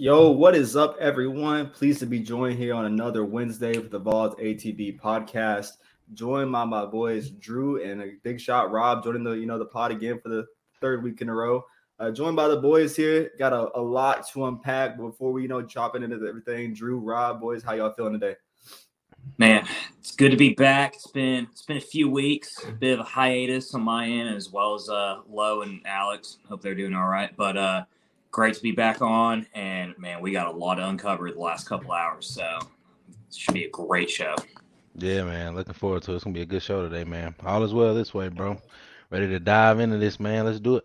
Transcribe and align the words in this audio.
Yo, 0.00 0.30
what 0.30 0.54
is 0.54 0.76
up, 0.76 0.96
everyone? 1.00 1.70
Pleased 1.70 1.98
to 1.98 2.06
be 2.06 2.20
joined 2.20 2.56
here 2.56 2.72
on 2.72 2.84
another 2.84 3.24
Wednesday 3.24 3.76
with 3.78 3.90
the 3.90 3.98
Vols 3.98 4.32
ATB 4.36 4.96
podcast. 5.00 5.72
Joined 6.14 6.52
by 6.52 6.64
my 6.64 6.86
boys 6.86 7.30
Drew 7.30 7.82
and 7.82 8.00
a 8.00 8.12
big 8.22 8.40
shot 8.40 8.70
Rob 8.70 9.02
joining 9.02 9.24
the 9.24 9.32
you 9.32 9.44
know 9.46 9.58
the 9.58 9.64
pod 9.64 9.90
again 9.90 10.20
for 10.22 10.28
the 10.28 10.46
third 10.80 11.02
week 11.02 11.20
in 11.20 11.28
a 11.28 11.34
row. 11.34 11.64
Uh, 11.98 12.12
joined 12.12 12.36
by 12.36 12.46
the 12.46 12.58
boys 12.58 12.94
here. 12.94 13.32
Got 13.40 13.52
a, 13.52 13.76
a 13.76 13.82
lot 13.82 14.24
to 14.28 14.46
unpack 14.46 14.96
before 14.96 15.32
we 15.32 15.42
you 15.42 15.48
know 15.48 15.62
chopping 15.62 16.04
into 16.04 16.24
everything. 16.24 16.74
Drew, 16.74 17.00
Rob, 17.00 17.40
boys, 17.40 17.64
how 17.64 17.72
y'all 17.72 17.92
feeling 17.92 18.12
today? 18.12 18.36
Man, 19.36 19.66
it's 19.98 20.14
good 20.14 20.30
to 20.30 20.36
be 20.36 20.54
back. 20.54 20.94
It's 20.94 21.08
been 21.08 21.48
it's 21.50 21.62
been 21.62 21.76
a 21.76 21.80
few 21.80 22.08
weeks, 22.08 22.64
a 22.68 22.70
bit 22.70 22.92
of 22.92 23.00
a 23.00 23.08
hiatus 23.08 23.74
on 23.74 23.82
my 23.82 24.06
end 24.06 24.28
as 24.28 24.48
well 24.48 24.76
as 24.76 24.88
uh 24.88 25.22
Low 25.28 25.62
and 25.62 25.80
Alex. 25.84 26.38
Hope 26.48 26.62
they're 26.62 26.76
doing 26.76 26.94
all 26.94 27.08
right. 27.08 27.36
But 27.36 27.56
uh 27.56 27.84
great 28.30 28.54
to 28.54 28.62
be 28.62 28.72
back 28.72 29.02
on 29.02 29.46
and 29.54 29.96
man, 29.98 30.20
we 30.20 30.32
got 30.32 30.46
a 30.46 30.50
lot 30.50 30.76
to 30.76 30.88
uncover 30.88 31.30
the 31.30 31.38
last 31.38 31.66
couple 31.68 31.92
hours. 31.92 32.26
So 32.26 32.58
it 33.28 33.34
should 33.34 33.54
be 33.54 33.64
a 33.64 33.70
great 33.70 34.10
show. 34.10 34.34
Yeah, 34.94 35.24
man. 35.24 35.54
Looking 35.54 35.74
forward 35.74 36.02
to 36.02 36.12
it. 36.12 36.16
It's 36.16 36.24
gonna 36.24 36.34
be 36.34 36.42
a 36.42 36.46
good 36.46 36.62
show 36.62 36.82
today, 36.82 37.04
man. 37.04 37.34
All 37.44 37.62
is 37.62 37.74
well 37.74 37.94
this 37.94 38.12
way, 38.12 38.28
bro. 38.28 38.60
Ready 39.10 39.28
to 39.28 39.38
dive 39.38 39.80
into 39.80 39.98
this, 39.98 40.20
man. 40.20 40.44
Let's 40.44 40.60
do 40.60 40.76
it. 40.76 40.84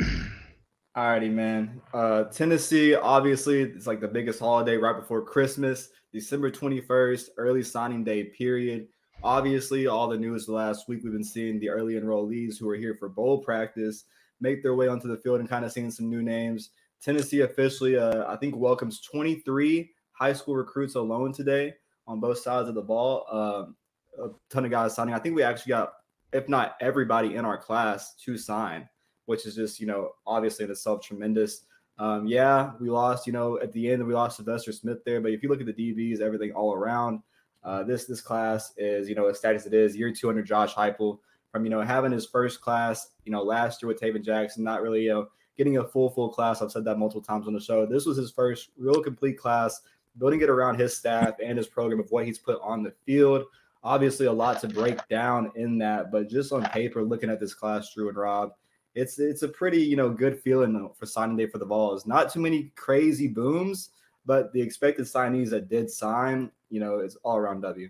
Alrighty, 0.96 1.30
man. 1.30 1.80
Uh 1.94 2.24
Tennessee, 2.24 2.94
obviously, 2.94 3.62
it's 3.62 3.86
like 3.86 4.00
the 4.00 4.08
biggest 4.08 4.40
holiday 4.40 4.76
right 4.76 4.96
before 4.96 5.22
Christmas. 5.22 5.88
December 6.12 6.50
21st, 6.50 7.28
early 7.38 7.62
signing 7.62 8.04
day 8.04 8.24
period. 8.24 8.88
Obviously, 9.24 9.86
all 9.86 10.08
the 10.08 10.18
news 10.18 10.46
the 10.46 10.52
last 10.52 10.88
week 10.88 11.00
we've 11.02 11.12
been 11.12 11.24
seeing 11.24 11.58
the 11.58 11.70
early 11.70 11.94
enrollees 11.94 12.58
who 12.58 12.68
are 12.68 12.76
here 12.76 12.96
for 12.98 13.08
bowl 13.08 13.38
practice 13.38 14.04
make 14.42 14.62
their 14.62 14.74
way 14.74 14.88
onto 14.88 15.08
the 15.08 15.16
field 15.16 15.40
and 15.40 15.48
kind 15.48 15.64
of 15.64 15.72
seeing 15.72 15.90
some 15.90 16.10
new 16.10 16.22
names. 16.22 16.70
Tennessee 17.02 17.40
officially, 17.40 17.96
uh, 17.98 18.30
I 18.32 18.36
think, 18.36 18.56
welcomes 18.56 19.00
23 19.00 19.90
high 20.12 20.32
school 20.32 20.54
recruits 20.54 20.94
alone 20.94 21.32
today 21.32 21.74
on 22.06 22.20
both 22.20 22.38
sides 22.38 22.68
of 22.68 22.74
the 22.74 22.82
ball. 22.82 23.26
Um, 23.30 23.76
a 24.22 24.28
ton 24.50 24.64
of 24.64 24.70
guys 24.70 24.94
signing. 24.94 25.14
I 25.14 25.18
think 25.18 25.34
we 25.34 25.42
actually 25.42 25.70
got, 25.70 25.94
if 26.32 26.48
not 26.48 26.76
everybody 26.80 27.34
in 27.34 27.44
our 27.44 27.58
class, 27.58 28.14
to 28.24 28.38
sign, 28.38 28.88
which 29.26 29.46
is 29.46 29.56
just, 29.56 29.80
you 29.80 29.86
know, 29.86 30.10
obviously 30.26 30.64
in 30.64 30.70
itself 30.70 31.02
tremendous. 31.02 31.64
Um, 31.98 32.26
yeah, 32.26 32.72
we 32.80 32.88
lost, 32.88 33.26
you 33.26 33.32
know, 33.32 33.58
at 33.60 33.72
the 33.72 33.90
end 33.90 34.06
we 34.06 34.14
lost 34.14 34.36
Sylvester 34.36 34.72
Smith 34.72 35.04
there, 35.04 35.20
but 35.20 35.32
if 35.32 35.42
you 35.42 35.48
look 35.48 35.60
at 35.60 35.66
the 35.66 35.72
DBs, 35.72 36.20
everything 36.20 36.52
all 36.52 36.72
around, 36.72 37.20
uh, 37.64 37.82
this 37.82 38.06
this 38.06 38.20
class 38.20 38.72
is, 38.76 39.08
you 39.08 39.14
know, 39.14 39.26
as 39.28 39.38
status 39.38 39.66
it 39.66 39.74
is, 39.74 39.96
year 39.96 40.12
200 40.12 40.44
Josh 40.46 40.74
Heupel 40.74 41.18
from, 41.50 41.64
you 41.64 41.70
know, 41.70 41.82
having 41.82 42.12
his 42.12 42.26
first 42.26 42.60
class, 42.60 43.10
you 43.24 43.32
know, 43.32 43.42
last 43.42 43.82
year 43.82 43.88
with 43.88 44.00
Taven 44.00 44.24
Jackson, 44.24 44.64
not 44.64 44.82
really, 44.82 45.02
you 45.02 45.10
know, 45.10 45.28
getting 45.56 45.78
a 45.78 45.84
full, 45.84 46.10
full 46.10 46.28
class. 46.28 46.62
I've 46.62 46.72
said 46.72 46.84
that 46.84 46.98
multiple 46.98 47.22
times 47.22 47.46
on 47.46 47.52
the 47.52 47.60
show. 47.60 47.86
This 47.86 48.06
was 48.06 48.16
his 48.16 48.30
first 48.30 48.70
real 48.76 49.02
complete 49.02 49.38
class, 49.38 49.80
building 50.18 50.40
it 50.40 50.50
around 50.50 50.78
his 50.78 50.96
staff 50.96 51.34
and 51.44 51.58
his 51.58 51.66
program 51.66 52.00
of 52.00 52.10
what 52.10 52.26
he's 52.26 52.38
put 52.38 52.58
on 52.62 52.82
the 52.82 52.92
field. 53.04 53.44
Obviously, 53.84 54.26
a 54.26 54.32
lot 54.32 54.60
to 54.60 54.68
break 54.68 55.06
down 55.08 55.50
in 55.56 55.76
that, 55.78 56.12
but 56.12 56.30
just 56.30 56.52
on 56.52 56.62
paper, 56.70 57.02
looking 57.02 57.30
at 57.30 57.40
this 57.40 57.54
class, 57.54 57.92
Drew 57.92 58.08
and 58.08 58.16
Rob, 58.16 58.52
it's 58.94 59.18
it's 59.18 59.42
a 59.42 59.48
pretty 59.48 59.82
you 59.82 59.96
know 59.96 60.10
good 60.10 60.38
feeling 60.38 60.90
for 60.94 61.06
signing 61.06 61.36
day 61.36 61.46
for 61.46 61.58
the 61.58 61.64
Vols. 61.64 62.06
Not 62.06 62.32
too 62.32 62.40
many 62.40 62.72
crazy 62.76 63.26
booms, 63.26 63.90
but 64.26 64.52
the 64.52 64.60
expected 64.60 65.06
signees 65.06 65.50
that 65.50 65.68
did 65.68 65.90
sign, 65.90 66.50
you 66.70 66.78
know, 66.78 67.00
is 67.00 67.16
all 67.24 67.36
around 67.36 67.62
W. 67.62 67.88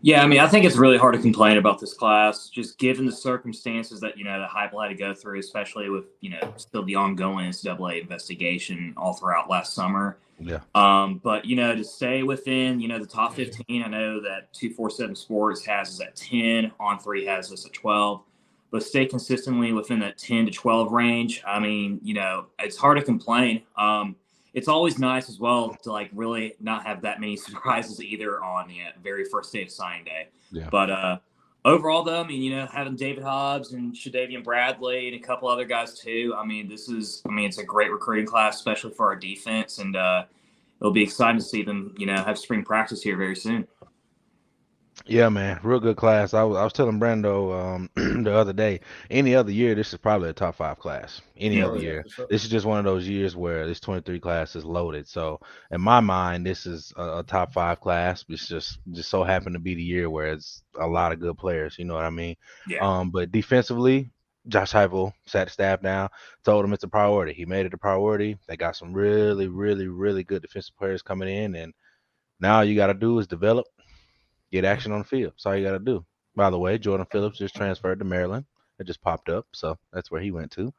Yeah, 0.00 0.22
I 0.22 0.26
mean, 0.26 0.38
I 0.38 0.46
think 0.46 0.64
it's 0.64 0.76
really 0.76 0.96
hard 0.96 1.14
to 1.14 1.20
complain 1.20 1.56
about 1.56 1.80
this 1.80 1.92
class, 1.92 2.48
just 2.48 2.78
given 2.78 3.04
the 3.04 3.12
circumstances 3.12 4.00
that 4.00 4.16
you 4.16 4.24
know 4.24 4.38
the 4.40 4.46
Heupel 4.46 4.82
had 4.82 4.88
to 4.88 4.94
go 4.94 5.12
through, 5.12 5.40
especially 5.40 5.90
with 5.90 6.04
you 6.20 6.30
know 6.30 6.54
still 6.56 6.84
the 6.84 6.94
ongoing 6.94 7.50
NCAA 7.50 8.02
investigation 8.02 8.94
all 8.96 9.14
throughout 9.14 9.50
last 9.50 9.74
summer. 9.74 10.18
Yeah. 10.38 10.60
Um, 10.76 11.20
but 11.24 11.44
you 11.44 11.56
know, 11.56 11.74
to 11.74 11.82
stay 11.82 12.22
within 12.22 12.80
you 12.80 12.86
know 12.86 12.98
the 13.00 13.06
top 13.06 13.34
fifteen, 13.34 13.82
I 13.82 13.88
know 13.88 14.20
that 14.20 14.52
two 14.52 14.72
four 14.72 14.88
seven 14.88 15.16
Sports 15.16 15.64
has 15.64 15.88
us 15.88 16.00
at 16.00 16.14
ten, 16.14 16.70
On 16.78 16.98
Three 17.00 17.24
has 17.24 17.52
us 17.52 17.66
at 17.66 17.72
twelve 17.72 18.22
but 18.70 18.82
stay 18.82 19.06
consistently 19.06 19.72
within 19.72 19.98
that 20.00 20.18
10 20.18 20.46
to 20.46 20.50
12 20.50 20.92
range. 20.92 21.42
I 21.46 21.58
mean, 21.58 22.00
you 22.02 22.14
know, 22.14 22.46
it's 22.58 22.76
hard 22.76 22.98
to 22.98 23.04
complain. 23.04 23.62
Um, 23.76 24.16
it's 24.58 24.68
always 24.68 24.98
nice 24.98 25.28
as 25.28 25.38
well 25.38 25.76
to 25.82 25.92
like 25.92 26.10
really 26.12 26.54
not 26.60 26.84
have 26.84 27.00
that 27.02 27.20
many 27.20 27.36
surprises 27.48 28.02
either 28.02 28.42
on 28.42 28.68
the 28.68 28.80
very 29.02 29.24
first 29.24 29.52
day 29.52 29.62
of 29.62 29.70
signing 29.70 30.04
day. 30.04 30.28
Yeah. 30.50 30.68
But 30.70 30.90
uh, 30.90 31.18
overall, 31.64 32.02
though, 32.02 32.20
I 32.20 32.26
mean, 32.26 32.42
you 32.42 32.56
know, 32.56 32.66
having 32.66 32.96
Daevin 32.96 33.22
Hobbs 33.22 33.72
and 33.72 33.94
Chandavian 33.94 34.42
Bradley 34.42 35.08
and 35.08 35.16
a 35.16 35.24
couple 35.24 35.48
other 35.48 35.64
guys 35.64 35.98
too. 35.98 36.34
I 36.36 36.44
mean, 36.44 36.68
this 36.68 36.88
is, 36.88 37.22
I 37.26 37.30
mean, 37.30 37.46
it's 37.46 37.58
a 37.58 37.64
great 37.64 37.92
recruiting 37.92 38.26
class, 38.26 38.56
especially 38.56 38.92
for 38.92 39.06
our 39.06 39.16
defense, 39.16 39.78
and 39.78 39.96
uh, 39.96 40.24
it'll 40.80 40.92
be 40.92 41.02
exciting 41.02 41.38
to 41.38 41.44
see 41.44 41.62
them, 41.62 41.94
you 41.96 42.06
know, 42.06 42.16
have 42.16 42.38
spring 42.38 42.64
practice 42.64 43.02
here 43.02 43.16
very 43.16 43.36
soon. 43.36 43.66
Yeah, 45.08 45.30
man, 45.30 45.58
real 45.62 45.80
good 45.80 45.96
class. 45.96 46.34
I 46.34 46.44
was, 46.44 46.58
I 46.58 46.64
was 46.64 46.72
telling 46.74 47.00
Brando 47.00 47.58
um, 47.76 47.90
the 48.24 48.32
other 48.34 48.52
day. 48.52 48.80
Any 49.10 49.34
other 49.34 49.50
year, 49.50 49.74
this 49.74 49.92
is 49.92 49.98
probably 49.98 50.28
a 50.28 50.34
top 50.34 50.56
five 50.56 50.78
class. 50.78 51.22
Any 51.36 51.60
Yeah, 51.60 51.62
other 51.62 51.78
year, 51.78 52.06
sure. 52.06 52.28
this 52.28 52.44
is 52.44 52.50
just 52.50 52.66
one 52.66 52.78
of 52.78 52.84
those 52.84 53.08
years 53.08 53.34
where 53.34 53.66
this 53.66 53.80
23 53.80 54.20
class 54.20 54.54
is 54.54 54.66
loaded. 54.66 55.08
So 55.08 55.40
in 55.70 55.80
my 55.80 56.00
mind, 56.00 56.46
this 56.46 56.66
is 56.66 56.92
a, 56.96 57.20
a 57.20 57.24
top 57.24 57.52
five 57.54 57.80
class. 57.80 58.24
It's 58.28 58.46
just 58.48 58.80
just 58.92 59.08
so 59.08 59.24
happened 59.24 59.54
to 59.54 59.60
be 59.60 59.74
the 59.74 59.82
year 59.82 60.10
where 60.10 60.28
it's 60.32 60.62
a 60.78 60.86
lot 60.86 61.12
of 61.12 61.20
good 61.20 61.38
players. 61.38 61.78
You 61.78 61.86
know 61.86 61.94
what 61.94 62.04
I 62.04 62.10
mean? 62.10 62.36
Yeah. 62.66 62.80
Um, 62.80 63.10
but 63.10 63.32
defensively, 63.32 64.10
Josh 64.46 64.72
Heupel 64.72 65.12
sat 65.26 65.46
the 65.46 65.52
staff 65.52 65.80
down, 65.82 66.10
told 66.44 66.64
him 66.66 66.72
it's 66.74 66.84
a 66.84 66.88
priority. 66.88 67.32
He 67.32 67.46
made 67.46 67.64
it 67.66 67.74
a 67.74 67.78
priority. 67.78 68.36
They 68.46 68.56
got 68.58 68.76
some 68.76 68.92
really, 68.92 69.48
really, 69.48 69.88
really 69.88 70.22
good 70.24 70.42
defensive 70.42 70.76
players 70.76 71.02
coming 71.02 71.28
in, 71.30 71.54
and 71.56 71.72
now 72.40 72.58
all 72.58 72.64
you 72.64 72.76
got 72.76 72.88
to 72.88 72.94
do 72.94 73.18
is 73.18 73.26
develop, 73.26 73.66
get 74.52 74.64
action 74.64 74.92
on 74.92 75.00
the 75.00 75.04
field. 75.04 75.32
That's 75.32 75.46
all 75.46 75.56
you 75.56 75.64
got 75.64 75.72
to 75.72 75.78
do. 75.78 76.04
By 76.34 76.50
the 76.50 76.58
way, 76.58 76.78
Jordan 76.78 77.06
Phillips 77.10 77.38
just 77.38 77.56
transferred 77.56 77.98
to 77.98 78.04
Maryland. 78.04 78.44
It 78.78 78.86
just 78.86 79.02
popped 79.02 79.28
up, 79.28 79.46
so 79.52 79.76
that's 79.92 80.10
where 80.10 80.20
he 80.20 80.30
went 80.30 80.52
to. 80.52 80.72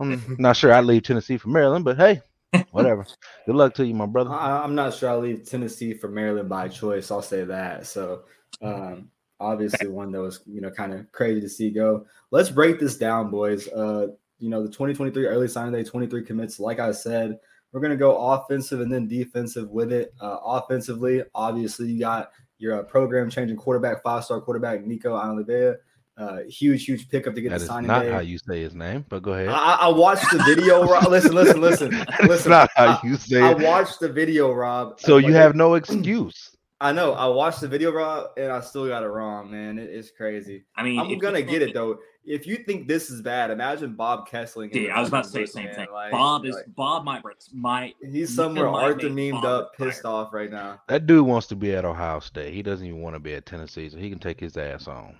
I'm 0.00 0.36
not 0.38 0.56
sure 0.56 0.72
I'd 0.72 0.84
leave 0.84 1.04
Tennessee 1.04 1.38
for 1.38 1.50
Maryland, 1.50 1.84
but 1.84 1.96
hey, 1.96 2.20
whatever. 2.72 3.06
Good 3.46 3.54
luck 3.54 3.74
to 3.74 3.86
you, 3.86 3.94
my 3.94 4.06
brother. 4.06 4.30
I, 4.30 4.62
I'm 4.62 4.74
not 4.74 4.94
sure 4.94 5.10
I'll 5.10 5.20
leave 5.20 5.48
Tennessee 5.48 5.94
for 5.94 6.08
Maryland 6.08 6.48
by 6.48 6.68
choice. 6.68 7.10
I'll 7.10 7.22
say 7.22 7.44
that. 7.44 7.86
So, 7.86 8.22
um, 8.60 9.10
obviously, 9.38 9.86
one 9.86 10.10
that 10.12 10.20
was 10.20 10.40
you 10.46 10.60
know 10.60 10.70
kind 10.70 10.92
of 10.92 11.10
crazy 11.12 11.40
to 11.40 11.48
see 11.48 11.70
go. 11.70 12.06
Let's 12.32 12.50
break 12.50 12.80
this 12.80 12.96
down, 12.96 13.30
boys. 13.30 13.68
Uh, 13.68 14.08
you 14.40 14.48
know, 14.50 14.62
the 14.62 14.68
2023 14.68 15.26
early 15.26 15.48
signing 15.48 15.72
day, 15.72 15.84
23 15.84 16.24
commits. 16.24 16.58
Like 16.58 16.80
I 16.80 16.90
said, 16.90 17.38
we're 17.70 17.80
gonna 17.80 17.96
go 17.96 18.32
offensive 18.32 18.80
and 18.80 18.92
then 18.92 19.06
defensive 19.06 19.70
with 19.70 19.92
it. 19.92 20.12
Uh, 20.20 20.38
offensively, 20.44 21.22
obviously, 21.36 21.86
you 21.88 22.00
got 22.00 22.32
your 22.58 22.80
uh, 22.80 22.82
program 22.82 23.30
changing 23.30 23.56
quarterback, 23.56 24.02
five 24.02 24.24
star 24.24 24.40
quarterback 24.40 24.84
Nico 24.84 25.14
Olivea. 25.14 25.76
Uh, 26.16 26.38
huge, 26.48 26.84
huge 26.84 27.08
pickup 27.08 27.32
to 27.36 27.40
get 27.40 27.50
That 27.50 27.58
the 27.58 27.62
is 27.62 27.68
signing 27.68 27.86
not 27.86 28.02
day. 28.02 28.10
how 28.10 28.18
you 28.18 28.38
say 28.38 28.60
his 28.60 28.74
name, 28.74 29.04
but 29.08 29.22
go 29.22 29.34
ahead. 29.34 29.48
I, 29.50 29.74
I 29.82 29.88
watched 29.88 30.28
the 30.32 30.38
video. 30.42 30.84
Rob. 30.84 31.06
Listen, 31.08 31.32
listen, 31.32 31.60
listen, 31.60 31.90
That's 31.90 32.24
listen. 32.24 32.50
not 32.50 32.68
how 32.74 32.98
you 33.04 33.14
say 33.14 33.40
I 33.40 33.52
it. 33.52 33.60
I 33.60 33.62
watched 33.62 34.00
the 34.00 34.08
video, 34.08 34.52
Rob. 34.52 34.98
So 35.00 35.18
you 35.18 35.26
like, 35.28 35.34
have 35.34 35.54
no 35.54 35.74
excuse. 35.74 36.56
I 36.80 36.90
know. 36.92 37.12
I 37.12 37.26
watched 37.26 37.60
the 37.60 37.68
video, 37.68 37.92
Rob, 37.92 38.30
and 38.36 38.50
I 38.50 38.60
still 38.62 38.88
got 38.88 39.04
it 39.04 39.08
wrong, 39.08 39.48
man. 39.50 39.78
It- 39.78 39.90
it's 39.90 40.10
crazy. 40.10 40.64
I 40.76 40.82
mean, 40.82 40.98
I'm 40.98 41.18
gonna 41.18 41.42
get 41.42 41.62
it 41.62 41.72
though. 41.72 41.98
If 42.28 42.46
you 42.46 42.56
think 42.58 42.86
this 42.88 43.10
is 43.10 43.22
bad, 43.22 43.50
imagine 43.50 43.94
Bob 43.94 44.28
Kesling. 44.28 44.70
in 44.72 44.82
Yeah, 44.84 44.96
I 44.96 45.00
was 45.00 45.08
about 45.08 45.24
to 45.24 45.30
say 45.30 45.40
the 45.42 45.46
same 45.46 45.64
man. 45.66 45.74
thing. 45.74 45.86
Like- 45.92 46.12
Bob 46.12 46.44
is 46.44 46.54
like, 46.54 46.74
Bob 46.74 47.04
might 47.04 47.22
might 47.52 47.94
he's 48.02 48.34
somewhere 48.34 48.68
Arthur 48.68 49.08
make 49.10 49.32
memed 49.34 49.44
up, 49.44 49.72
retire. 49.78 49.90
pissed 49.92 50.04
off 50.04 50.32
right 50.32 50.50
now. 50.50 50.80
That 50.88 51.06
dude 51.06 51.26
wants 51.26 51.46
to 51.48 51.56
be 51.56 51.74
at 51.74 51.84
Ohio 51.84 52.20
State. 52.20 52.52
He 52.54 52.62
doesn't 52.62 52.86
even 52.86 53.00
want 53.00 53.14
to 53.16 53.20
be 53.20 53.34
at 53.34 53.46
Tennessee, 53.46 53.88
so 53.88 53.96
he 53.96 54.10
can 54.10 54.18
take 54.18 54.38
his 54.38 54.56
ass 54.56 54.86
on. 54.88 55.16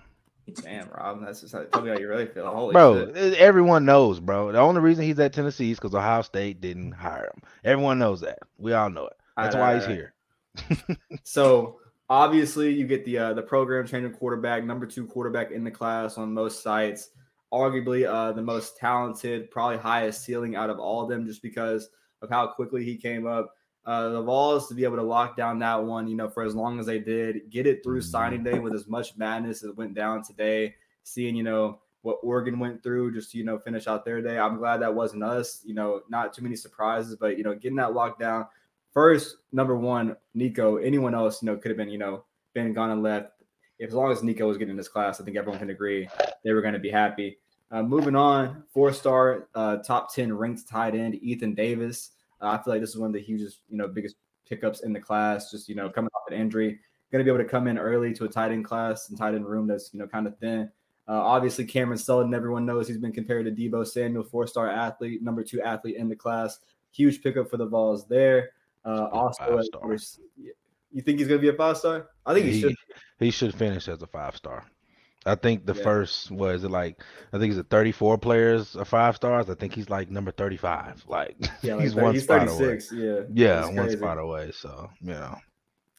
Damn, 0.63 0.89
Rob, 0.89 1.23
that's 1.23 1.41
just 1.41 1.53
how, 1.53 1.63
tell 1.65 1.81
me 1.83 1.89
how 1.91 1.97
you 1.99 2.07
really 2.07 2.25
feel. 2.25 2.47
Holy 2.49 2.73
Bro, 2.73 3.13
shit. 3.13 3.35
everyone 3.35 3.85
knows, 3.85 4.19
bro. 4.19 4.51
The 4.51 4.57
only 4.59 4.81
reason 4.81 5.03
he's 5.03 5.19
at 5.19 5.31
Tennessee 5.31 5.71
is 5.71 5.77
because 5.77 5.93
Ohio 5.93 6.23
State 6.23 6.59
didn't 6.59 6.93
hire 6.93 7.25
him. 7.25 7.43
Everyone 7.63 7.99
knows 7.99 8.21
that. 8.21 8.39
We 8.57 8.73
all 8.73 8.89
know 8.89 9.05
it. 9.07 9.13
That's 9.37 9.55
All 9.55 9.61
why 9.61 9.73
right, 9.73 9.75
he's 9.75 9.83
all 9.83 9.89
right. 9.89 9.97
here. 10.87 10.97
So 11.23 11.79
obviously, 12.09 12.73
you 12.73 12.87
get 12.87 13.05
the 13.05 13.17
uh, 13.17 13.33
the 13.33 13.41
program 13.41 13.87
changing 13.87 14.13
quarterback, 14.13 14.63
number 14.63 14.85
two 14.85 15.05
quarterback 15.05 15.51
in 15.51 15.63
the 15.63 15.71
class 15.71 16.17
on 16.17 16.33
most 16.33 16.63
sites. 16.63 17.09
Arguably, 17.51 18.07
uh, 18.07 18.31
the 18.31 18.41
most 18.41 18.77
talented, 18.77 19.49
probably 19.49 19.77
highest 19.77 20.23
ceiling 20.23 20.55
out 20.55 20.69
of 20.69 20.79
all 20.79 21.03
of 21.03 21.09
them, 21.09 21.25
just 21.25 21.41
because 21.41 21.89
of 22.21 22.29
how 22.29 22.47
quickly 22.47 22.83
he 22.83 22.95
came 22.95 23.25
up. 23.25 23.55
Uh, 23.85 24.09
the 24.09 24.21
Vols 24.21 24.67
to 24.67 24.75
be 24.75 24.83
able 24.83 24.97
to 24.97 25.03
lock 25.03 25.35
down 25.35 25.57
that 25.59 25.83
one, 25.83 26.07
you 26.07 26.15
know, 26.15 26.29
for 26.29 26.43
as 26.43 26.53
long 26.53 26.79
as 26.79 26.85
they 26.85 26.99
did, 26.99 27.49
get 27.49 27.65
it 27.65 27.83
through 27.83 28.01
signing 28.01 28.43
day 28.43 28.59
with 28.59 28.73
as 28.73 28.87
much 28.87 29.17
madness 29.17 29.63
as 29.63 29.75
went 29.75 29.95
down 29.95 30.21
today. 30.21 30.75
Seeing, 31.03 31.35
you 31.35 31.41
know, 31.43 31.79
what 32.01 32.19
Oregon 32.21 32.59
went 32.59 32.83
through 32.83 33.13
just 33.13 33.33
you 33.33 33.43
know, 33.43 33.57
finish 33.57 33.87
out 33.87 34.05
their 34.05 34.21
day. 34.21 34.37
I'm 34.37 34.57
glad 34.57 34.81
that 34.81 34.93
wasn't 34.93 35.23
us. 35.23 35.61
You 35.65 35.73
know, 35.73 36.01
not 36.07 36.33
too 36.33 36.43
many 36.43 36.55
surprises, 36.55 37.15
but 37.15 37.37
you 37.37 37.43
know, 37.43 37.55
getting 37.55 37.77
that 37.77 37.93
locked 37.93 38.19
down 38.19 38.45
first, 38.93 39.37
number 39.51 39.75
one, 39.75 40.15
Nico. 40.33 40.77
Anyone 40.77 41.15
else, 41.15 41.41
you 41.41 41.47
know, 41.47 41.57
could 41.57 41.71
have 41.71 41.77
been, 41.77 41.89
you 41.89 41.97
know, 41.97 42.23
been 42.53 42.73
gone 42.73 42.91
and 42.91 43.03
left. 43.03 43.31
If, 43.77 43.89
as 43.89 43.95
long 43.95 44.11
as 44.11 44.23
Nico 44.23 44.47
was 44.47 44.57
getting 44.57 44.75
this 44.75 44.87
class, 44.87 45.21
I 45.21 45.23
think 45.23 45.37
everyone 45.37 45.59
can 45.59 45.69
agree 45.69 46.09
they 46.43 46.51
were 46.51 46.61
going 46.61 46.73
to 46.73 46.79
be 46.79 46.89
happy. 46.89 47.37
Uh, 47.71 47.83
moving 47.83 48.15
on, 48.15 48.63
four 48.73 48.91
star, 48.91 49.47
uh, 49.55 49.77
top 49.77 50.13
10 50.13 50.33
ranked 50.33 50.67
tight 50.67 50.95
end, 50.95 51.15
Ethan 51.15 51.53
Davis. 51.53 52.11
Uh, 52.41 52.47
I 52.47 52.63
feel 52.63 52.73
like 52.73 52.81
this 52.81 52.89
is 52.89 52.97
one 52.97 53.07
of 53.07 53.13
the 53.13 53.21
hugest, 53.21 53.59
you 53.69 53.77
know, 53.77 53.87
biggest 53.87 54.15
pickups 54.49 54.81
in 54.81 54.91
the 54.91 54.99
class. 54.99 55.51
Just 55.51 55.69
you 55.69 55.75
know, 55.75 55.89
coming 55.89 56.09
off 56.15 56.31
an 56.31 56.39
injury, 56.39 56.79
going 57.11 57.23
to 57.23 57.23
be 57.23 57.33
able 57.33 57.43
to 57.43 57.49
come 57.49 57.67
in 57.67 57.77
early 57.77 58.13
to 58.13 58.25
a 58.25 58.29
tight 58.29 58.51
end 58.51 58.65
class 58.65 59.09
and 59.09 59.17
tight 59.17 59.35
end 59.35 59.45
room 59.45 59.67
that's 59.67 59.93
you 59.93 59.99
know 59.99 60.07
kind 60.07 60.27
of 60.27 60.37
thin. 60.39 60.69
Uh, 61.07 61.21
obviously, 61.21 61.65
Cameron 61.65 61.97
Seldon, 61.97 62.33
everyone 62.33 62.65
knows 62.65 62.87
he's 62.87 62.97
been 62.97 63.11
compared 63.11 63.45
to 63.45 63.51
Deebo 63.51 63.87
Samuel, 63.87 64.23
four-star 64.23 64.69
athlete, 64.69 65.23
number 65.23 65.43
two 65.43 65.59
athlete 65.61 65.95
in 65.95 66.07
the 66.07 66.15
class. 66.15 66.59
Huge 66.91 67.23
pickup 67.23 67.49
for 67.49 67.57
the 67.57 67.65
Vols 67.65 68.07
there. 68.07 68.51
Uh, 68.85 69.07
also, 69.11 69.61
you 70.91 71.01
think 71.01 71.19
he's 71.19 71.27
going 71.27 71.39
to 71.39 71.41
be 71.41 71.49
a 71.49 71.53
five-star? 71.53 72.07
I 72.25 72.33
think 72.33 72.45
he, 72.45 72.53
he 72.53 72.61
should. 72.61 72.75
He 73.19 73.31
should 73.31 73.53
finish 73.53 73.87
as 73.87 74.01
a 74.01 74.07
five-star. 74.07 74.65
I 75.25 75.35
think 75.35 75.65
the 75.65 75.75
yeah. 75.75 75.83
first 75.83 76.31
was 76.31 76.63
it 76.63 76.71
like 76.71 77.01
I 77.33 77.37
think 77.37 77.51
he's 77.51 77.59
a 77.59 77.63
34 77.63 78.17
players 78.17 78.75
of 78.75 78.87
five 78.87 79.15
stars. 79.15 79.49
I 79.49 79.53
think 79.55 79.73
he's 79.73 79.89
like 79.89 80.09
number 80.09 80.31
35. 80.31 81.05
Like 81.09 81.35
yeah, 81.61 81.75
like 81.75 81.83
he's 81.83 81.93
30, 81.93 82.05
one 82.05 82.13
he's 82.13 82.23
spot 82.23 82.47
36, 82.47 82.91
away. 82.91 83.01
Yeah, 83.01 83.19
yeah, 83.33 83.65
one 83.65 83.89
spot 83.89 84.17
away. 84.17 84.51
So 84.51 84.89
yeah. 85.01 85.35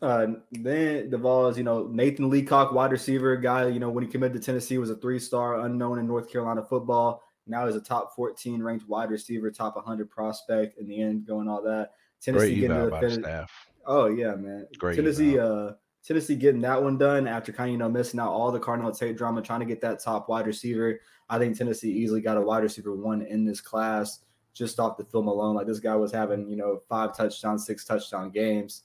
Uh, 0.01 0.29
then 0.53 1.11
the 1.11 1.19
Vols, 1.19 1.59
you 1.59 1.65
know, 1.65 1.87
Nathan 1.89 2.31
Leacock, 2.31 2.73
wide 2.73 2.91
receiver 2.91 3.37
guy, 3.37 3.69
you 3.69 3.79
know, 3.79 3.91
when 3.91 4.03
he 4.03 4.11
committed 4.11 4.41
to 4.41 4.45
Tennessee, 4.45 4.79
was 4.79 4.89
a 4.89 4.97
three-star 4.97 5.61
unknown 5.61 5.99
in 5.99 6.07
North 6.07 6.33
Carolina 6.33 6.65
football. 6.65 7.23
Now 7.47 7.67
he's 7.67 7.77
a 7.77 7.83
top 7.83 8.15
14 8.17 8.63
ranked 8.63 8.89
wide 8.89 9.11
receiver, 9.11 9.51
top 9.51 9.77
100 9.77 10.09
prospect 10.09 10.79
in 10.79 10.89
the 10.89 11.03
end, 11.03 11.27
going 11.27 11.49
all 11.49 11.63
that. 11.63 11.91
Tennessee 12.23 12.67
Great 12.67 12.69
getting 12.69 12.91
the 12.91 13.11
staff. 13.11 13.71
Oh 13.87 14.07
yeah, 14.07 14.35
man. 14.35 14.67
Great 14.79 14.97
Tennessee, 14.97 15.39
uh, 15.39 15.73
Tennessee 16.05 16.37
getting 16.37 16.61
that 16.63 16.83
one 16.83 16.99
done 16.99 17.27
after 17.27 17.53
kind 17.53 17.71
of 17.71 17.73
you 17.73 17.79
know 17.79 17.89
missing 17.89 18.21
out 18.21 18.31
all 18.31 18.51
the 18.51 18.61
Carnell 18.61 18.97
Tate 18.97 19.17
drama, 19.17 19.43
trying 19.43 19.61
to 19.61 19.67
get 19.67 19.81
that 19.81 20.03
top 20.03 20.29
wide 20.29 20.47
receiver. 20.47 21.01
I 21.29 21.39
think 21.39 21.57
Tennessee 21.57 21.93
easily 21.93 22.21
got 22.21 22.37
a 22.37 22.41
wide 22.41 22.63
receiver 22.63 22.95
one 22.95 23.23
in 23.23 23.45
this 23.45 23.61
class 23.61 24.21
just 24.55 24.81
off 24.81 24.97
the 24.97 25.05
film 25.05 25.29
alone. 25.29 25.55
Like 25.55 25.67
this 25.67 25.81
guy 25.81 25.97
was 25.97 26.13
having 26.13 26.49
you 26.49 26.57
know 26.57 26.81
five 26.89 27.17
touchdown, 27.17 27.59
six 27.59 27.85
touchdown 27.85 28.31
games, 28.31 28.83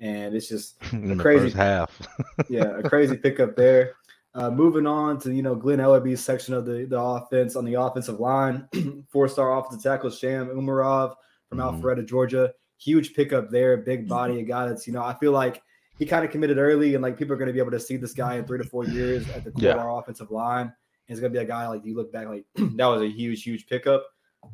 and 0.00 0.34
it's 0.34 0.48
just 0.48 0.80
crazy 1.18 1.50
half. 1.50 1.90
yeah, 2.48 2.78
a 2.78 2.82
crazy 2.88 3.16
pickup 3.16 3.56
there. 3.56 3.94
Uh, 4.34 4.50
moving 4.50 4.86
on 4.86 5.18
to 5.20 5.32
you 5.32 5.42
know 5.42 5.54
Glen 5.54 5.78
Elarbee's 5.78 6.22
section 6.22 6.54
of 6.54 6.66
the, 6.66 6.84
the 6.84 7.00
offense 7.00 7.56
on 7.56 7.64
the 7.64 7.74
offensive 7.74 8.20
line, 8.20 8.68
four 9.08 9.28
star 9.28 9.56
offensive 9.58 9.82
tackle 9.82 10.10
Sham 10.10 10.48
Umarov 10.48 11.14
from 11.48 11.58
mm-hmm. 11.58 11.80
Alpharetta, 11.80 12.06
Georgia. 12.06 12.52
Huge 12.84 13.14
pickup 13.14 13.50
there, 13.50 13.76
big 13.78 14.08
body, 14.08 14.40
a 14.40 14.42
guy 14.42 14.68
that's 14.68 14.86
you 14.86 14.92
know 14.92 15.02
I 15.02 15.14
feel 15.14 15.32
like 15.32 15.62
he 15.98 16.06
kind 16.06 16.24
of 16.24 16.30
committed 16.30 16.58
early, 16.58 16.94
and 16.94 17.02
like 17.02 17.16
people 17.16 17.34
are 17.34 17.38
going 17.38 17.46
to 17.46 17.52
be 17.52 17.60
able 17.60 17.70
to 17.70 17.80
see 17.80 17.96
this 17.96 18.12
guy 18.12 18.36
in 18.36 18.44
three 18.44 18.58
to 18.58 18.64
four 18.64 18.84
years 18.84 19.28
at 19.30 19.44
the 19.44 19.52
core 19.52 19.62
yeah. 19.62 19.72
of 19.72 19.78
our 19.78 19.98
offensive 20.00 20.30
line. 20.30 20.66
And 20.66 20.72
it's 21.08 21.20
going 21.20 21.32
to 21.32 21.38
be 21.38 21.44
a 21.44 21.46
guy 21.46 21.66
like 21.68 21.84
you 21.84 21.94
look 21.94 22.12
back 22.12 22.26
like 22.26 22.44
that 22.54 22.86
was 22.86 23.02
a 23.02 23.08
huge, 23.08 23.42
huge 23.42 23.66
pickup. 23.66 24.06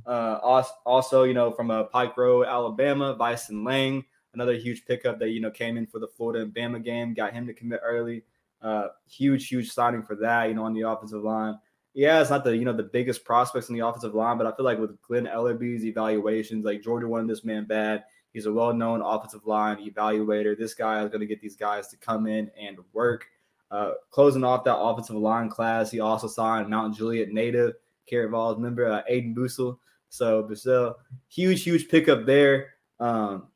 Uh, 0.06 0.62
also, 0.86 1.24
you 1.24 1.34
know, 1.34 1.50
from 1.50 1.70
a 1.70 1.80
uh, 1.80 1.84
Pike 1.84 2.16
Road, 2.16 2.46
Alabama, 2.46 3.16
Vysen 3.18 3.64
Lang, 3.64 4.04
another 4.34 4.54
huge 4.54 4.84
pickup 4.84 5.18
that 5.18 5.30
you 5.30 5.40
know 5.40 5.50
came 5.50 5.76
in 5.76 5.86
for 5.86 5.98
the 5.98 6.06
Florida 6.06 6.42
and 6.42 6.54
Bama 6.54 6.82
game, 6.82 7.14
got 7.14 7.32
him 7.32 7.46
to 7.46 7.54
commit 7.54 7.80
early. 7.82 8.24
Uh, 8.62 8.88
huge, 9.08 9.48
huge 9.48 9.72
signing 9.72 10.02
for 10.02 10.16
that. 10.16 10.48
You 10.48 10.54
know, 10.54 10.64
on 10.64 10.74
the 10.74 10.82
offensive 10.82 11.22
line. 11.22 11.58
Yeah, 11.92 12.20
it's 12.20 12.30
not 12.30 12.44
the 12.44 12.56
you 12.56 12.64
know 12.64 12.72
the 12.72 12.84
biggest 12.84 13.24
prospects 13.24 13.68
in 13.68 13.74
the 13.74 13.84
offensive 13.84 14.14
line, 14.14 14.38
but 14.38 14.46
I 14.46 14.54
feel 14.54 14.64
like 14.64 14.78
with 14.78 15.00
Glen 15.02 15.26
Elarbee's 15.26 15.84
evaluations, 15.84 16.64
like 16.64 16.82
Georgia 16.82 17.08
wanted 17.08 17.28
this 17.28 17.44
man 17.44 17.64
bad. 17.64 18.04
He's 18.32 18.46
a 18.46 18.52
well-known 18.52 19.02
offensive 19.02 19.46
line 19.46 19.78
evaluator. 19.78 20.56
This 20.56 20.74
guy 20.74 21.02
is 21.02 21.08
going 21.08 21.20
to 21.20 21.26
get 21.26 21.40
these 21.40 21.56
guys 21.56 21.88
to 21.88 21.96
come 21.96 22.26
in 22.26 22.50
and 22.60 22.78
work. 22.92 23.26
Uh, 23.70 23.92
closing 24.10 24.44
off 24.44 24.64
that 24.64 24.76
offensive 24.76 25.16
line 25.16 25.48
class, 25.48 25.90
he 25.90 26.00
also 26.00 26.26
signed 26.26 26.68
Mount 26.68 26.96
Juliet 26.96 27.30
native, 27.30 27.74
Carrot 28.06 28.30
Vols 28.30 28.58
member 28.58 28.86
uh, 28.86 29.02
Aiden 29.10 29.34
Bussell. 29.34 29.78
So 30.08 30.42
Bussell, 30.42 30.94
huge, 31.28 31.62
huge 31.62 31.88
pickup 31.88 32.26
there. 32.26 32.74
Um, 32.98 33.48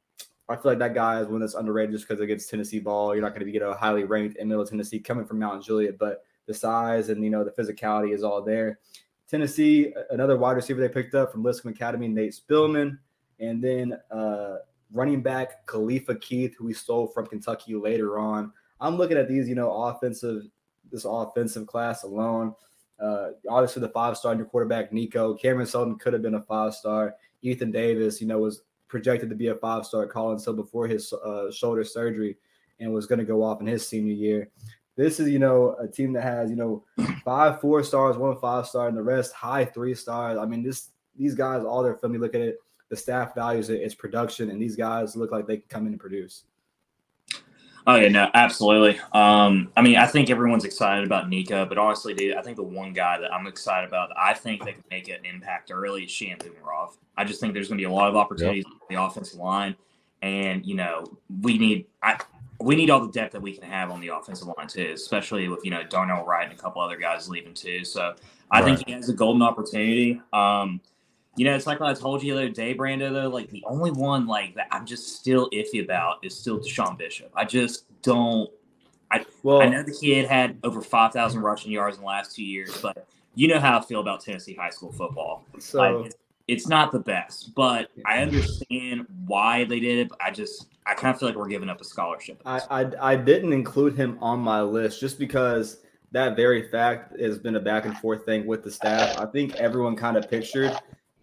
I 0.48 0.56
feel 0.56 0.72
like 0.72 0.78
that 0.78 0.94
guy 0.94 1.20
is 1.20 1.28
one 1.28 1.40
that's 1.40 1.54
underrated 1.54 1.92
just 1.92 2.06
because 2.06 2.20
against 2.20 2.50
Tennessee 2.50 2.78
ball, 2.78 3.14
you're 3.14 3.22
not 3.22 3.34
going 3.34 3.46
to 3.46 3.52
get 3.52 3.62
a 3.62 3.74
highly 3.74 4.04
ranked 4.04 4.36
in 4.36 4.48
Middle 4.48 4.66
Tennessee 4.66 5.00
coming 5.00 5.24
from 5.24 5.38
Mount 5.38 5.64
Juliet, 5.64 5.98
but 5.98 6.22
the 6.46 6.54
size 6.54 7.08
and 7.08 7.24
you 7.24 7.30
know 7.30 7.44
the 7.44 7.50
physicality 7.50 8.14
is 8.14 8.22
all 8.22 8.42
there. 8.42 8.78
Tennessee, 9.28 9.92
another 10.10 10.36
wide 10.36 10.52
receiver 10.52 10.80
they 10.80 10.88
picked 10.88 11.14
up 11.14 11.32
from 11.32 11.42
Lipscomb 11.42 11.72
Academy, 11.72 12.08
Nate 12.08 12.34
Spillman 12.34 12.98
and 13.40 13.62
then 13.62 13.98
uh, 14.10 14.56
running 14.92 15.22
back 15.22 15.66
Khalifa 15.66 16.16
Keith, 16.16 16.54
who 16.56 16.66
we 16.66 16.74
stole 16.74 17.06
from 17.06 17.26
Kentucky 17.26 17.74
later 17.74 18.18
on. 18.18 18.52
I'm 18.80 18.96
looking 18.96 19.16
at 19.16 19.28
these, 19.28 19.48
you 19.48 19.54
know, 19.54 19.70
offensive 19.70 20.44
this 20.90 21.04
offensive 21.04 21.66
class 21.66 22.04
alone. 22.04 22.54
Uh, 23.00 23.30
obviously, 23.50 23.80
the 23.80 23.88
five 23.88 24.16
star 24.16 24.34
your 24.34 24.46
quarterback 24.46 24.92
Nico 24.92 25.34
Cameron 25.34 25.66
Seldon 25.66 25.98
could 25.98 26.12
have 26.12 26.22
been 26.22 26.34
a 26.34 26.42
five 26.42 26.74
star. 26.74 27.16
Ethan 27.42 27.70
Davis, 27.70 28.20
you 28.20 28.26
know, 28.26 28.38
was 28.38 28.62
projected 28.88 29.28
to 29.28 29.34
be 29.34 29.48
a 29.48 29.54
five 29.56 29.84
star 29.84 30.06
Colin 30.06 30.38
so 30.38 30.52
before 30.52 30.86
his 30.86 31.12
uh, 31.12 31.50
shoulder 31.50 31.84
surgery 31.84 32.36
and 32.80 32.92
was 32.92 33.06
going 33.06 33.18
to 33.18 33.24
go 33.24 33.42
off 33.42 33.60
in 33.60 33.66
his 33.66 33.86
senior 33.86 34.12
year. 34.12 34.48
This 34.96 35.18
is, 35.18 35.28
you 35.28 35.40
know, 35.40 35.76
a 35.80 35.88
team 35.88 36.12
that 36.12 36.22
has, 36.22 36.50
you 36.50 36.56
know, 36.56 36.84
five 37.24 37.60
four 37.60 37.82
stars, 37.82 38.16
one 38.16 38.38
five 38.38 38.66
star, 38.66 38.86
and 38.86 38.96
the 38.96 39.02
rest 39.02 39.32
high 39.32 39.64
three 39.64 39.94
stars. 39.94 40.38
I 40.38 40.46
mean, 40.46 40.62
this 40.62 40.90
these 41.16 41.34
guys, 41.34 41.64
all 41.64 41.82
their 41.82 41.98
you 42.02 42.18
look 42.18 42.34
at 42.34 42.40
it, 42.40 42.58
the 42.88 42.96
staff 42.96 43.34
values 43.34 43.70
it, 43.70 43.80
it's 43.80 43.94
production, 43.94 44.50
and 44.50 44.60
these 44.60 44.76
guys 44.76 45.16
look 45.16 45.32
like 45.32 45.46
they 45.46 45.58
can 45.58 45.68
come 45.68 45.86
in 45.86 45.92
and 45.92 46.00
produce. 46.00 46.44
Oh 47.86 47.96
yeah, 47.96 48.08
no, 48.08 48.30
absolutely. 48.32 48.98
Um, 49.12 49.70
I 49.76 49.82
mean, 49.82 49.96
I 49.96 50.06
think 50.06 50.30
everyone's 50.30 50.64
excited 50.64 51.04
about 51.04 51.28
Nika, 51.28 51.66
but 51.66 51.76
honestly, 51.76 52.14
dude, 52.14 52.34
I 52.34 52.40
think 52.40 52.56
the 52.56 52.62
one 52.62 52.94
guy 52.94 53.18
that 53.18 53.32
I'm 53.32 53.46
excited 53.46 53.86
about, 53.86 54.10
I 54.16 54.32
think 54.32 54.64
they 54.64 54.72
can 54.72 54.84
make 54.90 55.08
an 55.08 55.24
impact 55.24 55.70
early 55.70 56.04
is 56.04 56.10
Sham 56.10 56.38
Umarov. 56.38 56.96
I 57.18 57.24
just 57.24 57.40
think 57.40 57.52
there's 57.52 57.68
going 57.68 57.78
to 57.78 57.82
be 57.82 57.90
a 57.90 57.92
lot 57.92 58.08
of 58.08 58.16
opportunities 58.16 58.64
yep. 58.66 58.72
on 58.72 58.86
the 58.88 59.02
offensive 59.02 59.38
line, 59.38 59.76
and 60.22 60.64
you 60.64 60.76
know, 60.76 61.04
we 61.42 61.58
need 61.58 61.86
I 62.02 62.18
we 62.60 62.74
need 62.74 62.88
all 62.88 63.00
the 63.04 63.12
depth 63.12 63.32
that 63.32 63.42
we 63.42 63.52
can 63.52 63.68
have 63.68 63.90
on 63.90 64.00
the 64.00 64.08
offensive 64.08 64.48
line 64.56 64.66
too, 64.66 64.92
especially 64.94 65.48
with 65.48 65.62
you 65.62 65.70
know 65.70 65.82
Darnell 65.84 66.24
Wright 66.24 66.48
and 66.48 66.58
a 66.58 66.60
couple 66.60 66.80
other 66.80 66.96
guys 66.96 67.28
leaving 67.28 67.52
too. 67.52 67.84
So 67.84 68.14
I 68.50 68.60
right. 68.60 68.64
think 68.64 68.86
he 68.86 68.92
has 68.92 69.10
a 69.10 69.12
golden 69.12 69.42
opportunity. 69.42 70.22
Um, 70.32 70.80
you 71.36 71.44
know, 71.44 71.54
it's 71.54 71.66
like 71.66 71.80
I 71.80 71.94
told 71.94 72.22
you 72.22 72.34
the 72.34 72.42
other 72.44 72.48
day, 72.50 72.74
Brando. 72.74 73.12
Though, 73.12 73.28
like 73.28 73.50
the 73.50 73.64
only 73.66 73.90
one 73.90 74.26
like 74.26 74.54
that 74.54 74.68
I'm 74.70 74.86
just 74.86 75.16
still 75.16 75.50
iffy 75.50 75.82
about 75.82 76.24
is 76.24 76.36
still 76.36 76.60
DeSean 76.60 76.96
Bishop. 76.96 77.32
I 77.34 77.44
just 77.44 77.86
don't. 78.02 78.50
I 79.10 79.24
well, 79.42 79.60
I 79.60 79.66
know 79.66 79.82
the 79.82 79.92
kid 79.92 80.26
had 80.26 80.58
over 80.62 80.80
five 80.80 81.12
thousand 81.12 81.40
rushing 81.42 81.72
yards 81.72 81.96
in 81.96 82.02
the 82.02 82.06
last 82.06 82.34
two 82.36 82.44
years, 82.44 82.76
but 82.80 83.06
you 83.34 83.48
know 83.48 83.58
how 83.58 83.78
I 83.78 83.82
feel 83.82 84.00
about 84.00 84.20
Tennessee 84.20 84.54
high 84.54 84.70
school 84.70 84.92
football. 84.92 85.44
So 85.58 85.78
like, 85.78 86.06
it's, 86.06 86.16
it's, 86.46 86.68
not 86.68 86.92
the 86.92 87.00
best, 87.00 87.54
but 87.54 87.90
I 88.06 88.22
understand 88.22 89.06
why 89.26 89.64
they 89.64 89.80
did 89.80 90.06
it. 90.06 90.12
I 90.20 90.30
just 90.30 90.66
I 90.86 90.94
kind 90.94 91.12
of 91.12 91.18
feel 91.18 91.30
like 91.30 91.36
we're 91.36 91.48
giving 91.48 91.68
up 91.68 91.80
a 91.80 91.84
scholarship. 91.84 92.40
I, 92.46 92.60
I 92.70 93.12
I 93.12 93.16
didn't 93.16 93.52
include 93.52 93.96
him 93.96 94.18
on 94.20 94.38
my 94.38 94.62
list 94.62 95.00
just 95.00 95.18
because 95.18 95.78
that 96.12 96.36
very 96.36 96.68
fact 96.68 97.18
has 97.20 97.40
been 97.40 97.56
a 97.56 97.60
back 97.60 97.86
and 97.86 97.98
forth 97.98 98.24
thing 98.24 98.46
with 98.46 98.62
the 98.62 98.70
staff. 98.70 99.18
I 99.18 99.26
think 99.26 99.56
everyone 99.56 99.96
kind 99.96 100.16
of 100.16 100.30
pictured 100.30 100.72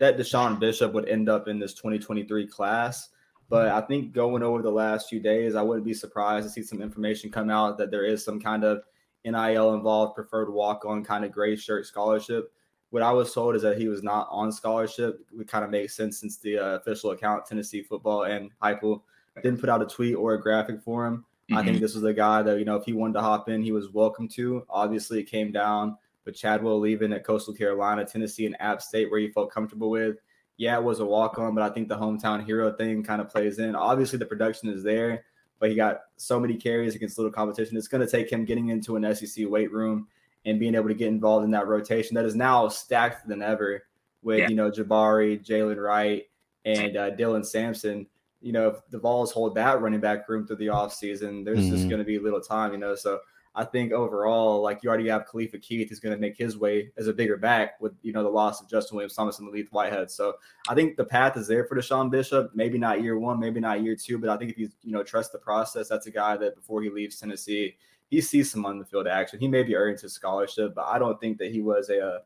that 0.02 0.18
DeSean 0.18 0.60
Bishop 0.60 0.94
would 0.94 1.08
end 1.08 1.30
up 1.30 1.48
in 1.48 1.60
this 1.60 1.76
2023 1.76 2.48
class. 2.48 3.10
But 3.50 3.68
I 3.68 3.82
think 3.82 4.14
going 4.14 4.42
over 4.42 4.64
the 4.64 4.72
last 4.72 5.08
few 5.08 5.20
days, 5.20 5.54
I 5.54 5.62
wouldn't 5.62 5.86
be 5.86 5.94
surprised 5.94 6.48
to 6.48 6.50
see 6.50 6.64
some 6.64 6.82
information 6.82 7.30
come 7.30 7.52
out 7.52 7.78
that 7.78 7.92
there 7.92 8.04
is 8.04 8.26
some 8.26 8.42
kind 8.42 8.64
of 8.64 8.82
NIL 9.24 9.76
involved, 9.76 10.16
preferred 10.16 10.52
walk 10.52 10.86
on 10.86 11.04
kind 11.04 11.24
of 11.24 11.32
gray 11.32 11.56
shirt 11.56 11.86
scholarship. 11.86 12.52
What 12.90 13.04
I 13.04 13.12
was 13.12 13.32
told 13.32 13.56
is 13.56 13.62
that 13.62 13.78
he 13.78 13.90
was 13.90 14.02
not 14.02 14.28
on 14.32 14.52
scholarship. 14.52 15.24
It 15.40 15.48
kind 15.48 15.64
of 15.64 15.70
makes 15.70 15.96
sense 15.96 16.20
since 16.20 16.38
the 16.38 16.58
uh, 16.58 16.76
official 16.78 17.12
account, 17.12 17.46
Tennessee 17.46 17.84
Football 17.84 18.24
and 18.24 18.50
Heupel, 18.60 19.02
didn't 19.44 19.60
put 19.60 19.70
out 19.70 19.84
a 19.84 19.86
tweet 19.86 20.16
or 20.16 20.34
a 20.34 20.42
graphic 20.42 20.82
for 20.82 21.06
him. 21.06 21.18
Mm-hmm. 21.18 21.58
I 21.58 21.64
think 21.64 21.76
mm-hmm. 21.76 21.84
this 21.84 21.94
was 21.94 22.06
a 22.06 22.14
guy 22.14 22.42
that, 22.42 22.58
you 22.58 22.66
know, 22.66 22.76
if 22.76 22.86
he 22.86 22.94
wanted 22.94 23.14
to 23.14 23.22
hop 23.22 23.50
in, 23.50 23.62
he 23.62 23.72
was 23.72 23.90
welcome 23.90 24.28
to. 24.30 24.66
Obviously, 24.68 25.20
it 25.20 25.26
came 25.26 25.52
down 25.52 25.96
with 26.26 26.36
Chadwell 26.36 26.80
leaving 26.80 27.14
at 27.14 27.24
Coastal 27.24 27.54
Carolina, 27.54 28.06
Tennessee, 28.06 28.46
and 28.46 28.60
App 28.60 28.82
State, 28.82 29.10
where 29.10 29.20
you 29.20 29.32
felt 29.32 29.52
comfortable 29.52 29.90
with. 29.90 30.18
Yeah, 30.58 30.78
it 30.78 30.84
was 30.84 31.00
a 31.00 31.06
walk 31.06 31.40
on, 31.40 31.56
but 31.56 31.64
I 31.64 31.74
think 31.74 31.88
the 31.88 31.98
hometown 31.98 32.46
hero 32.46 32.72
thing 32.72 33.04
kind 33.04 33.22
of 33.22 33.30
plays 33.30 33.60
in. 33.60 33.76
Obviously, 33.76 34.20
the 34.20 34.26
production 34.26 34.70
is 34.70 34.84
there, 34.84 35.24
but 35.60 35.70
he 35.70 35.76
got 35.76 36.02
so 36.18 36.40
many 36.40 36.56
carries 36.56 36.96
against 36.96 37.18
little 37.18 37.32
competition. 37.32 37.78
It's 37.78 37.88
going 37.88 38.06
to 38.06 38.12
take 38.12 38.32
him 38.32 38.46
getting 38.46 38.70
into 38.70 38.96
an 38.96 39.16
SEC 39.16 39.48
weight 39.48 39.72
room 39.72 40.08
and 40.46 40.60
being 40.60 40.76
able 40.76 40.88
to 40.88 40.94
get 40.94 41.08
involved 41.08 41.46
in 41.46 41.52
that 41.52 41.68
rotation 41.68 42.16
that 42.16 42.26
is 42.26 42.36
now 42.36 42.68
stacked 42.68 43.28
than 43.28 43.42
ever 43.42 43.84
with, 44.22 44.40
yeah. 44.40 44.50
you 44.50 44.56
know, 44.56 44.70
Jabari, 44.70 45.44
Jalen 45.44 45.82
Wright, 45.82 46.24
and 46.66 46.98
uh, 46.98 47.12
Dylan 47.12 47.46
Sampson. 47.46 48.08
You 48.42 48.52
know, 48.54 48.70
if 48.70 48.78
the 48.90 49.00
Vols 49.00 49.32
hold 49.32 49.56
that 49.56 49.82
running 49.82 50.00
back 50.00 50.28
room 50.28 50.48
through 50.48 50.56
the 50.58 50.68
offseason, 50.68 51.46
there's 51.46 51.60
mm-hmm. 51.60 51.76
just 51.76 51.90
going 51.90 52.00
to 52.00 52.06
be 52.06 52.18
little 52.20 52.42
time, 52.42 52.72
you 52.72 52.80
know. 52.80 52.96
So 52.96 53.20
I 53.54 53.66
think 53.66 53.92
overall, 53.92 54.62
like 54.62 54.82
you 54.82 54.88
already 54.90 55.10
have 55.10 55.26
Khalifa 55.26 55.58
Keith 55.58 55.90
who's 55.90 56.00
going 56.00 56.16
to 56.16 56.22
make 56.22 56.38
his 56.38 56.58
way 56.58 56.90
as 56.96 57.08
a 57.08 57.14
bigger 57.14 57.36
back 57.36 57.80
with 57.82 57.94
you 58.02 58.14
know 58.14 58.24
the 58.24 58.30
loss 58.30 58.62
of 58.62 58.70
Justin 58.70 58.96
Williams 58.96 59.14
Thomas 59.14 59.40
and 59.40 59.48
Len'Neth 59.52 59.72
Whitehead. 59.72 60.10
So 60.10 60.36
I 60.70 60.76
think 60.76 60.96
the 60.96 61.04
path 61.04 61.36
is 61.36 61.48
there 61.48 61.66
for 61.66 61.76
DeSean 61.76 62.10
Bishop. 62.10 62.52
Maybe 62.54 62.78
not 62.78 63.04
year 63.04 63.20
one, 63.20 63.40
maybe 63.40 63.60
not 63.60 63.84
year 63.84 63.96
two, 63.96 64.18
but 64.18 64.30
I 64.30 64.38
think 64.38 64.52
if 64.52 64.58
you 64.58 64.70
you 64.84 64.94
know 64.94 65.04
trust 65.04 65.34
the 65.34 65.38
process, 65.38 65.90
that's 65.90 66.08
a 66.08 66.12
guy 66.12 66.38
that 66.38 66.56
before 66.56 66.82
he 66.82 66.90
leaves 66.90 67.20
Tennessee, 67.20 67.76
he 68.10 68.22
sees 68.22 68.50
some 68.50 68.66
on 68.66 68.80
the 68.80 68.86
field 68.86 69.08
action. 69.08 69.40
He 69.40 69.50
may 69.50 69.64
be 69.64 69.76
earning 69.76 69.98
his 69.98 70.14
scholarship, 70.14 70.74
but 70.74 70.86
I 70.86 70.98
don't 70.98 71.20
think 71.20 71.38
that 71.40 71.52
he 71.52 71.62
was 71.62 71.90
a, 71.90 72.00
a 72.00 72.20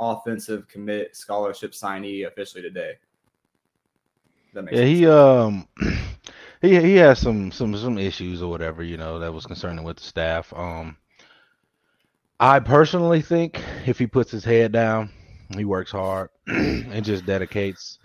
offensive 0.00 0.66
commit 0.66 1.14
scholarship 1.14 1.70
signee 1.72 2.26
officially 2.26 2.62
today. 2.62 2.94
That 4.54 4.62
makes 4.64 4.76
Yeah, 4.76 4.84
sense. 4.84 4.98
he 4.98 5.06
um 5.06 5.68
he 6.64 6.80
he 6.80 6.96
has 6.96 7.18
some 7.18 7.52
some 7.52 7.76
some 7.76 7.98
issues 7.98 8.42
or 8.42 8.50
whatever, 8.50 8.82
you 8.82 8.96
know, 8.96 9.18
that 9.18 9.32
was 9.32 9.46
concerning 9.46 9.84
with 9.84 9.98
the 9.98 10.02
staff. 10.02 10.52
Um 10.54 10.96
I 12.40 12.60
personally 12.60 13.22
think 13.22 13.62
if 13.86 13.98
he 13.98 14.06
puts 14.06 14.30
his 14.30 14.44
head 14.44 14.72
down, 14.72 15.10
he 15.56 15.64
works 15.64 15.92
hard 15.92 16.30
and 16.46 17.04
just 17.04 17.26
dedicates 17.26 17.98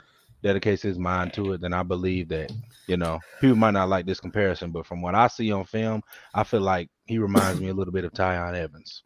dedicates 0.44 0.82
his 0.82 0.98
mind 0.98 1.34
to 1.34 1.54
it, 1.54 1.62
then 1.62 1.74
I 1.74 1.84
believe 1.84 2.30
that, 2.30 2.52
you 2.88 2.98
know, 2.98 3.20
people 3.42 3.58
might 3.58 3.72
not 3.72 3.90
like 3.90 4.06
this 4.06 4.22
comparison, 4.22 4.72
but 4.72 4.86
from 4.86 5.02
what 5.02 5.16
I 5.16 5.28
see 5.28 5.52
on 5.52 5.66
film, 5.66 6.02
I 6.34 6.44
feel 6.44 6.62
like 6.62 6.90
he 7.06 7.18
reminds 7.18 7.60
me 7.60 7.70
a 7.70 7.74
little 7.74 7.92
bit 7.94 8.06
of 8.06 8.14
Tiyon 8.14 8.56
Evans. 8.56 9.04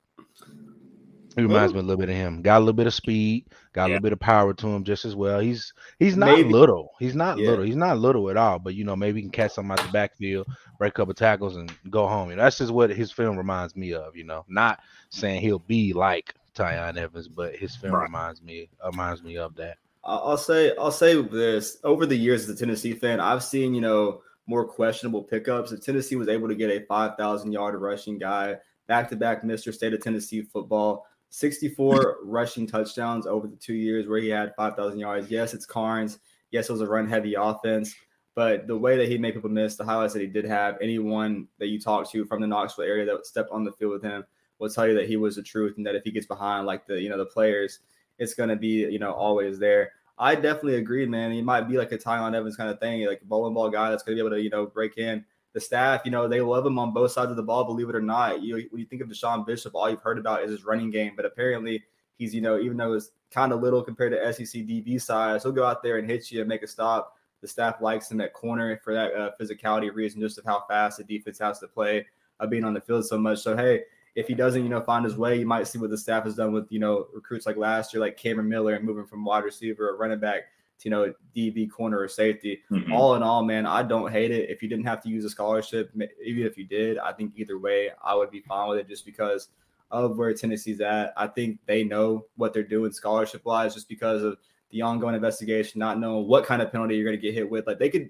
He 1.35 1.41
reminds 1.41 1.73
me 1.73 1.79
a 1.79 1.83
little 1.83 1.99
bit 1.99 2.09
of 2.09 2.15
him. 2.15 2.41
Got 2.41 2.57
a 2.57 2.59
little 2.59 2.73
bit 2.73 2.87
of 2.87 2.93
speed, 2.93 3.45
got 3.73 3.85
a 3.85 3.87
little 3.87 4.01
bit 4.03 4.13
of 4.13 4.19
power 4.19 4.53
to 4.53 4.67
him 4.67 4.83
just 4.83 5.03
as 5.05 5.15
well. 5.15 5.39
He's 5.39 5.73
he's 5.99 6.15
not 6.15 6.37
Maybe- 6.37 6.49
little. 6.51 6.91
He's 6.99 7.15
not 7.15 7.37
Yeah. 7.37 7.49
little. 7.49 7.65
He's 7.65 7.75
not 7.75 7.97
little 7.97 8.29
at 8.29 8.37
all. 8.37 8.59
But 8.59 8.75
you 8.75 8.83
know, 8.83 8.95
maybe 8.95 9.17
he 9.19 9.23
can 9.23 9.31
catch 9.31 9.51
something 9.53 9.71
out 9.71 9.79
the 9.85 9.91
backfield, 9.91 10.47
break 10.77 10.91
a 10.91 10.93
couple 10.95 11.13
tackles, 11.13 11.55
and 11.57 11.71
go 11.89 12.07
home. 12.07 12.29
You 12.29 12.35
know, 12.35 12.43
that's 12.43 12.57
just 12.59 12.71
what 12.71 12.89
his 12.91 13.11
film 13.11 13.37
reminds 13.37 13.75
me 13.75 13.93
of. 13.93 14.15
You 14.15 14.25
know, 14.25 14.45
not 14.47 14.79
saying 15.09 15.41
he'll 15.41 15.59
be 15.59 15.93
like 15.93 16.35
Tiyon 16.55 16.97
Evans, 16.97 17.27
but 17.27 17.55
his 17.55 17.75
film 17.75 17.93
Right. 17.95 18.03
reminds 18.03 18.41
me 18.41 18.69
reminds 18.85 19.23
me 19.23 19.37
of 19.37 19.55
that. 19.55 19.77
I'll 20.03 20.19
I'll 20.31 20.37
say 20.37 20.75
I'll 20.77 20.91
say 20.91 21.19
this 21.21 21.77
over 21.83 22.05
the 22.05 22.15
years 22.15 22.43
as 22.43 22.49
a 22.49 22.59
Tennessee 22.59 22.93
fan, 22.93 23.19
I've 23.19 23.43
seen 23.43 23.73
you 23.73 23.81
know 23.81 24.21
more 24.45 24.65
questionable 24.67 25.23
pickups. 25.23 25.71
If 25.71 25.81
Tennessee 25.81 26.17
was 26.17 26.27
able 26.27 26.49
to 26.49 26.55
get 26.55 26.69
a 26.69 26.85
five 26.85 27.15
thousand 27.17 27.53
yard 27.53 27.79
rushing 27.81 28.19
guy, 28.19 28.57
back 28.87 29.09
to 29.09 29.15
back 29.15 29.43
Mr. 29.43 29.73
State 29.73 29.93
of 29.93 30.01
Tennessee 30.03 30.41
football, 30.41 31.05
sixty 31.33 31.67
four 31.67 32.17
rushing 32.23 32.67
touchdowns 32.67 33.25
over 33.25 33.47
the 33.47 33.55
two 33.55 33.73
years 33.73 34.07
where 34.07 34.19
he 34.19 34.29
had 34.29 34.53
five 34.55 34.75
thousand 34.75 34.99
yards. 34.99 35.31
Yes, 35.31 35.55
it's 35.55 35.65
Karns. 35.65 36.19
Yes, 36.51 36.69
it 36.69 36.71
was 36.71 36.81
a 36.81 36.87
run 36.87 37.07
heavy 37.07 37.33
offense. 37.33 37.95
But 38.35 38.67
the 38.67 38.77
way 38.77 38.97
that 38.97 39.07
he 39.07 39.17
made 39.17 39.33
people 39.33 39.49
miss, 39.49 39.75
the 39.75 39.83
highlights 39.83 40.13
that 40.13 40.21
he 40.21 40.27
did 40.27 40.45
have, 40.45 40.77
anyone 40.79 41.47
that 41.57 41.67
you 41.67 41.79
talk 41.79 42.09
to 42.11 42.25
from 42.25 42.39
the 42.39 42.47
Knoxville 42.47 42.85
area 42.85 43.05
that 43.05 43.25
stepped 43.25 43.49
on 43.51 43.63
the 43.63 43.71
field 43.71 43.93
with 43.93 44.03
him 44.03 44.23
will 44.59 44.69
tell 44.69 44.87
you 44.87 44.93
that 44.93 45.07
he 45.07 45.17
was 45.17 45.35
the 45.35 45.41
truth 45.41 45.73
and 45.77 45.85
that 45.85 45.95
if 45.95 46.03
he 46.03 46.11
gets 46.11 46.27
behind 46.27 46.67
like 46.67 46.85
the 46.85 47.01
you 47.01 47.09
know 47.09 47.17
the 47.17 47.25
players, 47.25 47.79
it's 48.19 48.35
gonna 48.35 48.55
be 48.55 48.87
you 48.91 48.99
know 48.99 49.11
always 49.11 49.57
there. 49.57 49.91
I 50.19 50.35
definitely 50.35 50.75
agree, 50.75 51.07
man. 51.07 51.31
He 51.31 51.41
might 51.41 51.67
be 51.67 51.79
like 51.79 51.91
a 51.91 51.97
Tiyon 51.97 52.35
Evans 52.35 52.55
kind 52.55 52.69
of 52.69 52.79
thing, 52.79 53.07
like 53.07 53.23
a 53.23 53.25
bowling 53.25 53.55
ball 53.55 53.71
guy 53.71 53.89
that's 53.89 54.03
gonna 54.03 54.15
be 54.15 54.21
able 54.21 54.37
to 54.37 54.41
you 54.41 54.51
know 54.51 54.67
break 54.67 54.99
in. 54.99 55.25
The 55.53 55.61
staff, 55.61 56.01
you 56.03 56.11
know, 56.11 56.27
they 56.27 56.41
love 56.41 56.65
him 56.65 56.79
on 56.79 56.93
both 56.93 57.11
sides 57.11 57.29
of 57.29 57.37
the 57.37 57.43
ball. 57.43 57.63
Believe 57.63 57.89
it 57.89 57.95
or 57.95 58.01
not, 58.01 58.41
you 58.41 58.67
when 58.71 58.79
you 58.79 58.85
think 58.85 59.01
of 59.01 59.07
DeSean 59.07 59.45
Bishop, 59.45 59.75
all 59.75 59.89
you've 59.89 60.01
heard 60.01 60.17
about 60.17 60.43
is 60.43 60.51
his 60.51 60.65
running 60.65 60.89
game, 60.89 61.13
but 61.15 61.25
apparently 61.25 61.83
he's 62.17 62.33
you 62.33 62.41
know 62.41 62.59
even 62.59 62.77
though 62.77 62.93
it's 62.93 63.11
kind 63.31 63.51
of 63.51 63.61
little 63.61 63.81
compared 63.81 64.13
to 64.13 64.33
SEC 64.33 64.63
DB 64.63 64.99
size, 64.99 65.43
he'll 65.43 65.51
go 65.51 65.65
out 65.65 65.83
there 65.83 65.97
and 65.97 66.09
hit 66.09 66.31
you 66.31 66.39
and 66.39 66.49
make 66.49 66.63
a 66.63 66.67
stop. 66.67 67.15
The 67.41 67.47
staff 67.47 67.81
likes 67.81 68.09
him 68.09 68.21
at 68.21 68.33
corner 68.33 68.79
for 68.83 68.93
that 68.93 69.13
uh, 69.13 69.31
physicality 69.39 69.93
reason, 69.93 70.21
just 70.21 70.37
of 70.37 70.45
how 70.45 70.63
fast 70.67 70.97
the 70.97 71.03
defense 71.03 71.39
has 71.39 71.59
to 71.59 71.67
play, 71.67 72.05
uh, 72.39 72.47
being 72.47 72.63
on 72.63 72.73
the 72.73 72.81
field 72.81 73.05
so 73.05 73.17
much. 73.17 73.39
So 73.39 73.55
hey, 73.55 73.83
if 74.15 74.27
he 74.27 74.33
doesn't, 74.33 74.63
you 74.63 74.69
know, 74.69 74.81
find 74.81 75.03
his 75.03 75.17
way, 75.17 75.39
you 75.39 75.45
might 75.45 75.67
see 75.67 75.79
what 75.79 75.89
the 75.89 75.97
staff 75.97 76.23
has 76.23 76.35
done 76.35 76.51
with, 76.53 76.71
you 76.71 76.79
know, 76.79 77.07
recruits 77.13 77.45
like 77.45 77.57
last 77.57 77.93
year, 77.93 78.01
like 78.01 78.17
Cameron 78.17 78.47
Miller, 78.47 78.75
and 78.75 78.85
moving 78.85 79.05
from 79.05 79.25
wide 79.25 79.43
receiver 79.43 79.89
or 79.89 79.97
running 79.97 80.19
back 80.19 80.43
you 80.83 80.91
know, 80.91 81.13
DB 81.35 81.69
corner 81.69 81.99
or 81.99 82.07
safety. 82.07 82.61
Mhm. 82.71 82.91
All 82.91 83.15
in 83.15 83.23
all, 83.23 83.43
man, 83.43 83.65
I 83.65 83.83
don't 83.83 84.11
hate 84.11 84.31
it. 84.31 84.49
If 84.49 84.61
you 84.61 84.69
didn't 84.69 84.85
have 84.85 85.01
to 85.03 85.09
use 85.09 85.25
a 85.25 85.29
scholarship, 85.29 85.91
even 86.23 86.45
if 86.45 86.57
you 86.57 86.65
did, 86.65 86.97
I 86.97 87.13
think 87.13 87.33
either 87.35 87.57
way, 87.57 87.91
I 88.03 88.15
would 88.15 88.31
be 88.31 88.41
fine 88.41 88.69
with 88.69 88.79
it 88.79 88.87
just 88.87 89.05
because 89.05 89.49
of 89.91 90.17
where 90.17 90.33
Tennessee's 90.33 90.81
at. 90.81 91.13
I 91.15 91.27
think 91.27 91.59
they 91.65 91.83
know 91.83 92.25
what 92.35 92.53
they're 92.53 92.63
doing 92.63 92.91
scholarship 92.91 93.45
wise, 93.45 93.73
just 93.73 93.87
because 93.87 94.23
of 94.23 94.37
the 94.71 94.81
ongoing 94.81 95.15
investigation, 95.15 95.79
not 95.79 95.99
knowing 95.99 96.27
what 96.27 96.45
kind 96.45 96.61
of 96.61 96.71
penalty 96.71 96.95
you're 96.95 97.05
going 97.05 97.15
to 97.15 97.21
get 97.21 97.35
hit 97.35 97.49
with. 97.49 97.67
Like 97.67 97.77
they 97.77 97.89
could, 97.89 98.09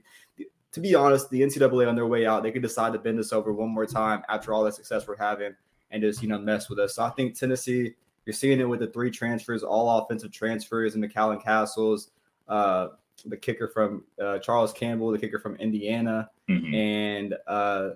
to 0.72 0.80
be 0.80 0.96
honest, 0.96 1.30
the 1.30 1.42
NCAA 1.42 1.88
on 1.88 1.96
their 1.96 2.08
way 2.08 2.26
out, 2.26 2.42
they 2.42 2.52
could 2.52 2.62
decide 2.62 2.94
to 2.94 3.00
bend 3.00 3.20
us 3.20 3.34
over 3.34 3.52
one 3.52 3.70
more 3.70 3.86
time 3.86 4.24
after 4.30 4.54
all 4.54 4.64
the 4.64 4.72
success 4.72 5.08
we're 5.08 5.18
having 5.18 5.54
and 5.92 6.02
just 6.02 6.22
you 6.22 6.28
know 6.28 6.40
mess 6.40 6.70
with 6.70 6.80
us. 6.80 6.96
So 6.96 7.04
I 7.04 7.10
think 7.12 7.38
Tennessee, 7.38 7.94
you're 8.26 8.34
seeing 8.34 8.60
it 8.60 8.68
with 8.68 8.80
the 8.80 8.88
three 8.88 9.12
transfers, 9.12 9.62
all 9.64 10.00
offensive 10.00 10.32
transfers, 10.32 10.96
and 10.96 11.04
McCallan 11.04 11.44
Castles, 11.44 12.12
uh, 12.48 12.88
the 13.26 13.38
kicker 13.38 13.68
from 13.68 14.04
uh, 14.22 14.40
Charles 14.40 14.74
Campbell, 14.74 15.12
the 15.12 15.18
kicker 15.20 15.40
from 15.40 15.56
Indiana, 15.58 16.30
Mhm. 16.50 16.74
and 16.76 17.34
uh, 17.48 17.92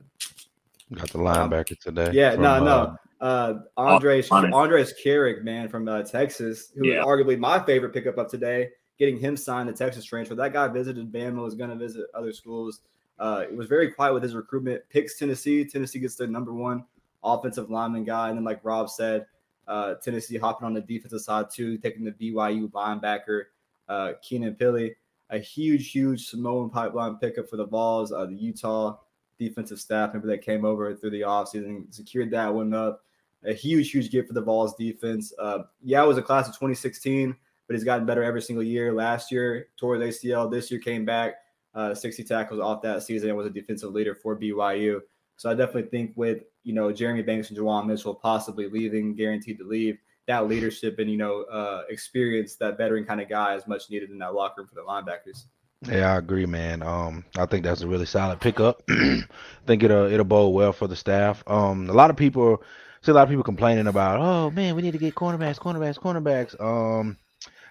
Got 0.93 1.09
the 1.09 1.17
linebacker 1.19 1.77
today. 1.79 2.11
yeah, 2.13 2.33
from, 2.33 2.43
no, 2.43 2.63
no. 2.63 2.97
uh, 3.19 3.23
uh, 3.23 3.59
Andres 3.77 4.29
honest. 4.31 4.53
Andrej 4.53 4.93
Karic, 5.03 5.43
man, 5.43 5.67
from 5.67 5.87
uh, 5.87 6.03
Texas, 6.03 6.71
who 6.75 6.85
Yeah. 6.87 6.99
is 7.01 7.05
arguably 7.05 7.37
my 7.37 7.59
favorite 7.59 7.93
pickup 7.93 8.17
of 8.17 8.29
today. 8.29 8.69
Getting 8.97 9.17
him 9.19 9.35
signed 9.37 9.69
the 9.69 9.73
Texas 9.73 10.05
transfer. 10.05 10.33
That 10.33 10.53
guy 10.53 10.67
visited 10.69 11.11
Bama, 11.11 11.43
was 11.43 11.53
going 11.55 11.69
to 11.69 11.75
visit 11.75 12.07
other 12.15 12.31
schools. 12.31 12.81
Uh, 13.19 13.43
it 13.49 13.55
was 13.55 13.67
very 13.67 13.91
quiet 13.91 14.13
with 14.13 14.23
his 14.23 14.33
recruitment. 14.33 14.81
Picks 14.89 15.19
Tennessee. 15.19 15.65
Tennessee 15.65 15.99
gets 15.99 16.15
their 16.15 16.27
number 16.27 16.53
one 16.53 16.83
offensive 17.23 17.69
lineman 17.69 18.05
guy, 18.05 18.29
and 18.29 18.37
then 18.37 18.43
like 18.45 18.59
Rob 18.63 18.89
said, 18.89 19.25
uh, 19.67 19.95
Tennessee 19.95 20.37
hopping 20.37 20.65
on 20.65 20.73
the 20.73 20.81
defensive 20.81 21.21
side 21.21 21.47
too, 21.51 21.77
taking 21.77 22.05
the 22.05 22.11
BYU 22.11 22.71
linebacker 22.71 23.45
uh, 23.89 24.13
Keenan 24.21 24.55
Pili. 24.55 24.91
A 25.29 25.39
huge, 25.39 25.91
huge 25.91 26.27
Samoan 26.27 26.69
pipeline 26.69 27.17
pickup 27.17 27.49
for 27.49 27.57
the 27.57 27.65
Vols. 27.65 28.11
Uh, 28.11 28.25
the 28.25 28.35
Utah 28.35 28.97
defensive 29.37 29.79
staff 29.79 30.13
member 30.13 30.27
that 30.27 30.41
came 30.41 30.65
over 30.65 30.95
through 30.95 31.11
the 31.11 31.21
offseason 31.21 31.93
secured 31.93 32.31
that 32.31 32.53
one 32.53 32.73
up. 32.73 33.01
A 33.43 33.53
huge, 33.53 33.91
huge 33.91 34.09
gift 34.09 34.29
for 34.29 34.33
the 34.33 34.41
Vols 34.41 34.75
defense. 34.75 35.33
Uh, 35.37 35.59
yeah, 35.83 36.03
it 36.03 36.07
was 36.07 36.17
a 36.17 36.21
class 36.21 36.47
of 36.47 36.53
2016, 36.53 37.35
but 37.67 37.75
he's 37.75 37.83
gotten 37.83 38.05
better 38.05 38.23
every 38.23 38.41
single 38.41 38.63
year. 38.63 38.93
Last 38.93 39.31
year, 39.31 39.67
tore 39.77 39.97
ACL. 39.97 40.49
This 40.49 40.71
year, 40.71 40.79
came 40.79 41.05
back, 41.05 41.35
uh, 41.75 41.93
60 41.93 42.23
tackles 42.23 42.59
off 42.59 42.81
that 42.81 43.03
season, 43.03 43.29
and 43.29 43.37
was 43.37 43.45
a 43.45 43.51
defensive 43.51 43.91
leader 43.91 44.15
for 44.15 44.39
BYU. 44.39 45.01
So 45.35 45.51
I 45.51 45.53
definitely 45.53 45.89
think 45.89 46.13
with 46.15 46.43
you 46.63 46.73
know 46.73 46.91
Jeremy 46.91 47.21
Banks 47.21 47.49
and 47.49 47.57
Juwan 47.57 47.85
Mitchell 47.85 48.15
possibly 48.15 48.67
leaving, 48.67 49.15
guaranteed 49.15 49.59
to 49.59 49.67
leave, 49.67 49.99
that 50.27 50.47
leadership 50.47 50.99
and 50.99 51.09
you 51.09 51.17
know 51.17 51.43
uh, 51.43 51.83
experience, 51.89 52.55
that 52.55 52.77
veteran 52.77 53.05
kind 53.05 53.21
of 53.21 53.29
guy 53.29 53.55
is 53.55 53.67
much 53.67 53.89
needed 53.89 54.09
in 54.09 54.19
that 54.19 54.33
locker 54.33 54.61
room 54.61 54.67
for 54.67 54.75
the 54.75 54.81
linebackers. 54.81 55.45
Yeah, 55.87 56.13
I 56.13 56.17
agree, 56.17 56.45
man. 56.45 56.81
Um, 56.81 57.23
I 57.37 57.45
think 57.45 57.63
that's 57.63 57.81
a 57.81 57.87
really 57.87 58.05
solid 58.05 58.39
pickup. 58.39 58.81
I 58.89 59.23
think 59.65 59.83
it'll 59.83 60.11
it'll 60.11 60.25
bode 60.25 60.53
well 60.53 60.73
for 60.73 60.87
the 60.87 60.95
staff. 60.95 61.43
Um, 61.47 61.89
a 61.89 61.93
lot 61.93 62.09
of 62.09 62.17
people 62.17 62.63
see 63.01 63.11
a 63.11 63.15
lot 63.15 63.23
of 63.23 63.29
people 63.29 63.43
complaining 63.43 63.87
about, 63.87 64.19
oh 64.19 64.51
man, 64.51 64.75
we 64.75 64.81
need 64.81 64.93
to 64.93 64.97
get 64.97 65.15
cornerbacks, 65.15 65.59
cornerbacks, 65.59 65.99
cornerbacks. 65.99 66.59
Um, 66.59 67.17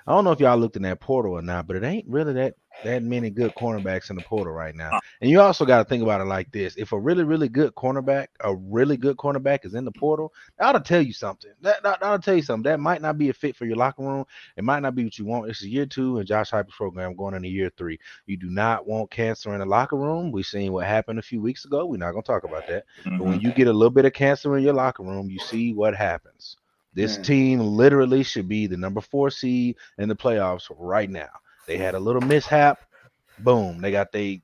I 0.07 0.13
don't 0.13 0.25
know 0.25 0.31
if 0.31 0.41
y'all 0.41 0.57
looked 0.57 0.77
in 0.77 0.83
that 0.83 1.01
portal 1.01 1.33
or 1.33 1.43
not, 1.43 1.67
but 1.67 1.77
it 1.77 1.83
ain't 1.83 2.07
really 2.09 2.33
that 2.35 2.55
that 2.83 3.03
many 3.03 3.31
good 3.31 3.55
cornerbacks 3.55 4.11
in 4.11 4.17
the 4.17 4.23
portal 4.23 4.53
right 4.53 4.75
now. 4.75 4.95
And 5.21 5.31
you 5.31 5.41
also 5.41 5.65
got 5.65 5.79
to 5.79 5.85
think 5.85 6.03
about 6.03 6.21
it 6.21 6.25
like 6.27 6.51
this: 6.53 6.77
if 6.77 6.93
a 6.93 6.99
really, 6.99 7.25
really 7.25 7.49
good 7.49 7.75
cornerback, 7.75 8.29
a 8.41 8.55
really 8.55 8.97
good 8.97 9.17
cornerback 9.17 9.65
is 9.65 9.75
in 9.75 9.85
the 9.85 9.93
portal, 9.93 10.33
that 10.59 10.67
ought 10.67 10.73
to 10.73 10.81
tell 10.81 11.01
you 11.03 11.13
something. 11.13 11.51
That, 11.63 11.83
that 11.83 12.03
ought 12.03 12.17
to 12.21 12.25
tell 12.25 12.37
you 12.37 12.43
something. 12.43 12.71
That 12.71 12.81
might 12.81 13.01
not 13.03 13.19
be 13.19 13.29
a 13.31 13.33
fit 13.35 13.57
for 13.57 13.65
your 13.67 13.77
locker 13.77 14.03
room. 14.03 14.25
It 14.57 14.65
might 14.65 14.81
not 14.81 14.95
be 14.95 15.05
what 15.05 15.19
you 15.19 15.25
want. 15.25 15.47
This 15.49 15.61
is 15.63 15.69
year 15.69 15.87
two 15.87 16.19
and 16.19 16.27
Josh 16.27 16.51
Heupel's 16.51 16.75
program, 16.77 17.15
going 17.17 17.35
into 17.35 17.49
year 17.49 17.71
three. 17.77 17.99
You 18.27 18.37
do 18.37 18.51
not 18.51 18.87
want 18.87 19.11
cancer 19.11 19.53
in 19.55 19.61
the 19.61 19.67
locker 19.67 19.97
room. 19.97 20.31
We've 20.31 20.47
seen 20.47 20.73
what 20.73 20.87
happened 20.87 21.19
a 21.19 21.23
few 21.23 21.41
weeks 21.41 21.65
ago. 21.65 21.87
We're 21.87 21.97
not 21.99 22.13
going 22.13 22.23
to 22.23 22.27
talk 22.27 22.45
about 22.45 22.67
that. 22.67 22.85
But 23.17 23.25
when 23.25 23.39
Mhm. 23.39 23.43
you 23.43 23.53
get 23.53 23.69
a 23.69 23.73
little 23.73 23.91
bit 23.91 24.05
of 24.05 24.13
cancer 24.13 24.57
in 24.57 24.63
your 24.65 24.75
locker 24.75 25.03
room, 25.03 25.31
you 25.31 25.39
see 25.39 25.73
what 25.73 25.95
happens. 25.97 26.57
This 26.95 27.19
team 27.19 27.61
literally 27.61 28.23
should 28.23 28.49
be 28.49 28.67
the 28.67 28.77
number 28.77 29.01
four 29.01 29.31
seed 29.31 29.77
in 29.99 30.09
the 30.09 30.17
playoffs 30.17 30.71
right 30.79 31.11
now. 31.11 31.29
They 31.67 31.77
had 31.77 31.95
a 31.95 32.01
little 32.01 32.23
mishap. 32.23 32.81
Boom. 33.39 33.81
They 33.81 33.91
got 33.91 34.13
their 34.13 34.37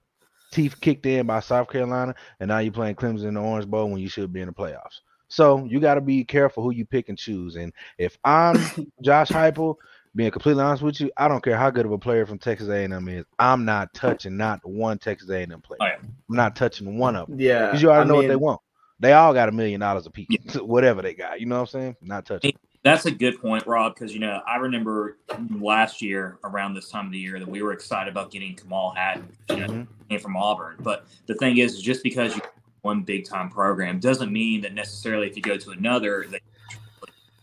teeth 0.50 0.80
kicked 0.80 1.06
in 1.06 1.26
by 1.26 1.40
South 1.40 1.68
Carolina, 1.70 2.14
and 2.40 2.48
now 2.48 2.58
you're 2.58 2.72
playing 2.72 2.96
Clemson 2.96 3.26
in 3.26 3.34
the 3.34 3.40
Orange 3.40 3.66
Bowl 3.66 3.90
when 3.90 4.00
you 4.00 4.08
should 4.08 4.32
be 4.32 4.40
in 4.40 4.48
the 4.48 4.54
playoffs. 4.54 5.00
So 5.28 5.64
you 5.64 5.80
got 5.80 5.94
to 5.94 6.02
be 6.02 6.24
careful 6.24 6.62
who 6.62 6.72
you 6.72 6.84
pick 6.84 7.08
and 7.08 7.16
choose. 7.16 7.56
And 7.56 7.72
if 7.96 8.18
I'm 8.22 8.56
Josh 9.02 9.30
Heupel, 9.30 9.76
being 10.14 10.30
completely 10.30 10.62
honest 10.62 10.82
with 10.82 11.00
you, 11.00 11.10
I 11.16 11.26
don't 11.26 11.42
care 11.42 11.56
how 11.56 11.70
good 11.70 11.86
of 11.86 11.92
a 11.92 11.98
player 11.98 12.26
from 12.26 12.38
Texas 12.38 12.68
A&M 12.68 13.08
is. 13.08 13.24
I'm 13.38 13.64
not 13.64 13.94
touching 13.94 14.36
not 14.36 14.60
one 14.62 14.98
Texas 14.98 15.30
A&M 15.30 15.48
player. 15.62 15.78
Oh, 15.80 15.86
yeah. 15.86 15.96
I'm 16.00 16.36
not 16.36 16.54
touching 16.54 16.98
one 16.98 17.16
of 17.16 17.28
them 17.28 17.40
Yeah, 17.40 17.66
because 17.66 17.80
you 17.80 17.90
already 17.90 18.04
I 18.04 18.08
know 18.08 18.16
what 18.16 18.28
they 18.28 18.36
want. 18.36 18.60
They 19.00 19.14
all 19.14 19.32
got 19.32 19.48
a 19.48 19.52
million 19.52 19.80
dollars 19.80 20.06
a 20.06 20.10
piece, 20.10 20.54
whatever 20.54 21.00
they 21.00 21.14
got. 21.14 21.40
You 21.40 21.46
know 21.46 21.56
what 21.56 21.74
I'm 21.74 21.80
saying? 21.80 21.96
Not 22.02 22.26
touching. 22.26 22.52
That's 22.84 23.06
a 23.06 23.10
good 23.12 23.40
point, 23.40 23.64
Rob, 23.66 23.94
because 23.94 24.12
you 24.12 24.18
know 24.18 24.40
I 24.46 24.56
remember 24.56 25.18
last 25.50 26.02
year 26.02 26.38
around 26.42 26.74
this 26.74 26.90
time 26.90 27.06
of 27.06 27.12
the 27.12 27.18
year 27.18 27.38
that 27.38 27.48
we 27.48 27.62
were 27.62 27.72
excited 27.72 28.10
about 28.10 28.32
getting 28.32 28.56
Kamal 28.56 28.90
Hadden, 28.90 29.28
you 29.50 29.56
know, 29.56 29.66
Mhm. 29.68 29.86
came 30.08 30.18
from 30.18 30.36
Auburn. 30.36 30.76
But 30.80 31.06
the 31.26 31.34
thing 31.36 31.58
is, 31.58 31.80
just 31.80 32.02
because 32.02 32.34
you 32.34 32.42
one 32.82 33.02
big 33.02 33.24
time 33.24 33.48
program 33.48 34.00
doesn't 34.00 34.32
mean 34.32 34.60
that 34.62 34.74
necessarily 34.74 35.28
if 35.28 35.36
you 35.36 35.42
go 35.42 35.56
to 35.56 35.70
another 35.70 36.26
that 36.30 36.40
you're 36.70 36.80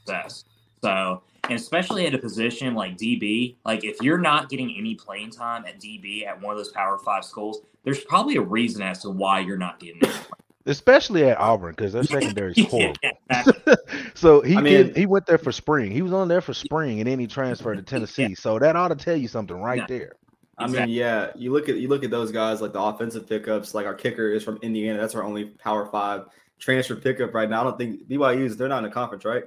success. 0.06 0.44
So, 0.84 1.24
and 1.46 1.54
especially 1.54 2.06
at 2.06 2.14
a 2.14 2.18
position 2.18 2.76
like 2.76 2.98
DB, 2.98 3.56
like 3.66 3.86
if 3.86 4.02
you're 4.02 4.18
not 4.18 4.50
getting 4.50 4.76
any 4.78 4.96
playing 4.96 5.32
time 5.32 5.64
at 5.66 5.80
DB 5.80 6.26
at 6.26 6.42
one 6.42 6.52
of 6.52 6.58
those 6.58 6.72
Power 6.72 6.98
Five 6.98 7.24
schools, 7.24 7.62
there's 7.84 8.04
probably 8.04 8.36
a 8.36 8.42
reason 8.42 8.82
as 8.82 9.02
to 9.04 9.10
why 9.10 9.40
you're 9.40 9.58
not 9.58 9.80
getting 9.80 10.02
it. 10.02 10.28
Especially 10.70 11.26
at 11.26 11.38
Auburn 11.38 11.72
because 11.72 11.94
their 11.94 12.04
secondary 12.04 12.54
is 12.56 12.66
horrible. 12.70 12.96
Yeah, 13.04 13.12
exactly. 13.30 13.76
so 14.14 14.42
he 14.42 14.56
I 14.56 14.62
mean- 14.62 14.74
did, 14.88 14.98
he 14.98 15.06
went 15.06 15.26
there 15.26 15.38
for 15.38 15.52
spring. 15.52 15.92
He 15.92 16.02
was 16.02 16.14
on 16.14 16.28
there 16.28 16.42
for 16.42 16.54
spring, 16.54 17.00
and 17.00 17.08
then 17.10 17.20
he 17.20 17.28
transferred 17.28 17.76
to 17.76 17.82
Tennessee. 17.84 18.36
So 18.36 18.60
that 18.60 18.76
ought 18.76 18.90
to 18.90 18.96
tell 18.96 19.16
you 19.18 19.28
something 19.28 19.56
right 19.58 19.80
Yeah. 19.80 19.86
there. 19.88 20.12
I 20.58 20.68
mean, 20.68 20.90
yeah, 20.90 21.32
you 21.36 21.54
look 21.54 21.70
at 21.70 21.78
you 21.78 21.88
look 21.88 22.04
at 22.04 22.12
those 22.12 22.32
guys 22.34 22.60
like 22.62 22.74
the 22.74 22.82
offensive 22.82 23.28
pickups. 23.30 23.74
Like 23.74 23.86
our 23.86 23.94
kicker 23.94 24.30
is 24.32 24.44
from 24.44 24.58
Indiana. 24.62 25.00
That's 25.00 25.16
our 25.16 25.24
only 25.24 25.46
Power 25.46 25.86
Five 25.86 26.26
transfer 26.60 26.96
pickup 26.98 27.34
right 27.34 27.50
now. 27.50 27.62
I 27.62 27.64
don't 27.64 27.78
think 27.78 28.10
BYU's 28.10 28.58
they're 28.58 28.68
not 28.68 28.84
in 28.84 28.90
a 28.90 28.94
conference, 28.94 29.24
right? 29.24 29.44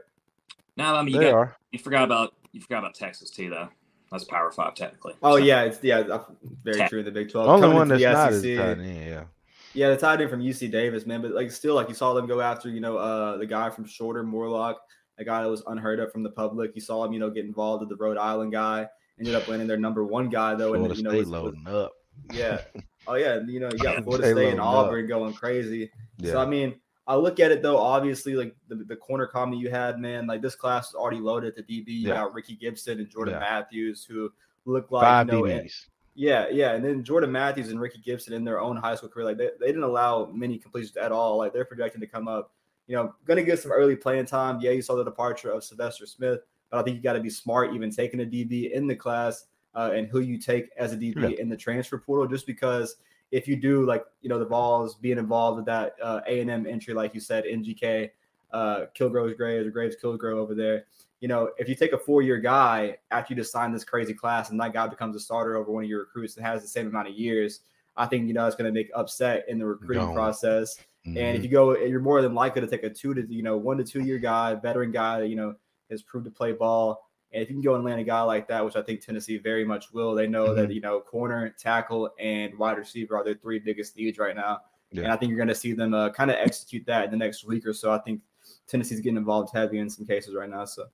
No, 0.79 0.95
I 0.95 1.03
mean 1.03 1.13
you, 1.15 1.21
They 1.21 1.27
got, 1.27 1.35
are. 1.35 1.57
you 1.71 1.79
forgot 1.79 2.05
about 2.05 2.35
you 2.53 2.63
forgot 2.63 2.79
about 2.79 2.95
Texas 2.95 3.29
too, 3.31 3.51
though. 3.51 3.69
That's 4.11 4.25
Power 4.25 4.51
Five 4.53 4.75
technically. 4.75 5.13
Oh 5.23 5.33
So, 5.37 5.45
yeah, 5.45 5.65
it's 5.65 5.85
yeah, 5.85 6.03
very 6.65 6.79
Tech. 6.79 6.89
true 6.89 7.01
in 7.01 7.05
the 7.05 7.11
Big 7.11 7.31
Twelve. 7.31 7.47
The 7.47 7.53
only 7.53 7.63
Coming 7.63 7.77
one 7.77 7.89
that's 7.89 8.03
the 8.03 8.11
not 8.13 8.33
is 8.33 8.41
SEC. 8.43 8.57
tight 8.57 8.79
end. 8.83 9.07
Yeah. 9.07 9.25
Yeah, 9.75 9.89
the 9.91 9.97
tight 9.97 10.21
end 10.21 10.31
from 10.31 10.41
UC 10.41 10.71
Davis, 10.71 11.07
man. 11.07 11.23
But 11.23 11.33
like 11.33 11.51
still, 11.51 11.75
like 11.75 11.89
you 11.89 11.95
saw 11.95 12.13
them 12.15 12.27
go 12.27 12.41
after, 12.41 12.69
you 12.69 12.81
know, 12.81 12.97
uh 12.99 13.37
the 13.39 13.47
guy 13.47 13.71
from 13.71 13.87
Shorter 13.87 14.23
Morlock, 14.23 14.77
a 15.19 15.25
guy 15.25 15.43
that 15.43 15.49
was 15.49 15.63
unheard 15.67 15.99
of 16.01 16.13
from 16.13 16.23
the 16.23 16.31
public. 16.31 16.73
You 16.75 16.81
saw 16.81 17.05
him, 17.05 17.13
you 17.13 17.19
know, 17.21 17.31
get 17.31 17.45
involved 17.45 17.81
with 17.81 17.89
the 17.89 17.97
Rhode 17.97 18.19
Island 18.19 18.53
guy. 18.53 18.87
Ended 19.19 19.35
up 19.35 19.47
landing 19.49 19.69
their 19.69 19.77
number 19.79 20.05
one 20.05 20.29
guy 20.29 20.55
though, 20.55 20.73
Florida 20.75 20.91
and 20.91 20.97
you 20.99 21.03
know, 21.05 21.11
State 21.11 21.19
was- 21.21 21.29
was- 21.31 21.43
loading 21.43 21.67
up. 21.69 21.93
yeah, 22.33 22.61
oh 23.07 23.15
yeah, 23.15 23.41
you 23.47 23.61
know, 23.61 23.71
you 23.73 23.79
got 23.79 24.03
Florida 24.05 24.25
State 24.25 24.31
and 24.31 24.37
loading 24.39 24.61
up. 24.61 24.67
Auburn 24.67 25.07
going 25.07 25.33
crazy. 25.35 25.91
Yeah. 26.19 26.33
So 26.33 26.39
I 26.41 26.47
mean, 26.47 26.75
I 27.07 27.17
look 27.17 27.41
at 27.41 27.51
it 27.51 27.63
though. 27.63 27.79
Obviously, 27.79 28.35
like 28.35 28.55
the, 28.69 28.75
the 28.77 28.97
corner 28.97 29.27
comment 29.27 29.61
you 29.61 29.71
had, 29.71 29.99
man. 29.99 30.27
Like 30.27 30.43
this 30.43 30.55
class 30.55 30.89
is 30.91 30.95
already 30.95 31.21
loaded 31.21 31.57
at 31.59 31.67
DB. 31.67 31.89
You 31.89 32.09
Yeah. 32.09 32.15
got 32.15 32.35
Ricky 32.35 32.57
Gibson 32.57 32.99
and 33.01 33.09
Jordan 33.09 33.35
Yeah. 33.35 33.41
Matthews, 33.41 34.05
who 34.05 34.31
look 34.67 34.91
like 34.91 35.03
Five 35.05 35.27
you 35.29 35.33
know, 35.33 35.43
DBs. 35.43 35.87
Yeah, 36.15 36.47
yeah, 36.51 36.73
and 36.73 36.85
then 36.85 37.03
Jordan 37.03 37.33
Matthews 37.33 37.71
and 37.71 37.81
Ricky 37.81 37.99
Gibson 38.05 38.35
in 38.35 38.45
their 38.45 38.61
own 38.61 38.77
high 38.77 38.95
school 38.95 39.09
career, 39.09 39.25
like 39.27 39.39
they, 39.39 39.51
they 39.59 39.67
didn't 39.67 39.83
allow 39.83 40.27
many 40.27 40.59
completions 40.59 40.97
at 40.97 41.13
all. 41.13 41.39
Like 41.39 41.53
they're 41.53 41.65
projecting 41.65 42.01
to 42.01 42.07
come 42.07 42.29
up, 42.29 42.53
you 42.87 42.97
know, 42.97 43.15
going 43.25 43.39
to 43.39 43.45
get 43.45 43.59
some 43.61 43.73
early 43.73 43.97
playing 43.97 44.27
time. 44.27 44.61
Yeah, 44.61 44.73
you 44.73 44.83
saw 44.83 44.95
the 44.95 45.05
departure 45.05 45.51
of 45.51 45.65
Sylvester 45.65 46.07
Smith, 46.07 46.41
but 46.71 46.79
I 46.79 46.83
think 46.83 46.97
you 46.97 47.03
got 47.03 47.15
to 47.15 47.21
be 47.21 47.31
smart 47.31 47.75
even 47.75 47.91
taking 47.91 48.21
a 48.21 48.25
DB 48.25 48.73
in 48.73 48.87
the 48.87 48.95
class 48.95 49.47
uh, 49.75 49.93
and 49.95 50.07
who 50.07 50.21
you 50.21 50.39
take 50.39 50.69
as 50.77 50.93
a 50.93 50.97
DB 50.97 51.17
Yeah. 51.17 51.41
in 51.41 51.49
the 51.49 51.57
transfer 51.57 51.97
portal. 51.99 52.27
Just 52.27 52.47
because 52.47 52.97
if 53.31 53.49
you 53.49 53.57
do, 53.57 53.87
like 53.87 54.05
you 54.21 54.29
know, 54.29 54.39
the 54.39 54.45
balls 54.45 54.97
being 54.97 55.19
involved 55.19 55.57
with 55.57 55.67
that 55.67 55.95
uh, 56.03 56.21
A 56.29 56.41
and 56.41 56.51
M 56.51 56.67
entry, 56.67 56.93
like 56.93 57.15
you 57.15 57.21
said, 57.21 57.45
NGK, 57.45 58.11
uh, 58.53 58.85
Kilgrove's 58.95 59.35
Graves 59.35 59.67
or 59.67 59.71
Graves 59.71 59.97
Kilgrove 60.03 60.35
over 60.35 60.55
there 60.55 60.85
you 61.23 61.29
know, 61.29 61.51
if 61.57 61.69
you 61.69 61.77
take 61.77 61.93
a 61.93 61.99
four-year 61.99 62.39
guy 62.39 62.97
after 63.13 63.33
you 63.33 63.41
just 63.41 63.53
sign 63.53 63.73
this 63.73 63.85
crazy 63.85 64.13
class 64.13 64.51
and 64.51 64.61
that 64.61 64.73
guy 64.73 64.89
becomes 64.89 65.15
a 65.15 65.21
starter 65.21 65.55
over 65.57 65.71
one 65.71 65.85
of 65.85 65.89
your 65.89 66.01
recruits 66.01 66.37
and 66.37 66.45
has 66.45 66.63
the 66.63 66.67
same 66.69 66.89
amount 66.89 67.07
of 67.07 67.15
years, 67.15 67.61
I 67.97 68.07
think 68.07 68.27
you 68.27 68.35
know 68.35 68.45
it's 68.45 68.57
going 68.57 68.67
to 68.69 68.73
make 68.75 68.91
upset 68.93 69.45
in 69.49 69.57
the 69.61 69.65
recruiting 69.65 70.03
Gone. 70.07 70.15
process. 70.15 70.77
And 71.05 71.17
if 71.17 71.41
Mhm. 71.41 71.45
you 71.45 71.49
go, 71.51 71.77
you're 71.77 72.01
more 72.01 72.23
than 72.23 72.35
likely 72.35 72.61
to 72.61 72.67
take 72.67 72.83
a 72.83 72.91
two 72.91 73.15
to 73.15 73.23
you 73.33 73.45
know 73.45 73.57
one 73.57 73.77
to 73.77 73.85
two 73.85 74.01
year 74.01 74.19
guy, 74.19 74.55
veteran 74.57 74.91
guy 74.91 75.21
that 75.21 75.29
you 75.29 75.37
know 75.37 75.55
has 75.91 76.03
proved 76.03 76.25
to 76.25 76.31
play 76.33 76.51
ball. 76.53 77.09
And 77.33 77.41
if 77.41 77.49
you 77.49 77.55
can 77.55 77.63
go 77.63 77.77
and 77.77 77.85
land 77.85 78.01
a 78.01 78.05
guy 78.05 78.23
like 78.23 78.49
that, 78.49 78.65
which 78.65 78.75
I 78.75 78.83
think 78.83 79.01
Tennessee 79.01 79.39
very 79.39 79.65
much 79.65 79.93
will, 79.93 80.15
they 80.17 80.27
know 80.27 80.55
that 80.55 80.71
Mhm. 80.71 80.75
you 80.75 80.81
know 80.81 81.01
corner, 81.01 81.51
tackle, 81.57 82.11
and 82.19 82.59
wide 82.59 82.79
receiver 82.79 83.17
are 83.17 83.23
their 83.23 83.35
three 83.35 83.61
biggest 83.61 83.97
needs 83.97 84.19
right 84.19 84.35
now. 84.35 84.63
Yeah. 84.91 85.05
And 85.05 85.13
I 85.13 85.17
think 85.17 85.31
you're 85.31 85.39
going 85.39 85.49
to 85.49 85.55
see 85.55 85.73
them 85.73 85.95
uh, 85.95 86.11
kind 86.11 86.33
of 86.33 86.37
execute 86.37 86.85
that 86.87 87.05
in 87.05 87.11
the 87.13 87.17
next 87.17 87.45
week 87.45 87.65
or 87.65 87.73
so. 87.73 87.93
I 87.93 87.99
think 87.99 88.21
Tennessee's 88.67 89.01
getting 89.01 89.17
involved 89.17 89.51
heavy 89.53 89.79
in 89.79 89.89
some 89.89 90.05
cases 90.05 90.35
right 90.35 90.51
now. 90.51 90.65
So. 90.65 90.87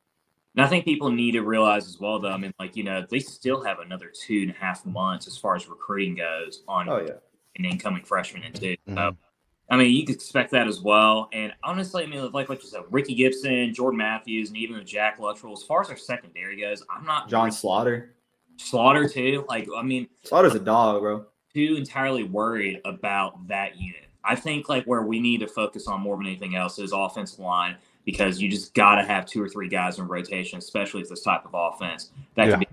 And 0.58 0.66
I 0.66 0.68
think 0.68 0.84
people 0.84 1.08
need 1.12 1.32
to 1.32 1.42
realize 1.42 1.86
as 1.86 2.00
well, 2.00 2.18
though. 2.18 2.32
I 2.32 2.36
mean, 2.36 2.52
like 2.58 2.74
you 2.74 2.82
know, 2.82 3.06
they 3.08 3.20
still 3.20 3.62
have 3.62 3.78
another 3.78 4.10
two 4.12 4.42
and 4.42 4.50
a 4.50 4.54
half 4.54 4.84
months 4.84 5.28
as 5.28 5.38
far 5.38 5.54
as 5.54 5.68
recruiting 5.68 6.16
goes 6.16 6.64
on 6.66 6.88
Oh 6.88 6.98
yeah. 6.98 7.12
an 7.54 7.64
incoming 7.64 8.02
freshman 8.02 8.42
and 8.42 8.52
two. 8.56 8.74
So. 8.88 8.92
Mm-hmm. 8.92 9.16
I 9.70 9.76
mean, 9.76 9.94
you 9.94 10.04
could 10.04 10.16
expect 10.16 10.50
that 10.50 10.66
as 10.66 10.80
well. 10.80 11.28
And 11.32 11.52
honestly, 11.62 12.02
I 12.02 12.06
mean, 12.06 12.32
like 12.32 12.48
like 12.48 12.60
you 12.64 12.68
said, 12.68 12.82
Ricky 12.90 13.14
Gibson, 13.14 13.72
Jordan 13.72 13.98
Matthews, 13.98 14.48
and 14.48 14.56
even 14.58 14.84
Jack 14.84 15.20
Luttrell. 15.20 15.52
As 15.52 15.62
far 15.62 15.80
as 15.80 15.90
our 15.90 15.96
secondary 15.96 16.60
goes, 16.60 16.82
I'm 16.90 17.04
not 17.04 17.28
John 17.28 17.52
Slaughter. 17.52 18.16
Slaughter 18.56 19.08
too. 19.08 19.44
Like, 19.48 19.68
I 19.76 19.82
mean, 19.84 20.08
Slaughter's 20.24 20.56
a 20.56 20.58
dog, 20.58 21.02
bro. 21.02 21.24
too 21.54 21.76
entirely 21.78 22.24
worried 22.24 22.80
about 22.84 23.46
that 23.46 23.76
unit. 23.76 24.06
I 24.24 24.34
think 24.34 24.68
like 24.68 24.84
where 24.86 25.02
we 25.02 25.20
need 25.20 25.38
to 25.38 25.46
focus 25.46 25.86
on 25.86 26.00
more 26.00 26.16
than 26.16 26.26
anything 26.26 26.56
else 26.56 26.80
is 26.80 26.90
offensive 26.92 27.38
line 27.38 27.76
because 28.08 28.40
you 28.40 28.48
just 28.48 28.72
got 28.72 28.94
to 28.94 29.02
have 29.02 29.26
two 29.26 29.42
or 29.42 29.50
three 29.50 29.68
guys 29.68 29.98
in 29.98 30.08
rotation, 30.08 30.58
especially 30.58 31.02
with 31.02 31.10
this 31.10 31.20
type 31.22 31.44
of 31.44 31.50
offense 31.52 32.10
that 32.36 32.46
Yeah. 32.46 32.50
can 32.52 32.60
be 32.60 32.66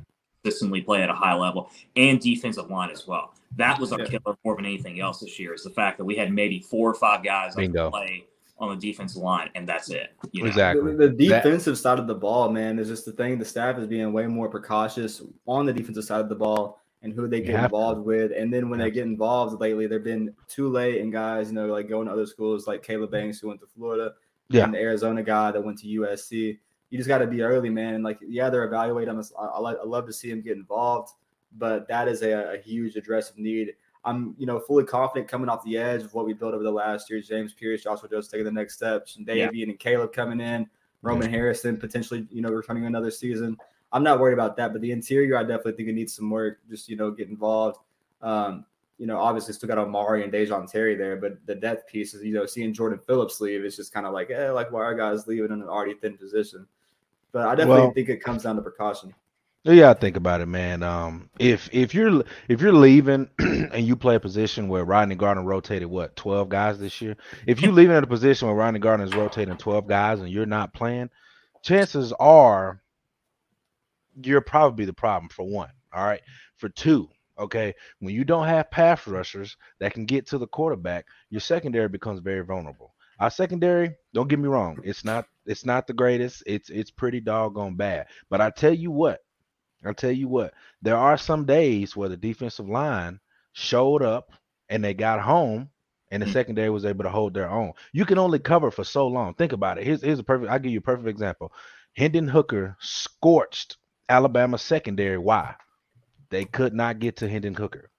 consistently 0.45 0.79
play 0.79 1.03
at 1.03 1.09
a 1.09 1.13
high 1.13 1.33
level 1.33 1.69
and 1.97 2.21
defensive 2.21 2.69
line 2.69 2.89
as 2.89 3.05
well. 3.05 3.33
That 3.57 3.77
was 3.77 3.91
our 3.91 3.99
Yeah. 3.99 4.05
killer 4.05 4.37
more 4.45 4.55
than 4.55 4.63
anything 4.65 5.01
else 5.01 5.19
this 5.19 5.37
year 5.37 5.53
is 5.53 5.61
the 5.63 5.71
fact 5.71 5.97
that 5.97 6.05
we 6.05 6.15
had 6.15 6.31
maybe 6.31 6.61
four 6.61 6.89
or 6.89 6.93
five 6.93 7.21
guys 7.21 7.53
that 7.55 7.63
Bingo. 7.63 7.87
could 7.87 7.91
play 7.91 8.27
on 8.59 8.69
the 8.79 8.87
defensive 8.89 9.21
line, 9.21 9.49
and 9.55 9.67
that's 9.67 9.89
it. 9.89 10.11
You 10.31 10.43
know? 10.43 10.47
Exactly. 10.47 10.95
The, 10.95 11.09
the 11.09 11.27
That- 11.27 11.43
defensive 11.43 11.77
side 11.77 11.99
of 11.99 12.07
the 12.07 12.15
ball, 12.15 12.49
man, 12.49 12.79
is 12.79 12.87
just 12.87 13.03
the 13.03 13.11
thing. 13.11 13.37
The 13.37 13.43
staff 13.43 13.77
is 13.77 13.87
being 13.87 14.13
way 14.13 14.27
more 14.27 14.47
precautious 14.47 15.21
on 15.45 15.65
the 15.65 15.73
defensive 15.73 16.05
side 16.05 16.21
of 16.21 16.29
the 16.29 16.35
ball 16.35 16.79
and 17.01 17.11
who 17.11 17.27
they 17.27 17.41
get 17.41 17.59
have 17.59 17.71
to. 17.71 17.75
involved 17.75 18.05
with. 18.05 18.31
And 18.31 18.53
then 18.53 18.69
when 18.69 18.79
You 18.79 18.85
they 18.85 18.91
get 18.91 19.03
involved 19.05 19.59
lately, 19.59 19.85
they've 19.85 20.01
been 20.01 20.33
too 20.47 20.69
late. 20.69 21.01
And 21.01 21.11
guys, 21.11 21.49
you 21.49 21.55
know, 21.55 21.65
like 21.65 21.89
going 21.89 22.07
to 22.07 22.13
other 22.13 22.25
schools 22.25 22.67
like 22.67 22.81
Caleb 22.83 23.11
Banks, 23.11 23.37
who 23.39 23.49
went 23.49 23.59
to 23.59 23.67
Florida, 23.67 24.13
Yeah. 24.49 24.65
and 24.65 24.73
the 24.73 24.79
Arizona 24.79 25.23
guy 25.23 25.51
that 25.51 25.63
went 25.63 25.79
to 25.79 25.87
USC. 25.87 26.59
You 26.89 26.97
just 26.97 27.07
got 27.07 27.17
to 27.19 27.27
be 27.27 27.41
early, 27.41 27.69
man. 27.69 28.03
Like, 28.03 28.19
yeah, 28.21 28.49
they're 28.49 28.63
evaluating 28.65 29.15
them. 29.15 29.25
I, 29.39 29.45
I, 29.45 29.73
I 29.73 29.83
love 29.83 30.05
to 30.05 30.13
see 30.13 30.29
him 30.29 30.41
get 30.41 30.55
involved, 30.55 31.13
but 31.57 31.87
that 31.87 32.07
is 32.07 32.21
a, 32.21 32.53
a 32.53 32.57
huge 32.57 32.95
of 32.95 33.37
need. 33.37 33.73
I'm, 34.05 34.35
you 34.37 34.45
know, 34.45 34.59
fully 34.59 34.83
confident 34.83 35.27
coming 35.27 35.49
off 35.49 35.63
the 35.63 35.77
edge 35.77 36.03
of 36.03 36.13
what 36.13 36.25
we 36.25 36.33
built 36.33 36.53
over 36.53 36.63
the 36.63 36.71
last 36.71 37.09
year. 37.09 37.19
James 37.21 37.53
Pearce, 37.53 37.81
Joshua 37.83 38.07
Jones 38.07 38.27
taking 38.27 38.45
the 38.45 38.51
next 38.51 38.75
steps, 38.75 39.15
and 39.15 39.27
Yeah. 39.27 39.49
Davian 39.49 39.69
and 39.69 39.79
Caleb 39.79 40.13
coming 40.13 40.39
in, 40.39 40.69
Roman 41.01 41.29
Harrison 41.29 41.77
potentially, 41.77 42.27
you 42.29 42.41
know, 42.41 42.49
returning 42.49 42.85
another 42.85 43.09
season. 43.09 43.57
I'm 43.91 44.03
not 44.03 44.19
worried 44.19 44.33
about 44.33 44.55
that, 44.57 44.73
but 44.73 44.81
the 44.81 44.91
interior, 44.91 45.37
I 45.37 45.41
definitely 45.41 45.73
think 45.73 45.89
it 45.89 45.93
needs 45.93 46.13
some 46.15 46.29
work. 46.29 46.59
Just 46.69 46.87
you 46.87 46.95
know, 46.97 47.09
get 47.11 47.29
involved. 47.29 47.79
Um, 48.21 48.65
you 48.97 49.05
know, 49.07 49.17
obviously 49.17 49.53
still 49.53 49.67
got 49.67 49.77
Amari 49.77 50.23
and 50.23 50.31
Dejon 50.31 50.71
Terry 50.71 50.95
there, 50.95 51.17
but 51.17 51.33
the 51.45 51.55
depth 51.55 51.87
piece 51.87 52.13
is, 52.13 52.23
you 52.23 52.33
know, 52.33 52.45
seeing 52.45 52.73
Jordan 52.73 52.99
Phillips 52.99 53.41
leave 53.41 53.65
is 53.65 53.75
just 53.75 53.93
kind 53.93 54.05
of 54.05 54.13
like, 54.13 54.29
eh, 54.31 54.49
like 54.51 54.71
why 54.71 54.81
are 54.81 54.95
guys 54.95 55.27
leaving 55.27 55.51
in 55.51 55.61
an 55.61 55.67
already 55.67 55.95
thin 55.95 56.17
position? 56.17 56.65
But 57.31 57.47
I 57.47 57.55
definitely 57.55 57.81
Well- 57.81 57.91
think 57.93 58.09
it 58.09 58.23
comes 58.23 58.43
down 58.43 58.55
to 58.55 58.61
precaution. 58.61 59.13
Yeah, 59.67 59.89
I 59.89 59.95
think 59.95 60.15
about 60.15 60.41
it, 60.41 60.45
man. 60.45 60.83
Um, 60.83 61.27
if 61.39 61.67
if 61.73 61.95
you're 61.95 62.23
if 62.47 62.61
you're 62.61 62.71
leaving 62.71 63.27
and 63.39 63.83
you 63.83 63.95
play 63.95 64.13
a 64.13 64.19
position 64.19 64.67
where 64.67 64.85
Rodney 64.85 65.15
Garner 65.15 65.41
rotated 65.41 65.87
what 65.87 66.15
twelve 66.15 66.49
guys 66.49 66.77
this 66.77 67.01
year, 67.01 67.17
if 67.47 67.59
you're 67.63 67.71
leaving 67.71 67.95
at 67.95 68.03
a 68.03 68.07
position 68.07 68.47
where 68.47 68.55
Rodney 68.55 68.77
Garner 68.77 69.05
is 69.05 69.15
rotating 69.15 69.57
twelve 69.57 69.87
guys 69.87 70.19
and 70.19 70.29
you're 70.29 70.45
not 70.45 70.75
playing, 70.75 71.09
chances 71.63 72.13
are 72.19 72.79
you're 74.21 74.39
probably 74.41 74.85
the 74.85 74.93
problem 74.93 75.29
for 75.29 75.41
one. 75.43 75.71
All 75.91 76.05
right, 76.05 76.21
for 76.57 76.69
two, 76.69 77.09
okay, 77.37 77.73
when 77.99 78.13
you 78.13 78.23
don't 78.23 78.47
have 78.47 78.71
pass 78.71 79.07
rushers 79.07 79.57
that 79.79 79.93
can 79.93 80.05
get 80.05 80.27
to 80.27 80.37
the 80.37 80.47
quarterback, 80.47 81.05
your 81.29 81.41
secondary 81.41 81.89
becomes 81.89 82.19
very 82.19 82.43
vulnerable. 82.45 82.93
Our 83.19 83.29
secondary, 83.29 83.95
don't 84.13 84.27
get 84.27 84.39
me 84.39 84.47
wrong, 84.47 84.79
it's 84.83 85.05
not 85.05 85.25
it's 85.45 85.65
not 85.65 85.87
the 85.87 85.93
greatest. 85.93 86.43
It's 86.45 86.69
it's 86.69 86.91
pretty 86.91 87.21
doggone 87.21 87.75
bad. 87.75 88.07
But 88.29 88.41
I 88.41 88.49
tell 88.51 88.73
you 88.73 88.91
what. 88.91 89.21
I'll 89.85 89.93
tell 89.93 90.11
you 90.11 90.27
what, 90.27 90.53
there 90.81 90.97
are 90.97 91.17
some 91.17 91.45
days 91.45 91.95
where 91.95 92.09
the 92.09 92.17
defensive 92.17 92.67
line 92.67 93.19
showed 93.53 94.01
up 94.01 94.31
and 94.69 94.83
they 94.83 94.93
got 94.93 95.21
home 95.21 95.69
and 96.11 96.21
the 96.23 96.27
Mm. 96.27 96.33
secondary 96.33 96.69
was 96.69 96.85
able 96.85 97.03
to 97.03 97.09
hold 97.09 97.33
their 97.33 97.49
own. 97.49 97.73
You 97.93 98.05
can 98.05 98.17
only 98.17 98.39
cover 98.39 98.71
for 98.71 98.83
so 98.83 99.07
long. 99.07 99.33
Think 99.35 99.51
about 99.53 99.77
it. 99.77 99.85
Here's 99.85 100.01
here's 100.01 100.19
a 100.19 100.23
perfect 100.23 100.51
I'll 100.51 100.59
give 100.59 100.71
you 100.71 100.79
a 100.79 100.81
perfect 100.81 101.07
example. 101.07 101.51
Hendon 101.95 102.27
Hooker 102.27 102.75
scorched 102.79 103.77
Alabama 104.09 104.57
secondary. 104.57 105.17
Why? 105.17 105.55
They 106.35 106.43
could 106.43 106.73
not 106.73 106.99
get 106.99 107.15
to 107.17 107.29
Hendon 107.29 107.53
Hooker. 107.53 107.89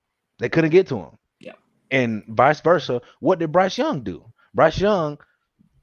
They 0.41 0.51
couldn't 0.51 0.69
get 0.69 0.89
to 0.89 0.99
him. 0.99 1.19
Yeah. 1.41 1.55
And 1.91 2.23
vice 2.29 2.61
versa. 2.61 3.01
What 3.21 3.39
did 3.39 3.51
Bryce 3.51 3.79
Young 3.79 4.03
do? 4.03 4.27
Bryce 4.53 4.79
Young, 4.79 5.17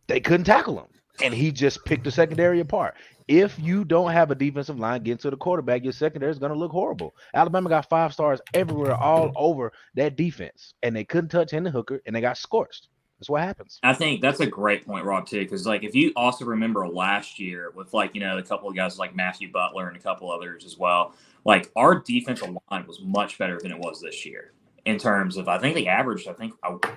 they 0.06 0.20
couldn't 0.20 0.44
tackle 0.44 0.78
him. 0.78 0.86
And 1.24 1.34
he 1.34 1.52
just 1.52 1.84
picked 1.84 2.04
the 2.04 2.12
secondary 2.12 2.60
apart. 2.60 2.94
If 3.28 3.58
you 3.58 3.86
don't 3.86 4.12
have 4.12 4.30
a 4.30 4.36
defensive 4.36 4.78
line 4.78 5.02
getting 5.02 5.18
to 5.18 5.32
the 5.32 5.36
quarterback, 5.36 5.84
your 5.84 5.94
secondary 5.94 6.32
is 6.32 6.38
going 6.38 6.52
to 6.52 6.58
look 6.58 6.72
horrible. 6.72 7.16
Alabama 7.34 7.70
got 7.70 7.90
five 7.90 8.14
stars 8.14 8.40
everywhere, 8.54 8.94
all 8.94 9.32
over 9.36 9.74
that 9.96 10.16
defense, 10.16 10.76
and 10.84 10.96
they 10.96 11.06
couldn't 11.06 11.30
touch 11.30 11.50
Hendon 11.50 11.74
Hooker, 11.74 12.02
and 12.06 12.16
they 12.16 12.22
got 12.22 12.38
scorched. 12.38 12.88
That's 13.24 13.30
what 13.30 13.42
happens. 13.42 13.80
I 13.84 13.94
think 13.94 14.20
that's 14.20 14.42
a 14.42 14.46
great 14.46 14.86
point, 14.86 15.06
Rob, 15.06 15.26
too, 15.26 15.40
because 15.40 15.66
like 15.66 15.86
if 15.86 15.96
you 15.96 16.12
also 16.18 16.44
remember 16.44 16.86
last 16.86 17.40
year 17.40 17.72
with 17.74 17.94
like 17.94 18.14
you 18.14 18.20
know 18.20 18.38
a 18.38 18.44
couple 18.44 18.68
of 18.68 18.76
guys 18.76 19.00
like 19.00 19.16
Matthew 19.16 19.50
Butler 19.50 19.88
and 19.88 19.96
a 19.96 20.00
couple 20.02 20.30
others 20.30 20.66
as 20.66 20.78
well, 20.78 21.14
like 21.46 21.72
our 21.78 22.00
defensive 22.02 22.50
line 22.70 22.86
was 22.86 23.00
much 23.02 23.38
better 23.38 23.58
than 23.62 23.72
it 23.72 23.80
was 23.80 24.02
this 24.02 24.26
year 24.26 24.52
in 24.84 24.98
terms 24.98 25.38
of 25.38 25.48
I 25.48 25.58
think 25.58 25.76
they 25.76 25.88
averaged 25.88 26.28
I 26.28 26.34
think 26.34 26.54
I, 26.62 26.76
I 26.84 26.90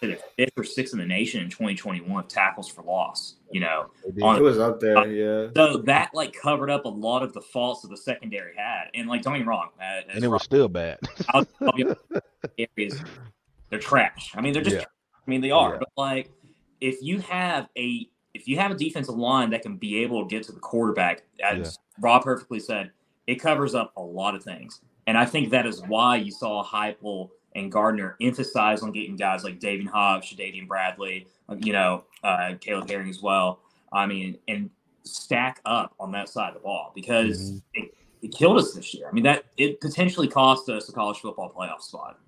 said 0.00 0.22
fifth 0.36 0.52
or 0.58 0.64
sixth 0.64 0.92
in 0.92 0.98
the 0.98 1.06
nation 1.06 1.42
in 1.42 1.48
2021 1.48 2.12
with 2.14 2.28
tackles 2.28 2.68
for 2.68 2.82
loss. 2.82 3.36
You 3.50 3.60
know, 3.60 3.86
On- 4.20 4.36
It 4.36 4.42
was 4.42 4.58
up 4.58 4.80
there, 4.80 5.10
yeah. 5.10 5.48
so 5.56 5.78
that 5.78 6.10
like 6.12 6.34
covered 6.34 6.68
up 6.68 6.84
a 6.84 6.90
lot 6.90 7.22
of 7.22 7.32
the 7.32 7.40
faults 7.40 7.80
that 7.80 7.88
the 7.88 7.96
secondary 7.96 8.52
had, 8.54 8.90
and 8.92 9.08
like 9.08 9.22
don't 9.22 9.32
get 9.32 9.40
me 9.40 9.46
wrong, 9.46 9.70
uh, 9.80 10.02
and 10.12 10.22
it 10.22 10.28
was 10.28 10.32
Rob- 10.32 10.42
still 10.42 10.68
bad. 10.68 10.98
I'll, 11.30 11.46
I'll 11.62 11.72
be 11.72 11.86
areas 12.76 13.02
they're 13.70 13.78
trash. 13.78 14.32
I 14.34 14.40
mean, 14.40 14.52
they're 14.52 14.62
just. 14.62 14.76
Yeah. 14.76 14.84
I 15.30 15.32
mean, 15.32 15.40
they 15.42 15.52
are. 15.52 15.74
Yeah. 15.74 15.78
But 15.78 15.88
like, 15.96 16.30
if 16.80 17.00
you 17.02 17.20
have 17.20 17.68
a 17.78 18.08
if 18.34 18.48
you 18.48 18.56
have 18.58 18.72
a 18.72 18.74
defensive 18.74 19.14
line 19.14 19.50
that 19.50 19.62
can 19.62 19.76
be 19.76 20.02
able 20.02 20.22
to 20.24 20.28
get 20.28 20.42
to 20.44 20.52
the 20.52 20.58
quarterback, 20.58 21.22
as 21.40 21.78
Rob 22.00 22.24
perfectly 22.24 22.58
said, 22.58 22.90
it 23.28 23.36
covers 23.36 23.76
up 23.76 23.92
a 23.96 24.00
lot 24.00 24.34
of 24.34 24.42
things. 24.42 24.80
And 25.06 25.16
I 25.16 25.24
think 25.24 25.50
that 25.50 25.66
is 25.66 25.82
why 25.86 26.16
you 26.16 26.32
saw 26.32 26.64
Heupel 26.64 27.30
and 27.54 27.70
Garner 27.70 28.16
emphasize 28.20 28.82
on 28.82 28.90
getting 28.90 29.14
guys 29.14 29.44
like 29.44 29.60
David 29.60 29.86
Hobbs, 29.86 30.34
Davian 30.34 30.66
Bradley, 30.66 31.28
you 31.58 31.72
know, 31.72 32.04
uh, 32.24 32.54
Caleb 32.60 32.88
Herring 32.88 33.08
as 33.08 33.22
well. 33.22 33.60
I 33.92 34.06
mean, 34.06 34.36
and 34.48 34.68
stack 35.04 35.60
up 35.64 35.94
on 36.00 36.10
that 36.12 36.28
side 36.28 36.48
of 36.48 36.54
the 36.54 36.60
ball 36.60 36.90
because 36.92 37.52
mm-hmm. 37.52 37.58
it, 37.74 37.94
it 38.22 38.32
killed 38.32 38.58
us 38.58 38.74
this 38.74 38.94
year. 38.94 39.08
I 39.08 39.12
mean, 39.12 39.24
that 39.24 39.44
it 39.56 39.80
potentially 39.80 40.28
cost 40.28 40.68
us 40.68 40.88
a 40.88 40.92
college 40.92 41.18
football 41.18 41.52
playoff 41.52 41.82
spot. 41.82 42.18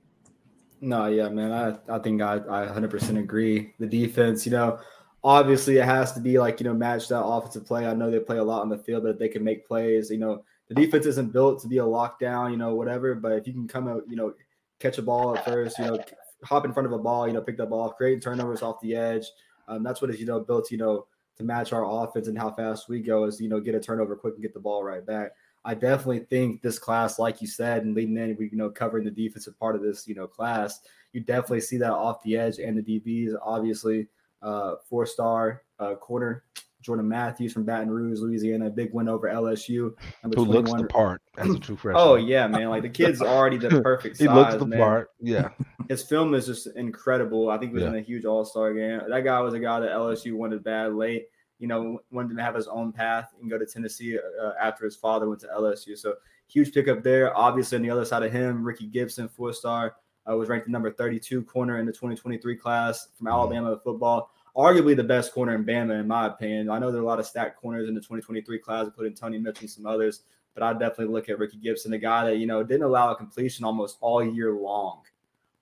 No, 0.83 1.07
yeah, 1.07 1.29
man. 1.29 1.53
I, 1.53 1.95
I 1.95 2.01
think 2.01 2.21
I, 2.21 2.35
I 2.35 2.67
100% 2.67 3.17
agree. 3.17 3.73
The 3.79 3.87
defense, 3.87 4.45
you 4.45 4.51
know, 4.51 4.81
obviously 5.23 5.77
it 5.77 5.85
has 5.85 6.13
to 6.15 6.21
be 6.21 6.41
like, 6.41 6.59
you 6.59 6.65
know, 6.65 6.75
match 6.75 7.07
that 7.09 7.23
offensive 7.23 7.65
play. 7.65 7.87
I 7.87 7.95
know 7.95 8.11
they 8.11 8.19
play 8.19 8.39
a 8.39 8.45
lot 8.45 8.63
on 8.63 8.69
the 8.69 8.79
field, 8.79 9.05
but 9.05 9.17
they 9.17 9.29
can 9.29 9.45
make 9.45 9.67
plays. 9.67 10.11
You 10.11 10.19
know, 10.19 10.45
the 10.69 10.75
defense 10.75 11.07
isn't 11.07 11.33
built 11.33 11.63
to 11.63 11.69
be 11.69 11.79
a 11.79 11.85
lockdown, 11.85 12.51
you 12.51 12.57
know, 12.57 12.75
whatever. 12.75 13.15
But 13.15 13.33
if 13.33 13.47
you 13.47 13.53
can 13.53 13.69
come 13.69 13.87
out, 13.87 14.03
you 14.09 14.17
know, 14.17 14.35
catch 14.81 14.99
a 14.99 15.03
ball 15.03 15.37
at 15.37 15.45
first, 15.45 15.79
you 15.79 15.85
know, 15.85 16.01
hop 16.43 16.65
in 16.65 16.73
front 16.73 16.87
of 16.87 16.93
a 16.93 16.99
ball, 16.99 17.29
you 17.29 17.33
know, 17.33 17.41
pick 17.41 17.57
the 17.57 17.65
ball, 17.65 17.91
create 17.91 18.21
turnovers 18.21 18.63
off 18.63 18.81
the 18.83 18.97
edge. 18.97 19.27
Um, 19.69 19.85
that's 19.85 20.03
what 20.03 20.11
is, 20.11 20.19
you 20.19 20.27
know, 20.27 20.41
built, 20.41 20.73
you 20.73 20.79
know, 20.79 21.07
to 21.37 21.45
match 21.45 21.73
our 21.73 21.85
offense 21.85 22.27
and 22.27 22.37
how 22.37 22.51
fast 22.51 22.89
we 22.89 23.01
go 23.01 23.23
is, 23.23 23.41
you 23.41 23.49
know, 23.49 23.61
get 23.61 23.77
a 23.77 23.81
turnover 23.81 24.17
quick 24.17 24.35
and 24.35 24.43
get 24.43 24.53
the 24.53 24.59
ball 24.59 24.83
right 24.83 25.07
back. 25.07 25.31
I 25.65 25.75
definitely 25.75 26.21
think 26.21 26.61
this 26.61 26.79
class, 26.79 27.19
like 27.19 27.41
you 27.41 27.47
said, 27.47 27.85
and 27.85 27.95
leading 27.95 28.17
in, 28.17 28.37
we 28.39 28.49
you 28.51 28.57
know 28.57 28.71
covering 28.71 29.05
the 29.05 29.11
defensive 29.11 29.59
part 29.59 29.77
of 29.77 29.83
this 29.83 30.07
you 30.07 30.15
know 30.15 30.27
class, 30.27 30.81
you 31.13 31.21
definitely 31.21 31.61
see 31.61 31.77
that 31.79 31.93
off 31.93 32.23
the 32.23 32.37
edge 32.37 32.59
and 32.59 32.77
the 32.77 33.01
DBs. 33.01 33.35
Obviously, 33.43 34.09
uh, 34.43 34.75
four 34.89 35.07
star 35.07 35.63
uh, 35.79 35.95
corner 35.95 36.45
Jordan 36.83 37.09
Matthews 37.09 37.53
from 37.53 37.65
Baton 37.65 37.91
Rouge, 37.91 38.19
Louisiana, 38.19 38.69
big 38.69 38.93
win 38.93 39.09
over 39.09 39.29
LSU. 39.29 39.95
Who 40.35 40.45
looks 40.45 40.73
the 40.73 40.85
part 40.85 41.23
as 41.39 41.49
a 41.49 41.59
true 41.59 41.77
freshman? 41.77 42.03
Oh 42.03 42.17
yeah, 42.17 42.47
man! 42.49 42.69
Like 42.69 42.83
the 42.83 42.89
kid's 42.91 43.23
already 43.23 43.57
the 43.57 43.81
perfect 43.83 44.19
he 44.19 44.29
looks 44.29 44.57
the 44.57 44.67
man. 44.67 44.79
part. 44.79 45.11
Yeah, 45.21 45.51
his 45.89 46.03
film 46.03 46.35
is 46.35 46.47
just 46.47 46.67
incredible. 46.77 47.51
I 47.51 47.59
think 47.59 47.71
he 47.71 47.75
was 47.75 47.85
yeah. 47.85 47.91
in 47.91 47.97
a 47.97 48.01
huge 48.01 48.25
All 48.25 48.45
Star 48.45 48.75
game. 48.75 49.01
That 49.09 49.25
guy 49.25 49.41
was 49.41 49.55
a 49.55 49.61
guy 49.61 49.81
that 49.81 49.91
LSU 49.91 50.35
wanted 50.35 50.65
bad 50.65 50.95
late 50.95 51.27
you 51.63 51.69
know, 51.69 52.03
wanted 52.11 52.37
to 52.37 52.43
have 52.43 52.57
his 52.57 52.67
own 52.67 52.91
path 52.91 53.35
and 53.41 53.49
go 53.49 53.57
to 53.57 53.65
Tennessee 53.65 54.19
uh, 54.19 54.51
after 54.61 54.85
his 54.85 54.97
father 54.97 55.29
went 55.29 55.41
to 55.43 55.47
LSU. 55.47 55.97
So 55.97 56.17
huge 56.49 56.75
pickup 56.75 57.05
there. 57.05 57.37
Obviously, 57.39 57.77
on 57.77 57.83
the 57.83 57.91
other 57.91 58.05
side 58.05 58.25
of 58.25 58.33
him, 58.33 58.65
Ricky 58.65 58.89
Gibson, 58.89 59.29
four 59.29 59.53
star, 59.53 59.95
uh, 60.29 60.37
was 60.37 60.49
ranked 60.49 60.67
the 60.67 60.73
number 60.73 60.91
32 60.91 61.45
corner 61.45 61.79
in 61.79 61.87
the 61.87 61.93
2023 61.93 62.57
class 62.57 63.07
from 63.17 63.29
mm-hmm. 63.29 63.35
Alabama 63.35 63.79
football. 63.79 64.33
Arguably 64.57 64.97
the 64.97 65.05
best 65.05 65.33
corner 65.33 65.55
in 65.55 65.65
Bama, 65.65 66.01
in 66.01 66.09
my 66.09 66.27
opinion. 66.27 66.69
I 66.69 66.81
know 66.81 66.91
there 66.91 67.01
are 67.01 67.05
a 67.05 67.07
lot 67.07 67.21
of 67.21 67.27
stacked 67.27 67.61
corners 67.61 67.89
in 67.89 67.95
the 67.95 68.01
2023 68.01 68.59
class, 68.59 68.87
including 68.87 69.15
Tony 69.15 69.39
Mitchell 69.39 69.61
and 69.61 69.71
some 69.71 69.87
others, 69.87 70.23
but 70.55 70.65
I 70.65 70.73
definitely 70.73 71.15
look 71.15 71.29
at 71.29 71.39
Ricky 71.39 71.59
Gibson, 71.59 71.93
a 71.93 71.99
guy 71.99 72.25
that, 72.25 72.39
you 72.39 72.47
know, 72.47 72.65
didn't 72.65 72.83
allow 72.83 73.13
a 73.13 73.17
completion 73.17 73.65
almost 73.65 73.99
all 74.01 74.23
year 74.23 74.53
long. 74.53 75.03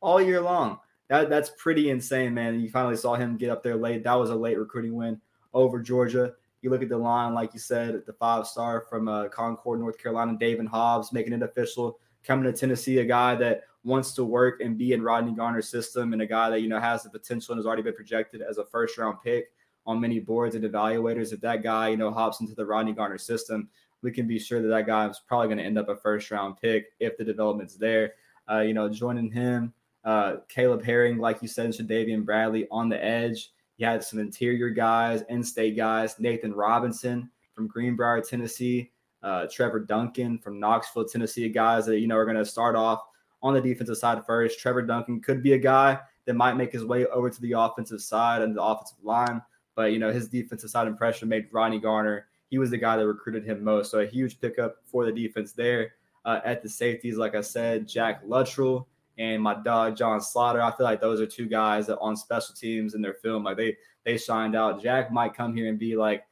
All 0.01 0.19
year 0.21 0.41
long. 0.41 0.79
That, 1.09 1.29
that's 1.29 1.51
pretty 1.59 1.91
insane, 1.91 2.33
man. 2.33 2.59
You 2.59 2.71
finally 2.71 2.97
saw 2.97 3.17
him 3.17 3.37
get 3.37 3.51
up 3.51 3.63
there 3.63 3.77
late. 3.77 4.03
That 4.03 4.15
was 4.15 4.31
a 4.31 4.35
late 4.35 4.59
recruiting 4.59 4.95
win 4.95 5.21
over 5.53 5.81
Georgia. 5.81 6.35
You 6.63 6.71
look 6.71 6.83
at 6.83 6.89
the 6.89 6.99
line, 6.99 7.35
like 7.35 7.55
you 7.55 7.61
said, 7.61 8.03
the 8.07 8.13
five 8.13 8.47
star 8.47 8.85
from 8.89 9.09
uh, 9.09 9.29
Concord, 9.29 9.81
North 9.81 9.99
Carolina, 9.99 10.37
Daevin 10.39 10.67
Hobbs, 10.67 11.13
making 11.13 11.33
it 11.33 11.43
official, 11.43 11.99
coming 12.23 12.45
to 12.45 12.59
Tennessee, 12.59 12.99
a 12.99 13.05
guy 13.05 13.35
that 13.37 13.63
wants 13.83 14.13
to 14.13 14.25
work 14.25 14.61
and 14.61 14.77
be 14.77 14.93
in 14.93 15.03
Rodney 15.03 15.33
Garner's 15.33 15.69
system, 15.69 16.13
and 16.13 16.21
a 16.21 16.27
guy 16.27 16.51
that 16.51 16.61
you 16.61 16.69
know 16.69 16.81
has 16.81 17.03
the 17.03 17.11
potential 17.11 17.53
and 17.53 17.59
has 17.59 17.67
already 17.67 17.83
been 17.83 17.95
projected 17.95 18.43
as 18.43 18.59
a 18.59 18.67
first 18.67 18.99
round 18.99 19.19
pick 19.25 19.53
on 19.87 20.01
many 20.01 20.21
boards 20.21 20.55
and 20.55 20.65
evaluators. 20.65 21.33
If 21.33 21.41
that 21.41 21.63
guy, 21.63 21.89
you 21.89 21.97
know, 21.97 22.11
hops 22.11 22.41
into 22.41 22.55
the 22.55 22.67
Rodney 22.67 22.93
Garner 22.93 23.19
system, 23.19 23.69
we 24.03 24.11
can 24.11 24.27
be 24.27 24.39
sure 24.39 24.61
that 24.63 24.69
that 24.69 24.87
guy 24.87 25.09
is 25.09 25.21
probably 25.27 25.49
going 25.49 25.59
to 25.59 25.65
end 25.65 25.79
up 25.79 25.89
a 25.89 25.97
first 25.97 26.31
round 26.31 26.57
pick 26.61 26.93
if 27.01 27.17
the 27.17 27.25
development's 27.25 27.77
there. 27.77 28.15
Uh, 28.51 28.61
you 28.61 28.75
know, 28.75 28.89
joining 28.89 29.31
him, 29.31 29.73
uh, 30.05 30.37
Caleb 30.49 30.85
Herring, 30.85 31.19
like 31.19 31.41
you 31.43 31.49
said, 31.49 31.67
and 31.67 31.89
Davian 31.89 32.25
Bradley 32.25 32.67
on 32.71 32.89
the 32.89 33.03
edge. 33.03 33.53
You 33.81 33.87
had 33.87 34.05
some 34.05 34.19
interior 34.19 34.69
guys, 34.69 35.25
in-state 35.31 35.75
guys, 35.75 36.21
Nathan 36.21 36.53
Robinson 36.53 37.31
from 37.55 37.67
Greenbrier, 37.67 38.21
Tennessee, 38.21 38.91
uh, 39.23 39.47
Trevor 39.51 39.81
Duncan 39.81 40.37
from 40.37 40.61
Knoxville, 40.61 41.07
Tennessee, 41.07 41.49
guys 41.49 41.87
that 41.87 41.99
you 41.99 42.07
know 42.07 42.17
are 42.17 42.27
going 42.27 42.37
to 42.37 42.45
start 42.45 42.77
off 42.77 43.03
on 43.43 43.55
the 43.55 43.61
defensive 43.61 43.97
side 43.97 44.23
first. 44.27 44.61
Trevor 44.61 44.83
Duncan 44.83 45.19
could 45.23 45.43
be 45.43 45.55
a 45.55 45.59
guy 45.59 45.99
that 46.27 46.35
might 46.35 46.59
make 46.59 46.73
his 46.73 46.85
way 46.85 47.07
over 47.07 47.31
to 47.31 47.41
the 47.41 47.53
offensive 47.53 48.03
side 48.03 48.43
and 48.43 48.55
the 48.55 48.63
offensive 48.63 48.99
line, 49.03 49.41
but 49.75 49.93
you 49.93 49.99
know 49.99 50.13
his 50.13 50.29
defensive 50.29 50.69
side 50.69 50.87
impression 50.87 51.31
made 51.31 51.49
Ronnie 51.51 51.81
Garner. 51.81 52.27
He 52.51 52.59
was 52.59 52.69
the 52.69 52.77
guy 52.77 52.99
that 52.99 53.07
recruited 53.07 53.47
him 53.47 53.65
most, 53.65 53.91
so 53.91 54.01
a 54.01 54.07
huge 54.07 54.43
pickup 54.43 54.77
for 54.85 55.07
the 55.07 55.13
defense 55.13 55.53
there. 55.53 55.93
Uh, 56.27 56.41
at 56.45 56.63
the 56.63 56.69
safeties, 56.69 57.17
like 57.17 57.35
I 57.35 57.41
said, 57.41 57.89
Jack 57.89 58.21
Luttrell 58.27 58.87
and 59.21 59.43
my 59.43 59.55
dog 59.55 59.97
John 59.97 60.21
Slaughter. 60.21 60.63
I 60.63 60.75
feel 60.75 60.85
like 60.85 61.01
those 61.01 61.21
are 61.21 61.27
two 61.27 61.47
guys 61.47 61.87
that 61.87 61.99
on 61.99 62.17
special 62.17 62.55
teams 62.55 62.95
in 62.95 63.03
their 63.03 63.15
film, 63.15 63.45
like 63.45 63.59
they 63.59 63.77
they 64.05 64.17
shined 64.17 64.57
out. 64.57 64.83
Jack 64.83 65.13
might 65.13 65.35
come 65.35 65.55
here 65.55 65.69
and 65.69 65.79
be 65.79 65.95
like 65.95 66.25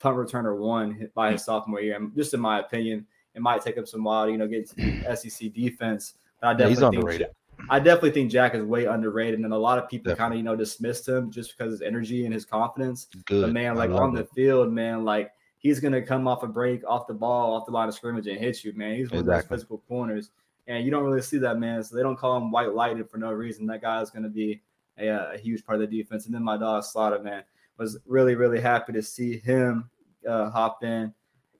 punt 0.00 0.16
returner 0.16 0.58
one 0.58 1.08
by 1.14 1.30
his 1.32 1.44
sophomore 1.44 1.80
year. 1.80 1.98
Just 2.16 2.34
in 2.34 2.40
my 2.40 2.58
opinion, 2.58 3.06
it 3.34 3.40
might 3.40 3.62
take 3.62 3.76
him 3.76 3.86
some 3.86 4.02
while, 4.02 4.28
you 4.28 4.36
know, 4.36 4.48
get 4.48 4.68
to 4.70 4.74
the 4.74 5.16
SEC 5.16 5.52
defense. 5.52 6.14
But 6.40 6.48
I 6.48 6.52
definitely 6.54 6.74
yeah, 6.74 6.90
think 6.90 6.94
underrated. 6.96 7.26
I 7.70 7.78
definitely 7.78 8.10
think 8.10 8.32
Jack 8.32 8.56
is 8.56 8.64
way 8.64 8.86
underrated, 8.86 9.38
and 9.38 9.52
a 9.52 9.56
lot 9.56 9.78
of 9.78 9.88
people 9.88 10.16
kind 10.16 10.32
of 10.32 10.36
you 10.36 10.42
know 10.42 10.56
dismissed 10.56 11.08
him 11.08 11.30
just 11.30 11.56
because 11.56 11.70
his 11.70 11.80
energy 11.80 12.24
and 12.24 12.34
his 12.34 12.44
confidence. 12.44 13.06
Good. 13.26 13.42
But 13.42 13.52
man, 13.52 13.76
like 13.76 13.90
on 13.90 14.14
the 14.14 14.24
field, 14.34 14.72
man, 14.72 15.04
like 15.04 15.30
he's 15.58 15.78
gonna 15.78 16.02
come 16.02 16.26
off 16.26 16.42
a 16.42 16.48
break, 16.48 16.82
off 16.88 17.06
the 17.06 17.14
ball, 17.14 17.54
off 17.54 17.66
the 17.66 17.72
line 17.72 17.86
of 17.86 17.94
scrimmage, 17.94 18.26
and 18.26 18.36
hit 18.36 18.64
you, 18.64 18.72
man. 18.74 18.96
He's 18.96 19.12
one 19.12 19.20
exactly. 19.20 19.44
of 19.44 19.48
those 19.48 19.48
physical 19.48 19.78
corners 19.86 20.30
and 20.66 20.84
you 20.84 20.90
don't 20.90 21.04
really 21.04 21.22
see 21.22 21.38
that 21.38 21.58
man. 21.58 21.82
So 21.82 21.96
they 21.96 22.02
don't 22.02 22.18
call 22.18 22.36
him 22.36 22.50
white 22.50 22.74
lighted 22.74 23.10
for 23.10 23.18
no 23.18 23.32
reason. 23.32 23.66
That 23.66 23.82
guy 23.82 24.00
is 24.00 24.10
going 24.10 24.22
to 24.24 24.28
be 24.28 24.62
a, 24.98 25.34
a, 25.34 25.38
huge 25.38 25.64
part 25.64 25.80
of 25.80 25.88
the 25.88 26.02
defense. 26.02 26.26
And 26.26 26.34
then 26.34 26.42
my 26.42 26.56
dog 26.56 26.84
Slaughter, 26.84 27.18
man, 27.20 27.42
was 27.78 27.98
really 28.06 28.34
really 28.34 28.60
happy 28.60 28.92
to 28.92 29.02
see 29.02 29.38
him 29.38 29.90
uh, 30.28 30.50
hop 30.50 30.84
in. 30.84 31.12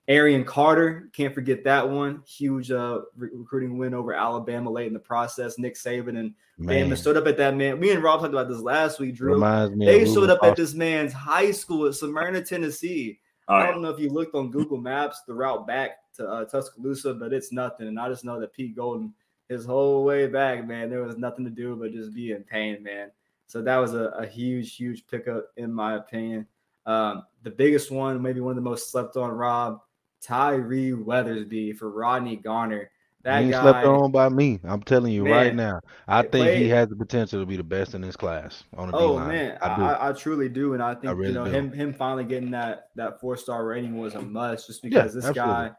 Arion 0.08 0.44
Carter, 0.44 1.08
can't 1.12 1.32
forget 1.32 1.62
that 1.64 1.88
one. 1.88 2.22
Huge 2.26 2.72
uh, 2.72 3.02
re- 3.16 3.30
recruiting 3.32 3.78
win 3.78 3.94
over 3.94 4.12
Alabama 4.12 4.68
late 4.68 4.88
in 4.88 4.92
the 4.92 4.98
process. 4.98 5.58
Nick 5.58 5.76
Saban 5.76 6.18
and 6.18 6.34
man. 6.58 6.90
Bama 6.90 6.96
stood 6.96 7.16
up 7.16 7.26
at 7.28 7.36
that 7.36 7.54
man. 7.54 7.78
Me 7.78 7.90
and 7.90 8.02
Rob 8.02 8.20
talked 8.20 8.32
about 8.32 8.48
this 8.48 8.58
last 8.58 8.98
week, 8.98 9.14
Drew. 9.14 9.38
They 9.86 10.04
showed 10.04 10.28
up 10.28 10.40
at 10.42 10.56
this 10.56 10.74
man's 10.74 11.12
high 11.12 11.52
school 11.52 11.86
at 11.86 11.94
Smyrna, 11.94 12.42
Tennessee. 12.42 13.20
I 13.48 13.66
don't 13.66 13.82
know 13.82 13.90
if 13.90 13.98
you 13.98 14.08
looked 14.08 14.34
on 14.34 14.50
Google 14.50 14.78
Maps 14.78 15.22
the 15.26 15.34
route 15.34 15.66
back 15.66 15.98
to 16.16 16.28
uh, 16.28 16.44
Tuscaloosa, 16.44 17.14
but 17.14 17.32
it's 17.32 17.52
nothing. 17.52 17.88
And 17.88 17.98
I 17.98 18.08
just 18.08 18.24
know 18.24 18.38
that 18.40 18.52
Pete 18.52 18.76
Golding, 18.76 19.12
his 19.48 19.64
whole 19.64 20.04
way 20.04 20.26
back, 20.26 20.66
man, 20.66 20.88
there 20.88 21.02
was 21.02 21.18
nothing 21.18 21.44
to 21.44 21.50
do 21.50 21.76
but 21.76 21.92
just 21.92 22.14
be 22.14 22.32
in 22.32 22.44
pain, 22.44 22.82
man. 22.82 23.10
So 23.48 23.60
that 23.62 23.76
was 23.76 23.94
a, 23.94 24.04
a 24.10 24.26
huge, 24.26 24.76
huge 24.76 25.06
pickup 25.06 25.50
in 25.56 25.72
my 25.72 25.96
opinion. 25.96 26.46
Um, 26.86 27.24
the 27.42 27.50
biggest 27.50 27.90
one, 27.90 28.22
maybe 28.22 28.40
one 28.40 28.52
of 28.52 28.56
the 28.56 28.62
most 28.62 28.90
slept 28.90 29.16
on, 29.16 29.30
Rob, 29.30 29.80
Tyree 30.20 30.92
Weathersby 30.92 31.76
for 31.76 31.90
Rodney 31.90 32.36
Garner. 32.36 32.90
That 33.24 33.44
he 33.44 33.50
guy 33.50 33.62
slept 33.62 33.86
on 33.86 34.10
by 34.10 34.28
me. 34.28 34.58
I'm 34.64 34.82
telling 34.82 35.12
you 35.12 35.24
man, 35.24 35.32
right 35.32 35.54
now. 35.54 35.80
I 36.08 36.22
think 36.22 36.32
played, 36.32 36.62
he 36.62 36.68
has 36.70 36.88
the 36.88 36.96
potential 36.96 37.38
to 37.38 37.46
be 37.46 37.56
the 37.56 37.62
best 37.62 37.94
in 37.94 38.02
his 38.02 38.16
class 38.16 38.64
on 38.76 38.90
the 38.90 38.96
Oh 38.96 39.10
D-line. 39.10 39.28
man, 39.28 39.58
I, 39.62 39.68
I, 39.68 40.08
I, 40.08 40.12
truly 40.12 40.48
do, 40.48 40.74
and 40.74 40.82
I 40.82 40.94
think 40.94 41.06
I 41.06 41.12
really 41.12 41.28
you 41.28 41.34
know 41.34 41.44
do. 41.44 41.50
him 41.52 41.72
him 41.72 41.94
finally 41.94 42.24
getting 42.24 42.50
that 42.50 42.88
that 42.96 43.20
four 43.20 43.36
star 43.36 43.64
rating 43.64 43.96
was 43.96 44.14
a 44.14 44.22
must, 44.22 44.66
just 44.66 44.82
because 44.82 45.14
yeah, 45.14 45.20
this 45.20 45.24
absolutely. 45.24 45.54
guy 45.54 45.72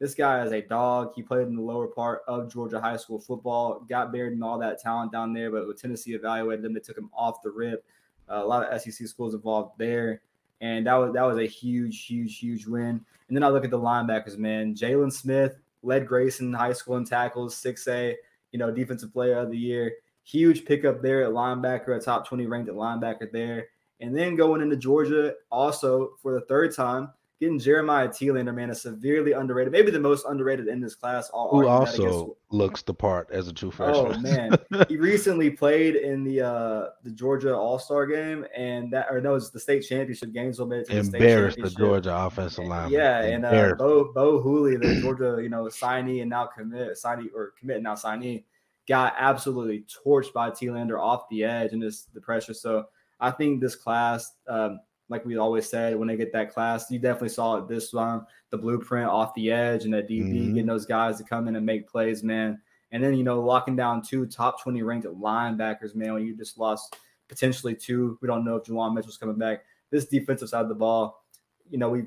this 0.00 0.14
guy 0.14 0.42
is 0.42 0.52
a 0.52 0.62
dog. 0.62 1.12
He 1.14 1.22
played 1.22 1.46
in 1.46 1.54
the 1.54 1.62
lower 1.62 1.86
part 1.86 2.22
of 2.26 2.50
Georgia 2.50 2.80
high 2.80 2.96
school 2.96 3.20
football, 3.20 3.84
got 3.88 4.12
buried 4.12 4.32
in 4.32 4.42
all 4.42 4.58
that 4.58 4.80
talent 4.80 5.12
down 5.12 5.34
there. 5.34 5.50
But 5.50 5.68
with 5.68 5.80
Tennessee 5.80 6.14
evaluated 6.14 6.64
him, 6.64 6.72
they 6.72 6.80
took 6.80 6.96
him 6.96 7.10
off 7.12 7.42
the 7.42 7.50
rip. 7.50 7.84
Uh, 8.28 8.42
a 8.42 8.46
lot 8.46 8.62
of 8.62 8.80
SEC 8.80 9.06
schools 9.06 9.34
involved 9.34 9.78
there, 9.78 10.22
and 10.60 10.86
that 10.86 10.94
was 10.94 11.12
that 11.12 11.22
was 11.22 11.38
a 11.38 11.46
huge, 11.46 12.06
huge, 12.06 12.38
huge 12.38 12.66
win. 12.66 13.04
And 13.28 13.36
then 13.36 13.44
I 13.44 13.48
look 13.48 13.64
at 13.64 13.70
the 13.70 13.78
linebackers, 13.78 14.38
man. 14.38 14.74
Jalen 14.74 15.12
Smith 15.12 15.56
led 15.82 16.06
Grayson 16.06 16.52
High 16.52 16.72
School 16.72 16.96
in 16.96 17.04
tackles, 17.04 17.56
six 17.56 17.86
A, 17.88 18.16
you 18.52 18.58
know, 18.58 18.70
defensive 18.70 19.12
player 19.12 19.38
of 19.38 19.50
the 19.50 19.58
year. 19.58 19.92
Huge 20.24 20.64
pickup 20.64 21.02
there 21.02 21.24
at 21.24 21.30
linebacker, 21.30 21.96
a 21.96 22.00
top 22.00 22.26
twenty 22.26 22.46
ranked 22.46 22.68
at 22.68 22.74
linebacker 22.74 23.32
there. 23.32 23.68
And 24.00 24.16
then 24.16 24.36
going 24.36 24.60
into 24.62 24.76
Georgia, 24.76 25.34
also 25.50 26.12
for 26.22 26.32
the 26.34 26.42
third 26.42 26.74
time, 26.74 27.10
getting 27.40 27.58
Jeremiah 27.58 28.08
Telander, 28.08 28.54
man, 28.54 28.70
is 28.70 28.82
severely 28.82 29.32
underrated, 29.32 29.72
maybe 29.72 29.90
the 29.90 29.98
most 29.98 30.26
underrated 30.28 30.68
in 30.68 30.80
this 30.80 30.94
class. 30.94 31.30
Who 31.32 31.66
also 31.66 32.36
looks 32.50 32.82
the 32.82 32.92
part 32.92 33.30
as 33.32 33.48
a 33.48 33.52
true 33.52 33.70
freshman. 33.70 34.14
Oh 34.14 34.18
man, 34.18 34.86
he 34.88 34.96
recently 34.98 35.50
played 35.50 35.96
in 35.96 36.22
the 36.22 36.42
uh 36.42 36.88
the 37.02 37.10
Georgia 37.10 37.56
All 37.56 37.78
Star 37.78 38.06
game, 38.06 38.44
and 38.54 38.92
that 38.92 39.06
or 39.10 39.20
no, 39.20 39.34
it's 39.34 39.50
the 39.50 39.58
state 39.58 39.80
championship. 39.80 40.32
Gainesville 40.32 40.66
made 40.66 40.80
it 40.80 40.88
to 40.88 40.92
the 40.92 41.16
Embarrassed 41.16 41.58
the 41.60 41.70
Georgia 41.70 42.14
offensive 42.14 42.66
line. 42.66 42.90
Yeah, 42.90 43.22
and 43.22 43.44
uh, 43.44 43.74
Bo 43.76 44.12
Bo 44.12 44.42
Hughley, 44.42 44.80
the 44.80 45.00
Georgia, 45.00 45.38
you 45.42 45.48
know, 45.48 45.64
signee 45.64 46.20
and 46.20 46.30
now 46.30 46.46
commit 46.46 46.96
signee 47.02 47.32
or 47.34 47.54
commit 47.58 47.82
now 47.82 47.94
signee, 47.94 48.44
got 48.86 49.14
absolutely 49.18 49.84
torched 50.04 50.34
by 50.34 50.50
Telander 50.50 51.00
off 51.00 51.28
the 51.30 51.44
edge 51.44 51.72
and 51.72 51.82
just 51.82 52.12
the 52.12 52.20
pressure. 52.20 52.54
So 52.54 52.86
I 53.18 53.30
think 53.30 53.60
this 53.60 53.76
class. 53.76 54.32
Um, 54.46 54.80
like 55.10 55.26
we 55.26 55.36
always 55.36 55.68
said, 55.68 55.96
when 55.96 56.08
they 56.08 56.16
get 56.16 56.32
that 56.32 56.50
class, 56.54 56.90
you 56.90 56.98
definitely 56.98 57.28
saw 57.28 57.56
it 57.56 57.68
this 57.68 57.92
one, 57.92 58.24
the 58.50 58.56
blueprint 58.56 59.08
off 59.10 59.34
the 59.34 59.50
edge 59.50 59.84
and 59.84 59.92
that 59.92 60.08
DB 60.08 60.22
Mhm. 60.32 60.54
getting 60.54 60.66
those 60.66 60.86
guys 60.86 61.18
to 61.18 61.24
come 61.24 61.48
in 61.48 61.56
and 61.56 61.66
make 61.66 61.86
plays, 61.88 62.22
man. 62.22 62.58
And 62.92 63.02
then 63.02 63.14
you 63.14 63.24
know 63.24 63.40
locking 63.40 63.76
down 63.76 64.02
two 64.02 64.24
top 64.24 64.62
twenty 64.62 64.82
ranked 64.82 65.06
linebackers, 65.06 65.94
man. 65.94 66.14
When 66.14 66.24
you 66.24 66.34
just 66.36 66.58
lost 66.58 66.96
potentially 67.28 67.74
two, 67.74 68.18
we 68.22 68.28
don't 68.28 68.44
know 68.44 68.56
if 68.56 68.64
Juwan 68.64 68.94
Mitchell's 68.94 69.18
coming 69.18 69.36
back. 69.36 69.64
This 69.90 70.06
defensive 70.06 70.48
side 70.48 70.62
of 70.62 70.68
the 70.68 70.74
ball, 70.74 71.24
you 71.68 71.78
know, 71.78 71.90
we 71.90 72.04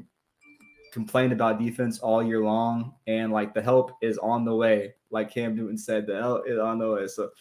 complained 0.94 1.34
about 1.34 1.60
defense 1.60 2.00
all 2.00 2.22
year 2.24 2.42
long, 2.44 2.94
and 3.08 3.32
like 3.32 3.54
the 3.54 3.62
help 3.62 3.92
is 4.02 4.18
on 4.18 4.46
the 4.46 4.56
way. 4.56 4.94
Like 5.10 5.30
Cam 5.30 5.56
Newton 5.56 5.78
said, 5.78 6.08
the 6.08 6.20
help 6.20 6.48
is 6.48 6.60
on 6.60 6.80
the 6.80 6.90
way. 6.92 7.08
So 7.08 7.32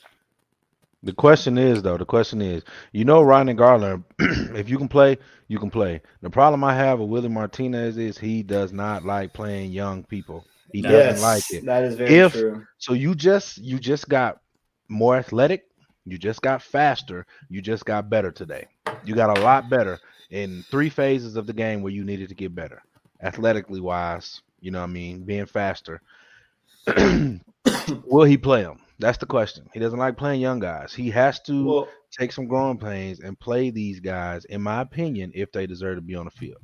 The 1.04 1.12
question 1.12 1.58
is 1.58 1.82
though, 1.82 1.96
the 1.96 2.04
question 2.04 2.40
is, 2.40 2.62
you 2.92 3.04
know, 3.04 3.22
Ryan 3.22 3.48
and 3.50 3.58
Garland, 3.58 4.04
if 4.18 4.68
you 4.68 4.78
can 4.78 4.88
play, 4.88 5.18
you 5.48 5.58
can 5.58 5.70
play. 5.70 6.00
The 6.20 6.30
problem 6.30 6.62
I 6.62 6.74
have 6.74 7.00
with 7.00 7.08
Willie 7.08 7.28
Martinez 7.28 7.98
is 7.98 8.16
he 8.18 8.42
does 8.42 8.72
not 8.72 9.04
like 9.04 9.32
playing 9.32 9.72
young 9.72 10.04
people. 10.04 10.44
He 10.72 10.80
doesn't 10.80 11.22
like 11.22 11.50
it. 11.52 11.64
that 11.66 11.84
is 11.84 11.96
very 11.96 12.14
If- 12.14 12.32
true. 12.32 12.66
So 12.78 12.94
you 12.94 13.14
just 13.14 13.58
you 13.58 13.78
just 13.78 14.08
got 14.08 14.40
more 14.88 15.16
athletic, 15.16 15.64
you 16.04 16.18
just 16.18 16.40
got 16.42 16.62
faster, 16.62 17.26
you 17.48 17.60
just 17.60 17.84
got 17.84 18.08
better 18.08 18.30
today. 18.30 18.68
You 19.04 19.14
got 19.14 19.36
a 19.36 19.42
lot 19.42 19.68
better 19.68 19.98
in 20.30 20.64
three 20.70 20.88
phases 20.88 21.36
of 21.36 21.46
the 21.46 21.52
game 21.52 21.82
where 21.82 21.92
you 21.92 22.04
needed 22.04 22.28
to 22.28 22.34
get 22.34 22.54
better. 22.54 22.82
Athletically 23.22 23.80
wise, 23.80 24.40
you 24.60 24.70
know 24.70 24.80
what 24.80 24.88
I 24.90 24.92
mean, 24.92 25.24
being 25.24 25.46
faster. 25.46 26.00
Will 28.06 28.24
he 28.24 28.36
play 28.36 28.62
them? 28.62 28.78
That's 28.98 29.18
the 29.18 29.26
question. 29.26 29.68
He 29.72 29.80
doesn't 29.80 29.98
like 29.98 30.16
playing 30.16 30.40
young 30.40 30.60
guys. 30.60 30.94
He 30.94 31.10
has 31.10 31.40
to 31.42 31.64
Well, 31.64 31.88
take 32.16 32.32
some 32.32 32.46
growing 32.46 32.78
pains 32.78 33.20
and 33.20 33.38
play 33.38 33.70
these 33.70 34.00
guys, 34.00 34.44
in 34.46 34.62
my 34.62 34.80
opinion, 34.82 35.32
if 35.34 35.50
they 35.52 35.66
deserve 35.66 35.96
to 35.96 36.02
be 36.02 36.14
on 36.14 36.26
the 36.26 36.30
field. 36.30 36.58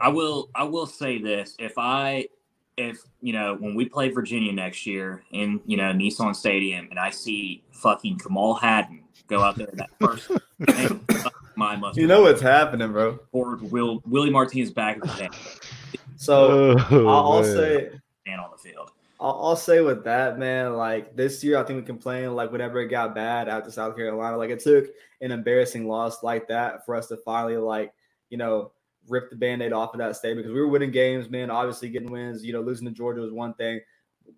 I 0.00 0.08
will 0.08 0.50
I 0.54 0.64
will 0.64 0.86
say 0.86 1.20
this. 1.20 1.54
If 1.58 1.74
I 1.76 2.28
if 2.76 3.02
you 3.20 3.32
know 3.32 3.56
when 3.58 3.74
we 3.74 3.88
play 3.88 4.08
Virginia 4.08 4.52
next 4.52 4.86
year 4.86 5.22
in 5.32 5.60
you 5.66 5.76
know 5.76 5.92
Nissan 5.92 6.34
Stadium 6.34 6.88
and 6.90 6.98
I 6.98 7.10
see 7.10 7.62
fucking 7.72 8.18
Kamal 8.18 8.54
Hadden 8.54 9.04
go 9.28 9.42
out 9.42 9.56
there 9.56 9.68
that 9.74 9.90
first 10.00 10.30
game, 10.66 11.04
my 11.56 11.76
must 11.76 11.98
you 11.98 12.06
know 12.06 12.22
what's 12.22 12.40
happening, 12.40 12.90
bro. 12.92 13.18
forward 13.32 13.62
Will 13.62 14.02
Willie 14.06 14.30
Martinez 14.30 14.70
back 14.72 14.96
at 14.96 15.02
the 15.02 15.08
stand, 15.08 15.34
So 16.16 16.78
Oh, 16.90 17.06
I'll, 17.08 17.32
I'll 17.32 17.42
man. 17.42 17.54
say 17.56 17.90
stand 18.24 18.40
on 18.40 18.50
the 18.52 18.58
field. 18.58 18.90
I'll, 19.20 19.56
say 19.56 19.80
with 19.80 20.04
that, 20.04 20.38
man, 20.38 20.74
like 20.74 21.16
this 21.16 21.42
year, 21.42 21.58
I 21.58 21.64
think 21.64 21.80
we 21.80 21.86
complained 21.86 22.36
like 22.36 22.52
whenever 22.52 22.80
it 22.80 22.88
got 22.88 23.16
bad 23.16 23.48
after 23.48 23.70
South 23.70 23.96
Carolina, 23.96 24.36
like 24.36 24.50
it 24.50 24.60
took 24.60 24.86
an 25.20 25.32
embarrassing 25.32 25.88
loss 25.88 26.22
like 26.22 26.46
that 26.48 26.86
for 26.86 26.94
us 26.94 27.08
to 27.08 27.16
finally 27.16 27.56
like, 27.56 27.92
you 28.30 28.38
know, 28.38 28.70
rip 29.08 29.30
the 29.30 29.36
band-aid 29.36 29.72
off 29.72 29.92
of 29.92 29.98
that 29.98 30.16
statement 30.16 30.44
because 30.44 30.54
we 30.54 30.60
were 30.60 30.68
winning 30.68 30.92
games, 30.92 31.28
man. 31.30 31.50
Obviously 31.50 31.88
getting 31.88 32.12
wins, 32.12 32.44
you 32.44 32.52
know, 32.52 32.60
losing 32.60 32.86
to 32.86 32.92
Georgia 32.92 33.20
was 33.20 33.32
one 33.32 33.54
thing. 33.54 33.80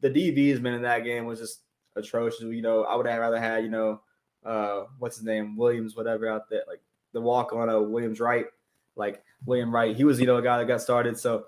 The 0.00 0.08
DBs, 0.08 0.60
man, 0.60 0.74
in 0.74 0.82
that 0.82 1.04
game 1.04 1.26
was 1.26 1.38
just 1.38 1.60
atrocious. 1.96 2.40
You 2.40 2.62
know, 2.62 2.84
I 2.84 2.94
would 2.96 3.06
have 3.06 3.20
rather 3.20 3.40
had, 3.40 3.64
you 3.64 3.70
know, 3.70 4.00
uh, 4.46 4.84
what's 4.98 5.16
his 5.16 5.26
name, 5.26 5.56
Williams, 5.56 5.94
whatever 5.96 6.26
out 6.28 6.48
there, 6.48 6.62
like 6.66 6.80
the 7.12 7.20
walk 7.20 7.52
on 7.52 7.68
a 7.68 7.82
Williams 7.82 8.20
Wright, 8.20 8.46
like 8.96 9.22
William 9.44 9.74
Wright. 9.74 9.94
He 9.94 10.04
was, 10.04 10.18
you 10.20 10.26
know, 10.26 10.36
a 10.36 10.42
guy 10.42 10.58
that 10.58 10.66
got 10.66 10.80
started. 10.80 11.18
So 11.18 11.44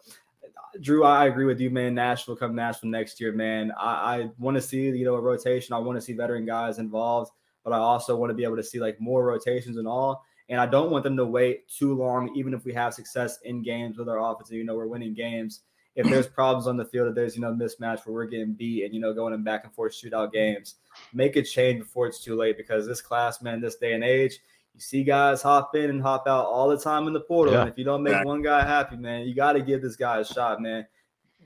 Drew, 0.80 1.04
I 1.04 1.26
agree 1.26 1.44
with 1.44 1.60
you, 1.60 1.70
man. 1.70 1.94
Nashville 1.94 2.36
come 2.36 2.54
Nashville 2.54 2.90
next 2.90 3.20
year, 3.20 3.32
man. 3.32 3.72
I, 3.78 3.90
I 3.90 4.30
want 4.38 4.56
to 4.56 4.60
see 4.60 4.88
you 4.88 5.04
know 5.04 5.14
a 5.14 5.20
rotation. 5.20 5.74
I 5.74 5.78
want 5.78 5.96
to 5.96 6.02
see 6.02 6.12
veteran 6.12 6.46
guys 6.46 6.78
involved, 6.78 7.32
but 7.64 7.72
I 7.72 7.78
also 7.78 8.16
want 8.16 8.30
to 8.30 8.34
be 8.34 8.44
able 8.44 8.56
to 8.56 8.62
see 8.62 8.80
like 8.80 9.00
more 9.00 9.24
rotations 9.24 9.76
and 9.76 9.86
all. 9.86 10.24
And 10.48 10.60
I 10.60 10.66
don't 10.66 10.90
want 10.90 11.04
them 11.04 11.16
to 11.16 11.24
wait 11.24 11.68
too 11.68 11.94
long, 11.94 12.34
even 12.36 12.52
if 12.54 12.64
we 12.64 12.72
have 12.74 12.94
success 12.94 13.38
in 13.44 13.62
games 13.62 13.96
with 13.96 14.08
our 14.08 14.18
offense. 14.18 14.50
You 14.50 14.64
know, 14.64 14.74
we're 14.74 14.86
winning 14.86 15.14
games. 15.14 15.60
If 15.94 16.08
there's 16.08 16.26
problems 16.34 16.66
on 16.66 16.76
the 16.76 16.84
field, 16.84 17.08
if 17.08 17.14
there's 17.14 17.36
you 17.36 17.42
know 17.42 17.52
mismatch 17.52 18.06
where 18.06 18.14
we're 18.14 18.26
getting 18.26 18.54
beat 18.54 18.84
and 18.84 18.94
you 18.94 19.00
know 19.00 19.12
going 19.12 19.34
in 19.34 19.44
back 19.44 19.64
and 19.64 19.74
forth 19.74 19.92
shootout 19.92 20.32
games, 20.32 20.76
make 21.12 21.36
a 21.36 21.42
change 21.42 21.80
before 21.80 22.06
it's 22.06 22.22
too 22.22 22.36
late. 22.36 22.56
Because 22.56 22.86
this 22.86 23.00
class, 23.00 23.42
man, 23.42 23.60
this 23.60 23.76
day 23.76 23.92
and 23.92 24.04
age, 24.04 24.40
you 24.74 24.80
see 24.80 25.04
guys 25.04 25.42
hop 25.42 25.74
in 25.76 25.90
and 25.90 26.00
hop 26.02 26.26
out 26.26 26.46
all 26.46 26.68
the 26.68 26.78
time 26.78 27.06
in 27.06 27.12
the 27.12 27.20
portal. 27.20 27.54
Yeah. 27.54 27.60
And 27.62 27.70
if 27.70 27.76
you 27.78 27.84
don't 27.84 28.02
make 28.02 28.14
Right. 28.14 28.26
one 28.26 28.42
guy 28.42 28.64
happy, 28.64 28.96
man, 28.96 29.26
you 29.26 29.34
got 29.34 29.52
to 29.52 29.60
give 29.60 29.82
this 29.82 29.96
guy 29.96 30.18
a 30.18 30.24
shot, 30.24 30.60
man. 30.62 30.86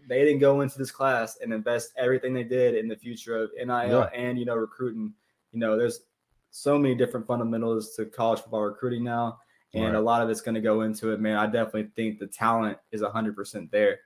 They 0.08 0.24
didn't 0.24 0.38
go 0.38 0.60
into 0.60 0.78
this 0.78 0.92
class 0.92 1.38
and 1.42 1.52
invest 1.52 1.92
everything 1.96 2.32
they 2.32 2.44
did 2.44 2.76
in 2.76 2.86
the 2.88 2.94
future 2.96 3.36
of 3.36 3.50
NIL 3.56 3.90
Yeah. 3.90 4.10
and 4.14 4.38
you 4.38 4.44
know 4.44 4.54
recruiting. 4.54 5.12
You 5.52 5.58
know, 5.58 5.76
there's 5.76 6.02
so 6.50 6.78
many 6.78 6.94
different 6.94 7.26
fundamentals 7.26 7.94
to 7.96 8.06
college 8.06 8.40
football 8.40 8.62
recruiting 8.62 9.02
now, 9.02 9.40
and 9.74 9.84
Right. 9.86 9.94
a 9.96 10.00
lot 10.00 10.22
of 10.22 10.30
it's 10.30 10.40
going 10.40 10.54
to 10.54 10.60
go 10.60 10.82
into 10.82 11.10
it, 11.12 11.20
man. 11.20 11.36
I 11.36 11.46
definitely 11.46 11.90
think 11.96 12.18
the 12.20 12.28
talent 12.28 12.78
is 12.92 13.02
100% 13.02 13.70
there. 13.72 13.98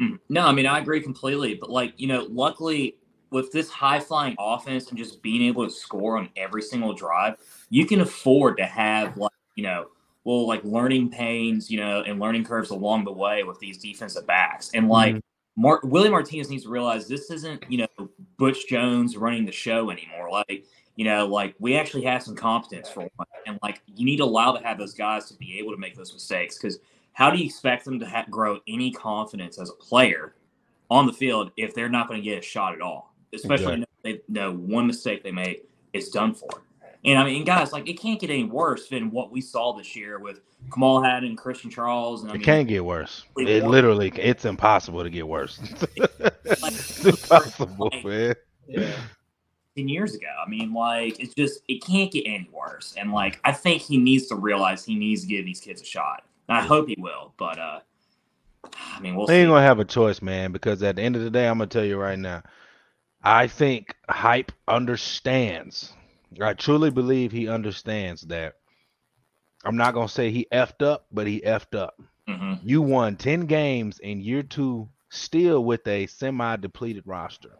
Hmm. 0.00 0.14
No, 0.28 0.46
I 0.46 0.52
mean 0.52 0.66
I 0.66 0.78
agree 0.78 1.00
completely. 1.00 1.54
But 1.56 1.70
like 1.70 1.94
you 1.96 2.06
know, 2.06 2.26
luckily 2.30 2.98
with 3.30 3.52
this 3.52 3.68
high 3.70 4.00
flying 4.00 4.34
offense 4.38 4.88
and 4.88 4.98
just 4.98 5.22
being 5.22 5.42
able 5.42 5.64
to 5.64 5.70
score 5.70 6.18
on 6.18 6.28
every 6.36 6.62
single 6.62 6.94
drive, 6.94 7.36
you 7.70 7.86
can 7.86 8.00
afford 8.00 8.56
to 8.58 8.64
have 8.64 9.16
like 9.16 9.32
you 9.54 9.64
know, 9.64 9.88
well 10.24 10.46
like 10.46 10.62
learning 10.64 11.10
pains, 11.10 11.70
you 11.70 11.78
know, 11.78 12.02
and 12.02 12.20
learning 12.20 12.44
curves 12.44 12.70
along 12.70 13.04
the 13.04 13.12
way 13.12 13.44
with 13.44 13.58
these 13.58 13.78
defensive 13.78 14.26
backs. 14.26 14.70
And 14.74 14.84
mm-hmm. 14.84 14.92
like 14.92 15.22
Mar- 15.56 15.80
Willie 15.82 16.10
Martinez 16.10 16.48
needs 16.48 16.62
to 16.62 16.68
realize 16.68 17.08
this 17.08 17.30
isn't 17.30 17.64
you 17.68 17.78
know 17.78 18.08
Butch 18.36 18.68
Jones 18.68 19.16
running 19.16 19.44
the 19.44 19.52
show 19.52 19.90
anymore. 19.90 20.30
Like 20.30 20.64
you 20.94 21.04
know, 21.04 21.26
like 21.26 21.54
we 21.58 21.76
actually 21.76 22.04
have 22.04 22.22
some 22.22 22.34
competence 22.34 22.88
for 22.88 23.00
one, 23.16 23.26
and 23.46 23.58
like 23.62 23.82
you 23.86 24.04
need 24.04 24.18
to 24.18 24.24
allow 24.24 24.52
to 24.52 24.64
have 24.64 24.78
those 24.78 24.94
guys 24.94 25.26
to 25.26 25.34
be 25.34 25.58
able 25.58 25.72
to 25.72 25.78
make 25.78 25.96
those 25.96 26.12
mistakes 26.12 26.56
because 26.56 26.78
how 27.12 27.30
do 27.30 27.38
you 27.38 27.46
expect 27.46 27.84
them 27.84 27.98
to 27.98 28.06
ha- 28.06 28.26
grow 28.30 28.60
any 28.68 28.92
confidence 28.92 29.58
as 29.58 29.70
a 29.70 29.74
player 29.74 30.36
on 30.88 31.06
the 31.06 31.12
field 31.12 31.50
if 31.56 31.74
they're 31.74 31.88
not 31.88 32.06
going 32.06 32.20
to 32.20 32.24
get 32.24 32.38
a 32.38 32.42
shot 32.42 32.74
at 32.74 32.80
all? 32.80 33.07
Especially 33.34 33.74
if 33.82 33.84
they 34.02 34.20
know 34.28 34.52
one 34.52 34.86
mistake 34.86 35.22
they 35.22 35.32
make 35.32 35.68
is 35.92 36.10
done 36.10 36.34
for. 36.34 36.48
And 37.04 37.18
I 37.18 37.24
mean, 37.24 37.44
guys, 37.44 37.72
like 37.72 37.88
it 37.88 37.94
can't 38.00 38.20
get 38.20 38.30
any 38.30 38.44
worse 38.44 38.88
than 38.88 39.10
what 39.10 39.30
we 39.30 39.40
saw 39.40 39.72
this 39.72 39.94
year 39.94 40.18
with 40.18 40.40
Kamal 40.72 41.02
Hadden, 41.02 41.36
Christian 41.36 41.70
Charles, 41.70 42.22
and 42.22 42.30
I 42.30 42.34
It 42.34 42.38
mean, 42.38 42.44
can't 42.44 42.68
get 42.68 42.84
worse. 42.84 43.24
It 43.36 43.48
It 43.48 43.64
literally, 43.64 44.08
it's 44.16 44.44
impossible 44.44 45.02
to 45.04 45.10
get 45.10 45.26
worse. 45.26 45.60
it's 45.96 47.04
impossible, 47.04 47.90
man. 48.04 48.34
Yeah. 48.66 48.92
10 49.76 49.88
years 49.88 50.14
ago. 50.14 50.26
I 50.44 50.48
mean, 50.48 50.74
like 50.74 51.20
it's 51.20 51.34
just 51.34 51.60
it 51.68 51.84
can't 51.84 52.10
get 52.10 52.24
any 52.26 52.48
worse. 52.52 52.94
And 52.98 53.12
like 53.12 53.40
I 53.44 53.52
think 53.52 53.80
he 53.80 53.96
needs 53.96 54.26
to 54.26 54.34
realize 54.34 54.84
he 54.84 54.96
needs 54.96 55.22
to 55.22 55.28
give 55.28 55.44
these 55.44 55.60
kids 55.60 55.80
a 55.80 55.84
shot. 55.84 56.24
And 56.48 56.58
I 56.58 56.62
hope 56.62 56.88
he 56.88 56.96
will, 56.98 57.32
but 57.38 57.58
uh 57.58 57.80
I 58.64 59.00
mean, 59.00 59.14
we'll 59.14 59.26
They 59.26 59.34
see. 59.34 59.40
ain't 59.42 59.50
gonna 59.50 59.62
have 59.62 59.78
a 59.78 59.84
choice, 59.84 60.20
man. 60.20 60.50
Because 60.52 60.82
at 60.82 60.96
the 60.96 61.02
end 61.02 61.14
of 61.16 61.22
the 61.22 61.30
day, 61.30 61.46
I'm 61.48 61.58
gonna 61.58 61.68
tell 61.68 61.84
you 61.84 61.96
right 61.96 62.18
now, 62.18 62.42
I 63.22 63.46
think 63.48 63.94
hype 64.08 64.52
understands. 64.66 65.92
I 66.40 66.54
truly 66.54 66.90
believe 66.90 67.32
he 67.32 67.48
understands 67.48 68.22
that. 68.22 68.54
I'm 69.64 69.76
not 69.76 69.94
gonna 69.94 70.08
say 70.08 70.30
he 70.30 70.46
effed 70.52 70.82
up, 70.82 71.06
but 71.12 71.26
he 71.26 71.40
effed 71.40 71.76
up. 71.78 72.00
Mhm. 72.28 72.60
You 72.62 72.82
won 72.82 73.16
10 73.16 73.46
games 73.46 73.98
in 73.98 74.20
year 74.20 74.42
two, 74.42 74.88
still 75.10 75.64
with 75.64 75.86
a 75.86 76.06
semi-depleted 76.06 77.04
roster. 77.06 77.56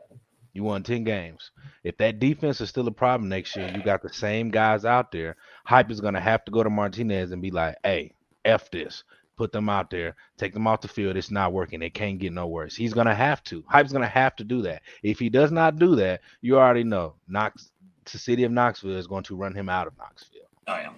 You 0.53 0.65
won 0.65 0.83
10 0.83 1.05
games. 1.05 1.51
If 1.85 1.97
that 1.99 2.19
defense 2.19 2.61
is 2.61 2.69
still 2.69 2.89
a 2.89 2.93
problem 2.93 3.29
next 3.29 3.57
year, 3.57 3.71
you 3.75 3.83
got 3.83 4.03
the 4.03 4.13
same 4.13 4.51
guys 4.51 4.85
out 4.85 5.13
there. 5.13 5.37
Hype 5.67 5.91
is 5.91 6.01
gonna 6.01 6.21
have 6.21 6.45
to 6.45 6.53
go 6.53 6.63
to 6.63 6.71
Martinez 6.71 7.33
and 7.33 7.43
be 7.43 7.51
like, 7.51 7.77
"Hey, 7.83 8.15
f 8.45 8.71
this." 8.71 9.05
Put 9.39 9.53
them 9.53 9.69
out 9.69 9.89
there, 9.89 10.17
take 10.37 10.53
them 10.53 10.67
off 10.67 10.81
the 10.81 10.89
field. 10.89 11.17
It's 11.17 11.31
not 11.31 11.53
working. 11.53 11.81
It 11.81 11.95
can't 11.95 12.19
get 12.19 12.33
no 12.33 12.49
worse. 12.49 12.75
He's 12.75 12.93
gonna 12.93 13.15
have 13.15 13.43
to. 13.45 13.65
Hype's 13.69 13.93
gonna 13.93 14.07
have 14.09 14.35
to 14.37 14.45
do 14.45 14.61
that. 14.63 14.83
If 15.03 15.21
he 15.21 15.31
does 15.31 15.53
not 15.53 15.79
do 15.79 15.95
that, 15.95 16.21
you 16.41 16.59
already 16.59 16.83
know 16.83 17.15
Knox, 17.29 17.71
the 18.05 18.19
city 18.19 18.43
of 18.43 18.51
Knoxville 18.51 18.97
is 18.97 19.07
going 19.07 19.23
to 19.25 19.37
run 19.37 19.55
him 19.55 19.69
out 19.69 19.87
of 19.87 19.97
Knoxville. 19.97 20.41
Oh 20.67 20.77
yeah. 20.77 20.91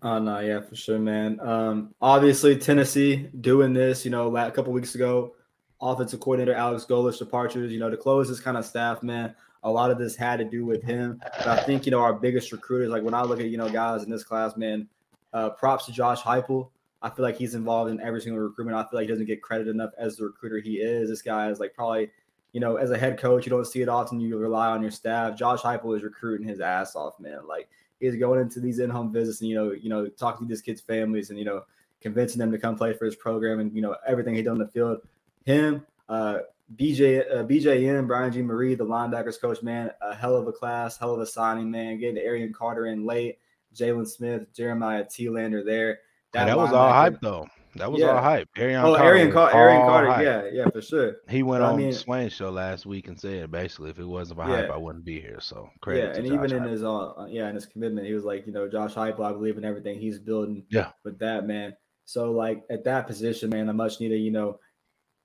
Oh 0.00 0.20
no, 0.20 0.38
yeah, 0.38 0.60
for 0.60 0.76
sure, 0.76 1.00
man. 1.00 1.40
Um, 1.40 1.92
obviously 2.00 2.56
Tennessee 2.56 3.28
doing 3.40 3.72
this, 3.72 4.04
you 4.04 4.12
know, 4.12 4.34
a 4.36 4.50
couple 4.52 4.72
weeks 4.72 4.94
ago, 4.94 5.34
offensive 5.80 6.20
coordinator 6.20 6.54
Alex 6.56 6.86
Golesh 6.88 7.18
departures, 7.18 7.72
you 7.72 7.80
know, 7.80 7.90
to 7.90 7.96
close 7.96 8.28
this 8.28 8.38
kind 8.38 8.56
of 8.56 8.64
staff, 8.64 9.02
man. 9.02 9.34
A 9.64 9.70
lot 9.70 9.90
of 9.90 9.98
this 9.98 10.14
had 10.14 10.38
to 10.38 10.44
do 10.44 10.64
with 10.64 10.84
him. 10.84 11.20
But 11.38 11.48
I 11.48 11.56
think, 11.64 11.84
you 11.84 11.90
know, 11.90 11.98
our 12.00 12.12
biggest 12.12 12.52
recruiters, 12.52 12.90
like 12.90 13.02
when 13.02 13.14
I 13.14 13.22
look 13.22 13.40
at, 13.40 13.48
you 13.48 13.58
know, 13.58 13.68
guys 13.68 14.04
in 14.04 14.10
this 14.10 14.22
class, 14.22 14.56
man, 14.56 14.88
uh, 15.32 15.50
props 15.50 15.86
to 15.86 15.92
Josh 15.92 16.22
Heupel. 16.22 16.70
I 17.00 17.10
feel 17.10 17.24
like 17.24 17.36
he's 17.36 17.54
involved 17.54 17.90
in 17.90 18.00
every 18.00 18.20
single 18.20 18.40
recruitment. 18.40 18.76
I 18.76 18.82
feel 18.82 18.98
like 18.98 19.06
he 19.06 19.12
doesn't 19.12 19.26
get 19.26 19.42
credit 19.42 19.68
enough 19.68 19.90
as 19.96 20.16
the 20.16 20.24
recruiter 20.24 20.58
he 20.58 20.76
is. 20.76 21.08
This 21.08 21.22
guy 21.22 21.50
is 21.50 21.60
like 21.60 21.74
probably, 21.74 22.10
you 22.52 22.60
know, 22.60 22.76
as 22.76 22.90
a 22.90 22.98
head 22.98 23.18
coach, 23.18 23.46
you 23.46 23.50
don't 23.50 23.66
see 23.66 23.82
it 23.82 23.88
often. 23.88 24.20
You 24.20 24.36
rely 24.36 24.68
on 24.68 24.82
your 24.82 24.90
staff. 24.90 25.36
Josh 25.36 25.60
Heupel 25.60 25.96
is 25.96 26.02
recruiting 26.02 26.46
his 26.46 26.60
ass 26.60 26.96
off, 26.96 27.20
man. 27.20 27.46
Like 27.46 27.68
he's 28.00 28.16
going 28.16 28.40
into 28.40 28.60
these 28.60 28.78
in-home 28.80 29.12
visits 29.12 29.40
and 29.40 29.48
you 29.48 29.54
know, 29.54 29.72
you 29.72 29.88
know, 29.88 30.08
talking 30.08 30.46
to 30.46 30.52
these 30.52 30.62
kids' 30.62 30.80
families 30.80 31.30
and 31.30 31.38
you 31.38 31.44
know, 31.44 31.62
convincing 32.00 32.38
them 32.38 32.50
to 32.50 32.58
come 32.58 32.76
play 32.76 32.92
for 32.92 33.04
his 33.04 33.16
program 33.16 33.60
and 33.60 33.74
you 33.74 33.82
know 33.82 33.96
everything 34.06 34.34
he 34.34 34.42
done 34.42 34.54
on 34.54 34.58
the 34.58 34.68
field. 34.68 34.98
Him, 35.44 35.86
uh, 36.08 36.40
BJ, 36.76 37.24
uh, 37.32 37.44
BJM, 37.44 38.06
Brian 38.06 38.32
Jean-Mary, 38.32 38.74
the 38.74 38.84
linebackers 38.84 39.40
coach, 39.40 39.62
man, 39.62 39.90
a 40.02 40.14
hell 40.14 40.36
of 40.36 40.46
a 40.46 40.52
class, 40.52 40.98
hell 40.98 41.14
of 41.14 41.20
a 41.20 41.26
signing, 41.26 41.70
man. 41.70 41.98
Getting 41.98 42.18
Arion 42.18 42.52
Carter 42.52 42.86
in 42.86 43.06
late, 43.06 43.38
Jalen 43.74 44.06
Smith, 44.06 44.52
Jeremiah 44.52 45.04
Telander 45.04 45.64
there. 45.64 46.00
That, 46.32 46.46
that 46.46 46.58
was 46.58 46.72
all 46.72 46.92
hype 46.92 47.20
though. 47.20 47.46
That 47.76 47.92
was 47.92 48.00
yeah. 48.00 48.08
all 48.08 48.22
hype. 48.22 48.48
Arion 48.56 48.80
oh, 48.80 48.96
Carter 48.96 49.04
Arion, 49.04 49.32
Car- 49.32 49.54
Arion 49.54 49.82
Carter. 49.82 50.10
Hype. 50.10 50.24
Yeah, 50.24 50.50
yeah, 50.52 50.70
for 50.70 50.82
sure. 50.82 51.16
He 51.28 51.42
went 51.42 51.62
but 51.62 51.70
on 51.70 51.74
I 51.74 51.76
mean, 51.76 51.92
Swain 51.92 52.28
show 52.28 52.50
last 52.50 52.86
week 52.86 53.08
and 53.08 53.18
said 53.18 53.50
basically, 53.50 53.90
if 53.90 53.98
it 53.98 54.04
wasn't 54.04 54.40
for 54.40 54.48
yeah. 54.48 54.62
hype, 54.62 54.70
I 54.70 54.76
wouldn't 54.76 55.04
be 55.04 55.20
here. 55.20 55.38
So 55.40 55.70
credit. 55.80 56.00
Yeah, 56.00 56.18
and 56.18 56.26
Josh 56.26 56.34
even 56.34 56.50
hype. 56.50 56.66
in 56.66 56.72
his 56.72 56.82
uh, 56.82 57.26
yeah, 57.28 57.48
in 57.48 57.54
his 57.54 57.66
commitment, 57.66 58.06
he 58.06 58.14
was 58.14 58.24
like, 58.24 58.46
you 58.46 58.52
know, 58.52 58.68
Josh 58.68 58.94
Heupel, 58.94 59.24
I 59.24 59.32
believe 59.32 59.58
in 59.58 59.64
everything 59.64 59.98
he's 59.98 60.18
building. 60.18 60.64
Yeah, 60.70 60.90
with 61.04 61.18
that 61.20 61.46
man. 61.46 61.74
So 62.04 62.32
like 62.32 62.64
at 62.70 62.84
that 62.84 63.06
position, 63.06 63.50
man, 63.50 63.68
a 63.68 63.72
much 63.72 64.00
needed, 64.00 64.18
you 64.18 64.30
know, 64.30 64.58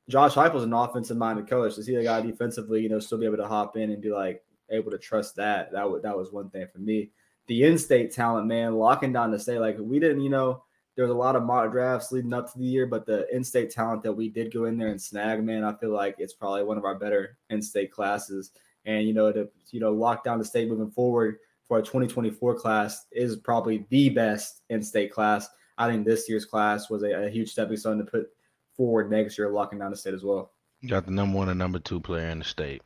Josh 0.09 0.33
Heupel's 0.33 0.63
an 0.63 0.73
offensive 0.73 1.17
minded 1.17 1.49
coach. 1.49 1.75
To 1.75 1.83
see 1.83 1.95
the 1.95 2.03
guy 2.03 2.21
defensively, 2.21 2.81
you 2.81 2.89
know, 2.89 2.99
still 2.99 3.17
be 3.17 3.25
able 3.25 3.37
to 3.37 3.47
hop 3.47 3.77
in 3.77 3.91
and 3.91 4.01
be 4.01 4.11
like 4.11 4.43
able 4.69 4.91
to 4.91 4.97
trust 4.97 5.35
that. 5.37 5.71
That 5.71 5.89
would 5.89 6.03
that 6.03 6.17
was 6.17 6.31
one 6.31 6.49
thing 6.49 6.67
for 6.71 6.79
me. 6.79 7.11
The 7.47 7.63
in-state 7.63 8.13
talent, 8.13 8.47
man, 8.47 8.75
locking 8.75 9.11
down 9.11 9.31
to 9.31 9.39
say 9.39 9.59
like 9.59 9.77
we 9.79 9.99
didn't, 9.99 10.21
you 10.21 10.29
know 10.29 10.63
there 10.95 11.05
was 11.05 11.11
a 11.11 11.17
lot 11.17 11.35
of 11.35 11.43
mock 11.43 11.71
drafts 11.71 12.11
leading 12.11 12.33
up 12.33 12.51
to 12.51 12.59
the 12.59 12.65
year, 12.65 12.85
but 12.85 13.05
the 13.05 13.27
in-state 13.35 13.71
talent 13.71 14.03
that 14.03 14.13
we 14.13 14.29
did 14.29 14.53
go 14.53 14.65
in 14.65 14.77
there 14.77 14.89
and 14.89 15.01
snag, 15.01 15.43
man, 15.43 15.63
I 15.63 15.73
feel 15.73 15.91
like 15.91 16.15
it's 16.19 16.33
probably 16.33 16.63
one 16.63 16.77
of 16.77 16.85
our 16.85 16.95
better 16.95 17.37
in-state 17.49 17.91
classes. 17.91 18.51
And 18.85 19.07
you 19.07 19.13
know, 19.13 19.31
to 19.31 19.49
you 19.71 19.79
know, 19.79 19.91
lock 19.91 20.23
down 20.23 20.39
the 20.39 20.45
state 20.45 20.69
moving 20.69 20.91
forward 20.91 21.37
for 21.67 21.79
a 21.79 21.81
2024 21.81 22.55
class 22.55 23.05
is 23.11 23.37
probably 23.37 23.85
the 23.89 24.09
best 24.09 24.61
in-state 24.69 25.11
class. 25.11 25.49
I 25.77 25.89
think 25.89 26.05
this 26.05 26.29
year's 26.29 26.45
class 26.45 26.89
was 26.89 27.01
a, 27.03 27.25
a 27.25 27.29
huge 27.29 27.51
stepping 27.51 27.77
stone 27.77 27.97
to 27.97 28.03
put 28.03 28.27
forward 28.75 29.09
next 29.09 29.37
year, 29.37 29.49
locking 29.49 29.79
down 29.79 29.91
the 29.91 29.97
state 29.97 30.13
as 30.13 30.23
well. 30.23 30.51
Got 30.87 31.05
the 31.05 31.11
number 31.11 31.37
one 31.37 31.49
and 31.49 31.57
number 31.57 31.79
two 31.79 31.99
player 31.99 32.27
in 32.27 32.39
the 32.39 32.45
state. 32.45 32.81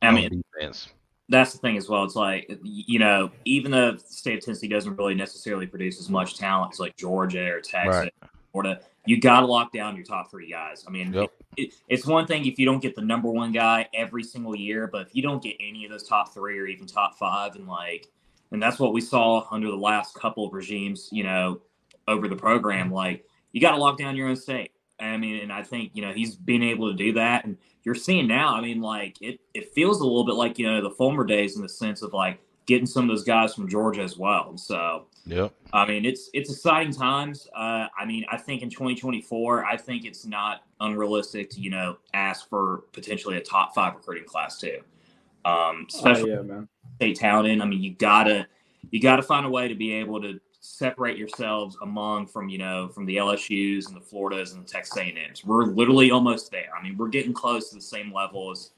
I 0.00 0.12
mean, 0.12 0.42
defense 0.54 0.88
that's 1.28 1.52
the 1.52 1.58
thing 1.58 1.76
as 1.76 1.88
well. 1.88 2.04
It's 2.04 2.16
like 2.16 2.50
you 2.62 2.98
know, 2.98 3.30
even 3.44 3.70
though 3.70 3.92
the 3.92 4.00
state 4.00 4.38
of 4.38 4.44
Tennessee 4.44 4.68
doesn't 4.68 4.96
really 4.96 5.14
necessarily 5.14 5.66
produce 5.66 6.00
as 6.00 6.10
much 6.10 6.36
talent 6.36 6.72
as 6.74 6.80
like 6.80 6.96
Georgia 6.96 7.50
or 7.50 7.60
Texas, 7.60 7.96
right. 7.96 8.12
Florida, 8.52 8.80
you 9.06 9.20
got 9.20 9.40
to 9.40 9.46
lock 9.46 9.72
down 9.72 9.96
your 9.96 10.04
top 10.04 10.30
three 10.30 10.50
guys. 10.50 10.84
I 10.86 10.90
mean, 10.90 11.12
yep. 11.12 11.30
it, 11.56 11.62
it, 11.62 11.74
it's 11.88 12.06
one 12.06 12.26
thing 12.26 12.46
if 12.46 12.58
you 12.58 12.66
don't 12.66 12.80
get 12.80 12.94
the 12.94 13.02
number 13.02 13.30
one 13.30 13.52
guy 13.52 13.88
every 13.94 14.22
single 14.22 14.54
year, 14.54 14.86
but 14.86 15.06
if 15.06 15.14
you 15.14 15.22
don't 15.22 15.42
get 15.42 15.56
any 15.60 15.84
of 15.84 15.90
those 15.90 16.06
top 16.06 16.32
three 16.32 16.58
or 16.58 16.66
even 16.66 16.86
top 16.86 17.18
five, 17.18 17.56
and 17.56 17.66
like, 17.66 18.08
and 18.52 18.62
that's 18.62 18.78
what 18.78 18.92
we 18.92 19.00
saw 19.00 19.46
under 19.50 19.68
the 19.68 19.76
last 19.76 20.14
couple 20.14 20.46
of 20.46 20.52
regimes, 20.52 21.08
you 21.10 21.24
know, 21.24 21.60
over 22.06 22.28
the 22.28 22.36
program. 22.36 22.92
Like, 22.92 23.24
you 23.52 23.60
got 23.60 23.72
to 23.72 23.78
lock 23.78 23.98
down 23.98 24.14
your 24.14 24.28
own 24.28 24.36
state. 24.36 24.70
I 25.00 25.16
mean, 25.16 25.40
and 25.40 25.52
I 25.52 25.62
think 25.62 25.90
you 25.94 26.02
know 26.02 26.12
he's 26.12 26.36
been 26.36 26.62
able 26.62 26.90
to 26.90 26.96
do 26.96 27.12
that, 27.14 27.44
and 27.44 27.56
you're 27.82 27.94
seeing 27.94 28.26
now. 28.26 28.54
I 28.54 28.60
mean, 28.60 28.80
like 28.80 29.20
it 29.20 29.40
it 29.52 29.72
feels 29.74 30.00
a 30.00 30.04
little 30.04 30.24
bit 30.24 30.34
like 30.34 30.58
you 30.58 30.66
know 30.66 30.82
the 30.82 30.94
former 30.94 31.24
days 31.24 31.56
in 31.56 31.62
the 31.62 31.68
sense 31.68 32.02
of 32.02 32.12
like 32.12 32.40
getting 32.66 32.86
some 32.86 33.04
of 33.04 33.08
those 33.08 33.24
guys 33.24 33.54
from 33.54 33.68
Georgia 33.68 34.02
as 34.02 34.16
well. 34.16 34.56
So, 34.56 35.06
yeah, 35.26 35.48
I 35.72 35.86
mean, 35.86 36.04
it's 36.04 36.30
it's 36.32 36.50
exciting 36.50 36.92
times. 36.92 37.48
Uh, 37.54 37.88
I 37.98 38.04
mean, 38.06 38.24
I 38.30 38.36
think 38.36 38.62
in 38.62 38.70
2024, 38.70 39.64
I 39.64 39.76
think 39.76 40.04
it's 40.04 40.24
not 40.24 40.62
unrealistic 40.80 41.50
to 41.50 41.60
you 41.60 41.70
know 41.70 41.98
ask 42.12 42.48
for 42.48 42.84
potentially 42.92 43.36
a 43.36 43.40
top 43.40 43.74
five 43.74 43.94
recruiting 43.94 44.26
class 44.26 44.58
too. 44.58 44.78
Um, 45.44 45.86
especially 45.88 46.32
oh, 46.32 46.36
yeah, 46.36 46.42
man. 46.42 46.68
state 46.96 47.16
talent. 47.16 47.60
I 47.60 47.64
mean, 47.66 47.82
you 47.82 47.94
gotta 47.94 48.46
you 48.90 49.00
gotta 49.00 49.22
find 49.22 49.44
a 49.44 49.50
way 49.50 49.68
to 49.68 49.74
be 49.74 49.92
able 49.92 50.22
to 50.22 50.40
separate 50.64 51.18
yourselves 51.18 51.76
among 51.82 52.26
from 52.26 52.48
you 52.48 52.56
know 52.56 52.88
from 52.88 53.04
the 53.04 53.16
LSU's 53.16 53.86
and 53.86 53.94
the 53.94 54.00
Floridas 54.00 54.52
and 54.52 54.64
the 54.64 54.68
Texas 54.68 54.96
A&M's. 54.96 55.44
We're 55.44 55.66
literally 55.66 56.10
almost 56.10 56.50
there. 56.50 56.70
I 56.76 56.82
mean, 56.82 56.96
we're 56.96 57.08
getting 57.08 57.34
close 57.34 57.68
to 57.68 57.76
the 57.76 57.82
same 57.82 58.12
level 58.12 58.50
as 58.50 58.70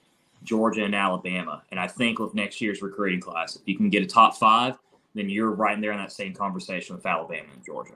Georgia 0.43 0.85
and 0.85 0.97
Alabama. 0.97 1.63
And 1.71 1.79
I 1.79 1.87
think 1.87 2.19
with 2.19 2.35
next 2.35 2.61
year's 2.61 2.83
recruiting 2.83 3.21
class, 3.21 3.55
if 3.55 3.63
you 3.67 3.77
can 3.77 3.89
get 3.89 4.03
a 4.03 4.07
top 4.07 4.37
five, 4.37 4.77
then 5.15 5.29
you're 5.29 5.53
right 5.53 5.75
in 5.75 5.81
there 5.81 5.93
in 5.93 5.99
that 5.99 6.11
same 6.11 6.35
conversation 6.35 6.97
with 6.97 7.07
Alabama 7.07 7.49
and 7.55 7.65
Georgia. 7.65 7.95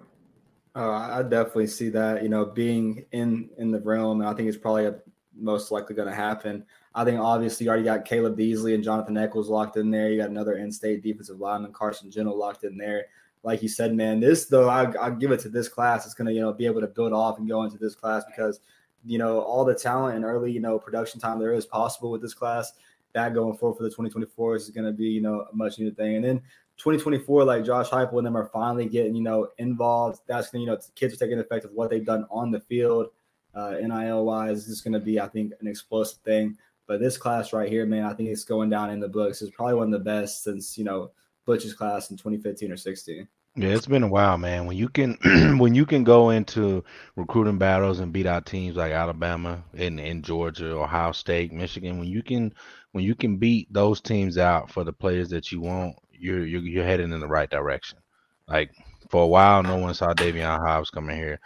Uh, 0.76 0.90
I 0.90 1.22
definitely 1.22 1.66
see 1.66 1.88
that. 1.88 2.22
You 2.22 2.28
know, 2.28 2.44
being 2.44 3.04
in 3.10 3.50
in 3.58 3.72
the 3.72 3.80
realm, 3.80 4.22
I 4.22 4.32
think 4.34 4.48
it's 4.48 4.56
probably 4.56 4.86
a, 4.86 4.94
most 5.36 5.72
likely 5.72 5.96
going 5.96 6.08
to 6.08 6.14
happen. 6.14 6.64
I 6.94 7.04
think 7.04 7.18
obviously 7.18 7.64
you 7.64 7.70
already 7.70 7.84
got 7.84 8.04
Caleb 8.04 8.36
Beasley 8.36 8.74
and 8.74 8.84
Jonathan 8.84 9.16
Eccles 9.16 9.48
locked 9.48 9.76
in 9.76 9.90
there. 9.90 10.10
You 10.10 10.18
got 10.18 10.30
another 10.30 10.54
in-state 10.54 11.02
defensive 11.02 11.40
lineman, 11.40 11.72
Carson 11.72 12.10
Gentle, 12.10 12.36
locked 12.36 12.62
in 12.62 12.76
there 12.76 13.06
like 13.42 13.62
you 13.62 13.68
said, 13.68 13.94
man, 13.94 14.20
this 14.20 14.46
though 14.46 14.68
I 14.68 14.92
I 15.00 15.10
give 15.10 15.32
it 15.32 15.40
to 15.40 15.48
this 15.48 15.68
class. 15.68 16.04
It's 16.04 16.14
gonna 16.14 16.32
you 16.32 16.40
know 16.40 16.52
be 16.52 16.66
able 16.66 16.80
to 16.80 16.86
build 16.86 17.12
off 17.12 17.38
and 17.38 17.48
go 17.48 17.62
into 17.62 17.78
this 17.78 17.94
class 17.94 18.24
because 18.24 18.60
you 19.04 19.18
know 19.18 19.40
all 19.40 19.64
the 19.64 19.74
talent 19.74 20.16
and 20.16 20.24
early 20.24 20.52
you 20.52 20.60
know 20.60 20.78
production 20.78 21.20
time 21.20 21.38
there 21.38 21.54
is 21.54 21.66
possible 21.66 22.10
with 22.10 22.22
this 22.22 22.34
class. 22.34 22.72
That 23.12 23.34
going 23.34 23.56
forward 23.56 23.76
for 23.76 23.82
the 23.82 23.88
2024 23.88 24.56
is 24.56 24.70
going 24.70 24.84
to 24.84 24.92
be 24.92 25.06
you 25.06 25.20
know 25.20 25.46
a 25.52 25.56
much 25.56 25.78
needed 25.78 25.96
thing. 25.96 26.16
And 26.16 26.24
then 26.24 26.38
2024, 26.76 27.44
like 27.44 27.64
Josh 27.64 27.88
Heupel 27.88 28.18
and 28.18 28.26
them 28.26 28.36
are 28.36 28.46
finally 28.46 28.86
getting 28.86 29.14
you 29.14 29.22
know 29.22 29.48
involved. 29.58 30.20
That's 30.26 30.50
gonna 30.50 30.64
you 30.64 30.70
know 30.70 30.78
kids 30.94 31.14
are 31.14 31.18
taking 31.18 31.38
effect 31.38 31.64
of 31.64 31.72
what 31.72 31.90
they've 31.90 32.04
done 32.04 32.26
on 32.30 32.50
the 32.50 32.60
field. 32.60 33.08
Uh, 33.54 33.72
NIL 33.80 34.24
wise, 34.24 34.64
this 34.64 34.76
is 34.76 34.80
going 34.80 34.92
to 34.92 35.00
be 35.00 35.18
I 35.18 35.26
think 35.26 35.52
an 35.60 35.66
explosive 35.66 36.20
thing. 36.20 36.56
But 36.86 37.00
this 37.00 37.16
class 37.16 37.52
right 37.52 37.68
here, 37.68 37.84
man, 37.84 38.04
I 38.04 38.14
think 38.14 38.28
it's 38.28 38.44
going 38.44 38.70
down 38.70 38.90
in 38.90 39.00
the 39.00 39.08
books. 39.08 39.42
It's 39.42 39.50
probably 39.50 39.74
one 39.74 39.92
of 39.92 39.98
the 39.98 40.04
best 40.04 40.44
since 40.44 40.78
you 40.78 40.84
know 40.84 41.10
Butch's 41.46 41.74
class 41.74 42.10
in 42.10 42.16
2015 42.16 42.72
or 42.72 42.76
16. 42.76 43.28
Yeah, 43.56 43.70
it's 43.70 43.86
been 43.86 44.04
a 44.04 44.08
while, 44.08 44.38
man. 44.38 44.66
When 44.66 44.76
you 44.76 44.88
can 44.88 45.18
when 45.58 45.74
you 45.74 45.84
can 45.84 46.04
go 46.04 46.30
into 46.30 46.84
recruiting 47.16 47.58
battles 47.58 47.98
and 47.98 48.12
beat 48.12 48.26
out 48.26 48.46
teams 48.46 48.76
like 48.76 48.92
Alabama 48.92 49.64
and, 49.76 49.98
and 49.98 50.22
Georgia, 50.22 50.70
Ohio 50.70 51.10
State, 51.12 51.52
Michigan, 51.52 51.98
when 51.98 52.08
you 52.08 52.22
can 52.22 52.54
when 52.92 53.04
you 53.04 53.16
can 53.16 53.38
beat 53.38 53.72
those 53.72 54.00
teams 54.00 54.38
out 54.38 54.70
for 54.70 54.84
the 54.84 54.92
players 54.92 55.30
that 55.30 55.50
you 55.50 55.60
want, 55.60 55.96
you're 56.12 56.46
you're, 56.46 56.62
you're 56.62 56.84
heading 56.84 57.12
in 57.12 57.20
the 57.20 57.26
right 57.26 57.50
direction. 57.50 57.98
Like 58.46 58.70
for 59.08 59.24
a 59.24 59.28
while, 59.28 59.64
no 59.64 59.78
one 59.78 59.94
saw 59.94 60.14
Daevin 60.14 60.44
Hobbs 60.44 60.90
coming 60.90 61.16
here 61.16 61.40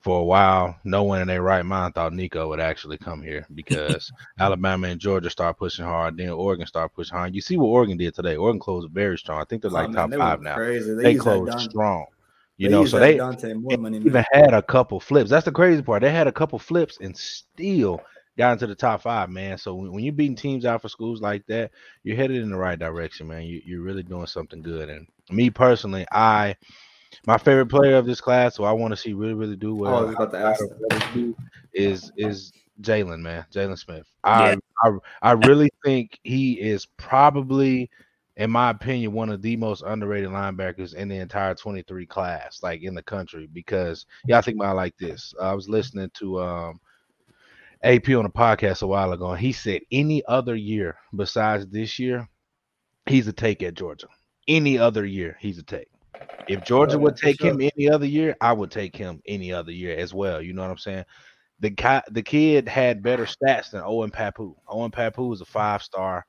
for 0.00 0.20
a 0.20 0.24
while, 0.24 0.76
no 0.82 1.02
one 1.02 1.20
in 1.20 1.28
their 1.28 1.42
right 1.42 1.64
mind 1.64 1.94
thought 1.94 2.14
Nico 2.14 2.48
would 2.48 2.60
actually 2.60 2.96
come 2.96 3.22
here 3.22 3.46
because 3.54 4.10
Alabama 4.40 4.88
and 4.88 5.00
Georgia 5.00 5.28
start 5.28 5.58
pushing 5.58 5.84
hard, 5.84 6.16
then 6.16 6.30
Oregon 6.30 6.66
start 6.66 6.94
pushing 6.94 7.16
hard. 7.16 7.34
You 7.34 7.42
see 7.42 7.58
what 7.58 7.66
Oregon 7.66 7.98
did 7.98 8.14
today. 8.14 8.36
Oregon 8.36 8.60
closed 8.60 8.90
very 8.90 9.18
strong. 9.18 9.40
I 9.40 9.44
think 9.44 9.60
they're 9.60 9.70
like 9.70 9.90
oh, 9.90 9.92
top 9.92 10.12
five 10.14 10.40
now. 10.40 10.54
Crazy. 10.54 10.94
They, 10.94 11.02
they 11.02 11.14
closed 11.16 11.60
strong. 11.60 12.06
You 12.56 12.68
they 12.68 12.74
know, 12.74 12.84
so 12.86 12.98
they 12.98 13.14
even 13.14 14.24
had 14.32 14.54
a 14.54 14.62
couple 14.62 15.00
flips. 15.00 15.30
That's 15.30 15.44
the 15.44 15.52
crazy 15.52 15.82
part. 15.82 16.02
They 16.02 16.10
had 16.10 16.26
a 16.26 16.32
couple 16.32 16.58
flips 16.58 16.98
and 17.00 17.16
still 17.16 18.00
got 18.36 18.52
into 18.52 18.66
the 18.66 18.74
top 18.74 19.02
five, 19.02 19.28
man. 19.28 19.58
So 19.58 19.74
when, 19.74 19.92
when 19.92 20.04
you're 20.04 20.12
beating 20.12 20.36
teams 20.36 20.64
out 20.64 20.82
for 20.82 20.88
schools 20.88 21.20
like 21.20 21.46
that, 21.46 21.70
you're 22.04 22.16
headed 22.16 22.42
in 22.42 22.50
the 22.50 22.56
right 22.56 22.78
direction, 22.78 23.28
man. 23.28 23.42
You, 23.42 23.62
you're 23.64 23.82
really 23.82 24.02
doing 24.02 24.26
something 24.26 24.62
good. 24.62 24.88
And 24.88 25.06
me 25.30 25.50
personally, 25.50 26.06
I– 26.10 26.56
my 27.26 27.38
favorite 27.38 27.66
player 27.66 27.96
of 27.96 28.06
this 28.06 28.20
class, 28.20 28.56
so 28.56 28.64
I 28.64 28.72
want 28.72 28.92
to 28.92 28.96
see 28.96 29.12
really, 29.12 29.34
really 29.34 29.56
do 29.56 29.74
well. 29.74 29.94
Oh, 29.94 29.98
I 29.98 30.02
was 30.02 30.14
about 30.14 30.32
to 30.32 30.38
ask 30.38 30.64
is 31.72 32.10
is 32.16 32.52
Jalen, 32.80 33.20
man, 33.20 33.44
Jalen 33.52 33.78
Smith. 33.78 34.06
I, 34.24 34.50
yeah. 34.50 34.56
I 34.82 34.90
I 35.22 35.32
really 35.32 35.70
think 35.84 36.18
he 36.22 36.54
is 36.54 36.86
probably, 36.96 37.90
in 38.36 38.50
my 38.50 38.70
opinion, 38.70 39.12
one 39.12 39.30
of 39.30 39.42
the 39.42 39.56
most 39.56 39.82
underrated 39.86 40.30
linebackers 40.30 40.94
in 40.94 41.08
the 41.08 41.16
entire 41.16 41.54
23 41.54 42.06
class, 42.06 42.62
like 42.62 42.82
in 42.82 42.94
the 42.94 43.02
country. 43.02 43.48
Because 43.52 44.06
yeah, 44.26 44.38
I 44.38 44.40
think 44.40 44.56
about 44.56 44.76
like 44.76 44.96
this. 44.98 45.34
I 45.40 45.54
was 45.54 45.68
listening 45.68 46.10
to 46.14 46.40
um 46.40 46.80
AP 47.82 48.10
on 48.10 48.26
a 48.26 48.30
podcast 48.30 48.82
a 48.82 48.86
while 48.86 49.12
ago, 49.12 49.30
and 49.30 49.40
he 49.40 49.52
said 49.52 49.82
any 49.90 50.24
other 50.26 50.54
year 50.54 50.96
besides 51.14 51.66
this 51.66 51.98
year, 51.98 52.28
he's 53.06 53.28
a 53.28 53.32
take 53.32 53.62
at 53.62 53.74
Georgia. 53.74 54.08
Any 54.48 54.78
other 54.78 55.04
year, 55.04 55.36
he's 55.40 55.58
a 55.58 55.62
take. 55.62 55.88
If 56.48 56.64
Georgia 56.64 56.96
oh, 56.96 57.00
would 57.00 57.16
take 57.16 57.40
him 57.40 57.60
any 57.60 57.88
other 57.88 58.06
year, 58.06 58.36
I 58.40 58.52
would 58.52 58.70
take 58.70 58.96
him 58.96 59.22
any 59.26 59.52
other 59.52 59.72
year 59.72 59.96
as 59.96 60.12
well. 60.12 60.42
You 60.42 60.52
know 60.52 60.62
what 60.62 60.70
I'm 60.70 60.78
saying? 60.78 61.04
The 61.60 61.70
guy, 61.70 62.02
the 62.10 62.22
kid 62.22 62.68
had 62.68 63.02
better 63.02 63.26
stats 63.26 63.70
than 63.70 63.82
Owen 63.84 64.10
Pappoe. 64.10 64.56
Owen 64.66 64.90
Pappoe 64.90 65.26
was 65.26 65.40
a 65.40 65.44
five 65.44 65.82
star. 65.82 66.24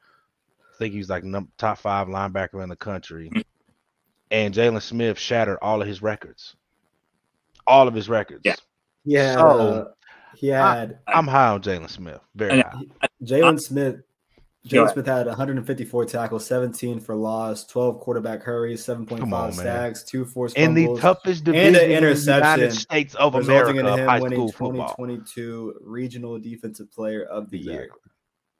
I 0.59 0.77
think 0.77 0.93
he 0.93 0.99
was 0.99 1.09
like 1.09 1.23
number, 1.23 1.49
top 1.57 1.77
five 1.77 2.07
linebacker 2.07 2.61
in 2.61 2.69
the 2.69 2.75
country. 2.75 3.31
And 4.29 4.53
Jalen 4.53 4.81
Smith 4.81 5.17
shattered 5.17 5.59
all 5.61 5.81
of 5.81 5.87
his 5.87 6.01
records. 6.01 6.55
All 7.65 7.87
of 7.87 7.93
his 7.93 8.09
records. 8.09 8.41
Yeah. 8.43 8.55
Yeah. 9.05 9.33
So, 9.35 9.93
he 10.35 10.47
had. 10.47 10.91
Uh, 11.07 11.11
I, 11.11 11.19
am 11.19 11.27
high 11.27 11.49
on 11.49 11.61
Jalen 11.61 11.89
Smith. 11.89 12.19
Very 12.35 12.61
high. 12.61 12.81
Jalen 13.23 13.59
Smith 13.59 14.01
Jalen 14.67 14.93
Smith 14.93 15.07
had 15.07 15.25
154 15.25 16.05
tackles, 16.05 16.45
17 16.45 16.99
for 16.99 17.15
loss, 17.15 17.65
12 17.65 17.99
quarterback 17.99 18.43
hurries, 18.43 18.85
7.5 18.85 19.53
sacks, 19.55 20.03
two 20.03 20.23
forced 20.23 20.55
fumbles, 20.55 20.77
in 20.77 20.93
the 20.93 21.01
toughest 21.01 21.43
division 21.43 21.75
and 21.75 21.77
an 21.77 21.91
interception, 21.91 22.33
in 22.33 22.43
the 22.43 22.65
United 22.65 22.73
States 22.73 23.15
of 23.15 23.33
America, 23.33 23.79
in 23.79 23.85
him 23.87 24.07
high 24.07 24.19
winning 24.19 24.51
2022 24.51 25.73
football. 25.73 25.91
Regional 25.91 26.39
Defensive 26.39 26.91
Player 26.91 27.23
of 27.23 27.49
the 27.49 27.57
exactly. 27.57 27.83
Year. 27.85 27.89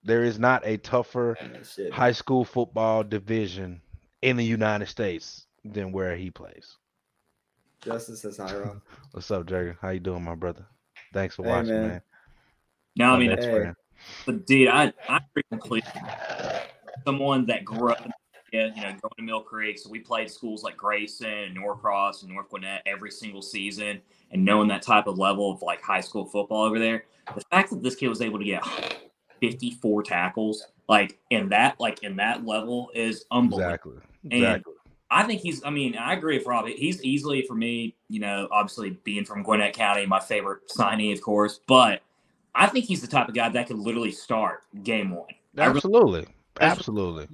There 0.04 0.24
is 0.24 0.40
not 0.40 0.66
a 0.66 0.78
tougher 0.78 1.38
high 1.92 2.14
school 2.14 2.46
football 2.46 3.04
division 3.04 3.82
in 4.24 4.38
the 4.38 4.46
United 4.46 4.88
States 4.88 5.46
than 5.64 5.92
where 5.92 6.16
he 6.16 6.32
plays. 6.32 6.78
Justice 7.82 8.22
says 8.22 8.38
hi, 8.38 8.56
Rob. 8.56 8.82
What's 9.12 9.30
up, 9.30 9.46
Jagger? 9.46 9.78
How 9.80 9.90
you 9.90 10.00
doing, 10.00 10.24
my 10.24 10.34
brother? 10.34 10.66
Thanks 11.14 11.36
for 11.36 11.44
hey, 11.44 11.50
watching, 11.50 11.74
man. 11.74 11.88
man. 11.88 12.02
Now, 12.96 13.16
I 13.16 13.20
mean, 13.20 13.38
hey. 13.38 13.74
But 14.26 14.46
dude, 14.46 14.68
I 14.68 14.94
I 15.10 15.20
frequently 15.34 15.84
someone 17.06 17.46
that 17.48 17.66
grew 17.66 17.92
up 17.92 18.08
area, 18.54 18.74
you 18.76 18.82
know, 18.82 18.90
going 18.90 19.14
to 19.18 19.24
Mill 19.24 19.42
Creek. 19.42 19.80
So 19.80 19.90
we 19.90 20.00
played 20.00 20.30
schools 20.30 20.64
like 20.64 20.78
Grayson 20.78 21.28
and 21.28 21.56
Norcross 21.56 22.24
and 22.24 22.32
North 22.32 22.50
Gwinnett 22.50 22.82
every 22.86 23.12
single 23.12 23.42
season 23.42 24.02
and 24.32 24.44
knowing 24.44 24.68
that 24.70 24.82
type 24.82 25.08
of 25.08 25.18
level 25.18 25.52
of 25.52 25.62
like 25.62 25.82
high 25.82 26.02
school 26.02 26.26
football 26.26 26.64
over 26.64 26.80
there. 26.80 27.06
The 27.36 27.44
fact 27.52 27.70
that 27.72 27.84
this 27.84 27.96
kid 27.96 28.10
was 28.10 28.22
able 28.22 28.40
to 28.40 28.46
get 28.46 28.64
54 29.40 30.04
tackles, 30.04 30.66
like 30.90 31.20
in 31.30 31.50
that, 31.50 31.80
like 31.80 32.04
in 32.04 32.16
that 32.18 32.46
level 32.46 32.92
is 32.94 33.26
unbelievable. 33.32 33.68
Exactly. 33.68 33.94
Exactly. 34.26 34.74
And 34.74 35.24
I 35.24 35.28
think 35.28 35.42
he's, 35.42 35.64
I 35.64 35.70
mean, 35.70 35.98
I 35.98 36.14
agree 36.14 36.38
with 36.38 36.48
Rob. 36.48 36.68
He's 36.68 37.04
easily 37.04 37.42
for 37.46 37.54
me, 37.54 37.96
you 38.08 38.20
know, 38.20 38.48
obviously 38.52 38.92
being 39.04 39.26
from 39.26 39.44
Gwinnett 39.44 39.74
County, 39.74 40.06
my 40.06 40.20
favorite 40.20 40.70
signee, 40.70 41.14
of 41.14 41.22
course, 41.22 41.60
but 41.68 42.02
I 42.54 42.68
think 42.68 42.86
he's 42.86 43.02
the 43.02 43.08
type 43.08 43.28
of 43.28 43.36
guy 43.36 43.50
that 43.50 43.68
could 43.68 43.80
literally 43.80 44.12
start 44.12 44.64
game 44.84 45.12
one. 45.12 45.28
Absolutely. 45.58 46.28
Absolutely. 46.60 47.28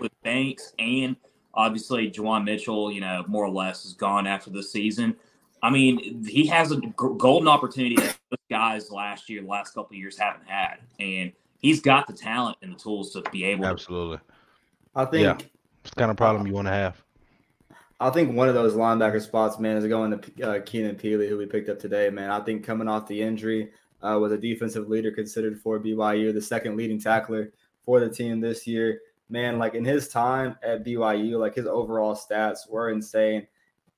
With 0.00 0.12
Banks 0.22 0.72
and 0.78 1.16
obviously 1.52 2.10
Juwan 2.10 2.44
Mitchell, 2.44 2.90
you 2.90 3.00
know, 3.00 3.24
more 3.28 3.44
or 3.44 3.50
less 3.50 3.84
is 3.84 3.92
gone 3.92 4.26
after 4.26 4.50
the 4.50 4.62
season. 4.62 5.16
I 5.62 5.70
mean, 5.70 6.24
he 6.26 6.46
has 6.48 6.72
a 6.72 6.76
golden 6.76 7.48
opportunity 7.48 7.96
that 7.96 8.18
those 8.30 8.38
guys 8.50 8.90
last 8.90 9.30
year, 9.30 9.40
the 9.40 9.48
last 9.48 9.74
couple 9.74 9.96
years 9.96 10.18
haven't 10.18 10.46
had, 10.46 10.76
and 11.00 11.32
he's 11.58 11.80
got 11.80 12.06
the 12.06 12.12
talent 12.12 12.58
and 12.60 12.74
the 12.74 12.78
tools 12.78 13.12
to 13.12 13.22
be 13.32 13.44
able. 13.44 13.64
Absolutely. 13.64 14.18
I 14.94 15.04
think 15.06 15.22
Yeah. 15.24 15.46
It's 15.82 15.90
the 15.90 16.00
kind 16.00 16.10
of 16.10 16.16
problem 16.16 16.46
you 16.46 16.54
want 16.54 16.66
to 16.66 16.72
have. 16.72 17.02
I 18.00 18.10
think 18.10 18.34
one 18.34 18.48
of 18.48 18.54
those 18.54 18.74
linebacker 18.74 19.22
spots, 19.22 19.58
man, 19.58 19.76
is 19.76 19.86
going 19.86 20.18
to 20.18 20.42
uh, 20.42 20.60
Keenan 20.64 20.96
Pili, 20.96 21.28
who 21.28 21.38
we 21.38 21.46
picked 21.46 21.68
up 21.68 21.78
today, 21.78 22.10
man. 22.10 22.30
I 22.30 22.40
think 22.40 22.64
coming 22.64 22.88
off 22.88 23.06
the 23.06 23.20
injury, 23.20 23.70
uh, 24.04 24.18
was 24.18 24.32
a 24.32 24.38
defensive 24.38 24.88
leader 24.88 25.10
considered 25.10 25.60
for 25.60 25.80
BYU, 25.80 26.32
the 26.32 26.42
second 26.42 26.76
leading 26.76 27.00
tackler 27.00 27.52
for 27.84 28.00
the 28.00 28.08
team 28.08 28.40
this 28.40 28.66
year. 28.66 29.00
Man, 29.30 29.58
like 29.58 29.74
in 29.74 29.84
his 29.84 30.08
time 30.08 30.56
at 30.62 30.84
BYU, 30.84 31.38
like 31.38 31.54
his 31.54 31.66
overall 31.66 32.14
stats 32.14 32.68
were 32.68 32.90
insane. 32.90 33.46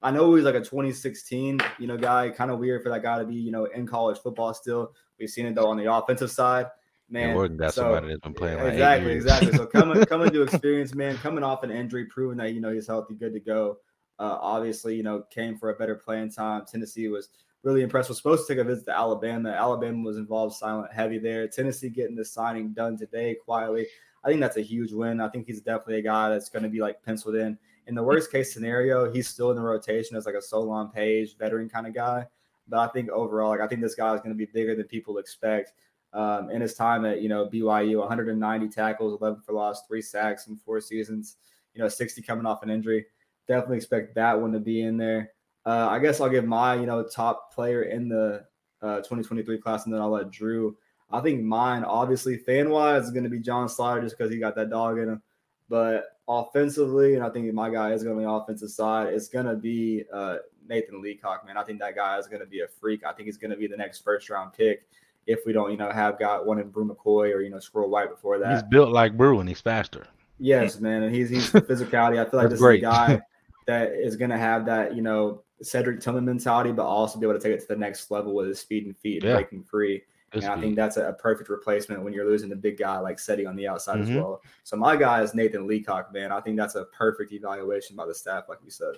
I 0.03 0.13
know 0.13 0.33
he's 0.35 0.45
like 0.45 0.55
a 0.55 0.61
2016, 0.61 1.59
you 1.79 1.87
know, 1.89 1.97
guy. 1.97 2.31
Kind 2.31 2.51
of 2.51 2.61
weird 2.61 2.83
for 2.83 2.91
that 2.91 3.03
guy 3.03 3.19
to 3.19 3.25
be, 3.25 3.35
you 3.35 3.51
know, 3.51 3.65
in 3.65 3.87
college 3.87 4.19
football 4.19 4.55
still. 4.55 4.93
We've 5.19 5.29
seen 5.29 5.47
it 5.47 5.55
though 5.55 5.69
on 5.69 5.77
the 5.77 5.93
offensive 5.93 6.31
side. 6.31 6.67
Man, 7.09 7.35
Morgan 7.35 7.57
got 7.57 7.75
so- 7.75 7.83
somebody 7.83 8.09
that's 8.09 8.21
been 8.21 8.35
playing 8.35 8.59
like 8.59 8.73
exactly, 8.73 9.13
exactly. 9.13 9.53
So 9.53 9.67
coming 9.67 10.05
coming 10.05 10.31
to 10.31 10.43
experience, 10.45 10.95
man, 10.95 11.17
coming 11.17 11.43
off 11.43 11.65
an 11.65 11.71
injury, 11.71 12.05
proving 12.05 12.37
that 12.39 12.53
you 12.53 12.61
know 12.61 12.73
he's 12.73 12.87
healthy, 12.87 13.15
good 13.15 13.33
to 13.33 13.41
go. 13.41 13.79
Uh, 14.19 14.39
obviously, 14.41 14.95
you 14.97 15.03
know, 15.03 15.23
came 15.31 15.57
for 15.57 15.71
a 15.71 15.75
better 15.75 15.95
playing 15.95 16.31
time. 16.31 16.65
Tennessee 16.71 17.09
was 17.09 17.29
really 17.67 17.83
impressed. 17.83 18.09
Was 18.09 18.19
supposed 18.19 18.47
to 18.47 18.55
take 18.55 18.61
a 18.61 18.65
visit 18.65 18.85
to 18.87 18.97
Alabama. 18.97 19.51
Alabama 19.51 20.05
was 20.05 20.17
involved 20.17 20.55
silent 20.55 20.93
heavy 20.93 21.19
there. 21.19 21.49
Tennessee 21.49 21.91
getting 21.91 22.15
the 22.15 22.25
signing 22.25 22.73
done 22.73 22.97
today 22.97 23.35
quietly. 23.35 23.87
I 24.25 24.29
think 24.29 24.41
that's 24.41 24.57
a 24.57 24.63
huge 24.63 24.93
win. 24.93 25.21
I 25.21 25.29
think 25.29 25.47
he's 25.47 25.61
definitely 25.61 25.99
a 25.99 26.03
guy 26.03 26.31
that's 26.31 26.49
going 26.49 26.63
to 26.63 26.69
be 26.69 26.81
like 26.81 27.03
penciled 27.03 27.35
in. 27.35 27.59
In 27.89 27.95
the 27.95 28.03
worst 28.03 28.31
case 28.31 28.53
scenario, 28.53 29.13
he's 29.13 29.29
still 29.29 29.51
in 29.51 29.57
the 29.57 29.63
rotation 29.63 30.17
as 30.17 30.27
like 30.27 30.37
a 30.37 30.43
Solon 30.43 30.89
Page 30.89 31.37
veteran 31.37 31.69
kind 31.69 31.87
of 31.87 31.95
guy. 31.95 32.27
But 32.69 32.79
I 32.79 32.93
think 32.93 33.11
overall, 33.11 33.51
like 33.51 33.61
I 33.61 33.67
think 33.67 33.81
this 33.81 33.95
guy 33.95 34.15
is 34.15 34.21
going 34.21 34.37
to 34.37 34.39
be 34.39 34.51
bigger 34.53 34.75
than 34.75 34.87
people 34.87 35.19
expect. 35.19 35.73
Um, 36.13 36.51
in 36.51 36.63
his 36.63 36.75
time 36.75 37.05
at 37.05 37.21
you 37.21 37.29
know 37.29 37.49
BYU, 37.49 37.99
190 37.99 38.69
tackles, 38.69 39.19
11 39.21 39.43
for 39.43 39.53
loss, 39.53 39.87
three 39.87 40.01
sacks 40.03 40.47
in 40.47 40.57
four 40.57 40.81
seasons. 40.81 41.37
You 41.75 41.83
know, 41.83 41.89
60 41.89 42.23
coming 42.23 42.47
off 42.47 42.63
an 42.63 42.71
injury. 42.71 43.07
Definitely 43.47 43.77
expect 43.77 44.15
that 44.15 44.41
one 44.41 44.53
to 44.53 44.61
be 44.61 44.83
in 44.83 44.97
there. 44.97 45.33
Uh, 45.67 45.89
I 45.91 45.99
guess 45.99 46.21
I'll 46.21 46.31
give 46.31 46.45
my 46.45 46.77
you 46.77 46.87
know 46.87 47.03
top 47.03 47.53
player 47.53 47.83
in 47.83 48.09
the 48.09 48.45
uh, 48.81 48.99
2023 48.99 49.59
class, 49.59 49.85
and 49.85 49.93
then 49.93 50.01
I'll 50.01 50.11
let 50.11 50.31
Drew. 50.31 50.77
I 51.11 51.21
think 51.21 51.43
mine, 51.43 51.85
obviously, 51.85 52.39
fan 52.39 52.71
wise, 52.71 53.05
is 53.05 53.11
going 53.11 53.25
to 53.25 53.31
be 53.31 53.41
John 53.41 53.69
Slaughter 53.69 54.01
just 54.01 54.17
because 54.17 54.33
he 54.33 54.39
got 54.39 54.55
that 54.57 54.71
dog 54.71 54.99
in 54.99 55.09
him. 55.09 55.23
But 55.69 56.05
offensively, 56.29 57.15
and 57.15 57.25
I 57.25 57.31
think 57.31 57.53
my 57.53 57.71
guy 57.71 57.93
is 57.93 58.03
going 58.03 58.17
to 58.17 58.21
be 58.21 58.25
on 58.25 58.33
the 58.33 58.43
offensive 58.43 58.71
side, 58.71 59.13
it's 59.13 59.29
going 59.29 59.47
to 59.47 59.55
be 59.55 60.05
uh, 60.13 60.37
Nathan 60.69 61.01
Leacock, 61.01 61.47
man. 61.47 61.57
I 61.57 61.65
think 61.65 61.81
that 61.81 61.95
guy 61.95 62.19
is 62.19 62.27
going 62.27 62.41
to 62.41 62.47
be 62.47 62.61
a 62.61 62.69
freak. 62.69 63.05
I 63.05 63.13
think 63.13 63.27
he's 63.27 63.37
going 63.37 63.51
to 63.51 63.57
be 63.57 63.67
the 63.67 63.77
next 63.77 64.05
first 64.05 64.31
round 64.31 64.53
pick 64.53 64.87
if 65.27 65.41
we 65.45 65.53
don't, 65.53 65.71
you 65.71 65.77
know, 65.77 65.91
have 65.91 66.19
got 66.19 66.47
one 66.47 66.59
in 66.59 66.69
Bru 66.71 66.89
McCoy 66.89 67.35
or, 67.35 67.41
you 67.41 67.51
know, 67.51 67.59
Squirrel 67.59 67.91
White 67.91 68.11
before 68.11 68.39
that. 68.39 68.53
He's 68.53 68.63
built 68.63 68.91
like 68.91 69.17
Bru 69.17 69.41
and 69.41 69.49
he's 69.49 69.61
faster. 69.61 70.07
Yes, 70.39 70.79
man, 70.81 71.03
and 71.03 71.15
he's 71.15 71.31
he's 71.31 71.51
the 71.53 71.63
physicality. 71.63 72.25
I 72.25 72.29
feel 72.29 72.41
like 72.41 72.51
this 72.51 72.61
great. 72.61 72.79
is 72.79 72.89
a 72.89 72.91
guy 72.91 73.21
that 73.67 73.93
is 73.93 74.17
going 74.17 74.31
to 74.31 74.39
have 74.39 74.67
that, 74.67 74.95
you 74.95 75.03
know, 75.03 75.43
Cedric 75.63 76.01
Tillman 76.01 76.25
mentality, 76.25 76.73
but 76.73 76.85
also 76.85 77.19
be 77.19 77.27
able 77.27 77.39
to 77.39 77.43
take 77.43 77.53
it 77.57 77.61
to 77.61 77.69
the 77.69 77.77
next 77.77 78.11
level 78.11 78.35
with 78.35 78.49
his 78.49 78.61
speed 78.61 78.87
and 78.87 78.97
feet 78.97 79.23
and 79.23 79.31
Yeah. 79.31 79.37
breaking 79.37 79.63
free. 79.65 80.03
And 80.33 80.45
I 80.45 80.57
think 80.61 80.77
that's 80.77 80.99
a, 80.99 81.09
a 81.09 81.13
perfect 81.15 81.49
replacement 81.49 82.03
when 82.03 82.13
you're 82.13 82.29
losing 82.29 82.53
a 82.53 82.57
big 82.57 82.77
guy 82.77 82.99
like 82.99 83.19
Seti 83.19 83.47
on 83.47 83.57
the 83.57 83.67
outside 83.67 84.01
as 84.01 84.11
Mhm. 84.11 84.17
well. 84.17 84.43
So 84.65 84.77
my 84.77 84.95
guy 84.97 85.23
is 85.23 85.35
Nathan 85.35 85.67
Leacock, 85.67 86.13
man. 86.13 86.31
I 86.31 86.41
think 86.41 86.59
that's 86.59 86.75
a 86.75 86.85
perfect 86.87 87.33
evaluation 87.33 87.97
by 87.97 88.05
the 88.07 88.15
staff, 88.15 88.45
like 88.49 88.59
you 88.63 88.71
said. 88.71 88.97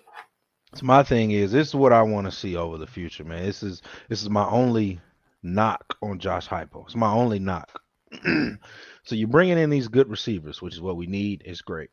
So 0.75 0.85
my 0.85 1.03
thing 1.03 1.31
is, 1.31 1.53
this 1.53 1.69
is 1.69 1.75
what 1.75 1.93
I 1.93 2.03
want 2.03 2.27
to 2.27 2.31
see 2.33 2.57
over 2.57 2.77
the 2.77 2.87
future, 2.87 3.25
man. 3.25 3.45
This 3.45 3.63
is 3.63 3.83
this 4.09 4.23
is 4.23 4.31
my 4.31 4.47
only 4.49 5.01
knock 5.43 5.97
on 6.03 6.19
Josh 6.19 6.49
Heupel. 6.49 6.87
It's 6.87 6.97
my 6.97 7.13
only 7.13 7.39
knock. 7.39 7.81
so 9.05 9.15
you're 9.15 9.29
bringing 9.29 9.59
in 9.59 9.71
these 9.71 9.89
good 9.89 10.09
receivers, 10.09 10.61
which 10.61 10.75
is 10.75 10.81
what 10.81 10.97
we 10.97 11.07
need. 11.07 11.43
Is 11.45 11.63
great, 11.63 11.91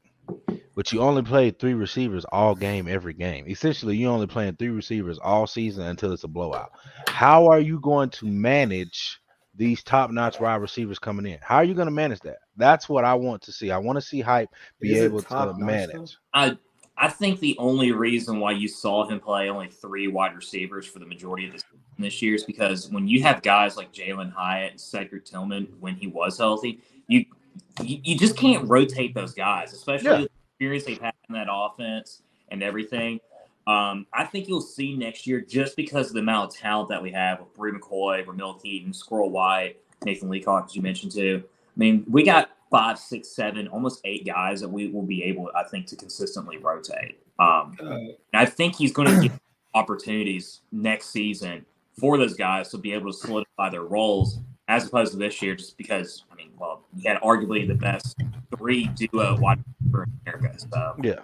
but 0.76 0.92
you 0.92 1.00
only 1.02 1.22
played 1.22 1.58
three 1.58 1.74
receivers 1.74 2.26
all 2.26 2.54
game, 2.54 2.88
every 2.88 3.14
game. 3.14 3.46
Essentially, 3.48 3.96
you 3.96 4.08
only 4.08 4.28
playing 4.28 4.56
three 4.56 4.70
receivers 4.70 5.18
all 5.20 5.48
season 5.48 5.86
until 5.86 6.12
it's 6.12 6.26
a 6.26 6.28
blowout. 6.28 6.72
How 7.08 7.48
are 7.48 7.60
you 7.60 7.80
going 7.80 8.10
to 8.12 8.26
manage 8.26 9.20
these 9.56 9.82
top-notch 9.84 10.40
wide 10.42 10.56
receivers 10.56 11.00
coming 11.00 11.26
in? 11.26 11.40
How 11.42 11.58
are 11.58 11.64
you 11.64 11.74
going 11.74 11.88
to 11.88 11.92
manage 11.92 12.20
that? 12.22 12.40
That's 12.58 12.90
what 12.90 13.06
I 13.06 13.14
want 13.14 13.42
to 13.44 13.54
see. 13.54 13.72
I 13.72 13.78
want 13.78 13.98
to 13.98 14.02
see 14.02 14.20
hype 14.20 14.50
be 14.82 14.94
Is 14.94 15.04
able 15.04 15.22
to 15.22 15.54
manage. 15.58 16.18
I 16.34 16.58
I 16.98 17.10
think 17.10 17.40
the 17.40 17.58
only 17.58 17.92
reason 17.92 18.40
why 18.40 18.52
you 18.52 18.68
saw 18.68 19.06
him 19.06 19.20
play 19.20 19.50
only 19.50 19.68
three 19.68 20.08
wide 20.08 20.36
receivers 20.36 20.86
for 20.86 21.00
the 21.00 21.06
majority 21.06 21.46
of 21.48 21.54
this 21.54 21.64
this 21.98 22.22
year 22.22 22.36
is 22.36 22.44
because 22.44 22.90
when 22.90 23.08
you 23.08 23.24
have 23.24 23.42
guys 23.42 23.78
like 23.78 23.94
Jalen 23.94 24.32
Hyatt 24.34 24.72
and 24.72 24.82
Cedric 24.82 25.26
Tillman 25.26 25.68
when 25.80 25.96
he 25.96 26.08
was 26.08 26.38
healthy, 26.38 26.82
you 27.08 27.26
you, 27.84 28.00
you 28.04 28.18
just 28.18 28.38
can't 28.38 28.68
rotate 28.70 29.14
those 29.14 29.34
guys, 29.34 29.74
especially 29.74 30.10
Yeah. 30.10 30.18
the 30.18 30.30
experience 30.52 30.84
they've 30.86 31.02
had 31.02 31.14
in 31.30 31.36
that 31.36 31.48
offense 31.50 32.22
and 32.50 32.64
everything. 32.64 33.20
Um, 33.68 34.06
I 34.14 34.26
think 34.26 34.48
you'll 34.48 34.62
see 34.62 34.96
next 34.96 35.26
year 35.26 35.42
just 35.42 35.76
because 35.76 36.08
of 36.08 36.14
the 36.14 36.20
amount 36.20 36.54
of 36.54 36.58
talent 36.60 36.90
that 36.90 37.02
we 37.02 37.12
have 37.12 37.40
with 37.40 37.54
Bru 37.56 37.78
McCoy, 37.78 38.26
Ramel 38.26 38.54
Keyton, 38.56 38.94
Squirrel 38.94 39.32
White, 39.32 39.78
Nathan 40.04 40.30
Leacock, 40.30 40.66
as 40.68 40.76
you 40.76 40.82
mentioned 40.82 41.12
too. 41.12 41.44
I 41.44 41.80
mean, 41.80 42.06
we 42.08 42.24
got 42.24 42.52
five, 42.70 43.00
six, 43.00 43.30
seven, 43.30 43.68
almost 43.70 44.02
eight 44.06 44.26
guys 44.26 44.62
that 44.62 44.70
we 44.70 44.90
will 44.90 45.02
be 45.02 45.24
able, 45.24 45.50
I 45.56 45.64
think, 45.64 45.88
to 45.88 45.96
consistently 45.96 46.58
rotate. 46.58 47.20
Um, 47.40 47.76
and 47.80 48.16
I 48.34 48.46
think 48.46 48.76
he's 48.76 48.92
going 48.92 49.08
to 49.14 49.30
get 49.30 49.40
opportunities 49.74 50.62
next 50.72 51.08
season 51.08 51.66
for 52.00 52.18
those 52.18 52.34
guys 52.36 52.70
to 52.70 52.78
be 52.78 52.94
able 52.94 53.12
to 53.12 53.18
solidify 53.18 53.70
their 53.70 53.84
roles 53.84 54.40
as 54.68 54.88
opposed 54.88 55.12
to 55.12 55.18
this 55.18 55.42
year, 55.42 55.56
just 55.56 55.78
because, 55.78 56.24
I 56.32 56.36
mean, 56.36 56.52
well, 56.58 56.86
he 56.98 57.08
had 57.08 57.18
arguably 57.22 57.68
the 57.68 57.76
best 57.76 58.18
three 58.58 58.88
duo 58.88 59.38
wide 59.38 59.64
receiver 59.82 60.04
in 60.04 60.34
America. 60.34 60.60
So, 60.60 60.96
Yeah. 61.04 61.20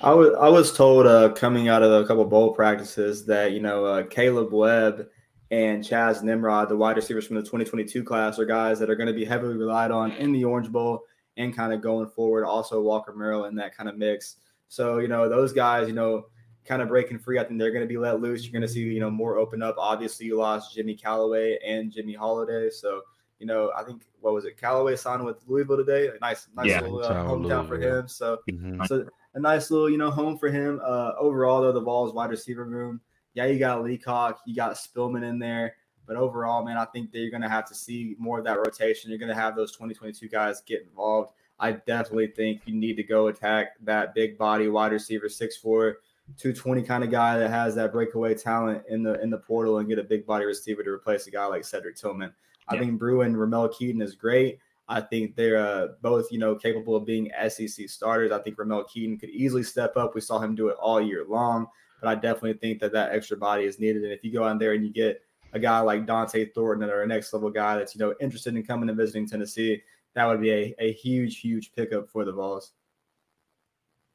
I 0.00 0.12
was 0.12 0.34
I 0.40 0.48
was 0.48 0.72
told 0.76 1.06
uh, 1.06 1.28
coming 1.34 1.68
out 1.68 1.84
of 1.84 1.92
a 1.92 2.04
couple 2.04 2.24
of 2.24 2.30
bowl 2.30 2.52
practices 2.52 3.24
that 3.26 3.52
you 3.52 3.60
know 3.60 3.84
uh, 3.84 4.02
Caleb 4.04 4.52
Webb 4.52 5.06
and 5.52 5.84
Chas 5.84 6.22
Nimrod, 6.22 6.68
the 6.68 6.76
wide 6.76 6.96
receivers 6.96 7.26
from 7.26 7.36
the 7.36 7.42
2022 7.42 8.02
class, 8.02 8.40
are 8.40 8.44
guys 8.44 8.80
that 8.80 8.90
are 8.90 8.96
going 8.96 9.06
to 9.06 9.12
be 9.12 9.24
heavily 9.24 9.56
relied 9.56 9.92
on 9.92 10.12
in 10.12 10.32
the 10.32 10.44
Orange 10.44 10.70
Bowl 10.70 11.04
and 11.36 11.54
kind 11.54 11.72
of 11.72 11.80
going 11.80 12.08
forward. 12.08 12.44
Also 12.44 12.82
Walker 12.82 13.14
Merrill 13.14 13.44
in 13.44 13.54
that 13.54 13.76
kind 13.76 13.88
of 13.88 13.96
mix. 13.96 14.36
So 14.66 14.98
you 14.98 15.06
know 15.06 15.28
those 15.28 15.52
guys, 15.52 15.86
you 15.86 15.94
know, 15.94 16.26
kind 16.68 16.82
of 16.82 16.88
breaking 16.88 17.18
free. 17.18 17.38
I 17.38 17.44
think 17.44 17.58
they're 17.58 17.72
going 17.72 17.82
to 17.82 17.88
be 17.88 17.96
let 17.96 18.20
loose. 18.20 18.44
You're 18.44 18.52
going 18.52 18.62
to 18.62 18.68
see 18.68 18.80
you 18.82 19.00
know 19.00 19.10
more 19.10 19.38
open 19.38 19.62
up. 19.62 19.76
Obviously, 19.78 20.26
you 20.26 20.36
lost 20.36 20.74
Jimmy 20.74 20.94
Calloway 20.94 21.58
and 21.66 21.90
Jimmy 21.90 22.14
Holiday, 22.14 22.70
so. 22.70 23.02
You 23.40 23.46
know, 23.46 23.70
I 23.76 23.84
think 23.84 24.02
what 24.20 24.34
was 24.34 24.46
it? 24.46 24.56
Calloway 24.56 24.96
signed 24.96 25.24
with 25.24 25.36
Louisville 25.46 25.76
today. 25.76 26.08
A 26.08 26.18
nice, 26.20 26.48
nice 26.56 26.70
Yeah, 26.70 26.80
little 26.80 27.00
uh, 27.04 27.24
hometown 27.24 27.68
for 27.68 27.78
him. 27.78 28.08
So 28.08 28.38
Mhm. 28.50 28.84
so 28.84 29.06
a 29.34 29.38
nice 29.38 29.70
little, 29.70 29.88
you 29.88 29.96
know, 29.96 30.10
home 30.10 30.36
for 30.36 30.48
him. 30.48 30.80
Uh, 30.84 31.12
overall, 31.16 31.62
though, 31.62 31.70
the 31.70 31.80
Vols 31.80 32.12
wide 32.12 32.30
receiver 32.30 32.64
room, 32.64 33.00
yeah, 33.34 33.46
you 33.46 33.60
got 33.60 33.84
Leacock, 33.84 34.40
you 34.44 34.56
got 34.56 34.72
Spillman 34.72 35.22
in 35.22 35.38
there, 35.38 35.76
but 36.04 36.16
overall, 36.16 36.64
man, 36.64 36.76
I 36.78 36.86
think 36.86 37.12
that 37.12 37.20
you're 37.20 37.30
going 37.30 37.42
to 37.44 37.48
have 37.48 37.64
to 37.66 37.76
see 37.76 38.16
more 38.18 38.40
of 38.40 38.44
that 38.46 38.58
rotation. 38.58 39.08
You're 39.08 39.20
going 39.20 39.28
to 39.28 39.40
have 39.40 39.54
those 39.54 39.70
2022 39.70 40.28
guys 40.28 40.60
get 40.62 40.82
involved. 40.82 41.32
I 41.60 41.70
definitely 41.70 42.26
think 42.26 42.62
you 42.66 42.74
need 42.74 42.96
to 42.96 43.04
go 43.04 43.28
attack 43.28 43.76
that 43.84 44.14
big 44.14 44.36
body 44.36 44.66
wide 44.66 44.90
receiver, 44.90 45.28
6'4", 45.28 45.94
220 46.36 46.82
kind 46.82 47.02
of 47.02 47.10
guy 47.10 47.38
that 47.38 47.50
has 47.50 47.74
that 47.74 47.92
breakaway 47.92 48.34
talent 48.34 48.82
in 48.88 49.02
the 49.02 49.20
in 49.22 49.30
the 49.30 49.38
portal 49.38 49.78
and 49.78 49.88
get 49.88 49.98
a 49.98 50.04
big 50.04 50.26
body 50.26 50.44
receiver 50.44 50.82
to 50.84 50.90
replace 50.90 51.26
a 51.26 51.30
guy 51.30 51.46
like 51.46 51.64
Cedric 51.64 51.96
Tillman. 51.96 52.32
I 52.68 52.74
Yeah. 52.74 52.80
think 52.80 52.98
Bruin 52.98 53.36
Ramel 53.36 53.68
Keyton 53.70 54.02
is 54.02 54.14
great. 54.14 54.58
I 54.90 55.00
think 55.00 55.36
they're 55.36 55.58
uh, 55.58 55.88
both, 56.00 56.30
you 56.32 56.38
know, 56.38 56.54
capable 56.54 56.96
of 56.96 57.04
being 57.04 57.30
SEC 57.48 57.88
starters. 57.88 58.32
I 58.32 58.38
think 58.40 58.58
Ramel 58.58 58.84
Keyton 58.84 59.18
could 59.18 59.30
easily 59.30 59.62
step 59.62 59.96
up. 59.96 60.14
We 60.14 60.20
saw 60.22 60.38
him 60.38 60.54
do 60.54 60.68
it 60.68 60.76
all 60.80 61.00
year 61.00 61.24
long, 61.28 61.66
but 62.00 62.08
I 62.08 62.14
definitely 62.14 62.54
think 62.54 62.80
that 62.80 62.92
that 62.92 63.12
extra 63.12 63.36
body 63.36 63.64
is 63.64 63.78
needed. 63.78 64.02
And 64.04 64.12
if 64.12 64.24
you 64.24 64.32
go 64.32 64.44
out 64.44 64.58
there 64.58 64.72
and 64.72 64.84
you 64.84 64.90
get 64.90 65.22
a 65.52 65.58
guy 65.58 65.80
like 65.80 66.06
Dante 66.06 66.46
Thornton 66.46 66.88
or 66.88 67.02
a 67.02 67.06
next 67.06 67.32
level 67.34 67.50
guy 67.50 67.76
that's, 67.76 67.94
you 67.94 67.98
know, 67.98 68.14
interested 68.20 68.54
in 68.54 68.62
coming 68.62 68.88
and 68.88 68.96
visiting 68.96 69.26
Tennessee, 69.26 69.82
that 70.14 70.24
would 70.26 70.40
be 70.40 70.50
a, 70.52 70.74
a 70.78 70.92
huge, 70.92 71.40
huge 71.40 71.72
pickup 71.74 72.08
for 72.08 72.24
the 72.24 72.32
Vols. 72.32 72.72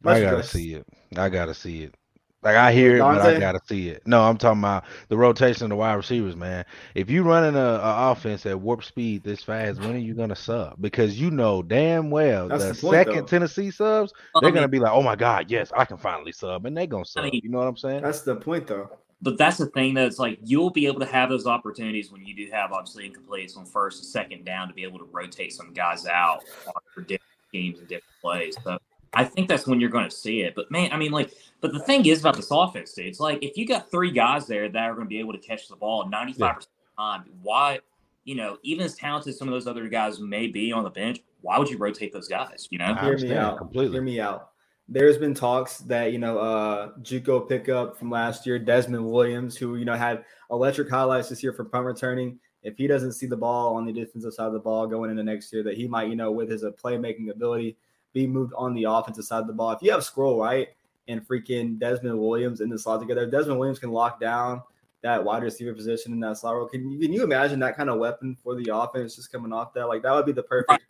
I 0.06 0.20
gotta 0.22 0.44
see 0.44 0.74
it. 0.74 0.86
I 1.16 1.30
gotta 1.30 1.54
see 1.54 1.84
it. 1.84 1.96
Like 2.44 2.56
I 2.58 2.74
hear 2.74 2.98
it, 2.98 3.00
but 3.00 3.22
I 3.22 3.40
gotta 3.40 3.62
see 3.66 3.90
it. 3.90 4.06
No, 4.06 4.22
I'm 4.22 4.38
talking 4.38 4.60
about 4.60 4.84
the 5.08 5.18
rotation 5.18 5.64
of 5.64 5.70
the 5.70 5.76
wide 5.76 5.94
receivers, 5.94 6.36
man. 6.36 6.66
If 6.94 7.10
you're 7.10 7.24
running 7.24 7.56
a, 7.56 7.60
a 7.60 8.12
offense 8.12 8.46
at 8.46 8.60
warp 8.60 8.84
speed 8.84 9.24
this 9.24 9.42
fast, 9.42 9.80
when 9.80 9.96
are 9.96 10.00
you 10.00 10.14
gonna 10.14 10.36
sub? 10.36 10.76
Because 10.82 11.20
you 11.20 11.32
know 11.32 11.62
damn 11.64 12.10
well 12.10 12.50
That's 12.50 12.66
the, 12.66 12.74
the 12.74 12.82
point, 12.82 12.94
second 12.96 13.16
though. 13.16 13.26
Tennessee 13.26 13.72
subs, 13.72 14.14
they're 14.42 14.52
gonna 14.52 14.68
be 14.68 14.80
like, 14.80 14.92
"Oh 14.92 15.02
my 15.02 15.16
god, 15.16 15.50
yes, 15.50 15.72
I 15.76 15.86
can 15.86 15.98
finally 15.98 16.34
sub," 16.34 16.66
and 16.66 16.76
they're 16.76 16.86
gonna 16.86 17.06
sub. 17.06 17.24
I 17.24 17.30
mean, 17.30 17.42
you 17.44 17.50
know 17.50 17.60
what 17.60 17.68
I'm 17.68 17.78
saying? 17.78 18.02
That's 18.04 18.22
the 18.22 18.36
point, 18.36 18.68
though. 18.68 18.90
But 19.22 19.38
that's 19.38 19.58
the 19.58 19.68
thing, 19.68 19.94
though. 19.94 20.06
It's 20.06 20.20
like 20.20 20.38
you'll 20.44 20.70
be 20.70 20.86
able 20.86 21.00
to 21.00 21.06
have 21.06 21.30
those 21.30 21.48
opportunities 21.48 22.12
when 22.12 22.26
you 22.26 22.36
do 22.36 22.52
have 22.52 22.74
obviously 22.74 23.10
incompletes 23.10 23.56
on 23.56 23.66
first 23.66 24.00
and 24.00 24.08
second 24.08 24.44
down 24.44 24.68
to 24.68 24.74
be 24.74 24.84
able 24.84 25.00
to 25.00 25.08
rotate 25.14 25.54
some 25.54 25.72
guys 25.72 26.06
out 26.06 26.44
uh, 26.68 26.72
for 26.94 27.02
different 27.02 27.32
teams 27.54 27.80
and 27.80 27.88
different 27.88 28.20
plays. 28.22 28.58
So 28.66 28.78
I 29.14 29.24
think 29.24 29.48
that's 29.48 29.68
when 29.68 29.80
you're 29.80 29.90
going 29.90 30.10
to 30.10 30.16
see 30.16 30.42
it. 30.42 30.56
But 30.56 30.72
man, 30.72 30.92
I 30.92 30.98
mean, 30.98 31.12
like, 31.12 31.34
but 31.62 31.72
the 31.72 31.80
thing 31.80 32.06
is 32.06 32.20
about 32.20 32.36
this 32.36 32.50
offense, 32.52 32.94
dude. 32.94 33.08
It's 33.08 33.20
like 33.20 33.44
if 33.44 33.58
you 33.58 33.68
got 33.68 33.90
three 33.92 34.12
guys 34.12 34.48
there 34.48 34.70
that 34.70 34.90
are 34.90 34.94
going 34.94 35.06
to 35.06 35.10
be 35.10 35.20
able 35.20 35.34
to 35.34 35.40
catch 35.40 35.68
the 35.68 35.76
ball 35.76 36.06
95% 36.06 36.12
yeah. 36.38 36.50
of 36.50 36.60
the 36.60 36.68
time, 36.98 37.24
why, 37.42 37.80
you 38.24 38.36
know, 38.36 38.58
even 38.64 38.86
as 38.86 38.96
talented 38.96 39.32
as 39.32 39.38
some 39.38 39.48
of 39.48 39.54
those 39.54 39.68
other 39.68 39.88
guys 39.88 40.20
may 40.20 40.48
be 40.48 40.72
on 40.72 40.84
the 40.84 40.90
bench, 40.90 41.20
why 41.42 41.60
would 41.60 41.70
you 41.70 41.78
rotate 41.78 42.12
those 42.12 42.28
guys? 42.28 42.68
You 42.72 42.80
know, 42.80 42.96
hear 42.96 43.18
me 43.18 43.34
out. 43.34 43.58
Completely. 43.58 43.94
Hear 43.94 44.02
me 44.02 44.20
out. 44.20 44.50
There's 44.90 45.18
been 45.18 45.34
talks 45.34 45.78
that 45.80 46.12
you 46.12 46.20
know, 46.20 46.38
uh, 46.40 46.92
JUCO 47.02 47.48
pickup 47.48 47.98
from 47.98 48.10
last 48.10 48.46
year, 48.46 48.60
Desmond 48.60 49.06
Williams, 49.06 49.56
who 49.56 49.76
you 49.76 49.86
know 49.86 49.96
had 49.96 50.26
electric 50.52 50.90
highlights 50.90 51.30
this 51.30 51.42
year 51.44 51.54
for 51.54 51.64
punt 51.64 51.86
returning. 51.86 52.40
If 52.64 52.78
he 52.78 52.88
doesn't 52.88 53.14
see 53.14 53.26
the 53.26 53.38
ball 53.38 53.76
on 53.76 53.86
the 53.86 53.92
defensive 53.92 54.34
side 54.34 54.48
of 54.48 54.54
the 54.54 54.60
ball 54.60 54.88
going 54.88 55.12
into 55.12 55.24
next 55.24 55.52
year, 55.52 55.64
that 55.64 55.76
he 55.76 55.88
might, 55.88 56.10
you 56.10 56.16
know, 56.16 56.32
with 56.32 56.50
his 56.50 56.64
uh, 56.64 56.72
playmaking 56.72 57.30
ability, 57.30 57.78
be 58.14 58.28
moved 58.28 58.54
on 58.56 58.74
the 58.74 58.86
offensive 58.86 59.26
side 59.26 59.42
of 59.42 59.48
the 59.48 59.54
ball. 59.54 59.72
If 59.72 59.82
you 59.82 59.92
have 59.92 60.04
Squirrel 60.04 60.38
White 60.38 60.70
and 61.08 61.28
freaking 61.28 61.80
Desmond 61.80 62.20
Williams 62.20 62.62
in 62.62 62.70
the 62.70 62.80
slot 62.80 63.02
together, 63.02 63.26
Desmond 63.26 63.60
Williams 63.60 63.80
can 63.80 63.92
lock 63.92 64.20
down 64.20 64.62
that 65.02 65.24
wide 65.24 65.44
receiver 65.44 65.74
position 65.74 66.14
in 66.14 66.20
that 66.22 66.38
slot 66.38 66.56
role. 66.56 66.68
Can 66.68 66.90
you 66.90 67.00
can 67.00 67.12
you 67.12 67.24
imagine 67.24 67.60
that 67.60 67.76
kind 67.76 67.90
of 67.90 68.00
weapon 68.00 68.38
for 68.44 68.56
the 68.56 68.74
offense 68.74 69.16
just 69.16 69.32
coming 69.32 69.52
off 69.52 69.74
that? 69.74 69.88
Like 69.88 70.04
that 70.04 70.14
would 70.14 70.26
be 70.26 70.32
the 70.32 70.44
perfect. 70.44 70.84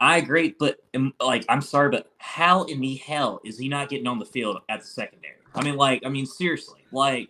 I 0.00 0.18
agree, 0.18 0.54
but 0.58 0.78
um, 0.94 1.14
like 1.20 1.44
I'm 1.48 1.62
sorry, 1.62 1.90
but 1.90 2.10
how 2.18 2.64
in 2.64 2.80
the 2.80 2.96
hell 2.96 3.40
is 3.44 3.58
he 3.58 3.68
not 3.68 3.88
getting 3.88 4.06
on 4.06 4.18
the 4.18 4.26
field 4.26 4.58
at 4.68 4.80
the 4.80 4.86
secondary? 4.86 5.36
I 5.54 5.62
mean, 5.62 5.76
like, 5.76 6.02
I 6.04 6.08
mean, 6.08 6.26
seriously, 6.26 6.80
like, 6.90 7.28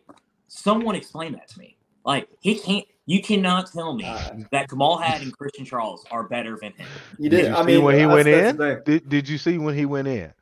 someone 0.48 0.94
explain 0.94 1.32
that 1.32 1.48
to 1.48 1.58
me. 1.58 1.76
Like, 2.04 2.28
he 2.40 2.58
can't. 2.58 2.86
You 3.06 3.22
cannot 3.22 3.70
tell 3.70 3.94
me 3.94 4.04
uh, 4.04 4.30
that 4.50 4.70
Kamal 4.70 4.96
Hadden 4.96 5.24
and 5.24 5.36
Christian 5.36 5.64
Charles 5.64 6.06
are 6.10 6.24
better 6.24 6.58
than 6.60 6.72
him. 6.72 6.86
You 7.18 7.28
did. 7.28 7.42
did 7.42 7.48
you 7.48 7.54
I 7.54 7.62
mean, 7.62 7.82
when 7.82 7.98
he 7.98 8.06
went 8.06 8.28
in. 8.28 8.56
Did, 8.84 9.08
did 9.08 9.28
you 9.28 9.36
see 9.36 9.58
when 9.58 9.74
he 9.74 9.84
went 9.84 10.08
in? 10.08 10.32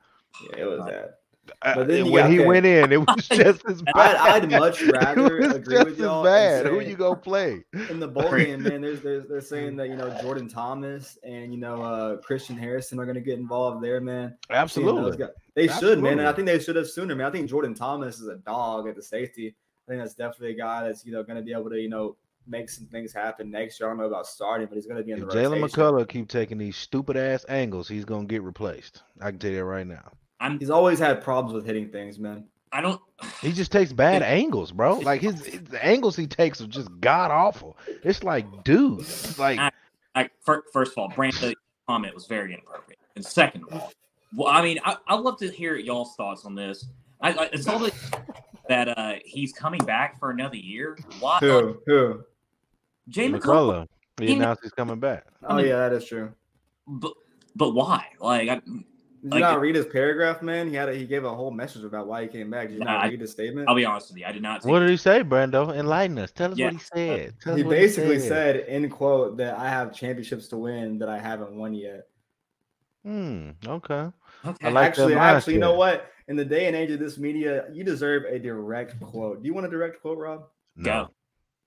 Yeah, 0.51 0.59
it 0.59 0.65
was 0.65 0.85
that. 0.87 1.19
Uh, 1.61 1.75
but 1.75 1.89
then 1.89 2.11
when 2.11 2.31
he 2.31 2.39
went 2.39 2.65
in, 2.65 2.93
it 2.93 3.01
was 3.01 3.29
just 3.33 3.65
as 3.67 3.83
bad. 3.83 4.17
I'd, 4.17 4.45
I'd 4.45 4.51
much 4.51 4.83
rather 4.87 5.39
agree 5.41 5.83
with 5.83 5.99
y'all. 5.99 6.23
Bad. 6.23 6.67
Who 6.67 6.81
you 6.81 6.97
gonna 6.97 7.17
play 7.17 7.65
in 7.91 7.99
the 7.99 8.09
bowl 8.09 8.37
game, 8.37 8.63
man? 8.63 8.81
There's, 8.81 9.01
there's 9.01 9.27
they're 9.29 9.41
saying 9.41 9.77
that 9.77 9.89
you 9.89 9.97
know 9.97 10.17
Jordan 10.23 10.49
Thomas 10.49 11.19
and 11.25 11.53
you 11.53 11.59
know 11.59 11.83
uh, 11.83 12.17
Christian 12.19 12.57
Harrison 12.57 12.99
are 13.01 13.07
gonna 13.07 13.21
get 13.21 13.39
involved 13.39 13.83
there, 13.83 14.01
man. 14.01 14.37
Absolutely, 14.51 15.27
they 15.55 15.69
Absolutely. 15.69 15.97
should, 15.97 16.03
man. 16.03 16.19
And 16.21 16.29
I 16.29 16.33
think 16.33 16.47
they 16.47 16.59
should 16.59 16.77
have 16.77 16.89
sooner, 16.89 17.15
man. 17.15 17.27
I 17.27 17.31
think 17.31 17.51
Jordan 17.51 17.75
Thomas 17.75 18.21
is 18.21 18.29
a 18.29 18.37
dog 18.37 18.89
at 18.89 18.95
the 18.95 19.03
safety. 19.03 19.55
I 19.87 19.91
think 19.91 20.03
that's 20.03 20.15
definitely 20.15 20.53
a 20.53 20.59
guy 20.59 20.85
that's 20.85 21.05
you 21.05 21.13
know 21.13 21.23
gonna 21.25 21.43
be 21.43 21.53
able 21.53 21.71
to 21.71 21.81
you 21.81 21.89
know 21.89 22.17
make 22.47 22.69
some 22.69 22.87
things 22.87 23.13
happen 23.13 23.51
next 23.51 23.79
year. 23.79 23.89
I 23.89 23.93
don't 23.93 23.99
know 23.99 24.07
about 24.07 24.27
starting, 24.27 24.67
but 24.67 24.75
he's 24.75 24.87
going 24.87 24.99
to 24.99 25.05
be 25.05 25.13
in 25.13 25.21
the 25.21 25.27
Jaylen 25.27 25.61
McCollough 25.61 26.09
keep 26.09 26.29
taking 26.29 26.59
these 26.59 26.77
stupid 26.77 27.17
ass 27.17 27.45
angles, 27.49 27.89
he's 27.89 28.05
going 28.05 28.27
to 28.27 28.33
get 28.33 28.43
replaced. 28.43 29.03
I 29.21 29.31
can 29.31 29.39
tell 29.39 29.51
you 29.51 29.57
that 29.57 29.65
right 29.65 29.87
now. 29.87 30.13
I'm, 30.41 30.59
he's 30.59 30.71
always 30.71 30.99
had 30.99 31.23
problems 31.23 31.55
with 31.55 31.65
hitting 31.65 31.89
things, 31.89 32.19
man. 32.19 32.45
I 32.73 32.81
don't. 32.81 33.01
He 33.41 33.53
just 33.53 33.71
takes 33.71 33.93
bad 33.93 34.23
angles, 34.23 34.73
bro. 34.73 34.99
Like 35.01 35.21
his, 35.21 35.45
his, 35.45 35.63
the 35.65 35.85
angles 35.85 36.17
he 36.17 36.27
takes 36.27 36.61
are 36.61 36.67
just 36.67 36.89
god 37.01 37.31
awful. 37.31 37.77
It's 38.03 38.25
like, 38.25 38.65
dude, 38.65 39.07
like. 39.39 39.59
I, 39.59 39.71
I, 40.15 40.29
first 40.45 40.93
of 40.93 40.99
all, 40.99 41.09
Brandon's 41.09 41.55
comment 41.87 42.15
was 42.15 42.27
very 42.27 42.53
inappropriate, 42.53 42.99
and 43.15 43.25
second 43.25 43.65
of 43.65 43.75
all, 43.75 43.93
well, 44.35 44.49
I 44.49 44.63
mean, 44.63 44.79
I, 44.85 44.97
I'd 45.07 45.21
love 45.21 45.39
to 45.39 45.51
hear 45.51 45.77
y'all's 45.77 46.17
thoughts 46.17 46.45
on 46.45 46.55
this. 46.55 46.87
I, 47.21 47.33
I 47.33 47.45
it's 47.53 47.69
all 47.69 47.89
that 48.69 48.99
uh, 48.99 49.15
he's 49.25 49.53
coming 49.53 49.85
back 49.85 50.19
for 50.19 50.31
another 50.31 50.57
year. 50.57 50.99
Why? 51.21 51.39
Who? 51.41 51.79
Who? 51.87 52.25
Jay 53.09 53.29
McCollough. 53.29 53.89
He 54.21 54.35
announced 54.35 54.63
he's 54.63 54.73
coming 54.73 55.01
back. 55.01 55.25
Oh 55.45 55.59
yeah, 55.59 55.77
that 55.77 55.93
is 55.93 56.05
true. 56.05 56.33
But 56.87 57.13
but 57.57 57.71
why? 57.71 58.07
Like, 58.21 58.49
I, 58.49 58.61
did 59.23 59.31
like, 59.31 59.35
you 59.35 59.41
not 59.41 59.61
read 59.61 59.75
his 59.77 59.87
paragraph, 59.87 60.43
man? 60.43 60.69
He 60.69 60.75
had 60.75 60.89
a, 60.89 60.95
he 60.95 61.07
gave 61.07 61.25
a 61.25 61.35
whole 61.35 61.51
message 61.51 61.85
about 61.85 62.09
why 62.09 62.23
he 62.23 62.29
came 62.29 62.51
back. 62.51 62.69
Did 62.69 62.79
you 62.79 62.85
nah, 62.85 63.03
not 63.03 63.11
read 63.11 63.21
his 63.21 63.31
statement? 63.31 63.69
I'll 63.69 63.75
be 63.75 63.85
honest 63.85 64.11
with 64.11 64.19
you, 64.19 64.27
I 64.27 64.33
did 64.33 64.43
not. 64.43 64.65
What 64.65 64.81
did 64.81 64.91
he 64.91 64.97
say, 64.97 65.23
Brando? 65.23 65.75
Enlighten 65.75 66.19
us. 66.19 66.33
Tell 66.33 66.51
us 66.51 66.59
yeah. 66.59 66.67
what 66.67 66.75
he 66.75 66.81
said. 66.81 67.35
Tell 67.41 67.55
he 67.55 67.63
basically 67.63 68.15
he 68.15 68.21
said. 68.21 68.57
said, 68.57 68.69
in 68.69 68.89
quote, 68.91 69.37
that 69.37 69.59
I 69.59 69.69
have 69.69 69.95
championships 69.95 70.49
to 70.49 70.57
win 70.57 70.99
that 70.99 71.09
I 71.09 71.19
haven't 71.19 71.55
won 71.55 71.73
yet. 71.73 72.09
Hmm. 73.05 73.51
Okay. 73.67 74.09
Okay. 74.45 74.67
I 74.67 74.71
like 74.71 74.89
actually, 74.89 75.15
actually, 75.15 75.55
you 75.55 75.61
know 75.61 75.75
what? 75.75 76.11
In 76.29 76.37
the 76.37 76.45
day 76.45 76.67
and 76.67 76.75
age 76.75 76.91
of 76.91 76.99
this 76.99 77.19
media, 77.19 77.67
you 77.73 77.85
deserve 77.85 78.25
a 78.25 78.39
direct 78.39 78.99
quote. 79.01 79.43
Do 79.43 79.47
you 79.47 79.55
want 79.55 79.67
a 79.67 79.71
direct 79.71 80.01
quote, 80.03 80.19
Rob? 80.19 80.47
No. 80.77 81.11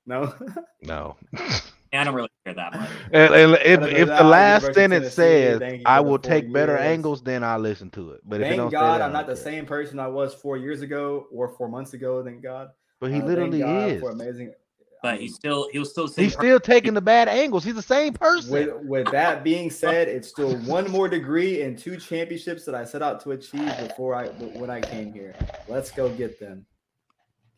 No. 0.06 0.34
no. 0.82 1.16
I 1.94 2.04
don't 2.04 2.14
really 2.16 2.30
care 2.44 2.54
that 2.54 2.74
much. 2.74 2.90
And, 3.12 3.34
and 3.34 3.54
if, 3.64 3.82
if 3.82 4.08
the 4.08 4.24
last 4.24 4.74
sentence 4.74 5.14
says 5.14 5.62
I 5.86 6.02
will 6.02 6.20
take 6.20 6.52
better 6.52 6.74
years. 6.74 6.82
angles, 6.82 7.22
then 7.22 7.44
I'll 7.44 7.60
listen 7.60 7.90
to 7.92 8.12
it. 8.12 8.22
But 8.26 8.42
thank 8.42 8.72
God 8.72 9.02
I'm 9.02 9.14
not 9.14 9.28
the 9.28 9.36
same 9.36 9.66
person 9.66 10.00
I 10.00 10.08
was 10.08 10.34
four 10.34 10.58
years 10.58 10.82
ago 10.82 11.28
or 11.32 11.50
four 11.50 11.70
months 11.70 11.94
ago. 11.94 12.24
Thank 12.24 12.44
God. 12.44 12.70
But 13.00 13.12
he 13.12 13.22
uh, 13.22 13.26
literally 13.26 13.62
is. 13.62 14.02
For 14.02 14.12
amazing. 14.12 14.54
But 15.02 15.20
he's 15.20 15.36
still 15.36 15.70
he 15.72 15.78
was 15.78 15.92
still 15.92 16.08
he's 16.08 16.34
still 16.34 16.60
taking 16.60 16.96
the 16.96 17.02
bad 17.02 17.28
angles. 17.28 17.64
He's 17.64 17.76
the 17.76 17.82
same 17.82 18.14
person. 18.14 18.52
With, 18.52 18.74
with 18.86 19.12
that 19.12 19.44
being 19.44 19.70
said, 19.70 20.08
it's 20.08 20.28
still 20.28 20.58
one 20.62 20.90
more 20.90 21.08
degree 21.08 21.62
and 21.62 21.78
two 21.78 21.98
championships 21.98 22.66
that 22.66 22.74
I 22.74 22.86
set 22.86 23.04
out 23.04 23.22
to 23.24 23.32
achieve 23.32 23.72
before 23.88 24.16
I 24.16 24.28
when 24.30 24.70
I 24.70 24.82
came 24.82 25.14
here. 25.14 25.36
Let's 25.68 25.92
go 25.92 26.10
get 26.10 26.40
them. 26.40 26.66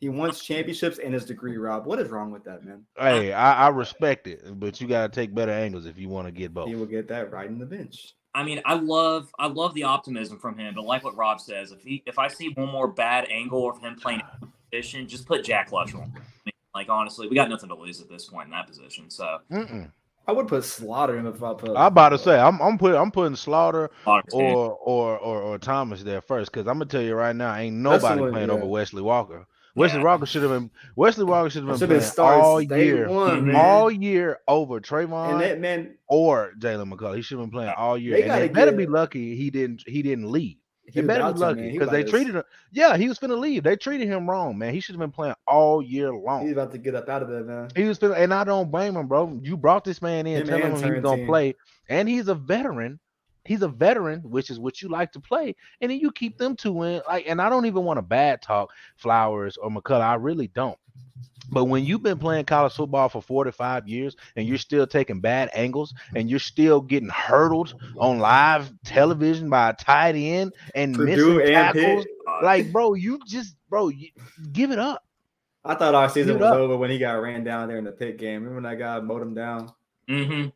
He 0.00 0.08
wants 0.08 0.44
championships 0.44 0.98
and 0.98 1.12
his 1.12 1.24
degree, 1.24 1.56
Rob. 1.56 1.86
What 1.86 1.98
is 1.98 2.08
wrong 2.08 2.30
with 2.30 2.44
that, 2.44 2.64
man? 2.64 2.84
Hey, 2.96 3.32
I, 3.32 3.66
I 3.66 3.68
respect 3.68 4.28
it, 4.28 4.42
but 4.60 4.80
you 4.80 4.86
got 4.86 5.12
to 5.12 5.20
take 5.20 5.34
better 5.34 5.50
angles 5.52 5.86
if 5.86 5.98
you 5.98 6.08
want 6.08 6.28
to 6.28 6.32
get 6.32 6.54
both. 6.54 6.68
He 6.68 6.76
will 6.76 6.86
get 6.86 7.08
that 7.08 7.32
right 7.32 7.48
in 7.48 7.58
the 7.58 7.66
bench. 7.66 8.14
I 8.34 8.44
mean, 8.44 8.60
I 8.64 8.74
love 8.74 9.32
I 9.38 9.48
love 9.48 9.74
the 9.74 9.82
optimism 9.82 10.38
from 10.38 10.56
him, 10.56 10.74
but 10.74 10.84
like 10.84 11.02
what 11.02 11.16
Rob 11.16 11.40
says, 11.40 11.72
if 11.72 11.82
he 11.82 12.02
if 12.06 12.18
I 12.18 12.28
see 12.28 12.50
one 12.50 12.68
more 12.68 12.86
bad 12.86 13.26
angle 13.30 13.68
of 13.68 13.80
him 13.80 13.96
playing 13.96 14.22
position, 14.70 15.08
just 15.08 15.26
put 15.26 15.44
Jack 15.44 15.72
Luttrell. 15.72 16.02
I 16.02 16.18
mean, 16.44 16.52
like 16.74 16.88
honestly, 16.88 17.26
we 17.26 17.34
got 17.34 17.48
nothing 17.48 17.68
to 17.70 17.74
lose 17.74 18.00
at 18.00 18.08
this 18.08 18.26
point 18.26 18.44
in 18.44 18.50
that 18.52 18.68
position. 18.68 19.10
So 19.10 19.38
Mm-mm. 19.50 19.90
I 20.28 20.32
would 20.32 20.46
put 20.46 20.62
Slaughter 20.62 21.18
in 21.18 21.26
if 21.26 21.42
uh, 21.42 21.52
I 21.52 21.54
put. 21.54 21.70
I'm 21.70 21.86
about 21.86 22.10
to 22.10 22.18
say 22.18 22.38
I'm 22.38 22.60
I'm 22.60 22.78
putting 22.78 23.00
I'm 23.00 23.10
putting 23.10 23.34
Slaughter 23.34 23.90
or, 24.06 24.22
or 24.30 25.18
or 25.18 25.38
or 25.40 25.58
Thomas 25.58 26.02
there 26.02 26.20
first 26.20 26.52
because 26.52 26.68
I'm 26.68 26.74
gonna 26.74 26.84
tell 26.84 27.02
you 27.02 27.14
right 27.14 27.34
now, 27.34 27.54
ain't 27.56 27.76
nobody 27.76 28.20
playing 28.30 28.48
yeah. 28.48 28.54
over 28.54 28.66
Wesley 28.66 29.02
Walker. 29.02 29.46
Wesley 29.78 29.98
yeah. 29.98 30.04
Walker 30.04 30.26
should 30.26 30.42
have 30.42 30.50
been 30.50 30.70
Wesley 30.96 31.24
Walker 31.24 31.50
should 31.50 31.64
have 31.66 31.78
been 31.78 32.00
playing 32.00 32.10
all 32.18 32.60
year, 32.60 33.08
one, 33.08 33.54
all 33.54 33.90
year 33.90 34.40
over 34.48 34.80
Trevon 34.80 35.32
and 35.32 35.40
that 35.40 35.60
man 35.60 35.94
or 36.08 36.52
Jaylen 36.58 36.92
McCollough. 36.92 37.16
He 37.16 37.22
should 37.22 37.38
have 37.38 37.46
been 37.46 37.52
playing 37.52 37.72
all 37.76 37.96
year. 37.96 38.16
They 38.16 38.22
and 38.24 38.42
they 38.42 38.48
better 38.48 38.72
be 38.72 38.86
lucky 38.86 39.36
he 39.36 39.50
didn't 39.50 39.84
he 39.86 40.02
didn't 40.02 40.30
leave. 40.30 40.56
He 40.90 41.02
better 41.02 41.32
be 41.32 41.38
lucky 41.38 41.72
because 41.72 41.90
they 41.90 42.02
treated 42.02 42.34
him. 42.34 42.44
Yeah, 42.72 42.96
he 42.96 43.08
was 43.08 43.18
gonna 43.18 43.36
leave. 43.36 43.62
They 43.62 43.76
treated 43.76 44.08
him 44.08 44.28
wrong, 44.28 44.56
man. 44.56 44.72
He 44.72 44.80
should 44.80 44.94
have 44.94 45.00
been 45.00 45.12
playing 45.12 45.34
all 45.46 45.82
year 45.82 46.12
long. 46.12 46.42
He's 46.42 46.52
about 46.52 46.72
to 46.72 46.78
get 46.78 46.94
up 46.94 47.08
out 47.08 47.22
of 47.22 47.28
there, 47.28 47.44
man. 47.44 47.68
He 47.76 47.84
was, 47.84 47.98
and 48.02 48.32
I 48.32 48.44
don't 48.44 48.70
blame 48.70 48.96
him, 48.96 49.06
bro. 49.06 49.38
You 49.42 49.56
brought 49.56 49.84
this 49.84 50.00
man 50.00 50.26
in, 50.26 50.42
him 50.42 50.46
telling 50.48 50.76
him 50.76 50.82
he 50.82 50.90
was 50.92 51.02
gonna 51.02 51.26
play, 51.26 51.54
and 51.88 52.08
he's 52.08 52.28
a 52.28 52.34
veteran 52.34 52.98
he's 53.48 53.62
a 53.62 53.68
veteran, 53.68 54.20
which 54.20 54.50
is 54.50 54.60
what 54.60 54.82
you 54.82 54.88
like 54.88 55.10
to 55.12 55.20
play, 55.20 55.56
and 55.80 55.90
then 55.90 55.98
you 55.98 56.12
keep 56.12 56.36
them 56.36 56.54
two 56.54 56.82
in. 56.82 57.00
Like, 57.08 57.24
and 57.26 57.40
I 57.40 57.48
don't 57.48 57.66
even 57.66 57.82
want 57.82 57.96
to 57.96 58.02
bad 58.02 58.42
talk 58.42 58.70
Flowers 58.96 59.56
or 59.56 59.70
McCollough. 59.70 60.02
I 60.02 60.14
really 60.14 60.48
don't. 60.48 60.78
But 61.50 61.64
when 61.64 61.82
you've 61.82 62.02
been 62.02 62.18
playing 62.18 62.44
college 62.44 62.74
football 62.74 63.08
for 63.08 63.22
four 63.22 63.44
to 63.44 63.52
five 63.52 63.88
years 63.88 64.16
and 64.36 64.46
you're 64.46 64.58
still 64.58 64.86
taking 64.86 65.20
bad 65.20 65.48
angles 65.54 65.94
and 66.14 66.28
you're 66.28 66.38
still 66.38 66.82
getting 66.82 67.08
hurdled 67.08 67.74
on 67.96 68.18
live 68.18 68.70
television 68.84 69.48
by 69.48 69.70
a 69.70 69.72
tight 69.72 70.14
end 70.14 70.52
and 70.74 70.94
Purdue 70.94 71.38
missing 71.38 71.54
tackles, 71.54 72.04
like 72.42 72.70
bro, 72.70 72.92
you 72.92 73.18
just 73.26 73.56
bro, 73.70 73.88
you, 73.88 74.10
give 74.52 74.72
it 74.72 74.78
up. 74.78 75.06
I 75.64 75.74
thought 75.74 75.94
our 75.94 76.10
season 76.10 76.34
was 76.34 76.48
up. 76.48 76.56
over 76.56 76.76
when 76.76 76.90
he 76.90 76.98
got 76.98 77.12
ran 77.14 77.44
down 77.44 77.68
there 77.68 77.78
in 77.78 77.84
the 77.84 77.92
pit 77.92 78.18
game. 78.18 78.44
Remember 78.44 78.56
when 78.56 78.64
that 78.64 78.78
guy 78.78 79.00
mowed 79.00 79.22
him 79.22 79.32
down? 79.32 79.72
Mm-hmm. 80.06 80.48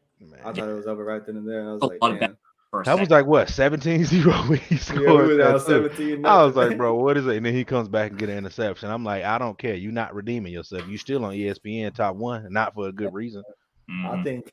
I 0.44 0.52
thought 0.52 0.68
it 0.68 0.74
was 0.74 0.86
over 0.86 1.04
right 1.06 1.24
then 1.24 1.38
and 1.38 1.48
there. 1.48 1.70
I 1.70 1.72
was 1.72 1.82
like, 1.82 2.20
man 2.20 2.36
that 2.84 2.98
was 2.98 3.10
like 3.10 3.26
what 3.26 3.48
17 3.50 4.04
0 4.06 4.32
when 4.48 4.58
he 4.58 4.76
scored. 4.78 5.38
Yeah, 5.38 5.58
17, 5.58 6.24
I 6.24 6.42
was 6.42 6.56
like, 6.56 6.76
bro, 6.78 6.94
what 6.94 7.16
is 7.18 7.26
it? 7.26 7.36
And 7.36 7.44
then 7.44 7.54
he 7.54 7.64
comes 7.64 7.88
back 7.88 8.10
and 8.10 8.18
get 8.18 8.30
an 8.30 8.38
interception. 8.38 8.88
I'm 8.88 9.04
like, 9.04 9.24
I 9.24 9.38
don't 9.38 9.58
care. 9.58 9.74
You're 9.74 9.92
not 9.92 10.14
redeeming 10.14 10.52
yourself. 10.52 10.88
You're 10.88 10.98
still 10.98 11.24
on 11.24 11.34
ESPN 11.34 11.94
top 11.94 12.16
one, 12.16 12.50
not 12.50 12.74
for 12.74 12.88
a 12.88 12.92
good 12.92 13.12
reason. 13.12 13.42
Mm-hmm. 13.90 14.06
I 14.06 14.22
think, 14.22 14.52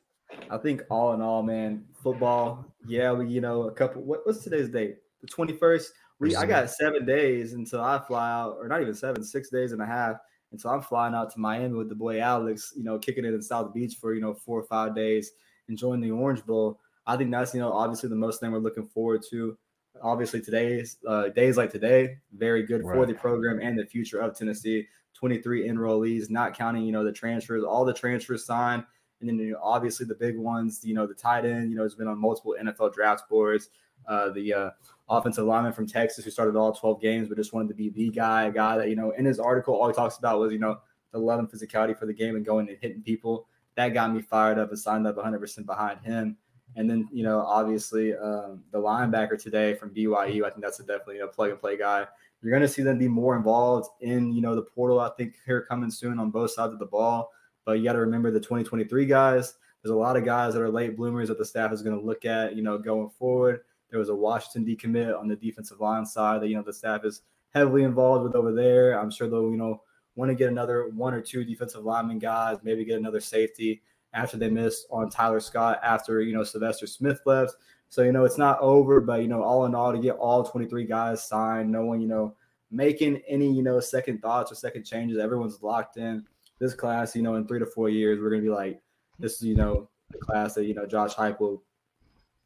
I 0.50 0.58
think 0.58 0.82
all 0.90 1.14
in 1.14 1.22
all, 1.22 1.42
man, 1.42 1.84
football. 2.02 2.66
Yeah, 2.86 3.12
we, 3.12 3.26
you 3.28 3.40
know, 3.40 3.64
a 3.64 3.72
couple. 3.72 4.02
What, 4.02 4.20
what's 4.26 4.44
today's 4.44 4.68
date? 4.68 4.98
The 5.22 5.28
21st. 5.28 5.86
we 6.18 6.36
I 6.36 6.44
got 6.44 6.68
seven 6.70 7.06
days 7.06 7.54
until 7.54 7.80
I 7.80 7.98
fly 7.98 8.30
out, 8.30 8.56
or 8.58 8.68
not 8.68 8.82
even 8.82 8.94
seven, 8.94 9.24
six 9.24 9.48
days 9.48 9.72
and 9.72 9.80
a 9.80 9.86
half. 9.86 10.16
until 10.52 10.70
I'm 10.70 10.82
flying 10.82 11.14
out 11.14 11.32
to 11.32 11.40
Miami 11.40 11.74
with 11.74 11.88
the 11.88 11.94
boy 11.94 12.20
Alex, 12.20 12.74
you 12.76 12.84
know, 12.84 12.98
kicking 12.98 13.24
it 13.24 13.32
in 13.32 13.40
South 13.40 13.72
Beach 13.72 13.96
for, 13.98 14.14
you 14.14 14.20
know, 14.20 14.34
four 14.34 14.60
or 14.60 14.64
five 14.64 14.94
days, 14.94 15.32
enjoying 15.70 16.00
the 16.02 16.10
Orange 16.10 16.44
Bowl. 16.44 16.78
I 17.10 17.16
think 17.16 17.32
that's, 17.32 17.52
you 17.54 17.60
know, 17.60 17.72
obviously 17.72 18.08
the 18.08 18.14
most 18.14 18.38
thing 18.38 18.52
we're 18.52 18.58
looking 18.58 18.86
forward 18.86 19.22
to. 19.30 19.58
Obviously, 20.00 20.40
today's 20.40 20.98
uh, 21.06 21.28
days 21.30 21.56
like 21.56 21.70
today, 21.70 22.18
very 22.32 22.62
good 22.62 22.84
right. 22.84 22.94
for 22.94 23.04
the 23.04 23.14
program 23.14 23.58
and 23.60 23.76
the 23.76 23.84
future 23.84 24.20
of 24.20 24.38
Tennessee. 24.38 24.86
23 25.14 25.68
enrollees, 25.68 26.30
not 26.30 26.56
counting, 26.56 26.84
you 26.84 26.92
know, 26.92 27.04
the 27.04 27.12
transfers, 27.12 27.64
all 27.64 27.84
the 27.84 27.92
transfers 27.92 28.46
signed. 28.46 28.84
And 29.20 29.28
then 29.28 29.38
you 29.38 29.52
know, 29.52 29.60
obviously 29.60 30.06
the 30.06 30.14
big 30.14 30.38
ones, 30.38 30.80
you 30.84 30.94
know, 30.94 31.06
the 31.06 31.14
tight 31.14 31.44
end, 31.44 31.70
you 31.70 31.76
know, 31.76 31.82
has 31.82 31.96
been 31.96 32.06
on 32.06 32.18
multiple 32.18 32.54
NFL 32.62 32.94
draft 32.94 33.28
boards. 33.28 33.70
Uh, 34.08 34.30
the 34.30 34.54
uh, 34.54 34.70
offensive 35.10 35.44
lineman 35.44 35.72
from 35.72 35.86
Texas 35.86 36.24
who 36.24 36.30
started 36.30 36.56
all 36.56 36.72
12 36.72 37.00
games, 37.00 37.28
but 37.28 37.36
just 37.36 37.52
wanted 37.52 37.68
to 37.68 37.74
be 37.74 37.90
the 37.90 38.08
guy, 38.08 38.44
a 38.44 38.52
guy 38.52 38.78
that, 38.78 38.88
you 38.88 38.96
know, 38.96 39.10
in 39.10 39.24
his 39.24 39.38
article, 39.38 39.74
all 39.74 39.88
he 39.88 39.94
talks 39.94 40.16
about 40.16 40.38
was, 40.38 40.52
you 40.52 40.58
know, 40.58 40.78
the 41.12 41.18
love 41.18 41.40
and 41.40 41.50
physicality 41.50 41.98
for 41.98 42.06
the 42.06 42.14
game 42.14 42.36
and 42.36 42.46
going 42.46 42.68
and 42.68 42.78
hitting 42.80 43.02
people. 43.02 43.48
That 43.74 43.88
got 43.88 44.14
me 44.14 44.22
fired 44.22 44.58
up 44.58 44.70
and 44.70 44.78
signed 44.78 45.06
up 45.06 45.16
100% 45.16 45.66
behind 45.66 46.00
him. 46.00 46.36
And 46.76 46.88
then, 46.88 47.08
you 47.12 47.24
know, 47.24 47.40
obviously 47.40 48.14
um, 48.16 48.62
the 48.70 48.78
linebacker 48.78 49.40
today 49.40 49.74
from 49.74 49.90
BYU, 49.90 50.44
I 50.44 50.50
think 50.50 50.62
that's 50.62 50.80
a 50.80 50.84
definitely 50.84 51.18
a 51.18 51.26
plug 51.26 51.50
and 51.50 51.58
play 51.58 51.76
guy. 51.76 52.06
You're 52.42 52.50
going 52.50 52.62
to 52.62 52.68
see 52.68 52.82
them 52.82 52.98
be 52.98 53.08
more 53.08 53.36
involved 53.36 53.90
in, 54.00 54.32
you 54.32 54.40
know, 54.40 54.54
the 54.54 54.62
portal, 54.62 55.00
I 55.00 55.10
think, 55.10 55.34
here 55.44 55.62
coming 55.62 55.90
soon 55.90 56.18
on 56.18 56.30
both 56.30 56.52
sides 56.52 56.72
of 56.72 56.78
the 56.78 56.86
ball. 56.86 57.30
But 57.64 57.78
you 57.78 57.84
got 57.84 57.94
to 57.94 58.00
remember 58.00 58.30
the 58.30 58.40
2023 58.40 59.04
guys. 59.04 59.54
There's 59.82 59.92
a 59.92 59.96
lot 59.96 60.16
of 60.16 60.24
guys 60.24 60.54
that 60.54 60.62
are 60.62 60.70
late 60.70 60.96
bloomers 60.96 61.28
that 61.28 61.38
the 61.38 61.44
staff 61.44 61.72
is 61.72 61.82
going 61.82 61.98
to 61.98 62.04
look 62.04 62.24
at, 62.24 62.56
you 62.56 62.62
know, 62.62 62.78
going 62.78 63.10
forward. 63.10 63.60
There 63.90 63.98
was 63.98 64.08
a 64.08 64.14
Washington 64.14 64.64
decommit 64.64 65.18
on 65.18 65.28
the 65.28 65.36
defensive 65.36 65.80
line 65.80 66.06
side 66.06 66.40
that 66.40 66.48
you 66.48 66.56
know 66.56 66.62
the 66.62 66.72
staff 66.72 67.04
is 67.04 67.22
heavily 67.52 67.82
involved 67.82 68.24
with 68.24 68.36
over 68.36 68.52
there. 68.52 68.98
I'm 68.98 69.10
sure 69.10 69.28
they'll 69.28 69.50
you 69.50 69.56
know 69.56 69.82
want 70.14 70.30
to 70.30 70.34
get 70.34 70.48
another 70.48 70.88
one 70.88 71.14
or 71.14 71.20
two 71.20 71.44
defensive 71.44 71.84
lineman 71.84 72.18
guys, 72.18 72.58
maybe 72.62 72.84
get 72.84 72.98
another 72.98 73.20
safety 73.20 73.82
after 74.12 74.36
they 74.36 74.50
missed 74.50 74.86
on 74.90 75.08
Tyler 75.08 75.40
Scott 75.40 75.80
after 75.82 76.20
you 76.22 76.34
know 76.34 76.44
Sylvester 76.44 76.86
Smith 76.86 77.20
left. 77.26 77.54
So 77.88 78.02
you 78.02 78.12
know 78.12 78.24
it's 78.24 78.38
not 78.38 78.60
over, 78.60 79.00
but 79.00 79.22
you 79.22 79.28
know 79.28 79.42
all 79.42 79.66
in 79.66 79.74
all 79.74 79.92
to 79.92 79.98
get 79.98 80.16
all 80.16 80.44
23 80.44 80.84
guys 80.84 81.24
signed, 81.24 81.70
no 81.70 81.84
one 81.84 82.00
you 82.00 82.08
know 82.08 82.34
making 82.70 83.20
any 83.28 83.52
you 83.52 83.62
know 83.62 83.80
second 83.80 84.20
thoughts 84.20 84.52
or 84.52 84.54
second 84.54 84.84
changes. 84.84 85.18
Everyone's 85.18 85.62
locked 85.62 85.96
in. 85.96 86.24
This 86.58 86.74
class, 86.74 87.16
you 87.16 87.22
know, 87.22 87.36
in 87.36 87.46
three 87.46 87.58
to 87.58 87.66
four 87.66 87.88
years, 87.88 88.20
we're 88.20 88.30
gonna 88.30 88.42
be 88.42 88.50
like 88.50 88.80
this 89.18 89.36
is 89.36 89.42
you 89.42 89.56
know 89.56 89.88
the 90.10 90.18
class 90.18 90.54
that 90.54 90.64
you 90.64 90.74
know 90.74 90.86
Josh 90.86 91.14
Heupel 91.14 91.60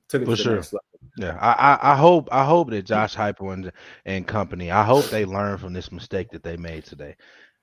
took 0.09 0.23
it 0.23 0.27
For 0.27 0.37
to 0.37 0.37
the 0.37 0.37
sure. 0.37 0.55
next 0.57 0.73
level. 0.73 0.85
Yeah, 1.17 1.39
I, 1.41 1.53
I, 1.53 1.93
I 1.93 1.97
hope 1.97 2.29
I 2.33 2.45
hope 2.45 2.71
that 2.71 2.83
Josh 2.83 3.15
Heupel 3.15 3.53
and, 3.53 3.73
and 4.05 4.27
company, 4.27 4.71
I 4.71 4.85
hope 4.85 5.07
they 5.07 5.25
learn 5.25 5.59
from 5.59 5.73
this 5.73 5.93
mistake 5.93 6.31
that 6.31 6.43
they 6.43 6.57
made 6.57 6.85
today 6.85 7.17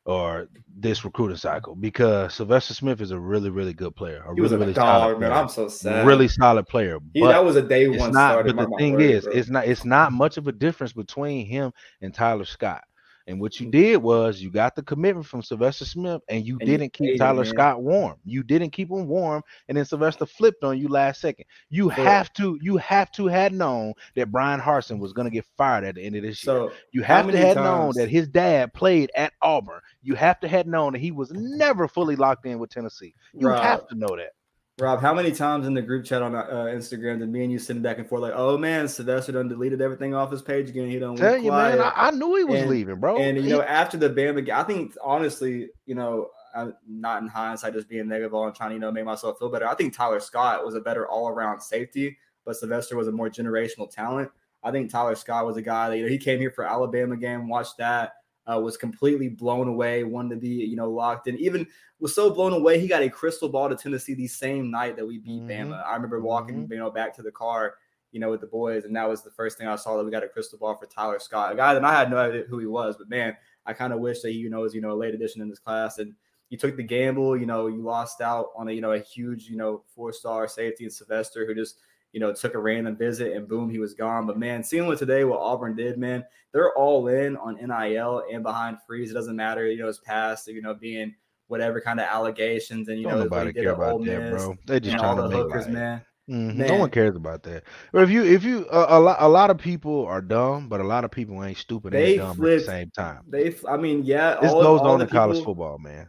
or 0.06 0.48
this 0.76 1.06
recruiting 1.06 1.38
cycle 1.38 1.76
because 1.76 2.34
Sylvester 2.34 2.74
Smith 2.74 3.02
is 3.02 3.12
a 3.12 3.20
really, 3.20 3.50
really 3.50 3.74
good 3.74 3.96
player. 3.96 4.24
A 4.28 4.34
he 4.34 4.42
was 4.42 4.52
really, 4.52 4.72
a 4.72 4.74
dog, 4.74 5.20
man. 5.20 5.32
I'm 5.32 5.48
so 5.48 5.68
sad. 5.68 6.08
Really 6.08 6.28
solid 6.28 6.68
player. 6.68 7.00
He, 7.14 7.22
that 7.22 7.44
was 7.44 7.56
a 7.56 7.62
day 7.62 7.88
one. 7.88 8.12
Not, 8.12 8.46
but 8.46 8.56
the 8.56 8.76
thing 8.78 9.00
is, 9.00 9.26
bro. 9.26 9.34
it's 9.34 9.50
not 9.50 9.68
it's 9.68 9.86
not 9.86 10.12
much 10.12 10.38
of 10.38 10.48
a 10.48 10.52
difference 10.52 10.94
between 10.94 11.46
him 11.46 11.72
and 12.02 12.14
Tyler 12.14 12.46
Scott. 12.46 12.84
And 13.28 13.40
what 13.40 13.60
you 13.60 13.70
did 13.70 13.98
was 13.98 14.42
you 14.42 14.50
got 14.50 14.76
the 14.76 14.84
commitment 14.84 15.26
from 15.26 15.42
Sylvester 15.42 15.86
Smith 15.86 16.22
and 16.30 16.46
you 16.46 16.58
and 16.60 16.68
didn't 16.68 16.94
keep 16.94 17.18
Tyler 17.18 17.44
him, 17.44 17.50
Scott 17.50 17.82
warm. 17.82 18.18
You 18.26 18.44
didn't 18.44 18.72
keep 18.72 18.90
him 18.90 19.08
warm, 19.08 19.44
and 19.68 19.78
then 19.78 19.86
Sylvester 19.86 20.26
flipped 20.26 20.64
on 20.64 20.78
you 20.78 20.88
last 20.88 21.22
second. 21.22 21.46
You 21.70 21.90
so, 21.96 22.04
have 22.04 22.34
to, 22.34 22.58
you 22.62 22.78
have 22.78 23.12
to 23.14 23.28
had 23.28 23.54
known 23.54 23.94
that 24.16 24.32
Bryan 24.32 24.60
Harsin 24.60 25.00
was 25.00 25.14
gonna 25.14 25.30
get 25.30 25.46
fired 25.58 25.84
at 25.86 25.96
the 25.96 26.04
end 26.04 26.16
of 26.16 26.24
this 26.24 26.40
so 26.40 26.64
year. 26.64 26.72
You 26.92 27.04
have 27.04 27.30
to 27.32 27.38
have 27.38 27.58
known 27.58 27.94
that 27.96 28.10
his 28.10 28.28
dad 28.28 28.74
played 28.74 29.12
at 29.16 29.34
Auburn. 29.42 29.82
You 30.02 30.16
have 30.16 30.40
to 30.42 30.48
have 30.48 30.68
known 30.68 30.94
that 30.94 31.00
he 31.00 31.12
was 31.12 31.32
never 31.32 31.88
fully 31.88 32.16
locked 32.16 32.46
in 32.46 32.60
with 32.60 32.70
Tennessee. 32.70 33.14
You 33.34 33.48
Rob, 33.48 33.64
have 33.64 33.88
to 33.88 33.96
know 33.96 34.16
that. 34.18 34.34
Rob, 34.80 35.02
how 35.02 35.14
many 35.14 35.32
times 35.32 35.68
in 35.68 35.74
the 35.74 35.82
group 35.82 36.06
chat 36.06 36.22
on 36.22 36.34
uh, 36.34 36.46
Instagram 36.74 37.20
did 37.20 37.30
me 37.30 37.44
and 37.44 37.52
you 37.52 37.60
sitting 37.60 37.82
back 37.82 38.00
and 38.00 38.08
forth 38.08 38.22
like, 38.22 38.34
"Oh 38.36 38.58
man, 38.58 38.88
Sylvester 38.88 39.34
done 39.34 39.48
deleted 39.48 39.82
everything 39.82 40.16
off 40.16 40.32
his 40.32 40.42
page 40.42 40.70
again. 40.70 40.90
He 40.90 40.98
done 40.98 41.16
tell 41.16 41.38
you, 41.38 41.50
quiet. 41.50 41.78
man. 41.78 41.92
I, 41.96 42.08
I, 42.08 42.12
knew 42.12 42.36
he 42.36 42.44
was 42.44 42.62
and, 42.62 42.70
leaving, 42.70 43.00
bro. 43.00 43.18
And 43.18 43.38
you 43.38 43.50
know, 43.50 43.62
after 43.62 43.98
the 43.98 44.10
Bama, 44.10 44.46
game, 44.46 44.56
I 44.56 44.64
think 44.64 44.96
honestly, 45.04 45.70
you 45.86 45.94
know, 45.94 46.30
I'm 46.56 46.74
not 46.88 47.22
in 47.22 47.28
hindsight, 47.28 47.74
just 47.74 47.90
being 47.90 48.08
negative 48.08 48.34
all 48.34 48.48
and 48.48 48.56
trying 48.56 48.70
to 48.70 48.76
you 48.76 48.80
know 48.80 48.92
make 48.92 49.06
myself 49.06 49.38
feel 49.40 49.50
better. 49.50 49.68
I 49.68 49.76
think 49.76 49.96
Tyler 49.96 50.20
Scott 50.20 50.66
was 50.66 50.74
a 50.74 50.82
better 50.82 51.08
all 51.08 51.28
around 51.28 51.62
safety, 51.62 52.18
but 52.46 52.56
Sylvester 52.56 52.96
was 52.96 53.08
a 53.08 53.12
more 53.12 53.30
generational 53.30 53.90
talent. 53.90 54.32
I 54.64 54.72
think 54.72 54.90
Tyler 54.90 55.16
Scott 55.16 55.46
was 55.46 55.58
a 55.58 55.62
guy 55.62 55.90
that 55.90 55.98
you 55.98 56.04
know 56.04 56.10
he 56.10 56.18
came 56.18 56.40
here 56.40 56.52
for 56.52 56.64
Alabama 56.64 57.18
game, 57.18 57.50
watched 57.50 57.78
that 57.78 58.14
uh, 58.52 58.60
was 58.60 58.78
completely 58.78 59.30
blown 59.30 59.68
away, 59.68 60.04
wanted 60.04 60.36
to 60.36 60.42
be, 60.42 60.50
you 60.50 60.76
know, 60.76 60.90
locked 60.90 61.28
in. 61.28 61.38
Even 61.38 61.66
was 62.00 62.14
so 62.16 62.30
blown 62.30 62.54
away, 62.54 62.80
he 62.80 62.88
got 62.88 63.04
a 63.04 63.10
crystal 63.10 63.50
ball 63.50 63.70
to 63.70 63.76
Tennessee 63.76 64.14
the 64.14 64.28
same 64.28 64.72
night 64.72 64.96
that 64.96 65.06
we 65.06 65.20
beat 65.20 65.44
mm-hmm. 65.44 65.72
Bama. 65.72 65.86
I 65.86 65.96
remember 65.96 66.20
walking, 66.20 66.64
mm-hmm. 66.64 66.74
you 66.74 66.80
know, 66.80 66.92
back 66.92 67.16
to 67.16 67.22
the 67.22 67.32
car, 67.32 67.76
you 68.12 68.20
know, 68.20 68.30
with 68.30 68.42
the 68.42 68.48
boys, 68.48 68.86
and 68.86 68.96
that 68.96 69.08
was 69.08 69.22
the 69.22 69.32
first 69.32 69.58
thing 69.58 69.68
I 69.68 69.76
saw 69.76 69.98
that 69.98 70.04
we 70.04 70.12
got 70.12 70.24
a 70.24 70.28
crystal 70.28 70.60
ball 70.60 70.76
for 70.76 70.86
Tyler 70.86 71.20
Scott, 71.20 71.54
a 71.54 71.56
guy 71.56 71.74
that 71.74 71.86
I 71.86 71.98
had 71.98 72.10
no 72.10 72.18
idea 72.18 72.44
who 72.50 72.60
he 72.60 72.66
was, 72.66 72.98
but 72.98 73.10
man, 73.10 73.38
I 73.66 73.74
kind 73.74 73.94
of 73.94 74.00
wish 74.00 74.22
that 74.22 74.32
he, 74.32 74.38
you 74.38 74.50
know, 74.50 74.62
was, 74.62 74.74
you 74.74 74.82
know, 74.82 74.92
a 74.92 74.94
late 74.94 75.14
addition 75.14 75.42
in 75.42 75.50
this 75.50 75.60
class. 75.60 76.00
And 76.00 76.14
you 76.50 76.58
took 76.58 76.76
the 76.76 76.84
gamble, 76.84 77.38
you 77.38 77.46
know, 77.46 77.68
you 77.68 77.82
lost 77.82 78.22
out 78.22 78.48
on 78.56 78.68
a, 78.68 78.72
you 78.72 78.82
know, 78.82 78.92
a 78.92 79.00
huge, 79.00 79.48
you 79.48 79.56
know, 79.56 79.84
four 79.96 80.12
star 80.12 80.48
safety 80.48 80.84
in 80.84 80.90
Sylvester 80.90 81.46
who 81.46 81.56
just 81.56 81.78
you 82.14 82.20
know, 82.20 82.34
took 82.34 82.56
a 82.56 82.60
random 82.60 82.96
visit 82.96 83.36
and 83.36 83.48
boom, 83.48 83.70
he 83.70 83.80
was 83.80 83.94
gone. 83.94 84.28
But 84.28 84.38
man, 84.38 84.64
seeing 84.64 84.86
what 84.86 85.00
today, 85.00 85.24
what 85.24 85.40
Auburn 85.40 85.76
did, 85.76 85.98
man, 85.98 86.26
they're 86.54 86.74
all 86.74 87.08
in 87.08 87.38
on 87.38 87.56
NIL 87.56 88.24
and 88.32 88.44
behind 88.44 88.78
Freeze. 88.86 89.12
It 89.12 89.14
doesn't 89.14 89.36
matter, 89.36 89.68
you 89.68 89.80
know, 89.80 89.88
his 89.88 90.00
past, 90.00 90.48
you 90.48 90.62
know, 90.62 90.74
being 90.74 91.16
whatever 91.48 91.82
kind 91.82 92.00
of 92.00 92.06
allegations 92.06 92.88
and 92.88 92.98
you 92.98 93.04
Don't 93.04 93.18
know 93.18 93.24
nobody 93.24 93.54
care 93.54 93.72
about 93.72 94.04
that, 94.06 94.32
bro. 94.32 94.56
They 94.66 94.80
just 94.80 94.98
trying 94.98 95.18
to 95.18 95.30
make 95.30 95.38
hookers, 95.38 95.68
man. 95.68 96.02
Mm-hmm. 96.30 96.62
No 96.62 96.78
one 96.78 96.90
cares 96.90 97.16
about 97.16 97.44
that. 97.44 97.64
But 97.92 98.04
if 98.04 98.10
you, 98.10 98.24
if 98.24 98.44
you, 98.44 98.66
uh, 98.72 98.86
a 98.90 99.00
lot, 99.00 99.18
a 99.20 99.28
lot 99.28 99.50
of 99.50 99.58
people 99.58 100.06
are 100.06 100.22
dumb, 100.22 100.70
but 100.70 100.80
a 100.80 100.84
lot 100.84 101.04
of 101.04 101.12
people 101.12 101.44
ain't 101.44 101.58
stupid 101.58 101.92
they 101.92 102.14
and 102.14 102.20
dumb 102.20 102.38
flipped, 102.38 102.62
at 102.62 102.66
the 102.66 102.72
same 102.72 102.92
time. 102.92 103.24
They, 103.28 103.54
I 103.68 103.76
mean, 103.76 104.04
yeah, 104.04 104.38
this 104.42 104.52
all, 104.52 104.62
goes 104.62 104.80
all 104.82 104.92
on 104.92 105.02
in 105.02 105.08
college 105.08 105.44
football, 105.44 105.78
man 105.78 106.08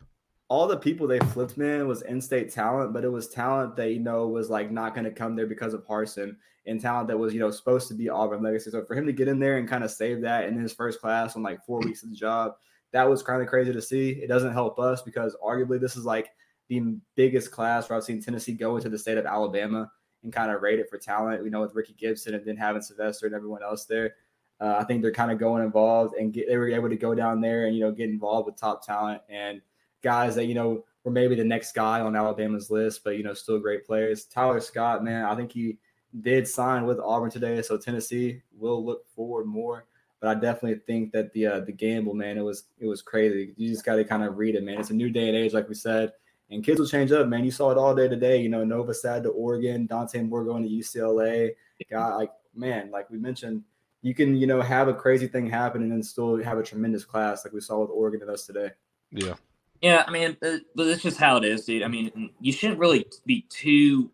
all 0.52 0.66
the 0.66 0.76
people 0.76 1.06
they 1.06 1.18
flipped, 1.18 1.56
man, 1.56 1.88
was 1.88 2.02
in-state 2.02 2.52
talent, 2.52 2.92
but 2.92 3.04
it 3.04 3.08
was 3.08 3.26
talent 3.26 3.74
that 3.74 3.90
you 3.92 3.98
know 3.98 4.28
was 4.28 4.50
like 4.50 4.70
not 4.70 4.94
going 4.94 5.06
to 5.06 5.10
come 5.10 5.34
there 5.34 5.46
because 5.46 5.72
of 5.72 5.82
Harsin 5.86 6.36
and 6.66 6.78
talent 6.78 7.08
that 7.08 7.16
was 7.16 7.32
you 7.32 7.40
know 7.40 7.50
supposed 7.50 7.88
to 7.88 7.94
be 7.94 8.10
Auburn 8.10 8.42
legacy. 8.42 8.70
So 8.70 8.84
for 8.84 8.94
him 8.94 9.06
to 9.06 9.14
get 9.14 9.28
in 9.28 9.38
there 9.38 9.56
and 9.56 9.66
kind 9.66 9.82
of 9.82 9.90
save 9.90 10.20
that 10.20 10.44
in 10.44 10.58
his 10.58 10.74
first 10.74 11.00
class 11.00 11.36
on 11.36 11.42
like 11.42 11.64
four 11.64 11.80
weeks 11.80 12.02
of 12.02 12.10
the 12.10 12.16
job, 12.16 12.52
that 12.90 13.08
was 13.08 13.22
kind 13.22 13.40
of 13.40 13.48
crazy 13.48 13.72
to 13.72 13.80
see. 13.80 14.10
It 14.10 14.26
doesn't 14.26 14.52
help 14.52 14.78
us 14.78 15.00
because 15.00 15.34
arguably 15.42 15.80
this 15.80 15.96
is 15.96 16.04
like 16.04 16.28
the 16.68 16.98
biggest 17.16 17.50
class 17.50 17.88
where 17.88 17.96
I've 17.96 18.04
seen 18.04 18.20
Tennessee 18.20 18.52
go 18.52 18.76
into 18.76 18.90
the 18.90 18.98
state 18.98 19.16
of 19.16 19.24
Alabama 19.24 19.90
and 20.22 20.34
kind 20.34 20.52
of 20.52 20.60
rate 20.60 20.78
it 20.78 20.90
for 20.90 20.98
talent. 20.98 21.42
You 21.42 21.50
know, 21.50 21.62
with 21.62 21.74
Ricky 21.74 21.94
Gibson 21.94 22.34
and 22.34 22.44
then 22.44 22.58
having 22.58 22.82
Sylvester 22.82 23.24
and 23.24 23.34
everyone 23.34 23.62
else 23.62 23.86
there. 23.86 24.16
Uh, 24.60 24.76
I 24.78 24.84
think 24.84 25.00
they're 25.00 25.12
kind 25.12 25.32
of 25.32 25.38
going 25.38 25.64
involved 25.64 26.14
and 26.14 26.30
get, 26.30 26.46
they 26.46 26.58
were 26.58 26.68
able 26.68 26.90
to 26.90 26.96
go 26.96 27.14
down 27.14 27.40
there 27.40 27.64
and 27.64 27.74
you 27.74 27.80
know 27.80 27.90
get 27.90 28.10
involved 28.10 28.44
with 28.44 28.60
top 28.60 28.84
talent 28.84 29.22
and 29.30 29.62
guys 30.02 30.34
that 30.34 30.46
you 30.46 30.54
know 30.54 30.84
were 31.04 31.10
maybe 31.10 31.34
the 31.34 31.44
next 31.44 31.74
guy 31.74 32.00
on 32.00 32.16
Alabama's 32.16 32.70
list, 32.70 33.02
but 33.04 33.16
you 33.16 33.22
know 33.22 33.34
still 33.34 33.58
great 33.58 33.86
players. 33.86 34.24
Tyler 34.24 34.60
Scott, 34.60 35.04
man, 35.04 35.24
I 35.24 35.34
think 35.34 35.52
he 35.52 35.78
did 36.20 36.46
sign 36.46 36.84
with 36.84 37.00
Auburn 37.00 37.30
today, 37.30 37.62
so 37.62 37.76
Tennessee 37.76 38.42
will 38.56 38.84
look 38.84 39.08
forward 39.14 39.46
more. 39.46 39.86
But 40.20 40.36
I 40.36 40.40
definitely 40.40 40.80
think 40.86 41.12
that 41.12 41.32
the 41.32 41.46
uh, 41.46 41.60
the 41.60 41.72
gamble, 41.72 42.14
man, 42.14 42.38
it 42.38 42.42
was 42.42 42.64
it 42.78 42.86
was 42.86 43.02
crazy. 43.02 43.52
You 43.56 43.70
just 43.70 43.84
got 43.84 43.96
to 43.96 44.04
kind 44.04 44.22
of 44.22 44.38
read 44.38 44.54
it, 44.54 44.62
man. 44.62 44.78
It's 44.78 44.90
a 44.90 44.94
new 44.94 45.10
day 45.10 45.28
and 45.28 45.36
age, 45.36 45.52
like 45.52 45.68
we 45.68 45.74
said, 45.74 46.12
and 46.50 46.62
kids 46.62 46.78
will 46.78 46.86
change 46.86 47.10
up, 47.10 47.26
man. 47.26 47.44
You 47.44 47.50
saw 47.50 47.70
it 47.70 47.78
all 47.78 47.94
day 47.94 48.08
today. 48.08 48.40
You 48.40 48.48
know, 48.48 48.64
Nova 48.64 48.94
Sad 48.94 49.24
to 49.24 49.30
Oregon, 49.30 49.86
Dante 49.86 50.22
Moore 50.22 50.44
going 50.44 50.62
to 50.62 50.68
UCLA. 50.68 51.50
Guy, 51.90 52.14
like 52.14 52.30
man, 52.54 52.92
like 52.92 53.10
we 53.10 53.18
mentioned, 53.18 53.64
you 54.02 54.14
can 54.14 54.36
you 54.36 54.46
know 54.46 54.60
have 54.60 54.86
a 54.86 54.94
crazy 54.94 55.26
thing 55.26 55.48
happen 55.48 55.82
and 55.82 55.90
then 55.90 56.02
still 56.02 56.40
have 56.40 56.58
a 56.58 56.62
tremendous 56.62 57.04
class, 57.04 57.44
like 57.44 57.52
we 57.52 57.60
saw 57.60 57.80
with 57.80 57.90
Oregon 57.90 58.22
and 58.22 58.30
us 58.30 58.46
today. 58.46 58.70
Yeah. 59.10 59.34
Yeah, 59.82 60.04
I 60.06 60.10
mean, 60.12 60.36
but 60.40 60.62
it's 60.76 61.02
just 61.02 61.18
how 61.18 61.36
it 61.36 61.44
is, 61.44 61.64
dude. 61.64 61.82
I 61.82 61.88
mean, 61.88 62.30
you 62.40 62.52
shouldn't 62.52 62.78
really 62.78 63.04
be 63.26 63.44
too 63.48 64.10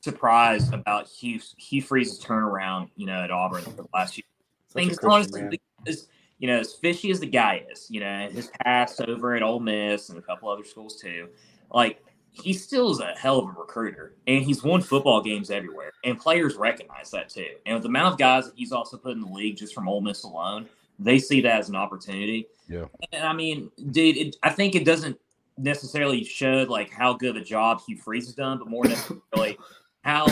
surprised 0.00 0.72
about 0.72 1.08
Hugh 1.08 1.40
Hugh 1.56 1.82
Freeze's 1.82 2.22
turnaround, 2.22 2.90
you 2.94 3.06
know, 3.06 3.22
at 3.22 3.32
Auburn 3.32 3.62
for 3.62 3.70
the 3.70 3.88
last 3.92 4.16
year. 4.16 4.24
I 4.70 4.86
think 4.86 5.02
honestly, 5.02 5.60
as, 5.86 6.08
you 6.38 6.46
know, 6.46 6.58
as 6.58 6.74
fishy 6.74 7.10
as 7.10 7.18
the 7.18 7.26
guy 7.26 7.64
is, 7.70 7.88
you 7.90 8.00
know, 8.00 8.28
his 8.30 8.50
past 8.60 9.00
over 9.00 9.34
at 9.34 9.42
Ole 9.42 9.60
Miss 9.60 10.10
and 10.10 10.18
a 10.18 10.22
couple 10.22 10.48
other 10.48 10.64
schools 10.64 11.00
too, 11.00 11.28
like 11.72 12.00
he 12.30 12.52
still 12.52 12.90
is 12.90 13.00
a 13.00 13.14
hell 13.16 13.38
of 13.40 13.46
a 13.46 13.52
recruiter, 13.52 14.14
and 14.26 14.44
he's 14.44 14.62
won 14.62 14.80
football 14.80 15.22
games 15.22 15.50
everywhere, 15.50 15.92
and 16.04 16.18
players 16.20 16.54
recognize 16.54 17.10
that 17.10 17.28
too. 17.28 17.46
And 17.66 17.74
with 17.74 17.82
the 17.82 17.88
amount 17.88 18.12
of 18.12 18.18
guys 18.18 18.46
that 18.46 18.54
he's 18.56 18.72
also 18.72 18.96
put 18.96 19.12
in 19.12 19.20
the 19.20 19.28
league 19.28 19.56
just 19.56 19.74
from 19.74 19.88
Ole 19.88 20.00
Miss 20.00 20.22
alone, 20.22 20.68
they 20.98 21.18
see 21.18 21.40
that 21.40 21.60
as 21.60 21.68
an 21.68 21.76
opportunity. 21.76 22.46
Yeah. 22.68 22.86
And 23.12 23.24
I 23.24 23.32
mean, 23.32 23.70
dude, 23.90 24.16
it, 24.16 24.36
I 24.42 24.50
think 24.50 24.74
it 24.74 24.84
doesn't 24.84 25.18
necessarily 25.58 26.24
show 26.24 26.66
like 26.68 26.90
how 26.90 27.14
good 27.14 27.36
of 27.36 27.42
a 27.42 27.44
job 27.44 27.80
Hugh 27.86 27.96
Freeze 27.96 28.26
has 28.26 28.34
done, 28.34 28.58
but 28.58 28.68
more 28.68 28.84
necessarily 28.84 29.58
how 30.02 30.26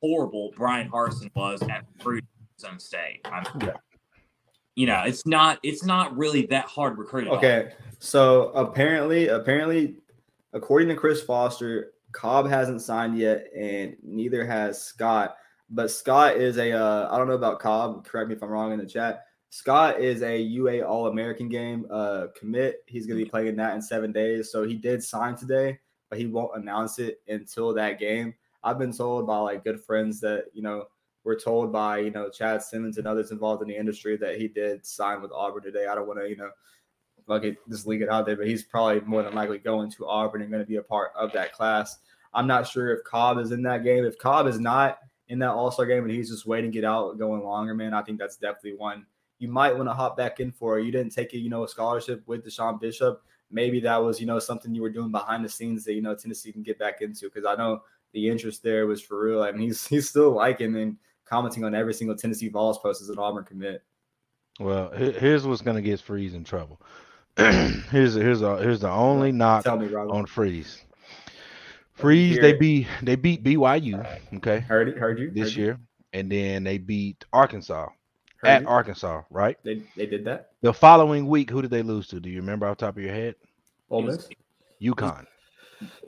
horrible 0.00 0.52
Bryan 0.56 0.88
Harsin 0.88 1.30
was 1.34 1.62
at 1.62 1.84
recruiting 1.96 2.28
his 2.56 2.64
own 2.64 2.78
state. 2.78 3.20
I 3.24 3.40
mean, 3.40 3.68
yeah. 3.68 3.76
you 4.74 4.86
know, 4.86 5.02
it's 5.04 5.26
not 5.26 5.58
it's 5.62 5.84
not 5.84 6.16
really 6.16 6.46
that 6.46 6.66
hard 6.66 6.98
recruiting. 6.98 7.32
recruit. 7.32 7.48
all. 7.48 7.60
Okay, 7.60 7.74
so 7.98 8.50
apparently, 8.50 9.28
apparently, 9.28 9.96
according 10.52 10.88
to 10.88 10.94
Chris 10.94 11.22
Foster, 11.22 11.92
Cobb 12.12 12.48
hasn't 12.48 12.82
signed 12.82 13.18
yet, 13.18 13.46
and 13.56 13.96
neither 14.02 14.46
has 14.46 14.82
Scott. 14.82 15.36
But 15.68 15.90
Scott 15.90 16.36
is 16.36 16.58
a 16.58 16.72
uh, 16.72 17.08
I 17.10 17.18
don't 17.18 17.26
know 17.26 17.34
about 17.34 17.58
Cobb. 17.58 18.04
Correct 18.04 18.28
me 18.28 18.36
if 18.36 18.42
I'm 18.42 18.48
wrong 18.48 18.72
in 18.72 18.78
the 18.78 18.86
chat. 18.86 19.24
Scott 19.50 20.00
is 20.00 20.22
a 20.22 20.38
UA 20.38 20.82
All 20.82 21.06
American 21.06 21.48
game 21.48 21.86
uh, 21.90 22.26
commit. 22.38 22.82
He's 22.86 23.06
going 23.06 23.18
to 23.18 23.24
be 23.24 23.30
playing 23.30 23.56
that 23.56 23.74
in 23.74 23.82
seven 23.82 24.12
days. 24.12 24.50
So 24.50 24.64
he 24.64 24.74
did 24.74 25.02
sign 25.02 25.36
today, 25.36 25.78
but 26.10 26.18
he 26.18 26.26
won't 26.26 26.56
announce 26.56 26.98
it 26.98 27.20
until 27.28 27.72
that 27.74 27.98
game. 27.98 28.34
I've 28.64 28.78
been 28.78 28.92
told 28.92 29.26
by 29.26 29.38
like 29.38 29.64
good 29.64 29.80
friends 29.80 30.20
that 30.20 30.46
you 30.52 30.62
know 30.62 30.86
we're 31.24 31.38
told 31.38 31.72
by 31.72 31.98
you 31.98 32.10
know 32.10 32.28
Chad 32.28 32.62
Simmons 32.62 32.98
and 32.98 33.06
others 33.06 33.30
involved 33.30 33.62
in 33.62 33.68
the 33.68 33.76
industry 33.76 34.16
that 34.16 34.36
he 34.36 34.48
did 34.48 34.84
sign 34.84 35.22
with 35.22 35.32
Auburn 35.32 35.62
today. 35.62 35.86
I 35.86 35.94
don't 35.94 36.08
want 36.08 36.20
to 36.20 36.28
you 36.28 36.36
know 36.36 36.50
like 37.26 37.44
it, 37.44 37.56
just 37.68 37.86
leak 37.86 38.00
it 38.00 38.08
out 38.08 38.26
there, 38.26 38.36
but 38.36 38.46
he's 38.46 38.62
probably 38.62 39.00
more 39.00 39.22
than 39.22 39.34
likely 39.34 39.58
going 39.58 39.90
to 39.92 40.06
Auburn 40.06 40.42
and 40.42 40.50
going 40.50 40.62
to 40.62 40.68
be 40.68 40.76
a 40.76 40.82
part 40.82 41.12
of 41.16 41.32
that 41.32 41.52
class. 41.52 41.98
I'm 42.34 42.46
not 42.46 42.66
sure 42.68 42.94
if 42.94 43.04
Cobb 43.04 43.38
is 43.38 43.52
in 43.52 43.62
that 43.62 43.84
game. 43.84 44.04
If 44.04 44.18
Cobb 44.18 44.46
is 44.46 44.60
not 44.60 44.98
in 45.28 45.38
that 45.40 45.50
All 45.50 45.70
Star 45.70 45.86
game 45.86 46.04
and 46.04 46.12
he's 46.12 46.30
just 46.30 46.46
waiting 46.46 46.70
to 46.70 46.74
get 46.74 46.84
out, 46.84 47.18
going 47.18 47.42
longer, 47.42 47.74
man, 47.74 47.94
I 47.94 48.02
think 48.02 48.18
that's 48.18 48.36
definitely 48.36 48.76
one 48.76 49.06
you 49.38 49.48
might 49.48 49.76
want 49.76 49.88
to 49.88 49.94
hop 49.94 50.16
back 50.16 50.40
in 50.40 50.50
for. 50.50 50.78
You 50.78 50.92
didn't 50.92 51.12
take 51.12 51.32
a 51.34 51.38
you 51.38 51.50
know 51.50 51.64
a 51.64 51.68
scholarship 51.68 52.22
with 52.26 52.44
DeSean 52.44 52.80
Bishop. 52.80 53.22
Maybe 53.50 53.80
that 53.80 53.96
was 53.96 54.20
you 54.20 54.26
know 54.26 54.38
something 54.38 54.74
you 54.74 54.82
were 54.82 54.90
doing 54.90 55.10
behind 55.10 55.44
the 55.44 55.48
scenes 55.48 55.84
that 55.84 55.94
you 55.94 56.02
know 56.02 56.14
Tennessee 56.14 56.52
can 56.52 56.62
get 56.62 56.78
back 56.78 57.02
into 57.02 57.26
because 57.26 57.44
I 57.44 57.54
know 57.54 57.82
the 58.12 58.28
interest 58.28 58.62
there 58.62 58.86
was 58.86 59.00
for 59.00 59.22
real. 59.22 59.42
I 59.42 59.52
mean, 59.52 59.68
he's 59.68 59.86
he's 59.88 60.08
still 60.08 60.30
liking 60.30 60.76
and 60.76 60.96
commenting 61.24 61.64
on 61.64 61.74
every 61.74 61.94
single 61.94 62.16
Tennessee 62.16 62.48
Vols 62.48 62.78
post 62.78 63.02
as 63.02 63.08
an 63.08 63.18
Auburn 63.18 63.44
commit. 63.44 63.82
Well, 64.58 64.90
here's 64.92 65.46
what's 65.46 65.62
gonna 65.62 65.82
get 65.82 66.00
Freeze 66.00 66.34
in 66.34 66.44
trouble. 66.44 66.80
here's 67.36 68.14
here's 68.14 68.40
a, 68.40 68.56
here's 68.58 68.80
the 68.80 68.90
only 68.90 69.32
knock 69.32 69.66
me, 69.66 69.94
on 69.94 70.24
Freeze. 70.24 70.82
Freeze, 71.92 72.38
they 72.40 72.52
beat 72.52 72.86
they 73.02 73.16
beat 73.16 73.42
BYU, 73.42 74.06
okay, 74.34 74.60
Heard 74.60 74.88
it, 74.88 74.98
heard 74.98 75.18
you 75.18 75.30
this 75.30 75.48
heard 75.48 75.56
you, 75.56 75.64
year, 75.64 75.80
and 76.12 76.30
then 76.30 76.64
they 76.64 76.78
beat 76.78 77.24
Arkansas 77.32 77.88
at. 78.46 78.66
Arkansas, 78.66 79.22
right? 79.30 79.58
They 79.64 79.82
they 79.96 80.06
did 80.06 80.24
that. 80.24 80.50
The 80.62 80.72
following 80.72 81.26
week, 81.28 81.50
who 81.50 81.62
did 81.62 81.70
they 81.70 81.82
lose 81.82 82.08
to? 82.08 82.20
Do 82.20 82.30
you 82.30 82.40
remember 82.40 82.66
off 82.66 82.78
the 82.78 82.86
top 82.86 82.96
of 82.96 83.02
your 83.02 83.14
head? 83.14 83.34
Ole 83.90 84.02
Miss. 84.02 84.28
UConn. 84.82 85.26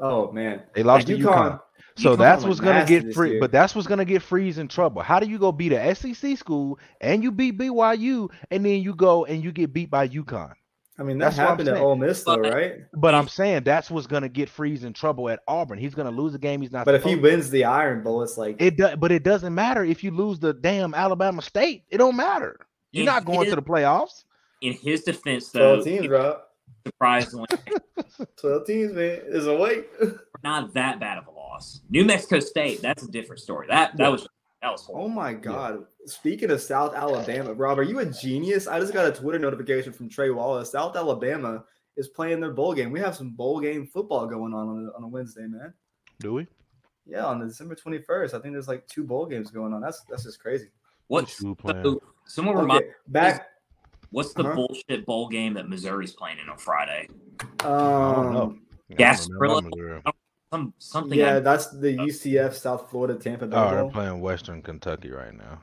Oh 0.01 0.33
man, 0.33 0.63
They 0.75 0.83
lost 0.83 1.07
to 1.09 1.15
And 1.15 1.23
UConn. 1.23 1.61
So 1.97 2.17
UConn 2.17 2.19
that's 2.19 2.45
what's 2.45 2.61
gonna 2.61 2.85
get 2.87 3.13
free, 3.13 3.33
year. 3.33 3.41
but 3.41 3.53
that's 3.53 3.75
what's 3.75 3.87
gonna 3.89 4.05
get 4.05 4.23
Freeze 4.23 4.59
in 4.59 4.69
trouble. 4.69 5.03
How 5.03 5.21
do 5.21 5.29
you 5.29 5.39
go 5.39 5.53
beat 5.53 5.73
a 5.73 5.95
SEC 5.95 6.37
school 6.39 6.79
and 7.01 7.23
you 7.23 7.31
beat 7.33 7.59
BYU 7.59 8.31
and 8.51 8.65
then 8.65 8.81
you 8.83 8.95
go 8.95 9.25
and 9.25 9.43
you 9.43 9.53
get 9.53 9.73
beat 9.73 9.91
by 9.91 10.09
UConn? 10.09 10.55
I 11.01 11.05
mean 11.05 11.19
that 11.19 11.27
That's 11.27 11.37
what 11.37 11.43
I'm 11.45 11.49
happened 11.51 11.69
at 11.69 11.75
saying. 11.77 11.87
Ole 11.87 11.97
Miss 11.97 12.25
though, 12.25 12.37
But- 12.43 12.53
right? 12.53 12.73
But 12.93 13.15
I'm 13.15 13.29
saying 13.29 13.63
that's 13.63 13.91
what's 13.91 14.07
gonna 14.09 14.29
get 14.29 14.49
Freeze 14.49 14.83
in 14.85 14.93
trouble 14.93 15.29
at 15.29 15.41
Auburn. 15.47 15.79
He's 15.79 15.95
gonna 15.95 16.11
lose 16.11 16.35
a 16.35 16.39
game 16.39 16.61
he's 16.61 16.73
not. 16.73 16.85
But 16.87 16.97
if 16.97 17.05
he 17.05 17.11
supposed 17.11 17.23
wins 17.23 17.51
the 17.51 17.65
Iron 17.65 18.03
Bowl, 18.03 18.23
it's 18.23 18.37
like 18.37 18.57
it 18.61 18.77
does, 18.77 18.97
but 18.97 19.13
it 19.13 19.23
doesn't 19.23 19.55
matter 19.55 19.85
if 19.85 20.03
you 20.03 20.11
lose 20.11 20.39
the 20.41 20.53
damn 20.53 20.95
Alabama 20.95 21.41
State. 21.43 21.85
It 21.91 21.99
don't 21.99 22.17
matter. 22.17 22.59
You're 22.91 23.03
In 23.03 23.07
not 23.07 23.25
going 23.25 23.41
his- 23.45 23.51
to 23.51 23.57
the 23.57 23.63
playoffs. 23.63 24.25
In 24.61 24.73
his 24.73 25.03
defense, 25.05 25.51
though, 25.51 25.75
twelve 25.77 25.85
teams, 25.85 26.07
bro. 26.09 26.39
surprisingly, 26.85 27.47
Twelve 28.41 28.67
teams, 28.67 28.93
man, 28.93 29.21
is 29.29 29.47
a 29.47 29.55
weight. 29.57 29.87
not 30.43 30.75
that 30.75 30.99
bad 30.99 31.19
of 31.19 31.27
a 31.29 31.31
loss. 31.31 31.81
New 31.91 32.05
Mexico 32.05 32.41
State, 32.41 32.83
that's 32.83 33.05
a 33.05 33.11
different 33.11 33.41
story. 33.41 33.67
That 33.69 33.97
that 33.99 34.11
was 34.11 34.27
that 34.63 34.73
was 34.73 34.89
Oh 34.93 35.09
my 35.09 35.33
god! 35.33 35.85
Speaking 36.07 36.51
of 36.51 36.61
South 36.61 36.95
Alabama, 36.95 37.53
Rob, 37.55 37.79
are 37.79 37.83
you 37.83 37.99
a 38.01 38.07
genius? 38.07 38.67
I 38.67 38.81
just 38.81 38.93
got 38.93 39.07
a 39.07 39.13
Twitter 39.13 39.39
notification 39.39 39.93
from 39.93 40.09
Trey 40.09 40.31
Wallace. 40.31 40.73
South 40.73 40.97
Alabama 40.97 41.65
is 41.97 42.09
playing 42.09 42.41
their 42.41 42.53
bowl 42.53 42.75
game. 42.75 42.91
We 42.91 43.01
have 43.01 43.17
some 43.17 43.31
bowl 43.31 43.61
game 43.61 43.87
football 43.87 44.27
going 44.27 44.53
on 44.55 44.69
on 44.69 44.87
a, 44.93 44.97
on 44.97 45.05
a 45.05 45.09
Wednesday, 45.09 45.47
man. 45.49 45.73
Do 46.21 46.35
we? 46.35 46.47
Yeah, 47.07 47.27
on 47.27 47.41
December 47.47 47.75
twenty 47.75 47.99
first. 48.03 48.35
I 48.35 48.39
think 48.41 48.55
there's 48.55 48.69
like 48.69 48.87
two 48.89 49.05
bowl 49.05 49.27
games 49.27 49.51
going 49.51 49.73
on. 49.73 49.81
That's 49.81 50.03
that's 50.11 50.25
just 50.25 50.41
crazy. 50.41 50.69
What's 51.07 51.39
Who 51.39 51.55
playing? 51.55 51.83
so, 51.85 52.03
someone 52.27 52.57
remind 52.57 52.81
Okay, 52.83 52.91
back. 53.07 53.47
what's 54.11 54.35
the 54.35 54.43
Uh-huh. 54.45 54.55
bullshit 54.55 55.07
bowl 55.07 55.29
game 55.29 55.55
that 55.55 55.69
Missouri's 55.69 56.13
playing 56.13 56.39
in 56.39 56.49
on 56.49 56.59
Friday? 56.59 57.09
don't 57.61 58.31
know. 58.33 58.43
Um, 58.43 58.63
Gas 58.97 59.21
I 59.21 59.23
don't 59.23 59.33
know, 59.33 59.39
Gorilla? 59.39 59.63
Missouri. 59.63 60.03
Some 60.53 60.73
something. 60.79 61.19
yeah, 61.19 61.37
I- 61.37 61.41
that's 61.41 61.67
the 61.69 61.93
UCF 61.99 62.55
South 62.55 62.91
Florida 62.91 63.15
Tampa 63.17 63.47
Bay 63.47 63.57
Oh, 63.57 63.71
they're 63.71 63.91
playing 63.91 64.21
Western 64.21 64.63
Kentucky 64.63 65.11
right 65.11 65.35
now. 65.35 65.61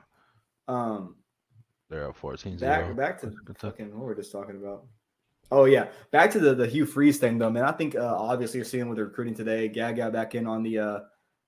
Um, 0.67 1.15
They're 1.89 2.07
up 2.09 2.15
14 2.15 2.57
back 2.57 2.95
back 2.95 3.21
to 3.21 3.27
Kentucky. 3.45 3.83
fucking 3.83 3.97
what 3.97 4.05
we're 4.05 4.15
just 4.15 4.31
talking 4.31 4.57
about. 4.57 4.85
Oh 5.51 5.65
yeah, 5.65 5.87
back 6.11 6.31
to 6.31 6.39
the 6.39 6.55
the 6.55 6.65
Hugh 6.67 6.85
Freeze 6.85 7.19
thing 7.19 7.37
though, 7.37 7.49
man. 7.51 7.63
I 7.63 7.71
think 7.71 7.95
uh, 7.95 8.15
obviously 8.17 8.57
you're 8.57 8.65
seeing 8.65 8.87
with 8.89 8.97
the 8.97 9.05
recruiting 9.05 9.35
today. 9.35 9.67
Gag 9.69 9.97
got 9.97 10.11
back 10.11 10.33
in 10.35 10.47
on 10.47 10.63
the 10.63 10.79
uh, 10.79 10.99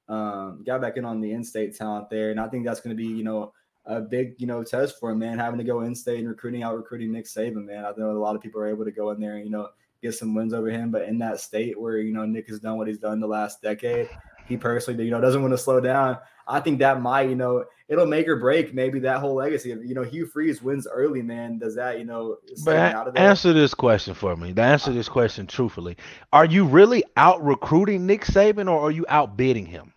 um, 0.07 0.63
got 0.65 0.81
back 0.81 0.97
in 0.97 1.05
on 1.05 1.19
the 1.19 1.31
in-state 1.31 1.75
talent 1.75 2.09
there, 2.09 2.29
and 2.31 2.39
I 2.39 2.47
think 2.47 2.65
that's 2.65 2.79
going 2.79 2.95
to 2.95 3.01
be 3.03 3.09
you 3.09 3.23
know 3.23 3.53
a 3.85 3.99
big 3.99 4.35
you 4.39 4.45
know 4.45 4.63
test 4.63 4.99
for 4.99 5.09
him, 5.11 5.19
man. 5.19 5.39
Having 5.39 5.57
to 5.59 5.63
go 5.63 5.81
in-state 5.81 6.19
and 6.19 6.27
recruiting 6.29 6.61
out 6.63 6.75
recruiting 6.77 7.11
Nick 7.11 7.25
Saban, 7.25 7.65
man. 7.65 7.85
I 7.85 7.91
know 7.97 8.11
a 8.11 8.19
lot 8.19 8.35
of 8.35 8.41
people 8.41 8.61
are 8.61 8.67
able 8.67 8.85
to 8.85 8.91
go 8.91 9.09
in 9.11 9.19
there 9.19 9.35
and 9.35 9.43
you 9.45 9.51
know 9.51 9.69
get 10.01 10.13
some 10.13 10.33
wins 10.35 10.53
over 10.53 10.69
him, 10.69 10.91
but 10.91 11.03
in 11.03 11.17
that 11.19 11.39
state 11.39 11.79
where 11.79 11.97
you 11.97 12.13
know 12.13 12.25
Nick 12.25 12.47
has 12.47 12.59
done 12.59 12.77
what 12.77 12.87
he's 12.87 12.99
done 12.99 13.19
the 13.19 13.27
last 13.27 13.61
decade, 13.61 14.09
he 14.47 14.57
personally 14.57 15.03
you 15.03 15.11
know 15.11 15.21
doesn't 15.21 15.41
want 15.41 15.53
to 15.53 15.57
slow 15.57 15.79
down. 15.79 16.17
I 16.47 16.59
think 16.61 16.79
that 16.79 17.01
might 17.01 17.29
you 17.29 17.35
know 17.35 17.65
it'll 17.89 18.05
make 18.05 18.27
or 18.27 18.37
break 18.37 18.73
maybe 18.73 18.99
that 18.99 19.19
whole 19.19 19.35
legacy 19.35 19.71
of 19.71 19.83
you 19.83 19.93
know 19.93 20.03
Hugh 20.03 20.25
Freeze 20.25 20.61
wins 20.61 20.87
early, 20.87 21.21
man. 21.21 21.59
Does 21.59 21.75
that 21.75 21.99
you 21.99 22.05
know 22.05 22.37
But 22.63 22.77
out 22.77 23.07
of 23.07 23.13
there? 23.13 23.23
answer 23.23 23.53
this 23.53 23.73
question 23.73 24.13
for 24.13 24.35
me. 24.35 24.53
Answer 24.55 24.93
this 24.93 25.09
question 25.09 25.47
truthfully, 25.47 25.97
are 26.31 26.45
you 26.45 26.65
really 26.65 27.03
out 27.17 27.43
recruiting 27.43 28.05
Nick 28.05 28.25
Saban 28.25 28.69
or 28.71 28.79
are 28.79 28.91
you 28.91 29.05
outbidding 29.09 29.65
him? 29.65 29.93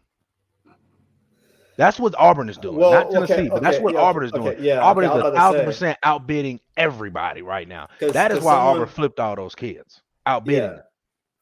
That's 1.81 1.99
what 1.99 2.15
Auburn 2.19 2.51
is 2.51 2.59
doing, 2.59 2.77
Well, 2.77 2.91
not 2.93 3.11
Tennessee, 3.11 3.33
okay, 3.33 3.49
but 3.49 3.63
that's 3.63 3.77
okay, 3.77 3.85
what 3.85 3.95
yeah, 3.95 4.01
Auburn 4.01 4.25
is 4.25 4.33
okay, 4.35 4.43
doing. 4.55 4.65
yeah, 4.65 4.81
Auburn 4.81 5.07
okay, 5.07 5.19
is 5.19 5.25
a 5.25 5.33
thousand 5.33 5.65
percent 5.65 5.99
outbidding 6.03 6.61
everybody 6.77 7.41
right 7.41 7.67
now. 7.67 7.89
That 8.01 8.33
is 8.33 8.41
why 8.45 8.53
someone- 8.53 8.77
Auburn 8.77 8.89
flipped 8.89 9.19
all 9.19 9.35
those 9.35 9.55
kids. 9.55 10.03
Outbidding. 10.27 10.63
Yeah. 10.63 10.79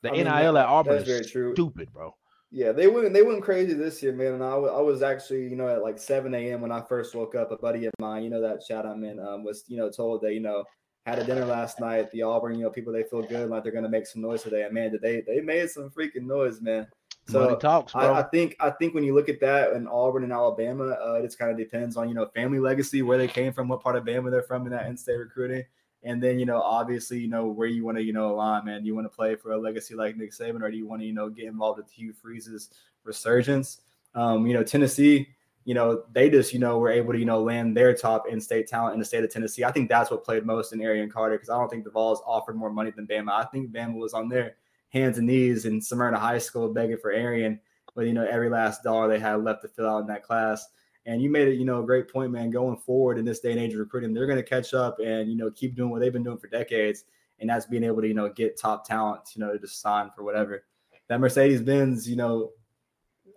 The 0.02 0.10
I 0.10 0.12
mean, 0.12 0.24
NIL 0.26 0.52
that- 0.52 0.60
at 0.60 0.66
Auburn 0.66 0.94
that's 0.94 1.08
very 1.08 1.20
is 1.22 1.30
true. 1.32 1.52
stupid, 1.54 1.92
bro. 1.92 2.14
Yeah, 2.52 2.70
they 2.72 2.86
went 2.86 3.12
they 3.12 3.22
went 3.22 3.42
crazy 3.42 3.74
this 3.74 4.00
year, 4.02 4.12
man. 4.12 4.34
And 4.34 4.44
I, 4.44 4.52
I 4.54 4.80
was 4.80 5.02
actually, 5.02 5.48
you 5.48 5.56
know, 5.56 5.68
at 5.68 5.82
like 5.82 5.98
7 5.98 6.32
a.m. 6.32 6.60
when 6.60 6.70
I 6.72 6.80
first 6.82 7.14
woke 7.16 7.34
up, 7.34 7.50
a 7.50 7.56
buddy 7.56 7.84
of 7.86 7.92
mine, 7.98 8.22
you 8.22 8.30
know, 8.30 8.40
that 8.40 8.62
shout 8.62 8.86
I'm 8.86 9.02
in, 9.04 9.18
um, 9.18 9.42
was, 9.44 9.64
you 9.66 9.76
know, 9.76 9.90
told 9.90 10.22
that, 10.22 10.32
you 10.34 10.40
know, 10.40 10.64
had 11.04 11.18
a 11.18 11.24
dinner 11.24 11.44
last 11.44 11.80
night. 11.80 12.10
The 12.12 12.22
Auburn, 12.22 12.54
you 12.56 12.62
know, 12.62 12.70
people 12.70 12.92
they 12.92 13.02
feel 13.02 13.22
good, 13.22 13.50
like 13.50 13.64
they're 13.64 13.72
gonna 13.72 13.88
make 13.88 14.06
some 14.06 14.22
noise 14.22 14.44
today. 14.44 14.62
And 14.62 14.72
man, 14.72 14.96
they 15.02 15.22
they 15.26 15.40
made 15.40 15.68
some 15.68 15.90
freaking 15.90 16.26
noise, 16.26 16.60
man. 16.62 16.86
Money 17.28 17.50
So 17.50 17.56
talks, 17.56 17.92
bro. 17.92 18.14
I, 18.14 18.20
I 18.20 18.22
think 18.22 18.56
I 18.60 18.70
think 18.70 18.94
when 18.94 19.04
you 19.04 19.14
look 19.14 19.28
at 19.28 19.40
that 19.40 19.72
in 19.72 19.86
Auburn 19.86 20.24
and 20.24 20.32
Alabama, 20.32 20.96
uh, 21.02 21.14
it 21.14 21.22
just 21.22 21.38
kind 21.38 21.50
of 21.50 21.56
depends 21.56 21.96
on 21.96 22.08
you 22.08 22.14
know 22.14 22.26
family 22.26 22.58
legacy, 22.58 23.02
where 23.02 23.18
they 23.18 23.28
came 23.28 23.52
from, 23.52 23.68
what 23.68 23.82
part 23.82 23.96
of 23.96 24.04
Bama 24.04 24.30
they're 24.30 24.42
from 24.42 24.64
in 24.66 24.72
that 24.72 24.86
in-state 24.86 25.16
recruiting, 25.16 25.64
and 26.02 26.22
then 26.22 26.38
you 26.38 26.46
know 26.46 26.60
obviously 26.60 27.18
you 27.18 27.28
know 27.28 27.46
where 27.46 27.68
you 27.68 27.84
want 27.84 27.98
to 27.98 28.02
you 28.02 28.12
know 28.12 28.32
align, 28.32 28.64
man. 28.64 28.82
Do 28.82 28.86
you 28.86 28.94
want 28.94 29.04
to 29.06 29.14
play 29.14 29.34
for 29.34 29.52
a 29.52 29.58
legacy 29.58 29.94
like 29.94 30.16
Nick 30.16 30.32
Saban, 30.32 30.62
or 30.62 30.70
do 30.70 30.76
you 30.76 30.86
want 30.86 31.02
to 31.02 31.06
you 31.06 31.14
know 31.14 31.28
get 31.28 31.46
involved 31.46 31.78
with 31.78 31.90
Hugh 31.90 32.12
Freeze's 32.12 32.70
resurgence? 33.04 33.82
Um, 34.14 34.46
you 34.46 34.54
know 34.54 34.62
Tennessee, 34.62 35.28
you 35.64 35.74
know 35.74 36.04
they 36.12 36.30
just 36.30 36.52
you 36.54 36.58
know 36.58 36.78
were 36.78 36.90
able 36.90 37.12
to 37.12 37.18
you 37.18 37.26
know 37.26 37.42
land 37.42 37.76
their 37.76 37.94
top 37.94 38.28
in-state 38.28 38.68
talent 38.68 38.94
in 38.94 39.00
the 39.00 39.04
state 39.04 39.24
of 39.24 39.30
Tennessee. 39.30 39.64
I 39.64 39.72
think 39.72 39.88
that's 39.88 40.10
what 40.10 40.24
played 40.24 40.46
most 40.46 40.72
in 40.72 40.80
Arion 40.80 41.10
Carter 41.10 41.36
because 41.36 41.50
I 41.50 41.58
don't 41.58 41.68
think 41.68 41.84
the 41.84 41.90
Vols 41.90 42.22
offered 42.26 42.56
more 42.56 42.70
money 42.70 42.90
than 42.90 43.06
Bama. 43.06 43.32
I 43.32 43.44
think 43.44 43.70
Bama 43.70 43.94
was 43.94 44.14
on 44.14 44.28
their 44.28 44.56
hands 44.90 45.18
and 45.18 45.26
knees 45.26 45.64
in 45.64 45.80
Smyrna 45.80 46.18
High 46.18 46.38
School 46.38 46.72
begging 46.72 46.98
for 46.98 47.10
Arion 47.10 47.60
with 47.94 48.06
you 48.06 48.12
know 48.12 48.26
every 48.28 48.48
last 48.48 48.82
dollar 48.82 49.08
they 49.08 49.18
had 49.18 49.42
left 49.44 49.62
to 49.62 49.68
fill 49.68 49.88
out 49.88 50.00
in 50.00 50.06
that 50.06 50.22
class. 50.22 50.66
And 51.06 51.22
you 51.22 51.30
made 51.30 51.48
it, 51.48 51.54
you 51.54 51.64
know, 51.64 51.80
a 51.82 51.86
great 51.86 52.12
point, 52.12 52.32
man. 52.32 52.50
Going 52.50 52.76
forward 52.76 53.18
in 53.18 53.24
this 53.24 53.40
day 53.40 53.50
and 53.50 53.60
age 53.60 53.72
of 53.72 53.78
recruiting, 53.78 54.12
they're 54.12 54.26
going 54.26 54.36
to 54.36 54.42
catch 54.42 54.74
up 54.74 54.98
and 55.00 55.30
you 55.30 55.36
know 55.36 55.50
keep 55.50 55.74
doing 55.74 55.90
what 55.90 56.00
they've 56.00 56.12
been 56.12 56.22
doing 56.22 56.38
for 56.38 56.48
decades, 56.48 57.04
and 57.40 57.48
that's 57.48 57.66
being 57.66 57.84
able 57.84 58.02
to 58.02 58.08
you 58.08 58.14
know 58.14 58.28
get 58.28 58.58
top 58.58 58.86
talent, 58.86 59.22
you 59.34 59.40
know, 59.40 59.52
to 59.52 59.58
just 59.58 59.80
sign 59.80 60.10
for 60.14 60.22
whatever. 60.22 60.64
That 61.08 61.20
Mercedes 61.20 61.62
Benz, 61.62 62.08
you 62.08 62.16
know, 62.16 62.50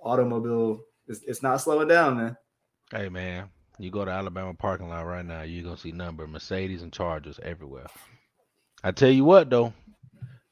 automobile, 0.04 0.82
it's, 1.08 1.22
it's 1.24 1.42
not 1.42 1.62
slowing 1.62 1.88
down, 1.88 2.18
man. 2.18 2.38
Hey 2.92 3.08
man, 3.08 3.50
you 3.80 3.90
go 3.90 4.04
to 4.04 4.12
Alabama 4.12 4.54
parking 4.54 4.90
lot 4.90 5.06
right 5.06 5.26
now, 5.26 5.44
you're 5.44 5.64
gonna 5.64 5.78
see 5.78 5.94
number 5.94 6.28
Mercedes 6.28 6.82
and 6.82 6.92
Chargers 6.92 7.40
everywhere. 7.42 7.88
I 8.84 8.92
tell 8.92 9.12
you 9.12 9.24
what 9.24 9.50
though, 9.50 9.74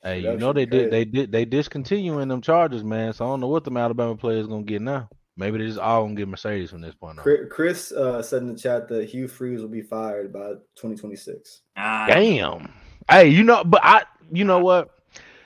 hey, 0.04 0.20
you 0.20 0.38
know 0.38 0.54
they 0.54 0.66
did 0.66 0.92
they 0.92 1.06
did 1.06 1.32
they 1.32 1.46
discontinuing 1.46 2.28
them 2.28 2.42
charges, 2.42 2.84
man. 2.84 3.14
So 3.14 3.26
I 3.26 3.30
don't 3.30 3.40
know 3.40 3.48
what 3.48 3.64
the 3.64 3.72
Alabama 3.72 4.16
players 4.16 4.48
gonna 4.48 4.64
get 4.64 4.82
now. 4.82 5.10
Maybe 5.40 5.58
they 5.58 5.68
just 5.68 5.80
all 5.80 6.04
gonna 6.04 6.16
get 6.16 6.28
Mercedes 6.28 6.70
from 6.70 6.82
this 6.82 6.96
point 6.96 7.18
on. 7.18 7.24
Chris, 7.24 7.40
Chris 7.50 7.92
uh, 7.94 8.22
said 8.22 8.42
in 8.42 8.54
the 8.54 8.60
chat 8.60 8.90
that 8.90 9.08
Hugh 9.08 9.30
Freeze 9.30 9.62
will 9.62 9.70
be 9.70 9.82
fired 9.82 10.34
by 10.34 10.50
2026. 10.76 11.62
Ah, 11.78 12.08
Damn. 12.10 12.74
Hey, 13.10 13.30
you 13.30 13.46
know, 13.46 13.64
but 13.64 13.80
I, 13.82 14.04
you 14.34 14.44
know 14.44 14.60
what? 14.60 14.90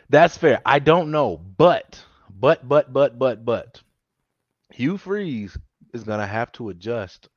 That's 0.10 0.36
fair. 0.36 0.62
I 0.66 0.80
don't 0.80 1.12
know, 1.12 1.38
but, 1.38 2.04
but, 2.39 2.68
but, 2.68 2.91
but, 2.91 3.20
but, 3.20 3.45
but, 3.45 3.82
Hugh 4.72 4.97
Freeze 4.97 5.56
is 5.93 6.04
gonna 6.04 6.26
have 6.26 6.51
to 6.54 6.70
adjust 6.70 7.30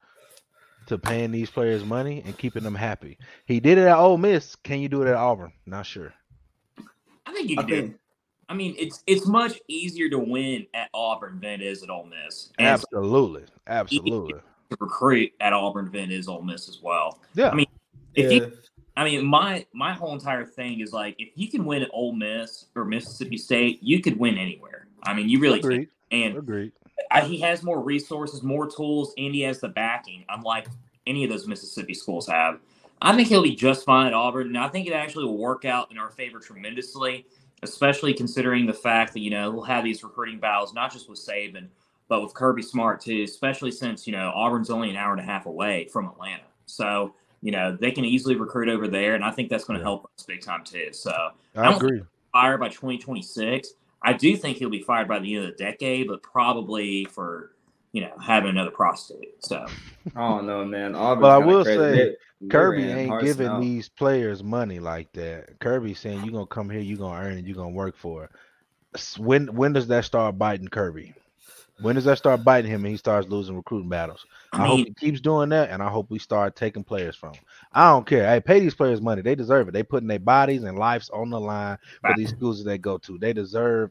to 0.87 0.97
paying 0.97 1.33
these 1.33 1.51
players 1.51 1.85
money 1.85 2.23
and 2.25 2.39
keeping 2.39 2.63
them 2.63 2.75
happy. 2.75 3.19
He 3.45 3.61
did 3.61 3.77
it 3.77 3.87
at 3.87 3.99
Ole 3.99 4.17
Miss. 4.17 4.57
Can 4.57 4.81
you 4.81 4.89
do 4.89 5.03
it 5.03 5.09
at 5.09 5.17
Auburn? 5.17 5.53
Not 5.67 5.85
sure. 5.85 6.15
I 7.51 7.63
think 7.63 7.71
you 7.71 7.77
I 7.77 7.81
do. 7.81 7.83
think 7.89 7.99
I 8.49 8.55
mean, 8.55 8.75
it's 8.79 9.03
it's 9.07 9.27
much 9.27 9.61
easier 9.69 10.09
to 10.11 10.19
win 10.19 10.67
at 10.75 10.89
Auburn 10.95 11.41
than 11.41 11.61
it 11.61 11.63
is 11.63 11.83
at 11.83 11.91
Ole 11.91 12.07
Miss. 12.07 12.53
And 12.59 12.69
Absolutely. 12.69 13.45
Absolutely. 13.67 14.35
to 14.71 14.77
recruit 14.81 15.33
at 15.41 15.53
Auburn 15.53 15.91
than 15.91 16.11
it 16.11 16.13
is 16.13 16.29
Ole 16.29 16.43
Miss 16.43 16.69
as 16.69 16.81
well. 16.83 17.21
Yeah. 17.35 17.51
I 17.51 17.55
mean, 17.55 17.67
if 18.15 18.33
you. 18.33 18.53
I 18.99 19.05
mean, 19.05 19.27
my 19.27 19.67
my 19.75 19.93
whole 19.93 20.15
entire 20.15 20.45
thing 20.47 20.81
is 20.81 20.93
like 20.93 21.17
if 21.19 21.31
you 21.35 21.51
can 21.51 21.65
win 21.65 21.83
at 21.83 21.91
Ole 21.93 22.13
Miss 22.13 22.67
or 22.75 22.85
Mississippi 22.85 23.37
State, 23.37 23.83
you 23.83 24.01
could 24.01 24.19
win 24.19 24.39
anywhere. 24.39 24.87
I 25.03 25.13
mean, 25.13 25.29
you 25.29 25.39
really 25.39 25.59
Agreed. 25.59 25.89
can. 26.11 26.23
And 26.23 26.39
Agreed. 26.39 26.73
I, 27.11 27.21
he 27.23 27.39
has 27.41 27.63
more 27.63 27.83
resources, 27.83 28.43
more 28.43 28.71
tools, 28.71 29.13
and 29.19 29.35
he 29.35 29.43
has 29.43 29.61
the 29.61 29.69
backing, 29.69 30.25
unlike 30.31 30.69
any 31.07 31.25
of 31.25 31.31
those 31.31 31.47
Mississippi 31.47 31.93
schools 31.93 32.27
have. 32.27 32.59
I 33.03 33.15
think 33.15 33.29
he'll 33.29 33.43
be 33.43 33.55
just 33.55 33.85
fine 33.85 34.07
at 34.07 34.15
Auburn, 34.15 34.49
and 34.49 34.59
I 34.59 34.69
think 34.69 34.87
it 34.87 34.93
actually 34.93 35.27
will 35.27 35.39
work 35.39 35.65
out 35.65 35.91
in 35.91 35.99
our 35.99 36.11
favor 36.11 36.39
tremendously, 36.41 37.27
especially 37.63 38.15
considering 38.15 38.67
the 38.67 38.73
fact 38.73 39.13
that 39.13 39.21
you 39.21 39.31
know 39.31 39.51
we'll 39.51 39.65
have 39.65 39.85
these 39.85 40.03
recruiting 40.03 40.39
battles 40.41 40.73
not 40.75 40.93
just 40.93 41.09
with 41.09 41.19
Saban, 41.19 41.69
but 42.09 42.23
with 42.23 42.35
Kirby 42.35 42.63
Smart 42.63 43.01
too. 43.01 43.23
Especially 43.23 43.71
since 43.71 44.07
you 44.07 44.13
know 44.13 44.33
Auburn's 44.35 44.71
only 44.71 44.91
an 44.91 44.97
hour 44.97 45.13
and 45.13 45.21
a 45.21 45.25
half 45.25 45.47
away 45.47 45.89
from 45.93 46.07
Atlanta, 46.07 46.45
so 46.67 47.15
you 47.43 47.53
know 47.53 47.77
they 47.79 47.91
can 47.91 48.05
easily 48.05 48.35
recruit 48.37 48.69
over 48.69 48.89
there, 48.89 49.15
and 49.15 49.25
I 49.25 49.31
think 49.31 49.51
that's 49.51 49.65
going 49.65 49.79
to 49.79 49.83
Yeah. 49.83 49.89
help 49.91 50.11
us 50.19 50.25
big 50.25 50.41
time 50.41 50.65
too. 50.65 50.89
So 50.93 51.13
I 51.55 51.65
don't 51.65 51.77
agree. 51.77 52.03
fired 52.33 52.61
by 52.61 52.69
2026. 52.69 53.75
I 54.03 54.13
do 54.13 54.37
think 54.37 54.57
he'll 54.59 54.71
be 54.71 54.83
fired 54.83 55.09
by 55.09 55.19
the 55.19 55.35
end 55.35 55.45
of 55.47 55.51
the 55.51 55.57
decade, 55.65 56.09
but 56.09 56.23
probably 56.23 57.05
for 57.07 57.53
you 57.97 58.03
know 58.03 58.13
having 58.23 58.51
another 58.51 58.71
prostitute. 58.71 59.43
So 59.43 59.65
I 60.15 60.29
don't 60.29 60.47
know, 60.47 60.67
man. 60.67 60.95
Auburn's 60.95 61.23
But 61.23 61.31
I 61.31 61.39
will 61.39 61.65
crazy. 61.65 61.79
say, 61.81 61.91
They- 61.93 62.17
they 62.43 62.49
Kirby 62.51 62.83
ain't 62.85 63.09
hearts 63.09 63.25
giving 63.25 63.47
out. 63.47 63.63
these 63.63 63.89
players 63.89 64.43
money 64.45 64.79
like 64.79 65.11
that. 65.15 65.59
Kirby 65.61 65.95
saying 65.95 66.23
you're 66.23 66.35
gonna 66.35 66.47
come 66.47 66.69
here, 66.69 66.81
you're 66.83 66.99
gonna 66.99 67.19
earn 67.27 67.39
it, 67.39 67.47
you're 67.47 67.57
gonna 67.57 67.71
work 67.71 67.97
for 67.97 68.25
it. 68.25 68.31
When 69.19 69.47
when 69.57 69.73
does 69.73 69.87
that 69.89 70.05
start 70.05 70.37
biting 70.37 70.69
Kirby? 70.69 71.15
When 71.81 71.95
does 71.95 72.05
that 72.05 72.19
start 72.19 72.45
biting 72.45 72.71
him 72.71 72.85
and 72.85 72.91
he 72.93 72.97
starts 72.99 73.29
losing 73.29 73.57
recruiting 73.57 73.89
battles? 73.89 74.25
I, 74.53 74.65
I 74.65 74.67
hope 74.67 74.77
mean, 74.77 74.87
he 74.87 74.95
keeps 74.95 75.21
doing 75.23 75.49
that, 75.51 75.71
and 75.71 75.83
I 75.83 75.89
hope 75.89 76.11
we 76.11 76.19
start 76.19 76.57
taking 76.57 76.85
players 76.85 77.17
from 77.17 77.33
him. 77.35 77.41
I 77.73 77.91
don't 77.91 78.07
care. 78.07 78.27
Hey, 78.29 78.41
pay 78.41 78.61
these 78.61 78.75
players 78.75 79.01
money. 79.03 79.21
They 79.23 79.35
deserve 79.35 79.69
it. 79.69 79.73
They 79.73 79.83
putting 79.83 80.09
their 80.09 80.19
bodies 80.19 80.63
and 80.65 80.79
lives 80.79 81.09
on 81.11 81.29
the 81.31 81.41
line 81.41 81.79
for 82.03 82.15
these 82.17 82.31
schools 82.31 82.59
that 82.59 82.69
they 82.71 82.79
go 82.79 82.97
to. 82.99 83.19
They 83.19 83.33
deserve 83.33 83.91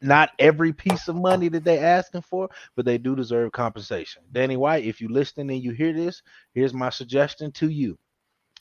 not 0.00 0.30
every 0.38 0.72
piece 0.72 1.08
of 1.08 1.16
money 1.16 1.48
that 1.48 1.64
they 1.64 1.78
asking 1.78 2.22
for, 2.22 2.48
but 2.76 2.84
they 2.84 2.98
do 2.98 3.16
deserve 3.16 3.52
compensation. 3.52 4.22
Danny 4.32 4.56
White, 4.56 4.84
if 4.84 5.00
you 5.00 5.08
listening 5.08 5.50
and 5.50 5.62
you 5.62 5.72
hear 5.72 5.92
this, 5.92 6.22
here's 6.54 6.74
my 6.74 6.90
suggestion 6.90 7.52
to 7.52 7.68
you. 7.68 7.98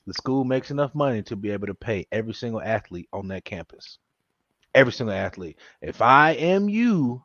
The 0.08 0.14
school 0.14 0.44
makes 0.46 0.72
enough 0.72 0.96
money 0.96 1.22
to 1.24 1.36
be 1.36 1.52
able 1.52 1.68
to 1.68 1.76
pay 1.76 2.08
every 2.12 2.34
single 2.34 2.62
athlete 2.62 3.10
on 3.12 3.28
that 3.28 3.46
campus. 3.46 4.00
Every 4.74 4.94
single 4.94 5.16
athlete. 5.16 5.58
If 5.82 6.02
I 6.02 6.32
am 6.32 6.70
you, 6.70 7.24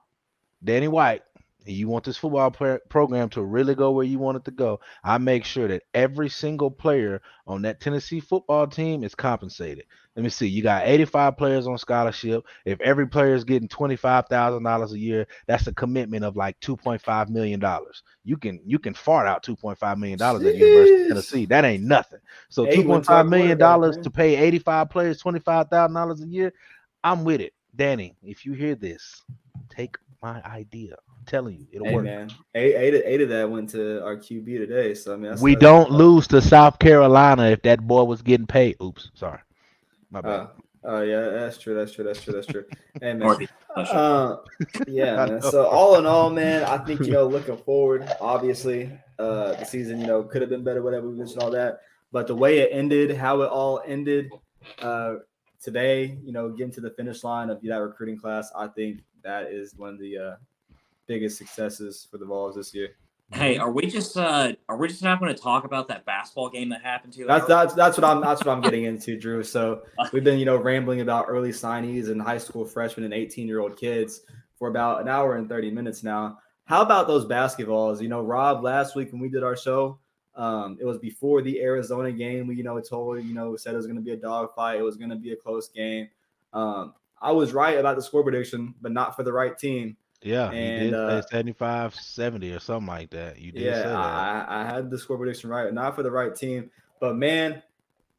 Danny 0.65 0.89
White, 0.89 1.23
and 1.67 1.75
you 1.77 1.89
want 1.89 2.05
this 2.05 2.17
football 2.17 2.51
player, 2.51 2.81
program 2.89 3.29
to 3.31 3.43
really 3.43 3.75
go 3.75 3.93
where 3.93 4.05
you 4.05 4.19
want 4.19 4.37
it 4.39 4.45
to 4.47 4.51
go, 4.51 4.81
I 5.05 5.19
make 5.19 5.45
sure 5.45 5.69
that 5.69 5.83
every 5.95 6.29
single 6.29 6.71
player 6.71 7.23
on 7.47 7.63
that 7.63 7.81
Tennessee 7.81 8.21
football 8.21 8.67
team 8.67 9.05
is 9.05 9.15
compensated. 9.15 9.85
Let 10.17 10.25
me 10.25 10.31
see. 10.31 10.49
You 10.49 10.63
got 10.63 10.87
85 10.87 11.37
players 11.39 11.67
on 11.67 11.79
scholarship. 11.79 12.45
If 12.67 12.81
every 12.81 13.09
player 13.09 13.35
is 13.35 13.45
getting 13.45 13.69
$25,000 13.69 14.93
a 14.93 14.99
year, 14.99 15.27
that's 15.47 15.67
a 15.69 15.75
commitment 15.75 16.25
of 16.25 16.37
like 16.37 16.59
2.5 16.61 17.29
million 17.31 17.61
dollars. 17.61 18.03
You 18.25 18.37
can 18.37 18.61
you 18.67 18.79
can 18.79 18.95
fart 18.95 19.27
out 19.27 19.45
2.5 19.45 19.99
million 19.99 20.19
dollars 20.19 20.45
at 20.45 20.53
the 20.53 20.59
University 20.59 20.97
of 21.03 21.09
Tennessee. 21.09 21.47
That 21.47 21.65
ain't 21.65 21.85
nothing. 21.85 22.19
So 22.51 22.67
Hey, 22.67 22.79
one 22.81 23.03
2.5 23.03 23.05
top 23.05 23.27
million 23.27 23.59
quarterback, 23.59 23.59
dollars 23.59 23.99
to 23.99 24.11
pay 24.11 24.37
85 24.37 24.91
players 24.91 25.23
$25,000 25.23 26.23
a 26.23 26.29
year. 26.29 26.53
I'm 27.05 27.25
with 27.25 27.41
it. 27.41 27.55
Danny, 27.75 28.17
if 28.23 28.45
you 28.45 28.53
hear 28.53 28.75
this, 28.75 29.23
take 29.71 29.97
my 30.23 30.43
idea. 30.45 30.97
I'm 31.23 31.27
telling 31.27 31.57
you, 31.57 31.66
it'll 31.70 31.87
Hey 31.87 31.95
work. 31.95 32.05
man, 32.05 32.31
eight, 32.57 32.75
eight, 32.75 33.03
eight 33.07 33.20
of 33.20 33.29
that 33.29 33.49
went 33.49 33.70
to 33.70 34.03
our 34.05 34.16
QB 34.16 34.45
today. 34.45 34.93
So 34.95 35.12
I 35.12 35.16
mean, 35.16 35.31
that's, 35.31 35.41
we 35.41 35.55
that's- 35.55 35.62
don't 35.62 35.91
lose 35.93 36.27
to 36.29 36.43
South 36.43 36.81
Carolina 36.81 37.45
if 37.51 37.62
that 37.62 37.87
boy 37.87 38.03
was 38.03 38.23
getting 38.23 38.47
paid. 38.47 38.77
Oops, 38.83 39.11
sorry. 39.14 39.39
My 40.11 40.20
bad. 40.20 40.31
Uh, 40.31 40.47
oh 40.85 41.03
yeah, 41.03 41.29
that's 41.31 41.59
true. 41.59 41.75
That's 41.77 41.93
true. 41.93 42.03
That's 42.05 42.20
true. 42.23 42.33
That's 42.35 42.47
true. 42.49 42.64
Hey 43.01 43.14
man. 43.14 43.47
Uh, 43.77 44.39
yeah, 44.89 45.27
man. 45.27 45.43
So 45.43 45.66
all 45.66 45.97
in 45.97 46.07
all, 46.07 46.29
man, 46.29 46.64
I 46.64 46.79
think 46.79 47.01
you 47.01 47.12
know, 47.12 47.27
looking 47.29 47.57
forward, 47.57 48.11
obviously, 48.20 48.91
uh, 49.20 49.53
the 49.53 49.64
season, 49.64 50.01
you 50.01 50.09
know, 50.09 50.25
could 50.25 50.41
have 50.43 50.51
been 50.51 50.64
better, 50.64 50.83
whatever 50.83 51.09
we 51.09 51.16
mentioned 51.18 51.41
all 51.41 51.53
that. 51.53 51.83
But 52.11 52.27
the 52.27 52.35
way 52.35 52.59
it 52.59 52.70
ended, 52.73 53.16
how 53.16 53.43
it 53.43 53.49
all 53.49 53.81
ended, 53.87 54.29
uh, 54.81 55.14
today, 55.62 56.18
you 56.25 56.33
know, 56.33 56.51
getting 56.51 56.73
to 56.73 56.81
the 56.81 56.91
finish 56.91 57.23
line 57.23 57.49
of 57.49 57.62
that 57.62 57.77
recruiting 57.77 58.18
class, 58.18 58.51
I 58.57 58.66
think 58.66 59.03
that 59.23 59.45
is 59.53 59.77
one 59.77 59.91
of 59.95 60.01
the 60.01 60.18
uh, 60.18 60.35
biggest 61.07 61.39
successes 61.39 62.07
for 62.11 62.19
the 62.19 62.25
Vols 62.25 62.57
this 62.57 62.75
year. 62.75 62.91
hey, 63.33 63.57
are 63.57 63.71
we 63.71 63.87
just 63.87 64.17
uh 64.17 64.53
are 64.69 64.77
we 64.77 64.89
just 64.89 65.03
not 65.03 65.19
going 65.19 65.35
to 65.35 65.41
talk 65.41 65.65
about 65.65 65.89
that 65.89 66.05
basketball 66.05 66.51
game 66.51 66.69
that 66.69 66.83
happened 66.83 67.13
to? 67.15 67.25
That's 67.25 67.47
that's 67.47 67.75
that's 67.75 67.97
what 67.97 68.05
I'm 68.05 68.21
that's 68.21 68.45
what 68.45 68.53
I'm 68.53 68.61
getting 68.61 68.85
into, 68.85 69.19
Drew. 69.19 69.43
So 69.43 69.83
we've 70.13 70.25
been 70.25 70.39
you 70.39 70.45
know 70.45 70.57
rambling 70.57 71.01
about 71.01 71.27
early 71.29 71.51
signees 71.51 72.11
and 72.11 72.21
high 72.21 72.39
school 72.39 72.65
freshmen 72.65 73.05
and 73.05 73.15
18 73.15 73.47
year 73.49 73.61
old 73.61 73.77
kids 73.77 74.21
for 74.57 74.69
about 74.69 75.01
an 75.01 75.09
hour 75.09 75.37
and 75.37 75.49
30 75.49 75.71
minutes 75.71 76.03
now. 76.03 76.39
How 76.65 76.83
about 76.83 77.09
those 77.09 77.27
basketballs? 77.27 78.01
You 78.01 78.09
know, 78.09 78.23
Rob, 78.23 78.63
last 78.63 78.95
week 78.95 79.13
when 79.13 79.21
we 79.21 79.29
did 79.29 79.43
our 79.43 79.57
show, 79.57 79.99
um, 80.37 80.79
it 80.81 80.85
was 80.85 80.99
before 80.99 81.43
the 81.43 81.61
Arizona 81.61 82.13
game. 82.13 82.47
We 82.47 82.57
you 82.57 82.63
know 82.63 82.81
told 82.81 83.25
you 83.25 83.35
know 83.35 83.57
said 83.57 83.75
it 83.75 83.79
was 83.79 83.87
going 83.87 83.97
to 83.97 84.03
be 84.03 84.13
a 84.13 84.17
dogfight. 84.17 84.79
It 84.79 84.83
was 84.83 84.97
going 84.97 85.11
to 85.11 85.17
be 85.17 85.33
a 85.33 85.37
close 85.37 85.69
game. 85.69 86.09
Um, 86.53 86.95
I 87.21 87.33
was 87.33 87.53
right 87.53 87.79
about 87.79 87.97
the 87.97 88.03
score 88.03 88.23
prediction, 88.23 88.75
but 88.81 88.93
not 88.93 89.17
for 89.17 89.23
the 89.23 89.33
right 89.33 89.57
team. 89.57 89.97
Yeah, 90.23 90.51
you 90.53 90.59
And, 90.59 90.79
did 90.93 90.95
uh, 90.95 91.23
75 91.23 91.95
70 91.95 92.53
or 92.53 92.61
something 92.61 92.87
like 92.87 93.11
that. 93.11 93.39
You 93.39 93.53
did 93.53 93.61
say 93.75 93.83
Yeah, 93.83 93.89
that. 93.89 93.95
I, 93.95 94.47
I 94.49 94.64
had 94.64 94.91
the 94.91 94.99
score 94.99 95.16
prediction 95.18 95.51
right, 95.51 95.73
not 95.73 95.95
for 95.97 96.03
the 96.03 96.11
right 96.11 96.35
team. 96.35 96.70
But 97.01 97.16
man, 97.16 97.62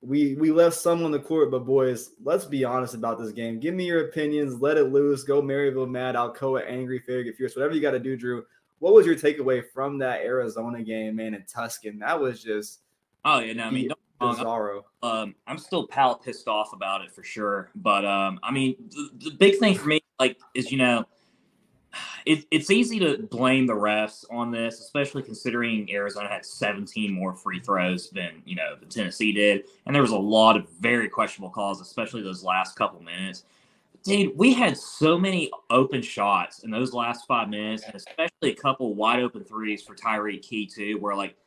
we 0.01 0.36
we 0.36 0.51
left 0.51 0.76
some 0.76 1.04
on 1.06 1.12
the 1.12 1.20
court. 1.20 1.49
But 1.51 1.66
boys, 1.66 2.12
let's 2.24 2.45
be 2.45 2.66
honest 2.66 2.93
about 2.93 3.20
this 3.20 3.32
game. 3.32 3.60
Give 3.60 3.74
me 3.74 3.86
your 3.86 4.08
opinions. 4.08 4.62
Let 4.62 4.78
it 4.78 4.91
loose. 4.91 5.24
Go 5.24 5.41
Maryville 5.41 5.89
mad. 5.89 6.16
Alcoa 6.16 6.64
angry. 6.68 6.99
Fair 6.99 7.24
get 7.24 7.38
fierce. 7.38 7.56
Whatever 7.56 7.74
you 7.76 7.82
got 7.82 7.91
to 7.91 7.99
do, 7.99 8.18
Drew. 8.18 8.43
What 8.80 8.93
was 8.93 9.06
your 9.06 9.16
takeaway 9.16 9.64
from 9.74 9.97
that 9.99 10.22
Arizona 10.22 10.84
game, 10.84 11.16
man? 11.16 11.34
In 11.34 11.43
Tucson, 11.43 11.99
that 11.99 12.20
was 12.20 12.43
just 12.43 12.82
Oh 13.24 13.39
yeah, 13.39 13.54
no, 13.54 13.64
I 13.64 13.70
mean, 13.72 13.88
don't 13.88 13.97
get 14.20 14.26
me 14.26 14.28
wrong, 14.28 14.36
bizarro. 14.36 14.82
um, 15.01 15.36
I'm 15.47 15.58
still 15.58 15.88
pal 15.88 16.16
pissed 16.18 16.49
off 16.49 16.74
about 16.74 17.01
it 17.01 17.12
for 17.14 17.24
sure. 17.24 17.70
But 17.76 18.04
um, 18.04 18.39
I 18.43 18.51
mean, 18.51 18.76
the, 18.89 19.30
the 19.30 19.32
big 19.32 19.58
thing 19.60 19.76
for 19.76 19.88
me, 19.88 20.01
like, 20.20 20.38
is 20.54 20.70
you 20.72 20.78
know, 20.78 21.06
it, 22.26 22.46
it's 22.52 22.72
easy 22.72 23.00
to 23.00 23.18
blame 23.18 23.68
the 23.68 23.74
refs 23.74 24.26
on 24.32 24.52
this, 24.52 24.80
especially 24.80 25.24
considering 25.24 25.91
Arizona 25.91 26.28
had 26.28 26.46
17 26.46 27.12
more 27.12 27.34
free 27.34 27.60
throws 27.60 28.10
than 28.10 28.41
you 28.46 28.56
know 28.56 28.76
the 28.80 28.86
Tennessee 28.86 29.32
did, 29.32 29.66
and 29.86 29.96
there 29.96 30.02
was 30.02 30.12
a 30.12 30.18
lot 30.18 30.58
of 30.58 30.68
very 30.80 31.10
questionable 31.10 31.50
calls, 31.50 31.82
especially 31.82 32.22
those 32.22 32.44
last 32.44 32.76
couple 32.76 33.02
minutes. 33.02 33.44
Dude, 34.04 34.38
we 34.38 34.54
had 34.54 34.78
so 34.78 35.18
many 35.18 35.50
open 35.70 36.02
shots 36.02 36.64
in 36.64 36.72
those 36.72 36.94
last 36.94 37.26
five 37.26 37.50
minutes, 37.50 37.84
and 37.84 37.96
especially 37.96 38.52
a 38.52 38.56
couple 38.56 38.96
wide 38.96 39.22
open 39.22 39.44
threes 39.46 39.82
for 39.82 39.96
Tyreke 39.96 40.41
Key 40.41 40.66
too, 40.66 40.98
where 41.00 41.16
like 41.16 41.38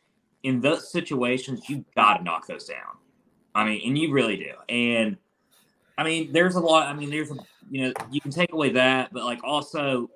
in 0.42 0.60
those 0.60 0.90
situations 0.90 1.68
you 1.68 1.84
got 1.94 2.18
to 2.18 2.24
knock 2.24 2.46
those 2.46 2.66
down. 2.66 2.96
I 3.54 3.64
mean, 3.64 3.80
and 3.86 3.98
you 3.98 4.12
really 4.12 4.36
do. 4.36 4.52
And 4.68 5.16
I 5.98 6.04
mean, 6.04 6.30
there's 6.32 6.56
a 6.56 6.60
lot. 6.60 6.86
I 6.88 6.92
mean, 6.92 7.10
there's 7.10 7.30
a, 7.30 7.36
you 7.70 7.82
know, 7.82 7.92
you 8.10 8.20
can 8.20 8.30
take 8.30 8.52
away 8.52 8.70
that, 8.70 9.12
but 9.12 9.24
like 9.24 9.42
also 9.42 10.10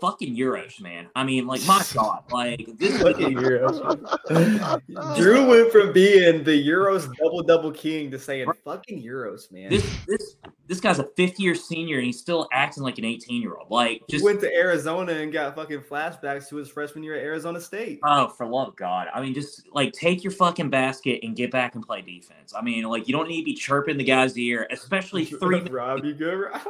fucking 0.00 0.36
Uros, 0.36 0.80
man. 0.80 1.08
I 1.14 1.24
mean, 1.24 1.46
like 1.46 1.64
my 1.66 1.82
God, 1.94 2.24
like 2.30 2.68
this 2.78 3.00
Fucking 3.02 3.32
Uros. 3.32 3.80
Drew 5.16 5.46
went 5.46 5.72
from 5.72 5.92
being 5.92 6.44
the 6.44 6.68
Uros 6.68 7.08
double 7.18 7.42
double 7.42 7.72
king 7.72 8.10
to 8.10 8.18
saying 8.18 8.48
fucking 8.64 9.02
Uros, 9.02 9.50
man. 9.50 9.70
this 9.70 9.96
this 10.06 10.36
this 10.66 10.80
guy's 10.80 10.98
a 10.98 11.08
fifth 11.16 11.38
year 11.38 11.54
senior 11.54 11.98
and 11.98 12.06
he's 12.06 12.18
still 12.18 12.48
acting 12.52 12.82
like 12.82 12.98
an 12.98 13.04
18 13.04 13.42
year 13.42 13.56
old. 13.56 13.70
Like 13.70 14.02
he 14.06 14.14
just 14.14 14.24
went 14.24 14.40
to 14.40 14.54
Arizona 14.54 15.12
and 15.12 15.32
got 15.32 15.54
fucking 15.54 15.80
flashbacks 15.80 16.48
to 16.48 16.56
his 16.56 16.68
freshman 16.68 17.04
year 17.04 17.14
at 17.14 17.22
Arizona 17.22 17.60
State. 17.60 18.00
Oh, 18.04 18.28
for 18.28 18.46
love 18.46 18.68
of 18.68 18.76
God. 18.76 19.08
I 19.12 19.20
mean, 19.20 19.34
just 19.34 19.66
like 19.72 19.92
take 19.92 20.24
your 20.24 20.32
fucking 20.32 20.70
basket 20.70 21.20
and 21.22 21.36
get 21.36 21.50
back 21.50 21.74
and 21.74 21.84
play 21.84 22.00
defense. 22.02 22.52
I 22.56 22.62
mean, 22.62 22.84
like 22.84 23.08
you 23.08 23.12
don't 23.12 23.28
need 23.28 23.40
to 23.40 23.44
be 23.44 23.54
chirping 23.54 23.98
the 23.98 24.04
guy's 24.04 24.36
ear, 24.38 24.66
especially 24.70 25.24
three 25.40 25.56
minutes. 25.56 25.70
Rob, 25.70 26.04
you 26.04 26.14
good, 26.14 26.34
Rob? 26.34 26.60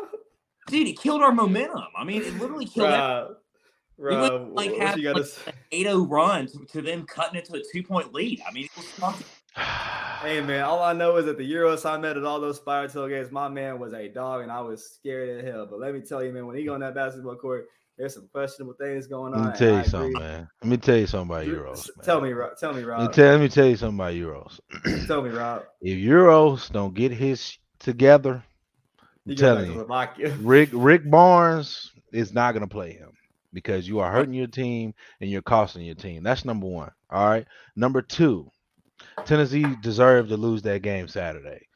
Dude, 0.68 0.88
it 0.88 0.98
killed 0.98 1.22
our 1.22 1.32
momentum. 1.32 1.82
I 1.96 2.04
mean, 2.04 2.22
it 2.22 2.38
literally 2.38 2.66
killed 2.66 2.88
everything. 2.90 3.36
Rob, 3.98 4.10
We 4.10 4.16
went, 4.16 4.54
like, 4.54 4.70
what 4.72 4.80
half- 4.80 4.96
you 4.96 5.02
gotta 5.04 5.20
like, 5.20 5.28
say? 5.28 5.52
8-0 5.72 6.08
run 6.10 6.46
to, 6.46 6.58
to 6.72 6.82
them 6.82 7.04
cutting 7.06 7.38
it 7.38 7.44
to 7.46 7.54
a 7.56 7.62
two 7.72 7.82
point 7.82 8.12
lead. 8.14 8.42
I 8.48 8.52
mean, 8.52 8.64
it 8.64 8.70
was 9.00 9.22
Hey 10.22 10.40
man, 10.40 10.62
all 10.62 10.82
I 10.82 10.92
know 10.92 11.16
is 11.16 11.26
that 11.26 11.36
the 11.36 11.52
Uros 11.52 11.84
I 11.84 11.98
met 11.98 12.16
at 12.16 12.24
all 12.24 12.40
those 12.40 12.58
Fire 12.60 12.86
Tail 12.88 13.08
games, 13.08 13.32
my 13.32 13.48
man 13.48 13.80
was 13.80 13.92
a 13.92 14.08
dog, 14.08 14.42
and 14.42 14.52
I 14.52 14.60
was 14.60 14.88
scared 14.94 15.28
as 15.44 15.44
hell. 15.44 15.66
But 15.68 15.80
let 15.80 15.92
me 15.94 16.00
tell 16.00 16.22
you, 16.22 16.32
man, 16.32 16.46
when 16.46 16.56
he 16.56 16.64
got 16.64 16.74
on 16.74 16.80
that 16.80 16.94
basketball 16.94 17.34
court, 17.36 17.66
there's 17.98 18.14
some 18.14 18.28
questionable 18.32 18.74
things 18.74 19.06
going 19.08 19.34
on. 19.34 19.40
Let 19.40 19.40
on. 19.40 19.44
me 19.44 19.48
and 19.50 19.58
tell 19.58 19.76
you 19.78 19.84
something, 19.84 20.10
agree. 20.16 20.20
man. 20.26 20.48
Let 20.62 20.70
me 20.70 20.76
tell 20.76 20.96
you 20.96 21.06
something 21.06 21.30
about 21.36 21.46
Uros. 21.46 21.90
man. 21.96 22.04
Tell 22.04 22.20
me, 22.20 22.32
Rob. 22.32 22.56
Tell 22.56 22.70
me, 22.72 22.76
Let 22.76 22.84
me, 22.84 23.04
Rob. 23.04 23.12
tell, 23.12 23.30
let 23.32 23.40
me 23.40 23.48
tell 23.48 23.66
you 23.66 23.76
something 23.76 23.98
about 23.98 24.14
Uros. 24.14 24.60
Tell 25.06 25.22
me, 25.22 25.30
Rob. 25.30 25.64
If 25.82 25.98
Uros 25.98 26.68
don't 26.70 26.94
get 26.94 27.10
his 27.12 27.58
together, 27.80 28.42
I'm 29.26 29.30
You 29.30 29.36
telling 29.36 29.66
to 29.66 29.72
you, 29.72 29.78
Rick 30.40 30.70
Rick 30.72 31.08
Barnes 31.10 31.92
is 32.12 32.32
not 32.32 32.52
gonna 32.52 32.68
play 32.68 32.92
him 32.92 33.12
because 33.52 33.86
you 33.86 34.00
are 34.00 34.10
hurting 34.10 34.34
your 34.34 34.46
team 34.46 34.94
and 35.20 35.30
you're 35.30 35.42
costing 35.42 35.82
your 35.82 35.94
team. 35.94 36.22
That's 36.22 36.44
number 36.44 36.66
one. 36.66 36.90
All 37.10 37.28
right. 37.28 37.46
Number 37.76 38.02
two, 38.02 38.50
Tennessee 39.24 39.64
deserved 39.82 40.28
to 40.30 40.36
lose 40.36 40.62
that 40.62 40.82
game 40.82 41.08
Saturday. 41.08 41.66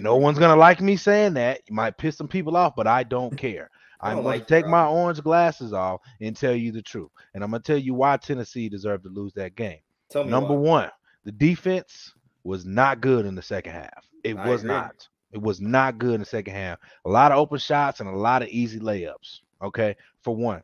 No 0.00 0.16
one's 0.16 0.38
gonna 0.38 0.56
like 0.56 0.80
me 0.80 0.96
saying 0.96 1.34
that. 1.34 1.60
You 1.68 1.74
might 1.74 1.98
piss 1.98 2.16
some 2.16 2.28
people 2.28 2.56
off, 2.56 2.74
but 2.76 2.86
I 2.86 3.02
don't 3.02 3.36
care. 3.36 3.70
I'm 4.00 4.22
going 4.22 4.24
like 4.24 4.46
to 4.46 4.54
take 4.54 4.66
my 4.66 4.86
orange 4.86 5.22
glasses 5.22 5.72
off 5.72 6.00
and 6.20 6.36
tell 6.36 6.54
you 6.54 6.72
the 6.72 6.82
truth. 6.82 7.10
And 7.34 7.42
I'm 7.44 7.50
gonna 7.50 7.62
tell 7.62 7.78
you 7.78 7.94
why 7.94 8.16
Tennessee 8.16 8.68
deserved 8.68 9.04
to 9.04 9.10
lose 9.10 9.32
that 9.34 9.54
game. 9.56 9.78
Number 10.14 10.54
why. 10.54 10.54
one, 10.54 10.90
the 11.24 11.32
defense 11.32 12.12
was 12.44 12.64
not 12.66 13.00
good 13.00 13.24
in 13.26 13.34
the 13.34 13.42
second 13.42 13.72
half. 13.72 14.06
It 14.22 14.36
I 14.36 14.48
was 14.48 14.62
agree. 14.62 14.74
not. 14.74 15.08
It 15.34 15.42
was 15.42 15.60
not 15.60 15.98
good 15.98 16.14
in 16.14 16.20
the 16.20 16.26
second 16.26 16.54
half. 16.54 16.78
A 17.04 17.10
lot 17.10 17.32
of 17.32 17.38
open 17.38 17.58
shots 17.58 17.98
and 17.98 18.08
a 18.08 18.16
lot 18.16 18.42
of 18.42 18.48
easy 18.48 18.78
layups. 18.78 19.40
Okay, 19.60 19.96
for 20.22 20.34
one. 20.34 20.62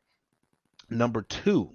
Number 0.89 1.23
two, 1.23 1.73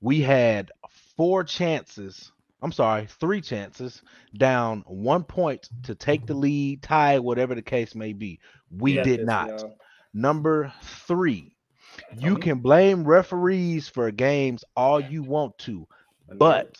we 0.00 0.20
had 0.20 0.72
four 1.16 1.44
chances. 1.44 2.32
I'm 2.62 2.72
sorry, 2.72 3.06
three 3.06 3.40
chances 3.40 4.02
down 4.36 4.82
one 4.86 5.22
point 5.22 5.68
to 5.84 5.94
take 5.94 6.26
the 6.26 6.34
lead, 6.34 6.82
tie, 6.82 7.20
whatever 7.20 7.54
the 7.54 7.62
case 7.62 7.94
may 7.94 8.12
be. 8.12 8.40
We 8.76 9.00
did 9.02 9.24
not. 9.24 9.62
Number 10.12 10.72
three, 10.82 11.54
you 12.18 12.36
can 12.38 12.58
blame 12.58 13.04
referees 13.04 13.88
for 13.88 14.10
games 14.10 14.64
all 14.74 14.98
you 14.98 15.22
want 15.22 15.58
to, 15.58 15.86
but 16.34 16.76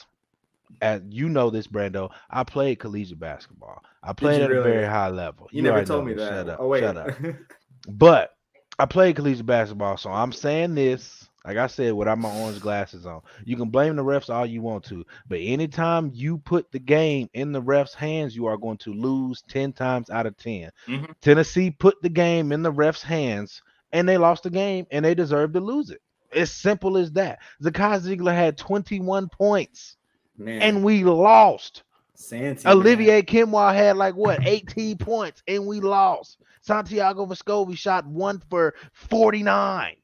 as 0.82 1.02
you 1.08 1.28
know 1.28 1.50
this, 1.50 1.66
Brando, 1.66 2.10
I 2.30 2.44
played 2.44 2.78
collegiate 2.78 3.18
basketball. 3.18 3.82
I 4.02 4.12
played 4.12 4.38
you 4.38 4.44
at 4.44 4.50
a 4.52 4.62
very 4.62 4.84
high 4.86 5.08
level. 5.08 5.48
you 5.52 5.62
never 5.62 5.74
already 5.76 5.86
told 5.88 6.06
me 6.06 6.14
that. 6.14 6.28
Shut 6.28 6.48
up. 6.48 6.58
oh 6.60 6.68
wait. 6.68 6.80
Shut 6.80 6.96
up. 6.96 7.10
But 7.88 8.34
I 8.78 8.86
played 8.86 9.16
collegiate 9.16 9.46
basketball, 9.46 9.96
so 9.96 10.10
I'm 10.10 10.32
saying 10.32 10.74
this, 10.74 11.28
like 11.44 11.56
I 11.56 11.68
said, 11.68 11.92
without 11.94 12.18
my 12.18 12.34
orange 12.40 12.60
glasses 12.60 13.06
on. 13.06 13.22
You 13.44 13.56
can 13.56 13.70
blame 13.70 13.94
the 13.94 14.02
refs 14.02 14.28
all 14.28 14.44
you 14.44 14.60
want 14.60 14.84
to, 14.86 15.04
but 15.28 15.38
anytime 15.40 16.10
you 16.12 16.38
put 16.38 16.70
the 16.72 16.80
game 16.80 17.30
in 17.32 17.52
the 17.52 17.62
refs' 17.62 17.94
hands, 17.94 18.34
you 18.34 18.46
are 18.46 18.56
going 18.56 18.78
to 18.78 18.92
lose 18.92 19.42
10 19.48 19.72
times 19.72 20.10
out 20.10 20.26
of 20.26 20.36
10. 20.36 20.70
Mhm. 20.88 21.14
Tennessee 21.20 21.70
put 21.70 21.94
the 22.02 22.08
game 22.08 22.50
in 22.50 22.62
the 22.62 22.72
refs' 22.72 23.02
hands 23.02 23.62
and 23.92 24.08
they 24.08 24.18
lost 24.18 24.42
the 24.42 24.50
game 24.50 24.84
and 24.90 25.04
they 25.04 25.14
deserve 25.14 25.52
to 25.52 25.60
lose 25.60 25.90
it. 25.90 26.02
It's 26.32 26.50
simple 26.50 26.96
as 26.98 27.12
that. 27.12 27.38
Zakai 27.62 28.00
Zeigler 28.00 28.34
had 28.34 28.58
21 28.58 29.28
points 29.28 29.96
man, 30.38 30.62
and 30.62 30.84
we 30.84 31.04
lost. 31.04 31.82
Santi, 32.14 32.66
man. 32.66 32.76
Olivier 32.76 33.22
Nkamhoua 33.22 33.74
had 33.74 33.96
like 33.96 34.14
what 34.14 34.46
18 34.46 34.96
points 34.98 35.42
and 35.46 35.66
we 35.66 35.80
lost. 35.80 36.38
Santiago 36.62 37.26
Vescovi 37.26 37.76
shot 37.76 38.06
one 38.06 38.42
for 38.50 38.74
49. 38.94 39.94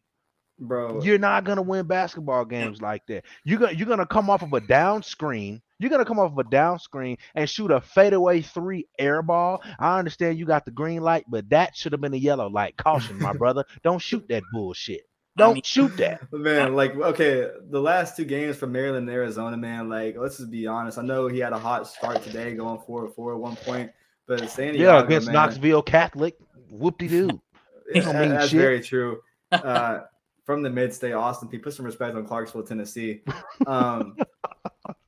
bro. 0.59 1.01
You're 1.03 1.19
not 1.19 1.45
gonna 1.45 1.63
win 1.63 1.87
basketball 1.87 2.45
games 2.45 2.81
like 2.83 3.05
that. 3.07 3.25
You're 3.45 3.59
gonna 3.59 3.73
you're 3.73 3.89
gonna 3.89 4.07
come 4.07 4.31
off 4.31 4.43
of 4.43 4.53
a 4.53 4.61
down 4.61 5.03
screen. 5.03 5.61
You're 5.79 5.91
gonna 5.91 6.05
come 6.05 6.21
off 6.21 6.33
of 6.33 6.39
a 6.39 6.45
down 6.51 6.79
screen 6.79 7.17
and 7.35 7.49
shoot 7.51 7.71
a 7.73 7.81
fadeaway 7.81 8.43
three 8.43 8.87
air 8.99 9.23
ball. 9.23 9.61
I 9.81 9.99
understand 9.99 10.39
you 10.39 10.45
got 10.45 10.65
the 10.65 10.71
green 10.71 11.01
light, 11.03 11.25
but 11.29 11.49
that 11.51 11.75
should 11.75 11.93
have 11.93 12.01
been 12.01 12.15
a 12.15 12.19
yellow 12.19 12.49
light. 12.49 12.77
Caution, 12.77 13.19
my 13.19 13.33
brother. 13.39 13.65
Don't 13.83 13.99
shoot 14.01 14.25
that 14.29 14.45
bullshit. 14.53 15.03
I 15.37 15.41
Don't 15.43 15.55
mean- 15.55 15.63
shoot 15.65 15.97
that. 15.97 16.21
Man, 16.33 16.75
like 16.75 16.95
okay, 16.95 17.49
the 17.71 17.81
last 17.81 18.17
two 18.17 18.25
games 18.25 18.57
from 18.57 18.73
Maryland 18.73 19.09
and 19.09 19.17
Arizona, 19.17 19.57
man, 19.57 19.89
like 19.89 20.17
let's 20.19 20.37
just 20.39 20.51
be 20.51 20.67
honest. 20.67 20.99
I 20.99 21.03
know 21.03 21.27
he 21.29 21.39
had 21.39 21.53
a 21.53 21.59
hot 21.59 21.87
start 21.87 22.23
today, 22.23 22.55
going 22.55 22.81
four 22.87 23.09
four 23.09 23.33
at 23.33 23.39
one 23.41 23.57
point, 23.57 23.91
but 24.27 24.51
Santiago, 24.51 24.79
Yeah, 24.99 25.03
against 25.03 25.29
man, 25.29 25.35
Knoxville 25.35 25.83
Catholic. 25.83 26.37
Whoop 26.71 26.99
de 26.99 27.09
doo. 27.09 27.41
yeah, 27.95 28.03
don't 28.03 28.19
mean 28.21 28.29
that's 28.31 28.49
shit. 28.51 28.61
very 28.61 28.81
true. 28.81 29.21
Uh, 29.53 30.05
from 30.47 30.63
the 30.63 30.71
mid-state, 30.71 31.13
Austin, 31.13 31.47
Peay, 31.47 31.63
put 31.63 31.75
some 31.75 31.85
respect 31.85 32.17
on 32.17 32.27
Clarksville, 32.27 32.63
Tennessee. 32.63 33.21
Um, 33.67 34.17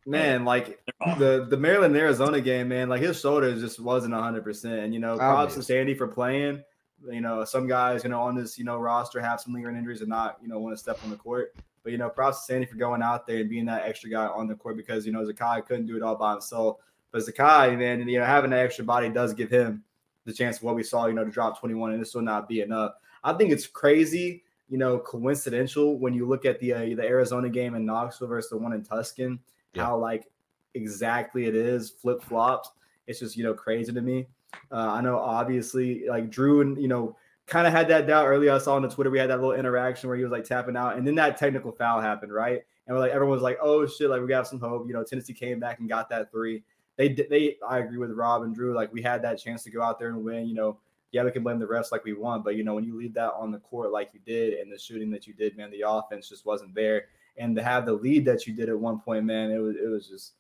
man, 0.07 0.45
like 0.45 0.81
the 1.19 1.47
the 1.49 1.57
Maryland 1.57 1.97
Arizona 1.97 2.41
game, 2.41 2.69
man, 2.69 2.89
like 2.89 3.01
his 3.01 3.19
shoulders 3.19 3.61
just 3.61 3.81
wasn't 3.81 4.15
hundred 4.15 4.45
percent. 4.45 4.81
And 4.81 4.95
you 4.95 5.01
know, 5.01 5.17
props 5.17 5.55
to 5.55 5.63
Sandy 5.63 5.95
for 5.95 6.07
playing. 6.07 6.63
You 7.11 7.21
know, 7.21 7.45
some 7.45 7.67
guys, 7.67 8.03
you 8.05 8.11
know, 8.11 8.21
on 8.21 8.35
this, 8.35 8.59
you 8.59 8.65
know, 8.65 8.79
roster 8.79 9.21
have 9.21 9.41
some 9.41 9.53
lingering 9.53 9.77
injuries 9.77 10.01
and 10.01 10.09
not, 10.09 10.39
you 10.43 10.49
know, 10.49 10.59
want 10.59 10.75
to 10.75 10.79
step 10.79 10.99
on 11.05 11.11
the 11.11 11.17
court. 11.17 11.55
But 11.83 11.93
you 11.93 11.99
know, 11.99 12.09
props 12.09 12.39
to 12.41 12.45
Sandy 12.45 12.67
for 12.67 12.77
going 12.77 13.03
out 13.03 13.27
there 13.27 13.41
and 13.41 13.51
being 13.51 13.67
that 13.67 13.85
extra 13.85 14.09
guy 14.09 14.25
on 14.27 14.47
the 14.49 14.55
court 14.55 14.77
because 14.77 15.05
you 15.05 15.13
know 15.13 15.21
Zakai 15.25 15.67
couldn't 15.67 15.87
do 15.87 15.97
it 15.97 16.03
all 16.03 16.17
by 16.17 16.33
himself. 16.33 16.79
But 17.13 17.23
Zakai, 17.23 17.79
man, 17.79 18.09
you 18.09 18.19
know, 18.19 18.25
having 18.25 18.51
that 18.51 18.65
extra 18.65 18.85
body 18.85 19.11
does 19.11 19.35
give 19.35 19.51
him 19.51 19.85
the 20.25 20.33
chance 20.33 20.57
of 20.57 20.63
what 20.63 20.75
we 20.77 20.83
saw, 20.83 21.07
you 21.07 21.13
know, 21.13 21.25
to 21.25 21.31
drop 21.31 21.61
21 21.61 21.93
and 21.93 22.01
this 22.01 22.15
will 22.15 22.23
not 22.23 22.49
be 22.49 22.63
enough. 22.63 22.93
I 23.23 23.35
think 23.35 23.53
it's 23.53 23.67
crazy, 23.67 24.43
you 24.71 24.79
know, 24.79 24.99
coincidental 24.99 25.99
when 25.99 26.15
you 26.15 26.27
look 26.27 26.47
at 26.47 26.59
the 26.59 26.73
uh, 26.73 26.79
the 26.97 27.03
Arizona 27.03 27.51
game 27.51 27.75
in 27.75 27.85
Knoxville 27.85 28.29
versus 28.29 28.49
the 28.51 28.57
one 28.57 28.73
in 28.73 28.83
Tucson, 28.83 29.39
Yeah. 29.75 29.85
how 29.85 29.99
like 29.99 30.31
exactly 30.75 31.45
it 31.47 31.55
is 31.55 31.91
flip 31.91 32.23
flops. 32.23 32.71
It's 33.07 33.21
just 33.21 33.37
you 33.37 33.45
know 33.45 33.53
crazy 33.55 33.93
to 33.93 34.01
me. 34.01 34.27
Uh, 34.71 34.91
I 34.93 35.01
know 35.01 35.19
obviously 35.19 36.07
like 36.09 36.31
Drew 36.31 36.61
and 36.61 36.81
you 36.81 36.89
know 36.89 37.17
kind 37.47 37.67
of 37.67 37.73
had 37.73 37.89
that 37.89 38.07
doubt 38.07 38.27
earlier. 38.27 38.53
I 38.53 38.59
saw 38.59 38.77
on 38.77 38.83
the 38.83 38.89
Twitter 38.89 39.11
we 39.11 39.19
had 39.19 39.31
that 39.31 39.41
little 39.41 39.55
interaction 39.55 40.09
where 40.09 40.17
he 40.17 40.25
was 40.25 40.33
like 40.33 40.45
tapping 40.45 40.77
out, 40.77 40.97
and 40.97 41.07
then 41.07 41.15
that 41.17 41.37
technical 41.37 41.73
foul 41.73 42.01
happened, 42.01 42.33
right? 42.33 42.63
And 42.87 42.97
we're 42.97 43.01
like 43.01 43.13
everyone 43.13 43.37
was 43.37 43.43
like, 43.43 43.59
oh 43.63 43.87
shit, 43.87 44.11
like 44.11 44.21
we 44.21 44.29
got 44.29 44.47
some 44.47 44.61
hope. 44.61 44.87
You 44.87 44.95
know, 44.95 45.05
Tennessee 45.05 45.33
came 45.33 45.61
back 45.61 45.79
and 45.81 45.89
got 45.89 46.09
that 46.11 46.31
three. 46.31 46.63
They 46.97 47.09
they 47.09 47.57
I 47.67 47.79
agree 47.79 47.99
with 47.99 48.11
Rob 48.13 48.43
and 48.43 48.55
Drew. 48.55 48.75
Like 48.75 48.93
we 48.93 49.03
had 49.03 49.23
that 49.23 49.39
chance 49.39 49.63
to 49.65 49.71
go 49.71 49.83
out 49.83 49.99
there 49.99 50.09
and 50.09 50.25
win. 50.25 50.47
You 50.47 50.55
know, 50.55 50.79
yeah, 51.13 51.23
we 51.25 51.31
can 51.31 51.43
blame 51.43 51.59
the 51.59 51.67
refs 51.67 51.93
like 51.93 52.05
we 52.05 52.13
want, 52.13 52.45
but 52.45 52.57
you 52.57 52.65
know 52.65 52.75
when 52.75 52.85
you 52.85 52.97
leave 52.97 53.15
that 53.15 53.33
on 53.35 53.51
the 53.51 53.59
court 53.59 53.93
like 53.93 54.11
you 54.13 54.21
did 54.25 54.55
and 54.55 54.73
the 54.73 54.79
shooting 54.79 55.11
that 55.11 55.27
you 55.27 55.35
did, 55.35 55.57
man, 55.57 55.71
the 55.71 55.85
offense 55.87 56.29
just 56.29 56.47
wasn't 56.47 56.75
there. 56.75 57.07
And 57.37 57.57
to 57.57 57.63
have 57.63 57.85
the 57.85 57.93
lead 57.93 58.25
that 58.27 58.47
you 58.47 58.55
did 58.55 58.69
at 58.69 58.79
one 58.79 59.01
point, 59.01 59.25
man, 59.25 59.51
it 59.51 59.59
was 59.59 59.77
it 59.77 59.89
was 59.89 60.09
just 60.09 60.35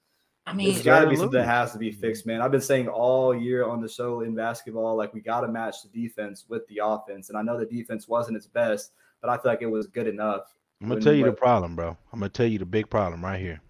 I 0.46 0.52
mean, 0.52 0.70
it's 0.70 0.82
got 0.82 1.00
to 1.00 1.08
be 1.08 1.16
something 1.16 1.38
that 1.38 1.46
has 1.46 1.72
to 1.72 1.78
be 1.78 1.90
fixed, 1.90 2.26
man. 2.26 2.42
I've 2.42 2.50
been 2.50 2.60
saying 2.60 2.88
all 2.88 3.34
year 3.34 3.66
on 3.66 3.80
the 3.80 3.88
show 3.88 4.20
in 4.20 4.34
basketball, 4.34 4.94
like 4.94 5.14
we 5.14 5.20
got 5.20 5.40
to 5.40 5.48
match 5.48 5.76
the 5.82 5.88
defense 5.88 6.44
with 6.48 6.66
the 6.68 6.80
offense. 6.84 7.30
And 7.30 7.38
I 7.38 7.42
know 7.42 7.58
the 7.58 7.64
defense 7.64 8.08
wasn't 8.08 8.36
its 8.36 8.46
best, 8.46 8.92
but 9.22 9.30
I 9.30 9.38
feel 9.38 9.52
like 9.52 9.62
it 9.62 9.66
was 9.66 9.86
good 9.86 10.06
enough. 10.06 10.54
I'm 10.82 10.88
gonna 10.88 11.00
tell 11.00 11.14
you 11.14 11.24
the 11.24 11.32
problem, 11.32 11.76
bro. 11.76 11.96
I'm 12.12 12.18
gonna 12.18 12.28
tell 12.28 12.46
you 12.46 12.58
the 12.58 12.66
big 12.66 12.90
problem 12.90 13.24
right 13.24 13.40
here. 13.40 13.60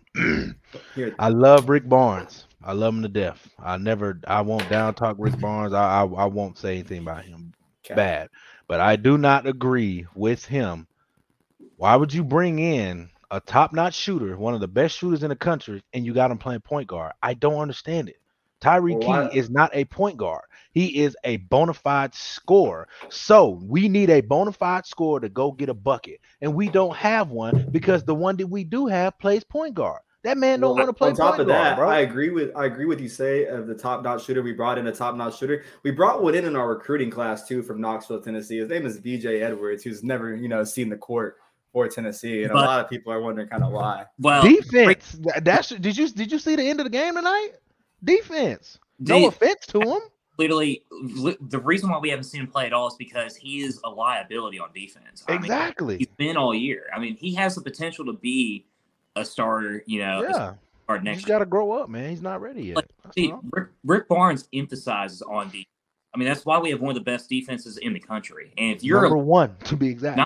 Here, 0.97 1.14
I 1.18 1.29
love 1.29 1.68
Rick 1.68 1.89
Barnes. 1.89 2.47
I 2.62 2.72
love 2.72 2.95
him 2.95 3.03
to 3.03 3.09
death. 3.09 3.49
I 3.62 3.77
never, 3.77 4.20
I 4.27 4.41
won't 4.41 4.68
down 4.68 4.95
talk 4.95 5.16
Rick 5.18 5.39
Barnes. 5.39 5.75
I, 5.75 6.01
I, 6.01 6.05
I 6.05 6.25
won't 6.25 6.59
say 6.59 6.75
anything 6.75 7.03
about 7.03 7.25
him 7.25 7.53
Cap. 7.85 7.97
bad, 7.97 8.31
but 8.66 8.81
I 8.81 8.97
do 8.97 9.16
not 9.16 9.47
agree 9.47 10.07
with 10.14 10.45
him. 10.45 10.89
Why 11.77 11.95
would 11.95 12.12
you 12.12 12.25
bring 12.25 12.59
in 12.59 13.11
a 13.35 13.41
top-notch 13.41 13.95
shooter, 13.95 14.37
one 14.37 14.55
of 14.55 14.61
the 14.61 14.68
best 14.68 14.97
shooters 14.97 15.24
in 15.24 15.28
the 15.28 15.37
country, 15.37 15.82
and 15.93 16.07
you 16.07 16.14
got 16.14 16.30
him 16.30 16.39
playing 16.39 16.61
point 16.61 16.87
guard? 16.87 17.12
I 17.20 17.35
don't 17.35 17.61
understand 17.61 18.09
it. 18.09 18.16
Tyreke 18.61 19.05
Well, 19.05 19.28
Key 19.28 19.39
is 19.39 19.51
not 19.51 19.70
a 19.74 19.85
point 19.87 20.16
guard. 20.16 20.45
He 20.72 21.03
is 21.03 21.16
a 21.24 21.39
bona 21.39 21.74
fide 21.74 22.14
scorer. 22.14 22.89
So 23.11 23.61
we 23.62 23.89
need 23.89 24.09
a 24.09 24.20
bona 24.20 24.53
fide 24.53 24.87
scorer 24.87 25.20
to 25.20 25.28
go 25.28 25.51
get 25.51 25.68
a 25.68 25.74
bucket, 25.74 26.20
and 26.41 26.55
we 26.55 26.68
don't 26.68 26.95
have 26.97 27.30
one 27.30 27.66
because 27.72 28.05
the 28.05 28.14
one 28.14 28.37
that 28.37 28.47
we 28.47 28.62
do 28.62 28.87
have 28.87 29.18
plays 29.18 29.43
point 29.43 29.74
guard. 29.74 30.01
That 30.22 30.39
man 30.39 30.61
don't 30.61 30.70
Well, 30.70 30.87
want 30.87 30.89
to 30.89 30.95
play 30.95 31.11
on 31.11 31.16
top 31.16 31.30
point 31.32 31.43
of 31.43 31.47
guard, 31.49 31.66
that, 31.66 31.76
bro. 31.76 31.91
I 31.91 31.99
agree 32.01 32.30
with 32.30 32.57
I 32.57 32.64
agree 32.64 32.87
with 32.87 33.01
you 33.01 33.09
say 33.09 33.45
of 33.45 33.66
the 33.66 33.74
top 33.74 34.03
notch 34.03 34.24
shooter. 34.24 34.43
We 34.43 34.53
brought 34.53 34.78
in 34.78 34.87
a 34.87 34.93
top 34.93 35.16
notch 35.16 35.39
shooter. 35.39 35.64
We 35.82 35.91
brought 35.91 36.22
one 36.22 36.35
in 36.35 36.47
in 36.47 36.57
our 36.57 36.68
recruiting 36.68 37.11
class 37.11 37.47
too 37.47 37.62
from 37.62 37.80
Knoxville, 37.80 38.22
Tennessee. 38.22 38.59
His 38.59 38.70
name 38.70 38.87
is 38.87 38.99
BJ 39.01 39.43
Edwards, 39.43 39.82
who's 39.82 40.03
never 40.03 40.35
you 40.35 40.49
know 40.49 40.64
seen 40.64 40.89
the 40.89 40.97
court 40.97 41.37
for 41.75 41.89
Tennessee, 41.89 42.45
and 42.45 42.53
But- 42.53 42.64
a 42.64 42.66
lot 42.66 42.81
of 42.85 42.89
people 42.89 43.12
are 43.12 43.20
wondering 43.20 43.49
kind 43.49 43.64
of 43.64 43.72
why. 43.72 44.07
well, 44.20 44.43
Defense. 44.43 45.18
That's 45.43 45.68
did 45.70 45.97
you 45.99 46.09
did 46.09 46.31
you 46.33 46.39
see 46.39 46.55
the 46.57 46.62
end 46.62 46.79
of 46.81 46.85
the 46.85 46.91
game 46.91 47.16
tonight? 47.16 47.51
Defense. 48.03 48.79
No 49.01 49.18
the- 49.20 49.27
offense 49.27 49.66
to 49.66 49.81
him. 49.81 50.01
literally 50.39 50.83
the 50.91 51.61
reason 51.62 51.91
why 51.91 51.99
we 51.99 52.09
haven't 52.11 52.25
seen 52.25 52.41
him 52.43 52.47
play 52.47 52.66
at 52.66 52.72
all 52.72 52.87
is 52.89 52.95
because 52.95 53.37
he 53.37 53.61
is 53.62 53.81
a 53.85 53.91
liability 53.91 54.59
on 54.59 54.68
defense. 54.75 55.25
I 55.29 55.33
mean, 55.33 55.41
Exactly. 55.43 55.99
he's 55.99 56.07
been 56.16 56.37
all 56.37 56.55
year. 56.55 56.87
I 56.95 56.99
mean, 57.01 57.16
he 57.16 57.35
has 57.35 57.55
the 57.57 57.61
potential 57.61 58.05
to 58.07 58.12
be 58.14 58.64
a 59.16 59.25
starter. 59.25 59.83
You 59.87 60.01
know, 60.01 60.20
a 60.20 60.22
yeah. 60.22 60.31
starter 60.85 61.01
He's 61.03 61.03
next 61.05 61.25
got 61.27 61.39
to 61.41 61.47
grow 61.47 61.72
up, 61.72 61.89
man. 61.89 62.09
He's 62.11 62.22
not 62.22 62.41
ready 62.41 62.64
yet. 62.66 62.77
Like, 62.77 62.87
See. 63.14 63.33
Rick, 63.51 63.68
Rick 63.85 64.09
Barnes 64.09 64.49
emphasizes 64.53 65.22
on 65.22 65.47
defense. 65.49 65.66
I 66.15 66.19
mean, 66.19 66.29
that's 66.29 66.47
why 66.47 66.59
we 66.59 66.71
have 66.71 66.81
one 66.81 66.91
of 66.91 66.95
the 66.95 67.11
best 67.11 67.29
defenses 67.29 67.77
in 67.79 67.93
the 67.93 67.99
country. 67.99 68.53
And 68.57 68.77
if 68.77 68.85
you're 68.85 69.03
Number 69.03 69.17
a, 69.17 69.19
one, 69.19 69.57
to 69.65 69.77
be 69.77 69.89
exact. 69.89 70.17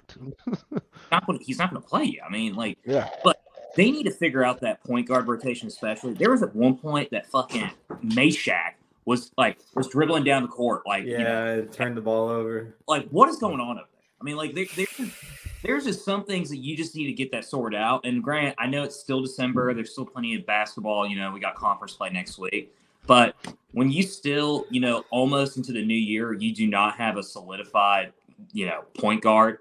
not 1.11 1.27
gonna, 1.27 1.39
he's 1.41 1.59
not 1.59 1.71
going 1.71 1.83
to 1.83 1.89
play 1.89 2.05
you. 2.05 2.21
I 2.25 2.31
mean, 2.31 2.55
like 2.55 2.79
yeah. 2.85 3.09
But 3.25 3.41
they 3.75 3.91
need 3.91 4.05
to 4.05 4.11
figure 4.11 4.45
out 4.45 4.61
that 4.61 4.83
point 4.85 5.09
guard 5.09 5.27
rotation, 5.29 5.67
especially. 5.69 6.13
There 6.13 6.31
was 6.31 6.43
at 6.43 6.55
one 6.55 6.77
point 6.77 7.11
that 7.13 7.27
fucking 7.27 7.71
Mashack 8.05 8.73
was 9.07 9.33
like 9.39 9.59
was 9.75 9.89
dribbling 9.89 10.25
down 10.25 10.43
the 10.43 10.49
court, 10.49 10.83
like 10.87 11.05
you 11.05 11.17
know, 11.17 11.25
Yeah, 11.25 11.63
it 11.63 11.73
turned 11.73 11.97
the 11.97 12.03
ball 12.03 12.29
over. 12.29 12.75
like 12.87 13.09
what 13.09 13.29
is 13.31 13.39
going 13.39 13.61
on 13.61 13.71
over 13.71 13.75
there? 13.77 13.85
I 14.21 14.25
mean, 14.25 14.37
like 14.37 14.55
there, 14.55 14.67
there, 14.77 14.87
there's 15.63 15.85
just 15.85 16.05
some 16.05 16.25
things 16.25 16.51
that 16.51 16.59
you 16.59 16.77
just 16.77 16.95
need 16.97 17.07
to 17.07 17.13
get 17.13 17.31
that 17.33 17.45
sorted 17.45 17.79
out. 17.79 18.05
And 18.05 18.23
Grant, 18.23 18.55
I 18.59 18.67
know 18.67 18.83
it's 18.83 18.97
still 18.97 19.23
December. 19.23 19.73
There's 19.73 19.93
still 19.93 20.05
plenty 20.05 20.35
of 20.35 20.45
basketball. 20.45 21.07
You 21.07 21.19
know, 21.19 21.31
we 21.33 21.41
got 21.41 21.55
conference 21.55 21.95
play 21.95 22.11
next 22.11 22.37
week. 22.39 22.75
But 23.09 23.35
when 23.73 23.91
you 23.91 24.03
still, 24.03 24.67
you 24.71 24.81
know, 24.81 25.03
almost 25.11 25.57
into 25.57 25.73
the 25.73 25.85
new 25.85 25.95
year, 25.95 26.35
you 26.35 26.55
do 26.55 26.67
not 26.67 26.97
have 26.97 27.17
a 27.17 27.23
solidified, 27.23 28.13
you 28.53 28.67
know, 28.67 28.85
point 28.99 29.23
guard 29.23 29.59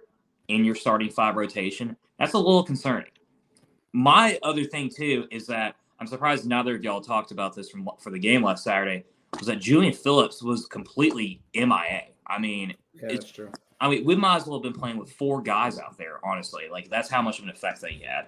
in 0.49 0.65
your 0.65 0.75
starting 0.75 1.09
five 1.09 1.35
rotation, 1.35 1.95
that's 2.19 2.33
a 2.33 2.37
little 2.37 2.63
concerning. 2.63 3.09
My 3.93 4.37
other 4.43 4.65
thing 4.65 4.89
too 4.89 5.27
is 5.31 5.47
that 5.47 5.75
I'm 5.99 6.07
surprised 6.07 6.45
neither 6.45 6.75
of 6.75 6.83
y'all 6.83 7.01
talked 7.01 7.31
about 7.31 7.55
this 7.55 7.69
from 7.69 7.89
for 7.99 8.11
the 8.11 8.19
game 8.19 8.43
last 8.43 8.65
Saturday 8.65 9.05
was 9.37 9.47
that 9.47 9.59
Julian 9.59 9.93
Phillips 9.93 10.43
was 10.43 10.67
completely 10.67 11.41
MIA. 11.55 12.03
I 12.27 12.39
mean, 12.39 12.75
yeah, 12.93 13.07
that's 13.09 13.31
true. 13.31 13.49
I 13.79 13.89
mean, 13.89 14.03
we 14.03 14.15
might 14.15 14.37
as 14.37 14.45
well 14.45 14.57
have 14.57 14.63
been 14.63 14.79
playing 14.79 14.97
with 14.97 15.11
four 15.11 15.41
guys 15.41 15.79
out 15.79 15.97
there, 15.97 16.19
honestly. 16.23 16.65
Like 16.69 16.89
that's 16.89 17.09
how 17.09 17.21
much 17.21 17.39
of 17.39 17.45
an 17.45 17.49
effect 17.49 17.79
that 17.81 17.91
he 17.91 18.03
had. 18.03 18.27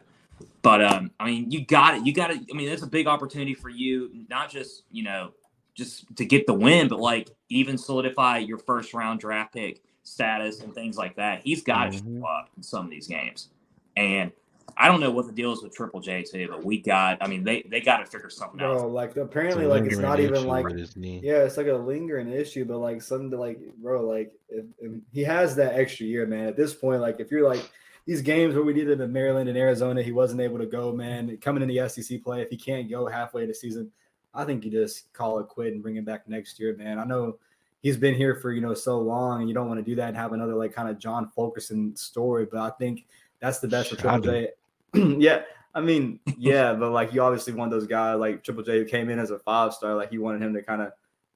But 0.61 0.83
um, 0.83 1.11
I 1.19 1.25
mean, 1.25 1.51
you 1.51 1.65
got 1.65 1.95
it. 1.95 2.05
You 2.05 2.13
got 2.13 2.31
it. 2.31 2.39
I 2.51 2.55
mean, 2.55 2.69
it's 2.69 2.83
a 2.83 2.87
big 2.87 3.07
opportunity 3.07 3.53
for 3.53 3.69
you, 3.69 4.11
not 4.29 4.49
just 4.49 4.83
you 4.91 5.03
know, 5.03 5.31
just 5.73 6.15
to 6.17 6.25
get 6.25 6.47
the 6.47 6.53
win, 6.53 6.87
but 6.87 6.99
like 6.99 7.29
even 7.49 7.77
solidify 7.77 8.39
your 8.39 8.57
first 8.57 8.93
round 8.93 9.19
draft 9.19 9.53
pick 9.53 9.81
status 10.03 10.61
and 10.61 10.73
things 10.73 10.97
like 10.97 11.15
that. 11.15 11.41
He's 11.43 11.63
got 11.63 11.91
to 11.91 11.97
mm-hmm. 11.97 12.21
show 12.21 12.27
up 12.27 12.49
in 12.57 12.63
some 12.63 12.85
of 12.85 12.91
these 12.91 13.07
games, 13.07 13.49
and 13.95 14.31
I 14.77 14.87
don't 14.87 14.99
know 14.99 15.11
what 15.11 15.27
the 15.27 15.33
deal 15.33 15.51
is 15.51 15.61
with 15.61 15.75
Triple 15.75 15.99
J 15.99 16.23
too, 16.23 16.47
but 16.49 16.63
we 16.63 16.79
got. 16.79 17.17
I 17.21 17.27
mean, 17.27 17.43
they 17.43 17.63
they 17.63 17.81
got 17.81 17.97
to 17.97 18.05
figure 18.05 18.29
something 18.29 18.59
bro, 18.59 18.83
out. 18.83 18.91
Like 18.91 19.17
apparently, 19.17 19.65
it's 19.65 19.71
like 19.71 19.83
it's 19.83 19.97
not 19.97 20.19
even 20.19 20.45
like 20.45 20.65
yeah, 20.95 21.43
it's 21.43 21.57
like 21.57 21.67
a 21.67 21.73
lingering 21.73 22.31
issue, 22.31 22.65
but 22.65 22.77
like 22.77 23.01
something 23.01 23.37
like 23.37 23.59
bro, 23.77 24.05
like 24.05 24.31
if, 24.49 24.65
if 24.79 24.91
he 25.11 25.21
has 25.23 25.55
that 25.55 25.75
extra 25.75 26.05
year, 26.05 26.25
man. 26.25 26.47
At 26.47 26.55
this 26.55 26.73
point, 26.73 27.01
like 27.01 27.19
if 27.19 27.31
you're 27.31 27.47
like 27.47 27.69
these 28.09 28.23
games 28.23 28.55
where 28.55 28.63
we 28.63 28.73
needed 28.73 28.93
him 28.93 29.01
in 29.01 29.13
Maryland 29.13 29.49
and 29.49 29.57
Arizona, 29.57 30.01
he 30.01 30.11
wasn't 30.11 30.41
able 30.41 30.57
to 30.57 30.65
go, 30.65 30.91
man. 30.91 31.37
Coming 31.37 31.61
in 31.61 31.69
the 31.69 31.87
SEC 31.87 32.23
play, 32.23 32.41
if 32.41 32.49
he 32.49 32.57
can't 32.57 32.89
go 32.89 33.05
halfway 33.05 33.45
the 33.45 33.53
season, 33.53 33.91
I 34.33 34.45
think 34.45 34.65
you 34.65 34.71
just 34.71 35.13
call 35.13 35.37
it 35.37 35.47
quit 35.47 35.73
and 35.73 35.83
bring 35.83 35.95
him 35.95 36.05
back 36.05 36.27
next 36.27 36.59
year, 36.59 36.75
man. 36.75 36.97
I 36.97 37.03
know 37.03 37.37
he's 37.83 37.97
been 37.97 38.15
here 38.15 38.33
for 38.33 38.51
you 38.51 38.61
know 38.61 38.73
so 38.73 38.99
long, 38.99 39.41
and 39.41 39.47
you 39.47 39.53
don't 39.53 39.67
want 39.67 39.79
to 39.79 39.83
do 39.83 39.95
that 39.97 40.07
and 40.07 40.17
have 40.17 40.33
another 40.33 40.55
like 40.55 40.73
kind 40.73 40.89
of 40.89 40.97
John 40.97 41.29
Fulkerson 41.35 41.95
story, 41.95 42.47
but 42.51 42.61
I 42.61 42.71
think 42.79 43.05
that's 43.41 43.59
the 43.59 43.67
best 43.67 43.91
for 43.91 43.95
Triple 43.95 44.21
J 44.21 44.49
yeah, 44.95 45.43
I 45.75 45.81
mean, 45.81 46.19
yeah, 46.35 46.73
but 46.73 46.89
like 46.89 47.13
you 47.13 47.21
obviously 47.21 47.53
want 47.53 47.69
those 47.69 47.85
guys 47.85 48.17
like 48.17 48.43
Triple 48.43 48.63
J 48.63 48.79
who 48.79 48.85
came 48.85 49.11
in 49.11 49.19
as 49.19 49.29
a 49.29 49.37
five 49.37 49.71
star. 49.71 49.93
Like 49.93 50.11
you 50.11 50.23
wanted 50.23 50.41
him 50.41 50.55
to 50.55 50.63
kind 50.63 50.81
of 50.81 50.93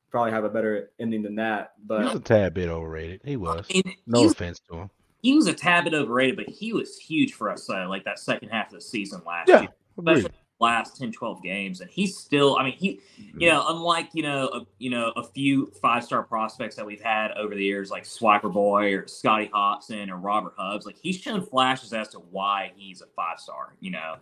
probably 0.10 0.32
have 0.32 0.44
a 0.44 0.50
better 0.50 0.90
ending 1.00 1.22
than 1.22 1.36
that. 1.36 1.74
But 1.86 2.00
he 2.00 2.06
was 2.06 2.16
a 2.16 2.20
tad 2.20 2.56
bit 2.56 2.70
overrated. 2.70 3.22
He 3.24 3.38
was. 3.38 3.68
I 3.70 3.84
mean, 3.86 3.96
no 4.08 4.26
offense 4.26 4.60
to 4.72 4.78
him. 4.78 4.90
He 5.24 5.34
was 5.34 5.48
a 5.48 5.54
tad 5.54 5.86
bit 5.86 5.96
overrated, 5.96 6.36
but 6.36 6.48
he 6.48 6.74
was 6.74 6.98
huge 7.00 7.34
for 7.34 7.50
us. 7.50 7.68
Uh, 7.68 7.90
like 7.90 8.04
that 8.04 8.20
second 8.20 8.50
half 8.50 8.68
of 8.68 8.74
the 8.74 8.82
season 8.82 9.22
last 9.26 9.50
yeah, 9.50 9.62
year, 9.62 9.70
especially 9.98 10.30
last 10.64 10.98
10, 10.98 11.12
12 11.12 11.44
games. 11.44 11.82
And 11.82 11.90
he's 11.90 12.18
still, 12.18 12.58
I 12.58 12.64
mean, 12.64 12.74
he, 12.74 13.02
mm-hmm. 13.20 13.42
you 13.42 13.50
know, 13.50 13.66
unlike, 13.68 14.10
you 14.14 14.24
know, 14.24 14.48
a, 14.48 14.62
you 14.80 14.90
know, 14.90 15.12
a 15.16 15.24
few 15.24 15.72
five 15.82 16.04
star 16.04 16.24
prospects 16.24 16.76
that 16.78 16.86
we've 16.86 17.02
had 17.02 17.32
over 17.32 17.54
the 17.54 17.64
years, 17.64 17.92
like 17.92 18.04
Swiper 18.04 18.52
Boy 18.52 18.94
or 18.96 19.08
Scotty 19.08 19.50
Hopson 19.54 20.10
or 20.10 20.18
Robert 20.18 20.54
Hubbs, 20.58 20.86
like 20.86 20.98
he's 20.98 21.18
shown 21.18 21.46
flashes 21.46 21.94
as 21.94 22.10
to 22.10 22.20
why 22.20 22.72
he's 22.76 23.02
a 23.02 23.08
five 23.16 23.40
star, 23.40 23.76
you 23.80 23.92
know. 23.92 24.16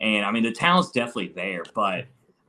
And 0.00 0.26
I 0.26 0.32
mean, 0.32 0.42
the 0.42 0.52
talent's 0.52 0.90
definitely 0.90 1.28
there, 1.28 1.62
but 1.74 2.06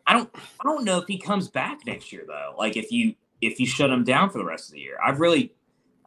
I 0.08 0.14
don't, 0.14 0.30
I 0.36 0.64
don't 0.64 0.84
know 0.84 0.98
if 0.98 1.06
he 1.08 1.18
comes 1.18 1.48
back 1.48 1.86
next 1.86 2.12
year 2.12 2.24
though. 2.28 2.56
Like 2.58 2.76
if 2.76 2.92
you, 2.92 3.16
if 3.42 3.60
you 3.60 3.68
shut 3.68 3.92
him 3.92 4.04
down 4.04 4.30
for 4.30 4.40
the 4.40 4.46
rest 4.46 4.70
of 4.70 4.74
the 4.74 4.82
year, 4.82 4.98
I've 5.06 5.20
really, 5.20 5.54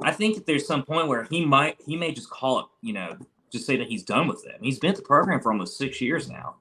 I 0.03 0.13
think 0.13 0.37
that 0.37 0.47
there's 0.47 0.67
some 0.67 0.85
point 0.85 1.09
where 1.09 1.25
he 1.25 1.45
might, 1.45 1.79
he 1.85 1.97
may 1.97 2.13
just 2.13 2.31
call 2.31 2.61
it, 2.61 2.67
you 2.83 2.93
know, 2.93 3.17
just 3.51 3.67
say 3.67 3.77
that 3.77 3.89
he's 3.89 4.03
done 4.03 4.29
with 4.29 4.43
them. 4.45 4.57
He's 4.61 4.79
been 4.79 4.91
at 4.91 4.97
the 4.97 5.03
program 5.03 5.41
for 5.41 5.53
almost 5.53 5.79
six 5.79 6.01
years 6.01 6.29
now. 6.29 6.57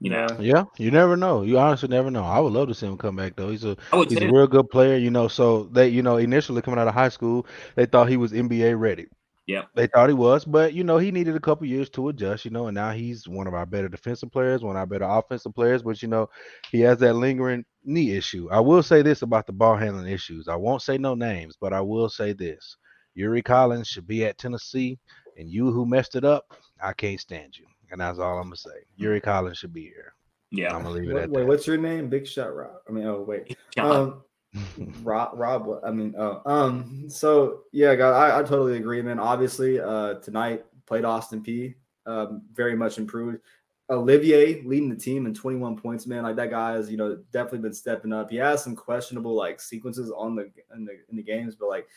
You 0.00 0.10
know? 0.10 0.26
Yeah, 0.40 0.64
you 0.78 0.90
never 0.90 1.14
know. 1.14 1.42
You 1.42 1.58
honestly 1.58 1.88
never 1.88 2.10
know. 2.10 2.24
I 2.24 2.40
would 2.40 2.54
love 2.54 2.68
to 2.68 2.74
see 2.74 2.86
him 2.86 2.96
come 2.96 3.16
back 3.16 3.36
though. 3.36 3.50
He's 3.50 3.64
a 3.64 3.76
he's 3.92 4.16
a 4.16 4.32
real 4.32 4.46
good 4.46 4.70
player. 4.70 4.96
You 4.96 5.10
know, 5.10 5.28
so 5.28 5.64
they 5.64 5.88
you 5.88 6.02
know 6.02 6.16
initially 6.16 6.62
coming 6.62 6.80
out 6.80 6.88
of 6.88 6.94
high 6.94 7.10
school, 7.10 7.46
they 7.74 7.84
thought 7.84 8.08
he 8.08 8.16
was 8.16 8.32
NBA 8.32 8.80
ready. 8.80 9.08
Yeah, 9.50 9.64
they 9.74 9.88
thought 9.88 10.08
he 10.08 10.14
was, 10.14 10.44
but 10.44 10.74
you 10.74 10.84
know 10.84 10.98
he 10.98 11.10
needed 11.10 11.34
a 11.34 11.40
couple 11.40 11.66
years 11.66 11.90
to 11.90 12.10
adjust. 12.10 12.44
You 12.44 12.52
know, 12.52 12.68
and 12.68 12.74
now 12.76 12.92
he's 12.92 13.26
one 13.26 13.48
of 13.48 13.54
our 13.54 13.66
better 13.66 13.88
defensive 13.88 14.30
players, 14.30 14.62
one 14.62 14.76
of 14.76 14.78
our 14.78 14.86
better 14.86 15.06
offensive 15.06 15.56
players. 15.56 15.82
But 15.82 16.00
you 16.02 16.06
know, 16.06 16.30
he 16.70 16.78
has 16.82 16.98
that 16.98 17.14
lingering 17.14 17.64
knee 17.82 18.16
issue. 18.16 18.48
I 18.52 18.60
will 18.60 18.80
say 18.80 19.02
this 19.02 19.22
about 19.22 19.48
the 19.48 19.52
ball 19.52 19.74
handling 19.74 20.06
issues. 20.06 20.46
I 20.46 20.54
won't 20.54 20.82
say 20.82 20.98
no 20.98 21.16
names, 21.16 21.56
but 21.60 21.72
I 21.72 21.80
will 21.80 22.08
say 22.08 22.32
this: 22.32 22.76
Yuri 23.14 23.42
Collins 23.42 23.88
should 23.88 24.06
be 24.06 24.24
at 24.24 24.38
Tennessee, 24.38 25.00
and 25.36 25.50
you 25.50 25.72
who 25.72 25.84
messed 25.84 26.14
it 26.14 26.24
up, 26.24 26.54
I 26.80 26.92
can't 26.92 27.18
stand 27.18 27.58
you. 27.58 27.66
And 27.90 28.00
that's 28.00 28.20
all 28.20 28.38
I'm 28.38 28.44
gonna 28.44 28.56
say. 28.56 28.70
Yuri 28.98 29.20
Collins 29.20 29.58
should 29.58 29.74
be 29.74 29.82
here. 29.82 30.14
Yeah, 30.52 30.76
I'm 30.76 30.84
gonna 30.84 30.94
leave 30.94 31.10
it 31.10 31.14
wait, 31.14 31.22
at 31.24 31.30
wait 31.30 31.40
that. 31.40 31.48
what's 31.48 31.66
your 31.66 31.76
name? 31.76 32.08
Big 32.08 32.24
Shot 32.24 32.54
Rob. 32.54 32.76
I 32.88 32.92
mean, 32.92 33.04
oh 33.04 33.24
wait, 33.26 33.56
um, 33.78 34.22
Rob. 35.02 35.32
Rob. 35.34 35.80
I 35.84 35.90
mean, 35.90 36.14
oh, 36.18 36.42
um. 36.46 37.08
So 37.08 37.62
yeah, 37.72 37.94
guys, 37.94 38.14
I, 38.14 38.38
I 38.40 38.42
totally 38.42 38.76
agree, 38.76 39.02
man. 39.02 39.18
Obviously, 39.18 39.80
uh, 39.80 40.14
tonight 40.14 40.64
played 40.86 41.04
Austin 41.04 41.42
Peay, 41.42 41.74
Um, 42.06 42.42
very 42.52 42.76
much 42.76 42.98
improved. 42.98 43.38
Olivier 43.90 44.62
leading 44.62 44.88
the 44.88 44.96
team 44.96 45.26
in 45.26 45.34
21 45.34 45.76
points, 45.76 46.06
man. 46.06 46.22
Like 46.22 46.36
that 46.36 46.50
guy 46.50 46.72
has, 46.72 46.90
you 46.90 46.96
know, 46.96 47.18
definitely 47.32 47.58
been 47.58 47.72
stepping 47.74 48.12
up. 48.12 48.30
He 48.30 48.36
has 48.36 48.62
some 48.62 48.76
questionable 48.76 49.34
like 49.34 49.60
sequences 49.60 50.12
on 50.16 50.36
the 50.36 50.50
in 50.74 50.84
the 50.84 50.92
in 51.10 51.16
the 51.16 51.22
games, 51.22 51.56
but 51.56 51.68
like 51.68 51.88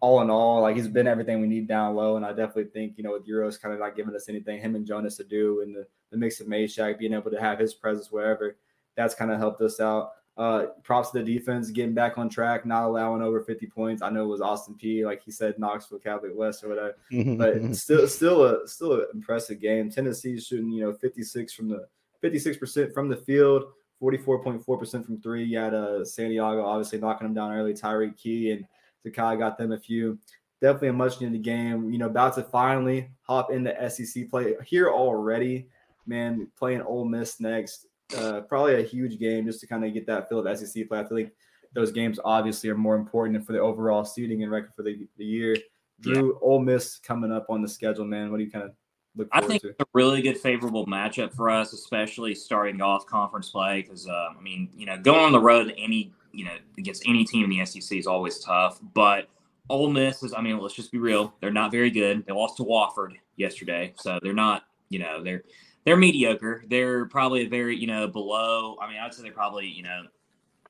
all 0.00 0.20
in 0.22 0.30
all, 0.30 0.62
like 0.62 0.76
he's 0.76 0.88
been 0.88 1.06
everything 1.06 1.40
we 1.40 1.46
need 1.46 1.68
down 1.68 1.94
low. 1.94 2.16
And 2.16 2.24
I 2.24 2.30
definitely 2.30 2.70
think, 2.72 2.96
you 2.96 3.04
know, 3.04 3.12
with 3.12 3.26
Uros 3.26 3.60
kind 3.60 3.74
of 3.74 3.80
not 3.80 3.96
giving 3.96 4.14
us 4.14 4.28
anything, 4.28 4.60
him 4.60 4.74
and 4.74 4.86
Jonas 4.86 5.20
Aidoo 5.20 5.62
and 5.62 5.74
the, 5.74 5.86
the 6.10 6.16
mix 6.16 6.40
of 6.40 6.46
Mashack 6.46 6.98
being 6.98 7.12
able 7.12 7.30
to 7.30 7.40
have 7.40 7.58
his 7.58 7.74
presence 7.74 8.10
wherever, 8.10 8.56
that's 8.96 9.14
kind 9.14 9.30
of 9.30 9.38
helped 9.38 9.60
us 9.60 9.80
out. 9.80 10.12
Uh, 10.40 10.68
props 10.84 11.10
to 11.10 11.18
the 11.18 11.34
defense 11.34 11.70
getting 11.70 11.92
back 11.92 12.16
on 12.16 12.26
track, 12.26 12.64
not 12.64 12.84
allowing 12.84 13.20
over 13.20 13.42
50 13.42 13.66
points. 13.66 14.00
I 14.00 14.08
know 14.08 14.24
it 14.24 14.28
was 14.28 14.40
Austin 14.40 14.74
Peay, 14.74 15.04
like 15.04 15.22
he 15.22 15.30
said, 15.30 15.58
Knoxville 15.58 15.98
Catholic 15.98 16.32
West 16.34 16.64
or 16.64 16.70
whatever, 16.70 16.96
but 17.36 17.76
still, 17.76 18.08
still 18.08 18.44
a 18.44 18.66
still 18.66 18.94
an 18.94 19.06
impressive 19.12 19.60
game. 19.60 19.90
Tennessee 19.90 20.40
shooting, 20.40 20.70
you 20.70 20.80
know, 20.80 20.94
56 20.94 21.52
from 21.52 21.68
the 21.68 21.86
56% 22.22 22.94
from 22.94 23.10
the 23.10 23.18
field, 23.18 23.64
44.4% 24.00 25.04
from 25.04 25.20
three. 25.20 25.44
You 25.44 25.58
had 25.58 25.74
uh, 25.74 26.06
Santiago 26.06 26.64
obviously 26.64 27.00
knocking 27.00 27.26
them 27.26 27.34
down 27.34 27.52
early, 27.52 27.74
Tyreke 27.74 28.16
Key 28.16 28.52
and 28.52 28.64
Zakai 29.06 29.38
got 29.38 29.58
them 29.58 29.72
a 29.72 29.78
few. 29.78 30.18
Definitely 30.62 30.88
a 30.88 30.92
much 30.94 31.20
needed 31.20 31.42
game. 31.42 31.92
You 31.92 31.98
know, 31.98 32.06
about 32.06 32.34
to 32.36 32.44
finally 32.44 33.10
hop 33.24 33.50
into 33.52 33.90
SEC 33.90 34.30
play 34.30 34.54
here 34.64 34.88
already. 34.88 35.68
Man, 36.06 36.48
playing 36.56 36.80
Ole 36.80 37.04
Miss 37.04 37.40
next. 37.40 37.88
Uh, 38.16 38.40
probably 38.42 38.74
a 38.74 38.82
huge 38.82 39.18
game 39.18 39.46
just 39.46 39.60
to 39.60 39.66
kind 39.66 39.84
of 39.84 39.92
get 39.94 40.06
that 40.06 40.28
feel 40.28 40.46
of 40.46 40.58
SEC 40.58 40.88
play. 40.88 41.00
I 41.00 41.04
think 41.04 41.30
those 41.74 41.92
games 41.92 42.18
obviously 42.24 42.68
are 42.70 42.76
more 42.76 42.96
important 42.96 43.44
for 43.46 43.52
the 43.52 43.60
overall 43.60 44.04
seeding 44.04 44.42
and 44.42 44.50
record 44.50 44.72
for 44.74 44.82
the, 44.82 45.06
the 45.16 45.24
year. 45.24 45.56
Drew, 46.00 46.32
yeah. 46.32 46.38
Ole 46.40 46.60
Miss 46.60 46.98
coming 46.98 47.30
up 47.30 47.46
on 47.48 47.62
the 47.62 47.68
schedule, 47.68 48.04
man. 48.04 48.30
What 48.30 48.38
do 48.38 48.44
you 48.44 48.50
kind 48.50 48.64
of 48.64 48.72
look 49.16 49.28
I 49.32 49.42
think 49.42 49.62
to? 49.62 49.68
it's 49.68 49.80
a 49.80 49.86
really 49.92 50.22
good, 50.22 50.38
favorable 50.38 50.86
matchup 50.86 51.34
for 51.34 51.50
us, 51.50 51.72
especially 51.72 52.34
starting 52.34 52.80
off 52.80 53.06
conference 53.06 53.50
play. 53.50 53.82
Because 53.82 54.08
uh, 54.08 54.28
I 54.36 54.40
mean, 54.40 54.70
you 54.74 54.86
know, 54.86 54.96
going 54.96 55.20
on 55.20 55.32
the 55.32 55.40
road 55.40 55.72
any 55.76 56.12
you 56.32 56.44
know, 56.44 56.56
against 56.78 57.02
any 57.06 57.24
team 57.24 57.44
in 57.44 57.50
the 57.50 57.64
SEC 57.64 57.98
is 57.98 58.06
always 58.06 58.38
tough. 58.38 58.80
But 58.94 59.28
Ole 59.68 59.90
Miss 59.90 60.22
is, 60.22 60.32
I 60.34 60.40
mean, 60.40 60.58
let's 60.58 60.74
just 60.74 60.92
be 60.92 60.98
real. 60.98 61.34
They're 61.40 61.50
not 61.50 61.70
very 61.70 61.90
good. 61.90 62.24
They 62.26 62.32
lost 62.32 62.56
to 62.58 62.64
Wofford 62.64 63.14
yesterday. 63.36 63.94
So 63.96 64.18
they're 64.22 64.32
not, 64.32 64.64
you 64.88 64.98
know, 64.98 65.22
they're 65.22 65.44
they're 65.84 65.96
mediocre. 65.96 66.64
They're 66.68 67.06
probably 67.06 67.46
very, 67.46 67.76
you 67.76 67.86
know, 67.86 68.06
below. 68.06 68.76
I 68.80 68.88
mean, 68.88 68.98
I'd 68.98 69.14
say 69.14 69.22
they're 69.22 69.32
probably, 69.32 69.66
you 69.66 69.82
know, 69.82 70.02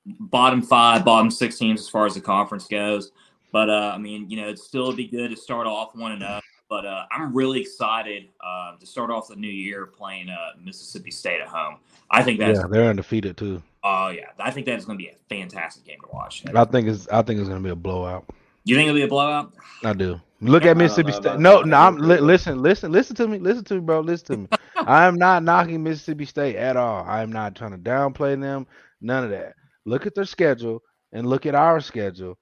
bottom 0.06 0.62
five, 0.62 1.04
bottom 1.04 1.30
six 1.30 1.58
teams 1.58 1.80
as 1.80 1.88
far 1.88 2.06
as 2.06 2.14
the 2.14 2.20
conference 2.20 2.66
goes. 2.66 3.12
But 3.52 3.68
uh, 3.68 3.92
I 3.94 3.98
mean, 3.98 4.30
you 4.30 4.36
know, 4.36 4.44
it'd 4.44 4.58
still 4.58 4.92
be 4.92 5.06
good 5.06 5.30
to 5.30 5.36
start 5.36 5.66
off 5.66 5.94
one 5.94 6.12
and 6.12 6.22
up. 6.22 6.42
But 6.68 6.86
uh, 6.86 7.04
I'm 7.10 7.34
really 7.34 7.60
excited 7.60 8.28
uh, 8.40 8.76
to 8.76 8.86
start 8.86 9.10
off 9.10 9.26
the 9.26 9.34
new 9.34 9.48
year 9.48 9.86
playing 9.86 10.30
uh, 10.30 10.50
Mississippi 10.62 11.10
State 11.10 11.40
at 11.40 11.48
home. 11.48 11.78
I 12.12 12.22
think 12.22 12.38
that's 12.38 12.60
yeah, 12.60 12.66
they're 12.70 12.88
undefeated 12.88 13.36
too. 13.36 13.60
Oh 13.82 14.10
yeah, 14.10 14.26
I 14.38 14.52
think 14.52 14.66
that 14.66 14.78
is 14.78 14.84
going 14.84 14.96
to 14.96 15.02
be 15.02 15.10
a 15.10 15.16
fantastic 15.28 15.84
game 15.84 15.98
to 16.00 16.08
watch. 16.12 16.44
I 16.54 16.64
think 16.64 16.86
it's 16.86 17.08
I 17.08 17.22
think 17.22 17.40
it's 17.40 17.48
going 17.48 17.60
to 17.60 17.66
be 17.66 17.72
a 17.72 17.76
blowout. 17.76 18.24
You 18.64 18.76
think 18.76 18.88
it'll 18.88 18.98
be 18.98 19.02
a 19.02 19.08
blowout? 19.08 19.52
I 19.84 19.92
do. 19.92 20.20
Look 20.42 20.64
at 20.64 20.76
Mississippi 20.76 21.12
State. 21.12 21.38
No, 21.38 21.60
no, 21.60 21.76
I'm 21.76 21.96
li- 21.96 22.20
listen, 22.20 22.62
listen, 22.62 22.90
listen 22.90 23.14
to 23.16 23.28
me, 23.28 23.38
listen 23.38 23.64
to 23.64 23.74
me, 23.74 23.80
bro. 23.80 24.00
Listen 24.00 24.26
to 24.26 24.36
me. 24.38 24.48
I 24.86 25.06
am 25.06 25.16
not 25.16 25.42
knocking 25.42 25.82
Mississippi 25.82 26.24
State 26.24 26.56
at 26.56 26.76
all. 26.76 27.04
I 27.04 27.22
am 27.22 27.30
not 27.30 27.54
trying 27.54 27.72
to 27.72 27.78
downplay 27.78 28.40
them. 28.40 28.66
None 29.02 29.24
of 29.24 29.30
that. 29.30 29.54
Look 29.84 30.06
at 30.06 30.14
their 30.14 30.24
schedule 30.24 30.82
and 31.12 31.26
look 31.26 31.44
at 31.44 31.54
our 31.54 31.80
schedule, 31.80 32.38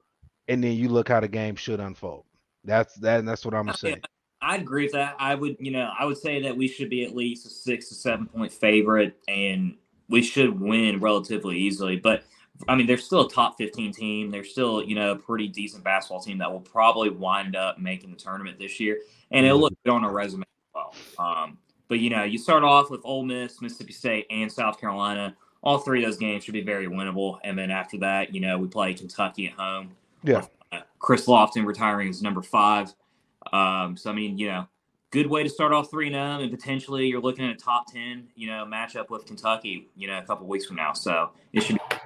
and 0.47 0.62
then 0.62 0.73
you 0.73 0.89
look 0.89 1.09
how 1.09 1.19
the 1.19 1.28
game 1.28 1.57
should 1.57 1.81
unfold. 1.81 2.24
That's 2.65 2.95
that. 2.97 3.24
that's 3.24 3.45
what 3.45 3.55
I'm 3.55 3.66
gonna 3.66 3.77
say. 3.77 4.01
I 4.40 4.57
agree 4.57 4.85
with 4.85 4.93
that. 4.93 5.16
I 5.19 5.35
would, 5.35 5.57
you 5.59 5.73
know, 5.73 5.90
I 5.99 6.05
would 6.05 6.19
say 6.19 6.40
that 6.43 6.57
we 6.57 6.69
should 6.69 6.90
be 6.90 7.05
at 7.05 7.16
least 7.16 7.47
a 7.47 7.51
six 7.51 7.89
to 7.89 7.95
seven 7.95 8.27
point 8.27 8.53
favorite, 8.53 9.19
and 9.27 9.77
we 10.09 10.23
should 10.23 10.59
win 10.61 11.01
relatively 11.01 11.57
easily. 11.57 11.97
But 11.97 12.23
I 12.66 12.74
mean, 12.74 12.86
they're 12.86 12.98
still 12.98 13.26
a 13.26 13.30
top 13.30 13.56
15 13.56 13.93
team. 13.93 14.30
They're 14.30 14.44
still, 14.44 14.82
you 14.82 14.94
know, 14.94 15.12
a 15.12 15.16
pretty 15.16 15.47
decent 15.48 15.85
basketball 15.85 16.20
team 16.20 16.39
that 16.39 16.51
will 16.51 16.60
probably 16.60 17.10
wind 17.10 17.55
up 17.55 17.78
making 17.78 18.10
the 18.10 18.16
tournament 18.16 18.59
this 18.59 18.80
year. 18.80 18.98
And 19.30 19.47
it'll 19.47 19.60
look 19.60 19.74
good 19.85 19.93
on 19.93 20.05
a 20.05 20.10
resume 20.10 20.43
as 20.43 20.74
well. 20.74 20.94
Um, 21.18 21.59
but, 21.86 22.01
you 22.01 22.10
know, 22.10 22.24
you 22.24 22.39
start 22.39 22.64
off 22.64 22.90
with 22.90 23.01
Ole 23.05 23.22
Miss, 23.22 23.60
Mississippi 23.60 23.93
State, 23.93 24.26
and 24.30 24.51
South 24.51 24.80
Carolina. 24.80 25.36
All 25.62 25.78
three 25.78 26.02
of 26.02 26.10
those 26.10 26.18
games 26.18 26.44
should 26.44 26.55
be 26.55 26.62
very 26.62 26.86
winnable. 26.86 27.39
And 27.44 27.56
then 27.59 27.70
after 27.70 27.98
that, 27.98 28.35
you 28.35 28.40
know, 28.40 28.59
we 28.59 28.66
play 28.66 28.94
Kentucky 28.94 29.47
at 29.47 29.52
home. 29.52 29.93
Yeah. 30.24 30.44
Uh, 30.72 30.80
Chris 30.98 31.26
Lofton 31.26 31.64
retiring 31.64 32.09
as 32.09 32.22
number 32.22 32.43
five. 32.43 32.93
Um, 33.52 33.97
so, 33.97 34.10
I 34.10 34.14
mean, 34.14 34.36
you 34.36 34.48
know, 34.48 34.68
good 35.10 35.26
way 35.26 35.43
to 35.43 35.48
start 35.48 35.72
off 35.72 35.90
3 35.90 36.10
0 36.10 36.40
and 36.40 36.51
potentially 36.51 37.06
you're 37.06 37.20
looking 37.20 37.44
at 37.47 37.51
a 37.51 37.55
top 37.55 37.90
10 37.90 38.28
you 38.35 38.47
know 38.47 38.66
matchup 38.66 39.09
with 39.09 39.24
kentucky 39.24 39.89
you 39.97 40.06
know 40.06 40.18
a 40.18 40.22
couple 40.22 40.47
weeks 40.47 40.66
from 40.66 40.76
now 40.76 40.93
so 40.93 41.30
it 41.55 41.62
should 41.62 41.76
be 41.76 41.97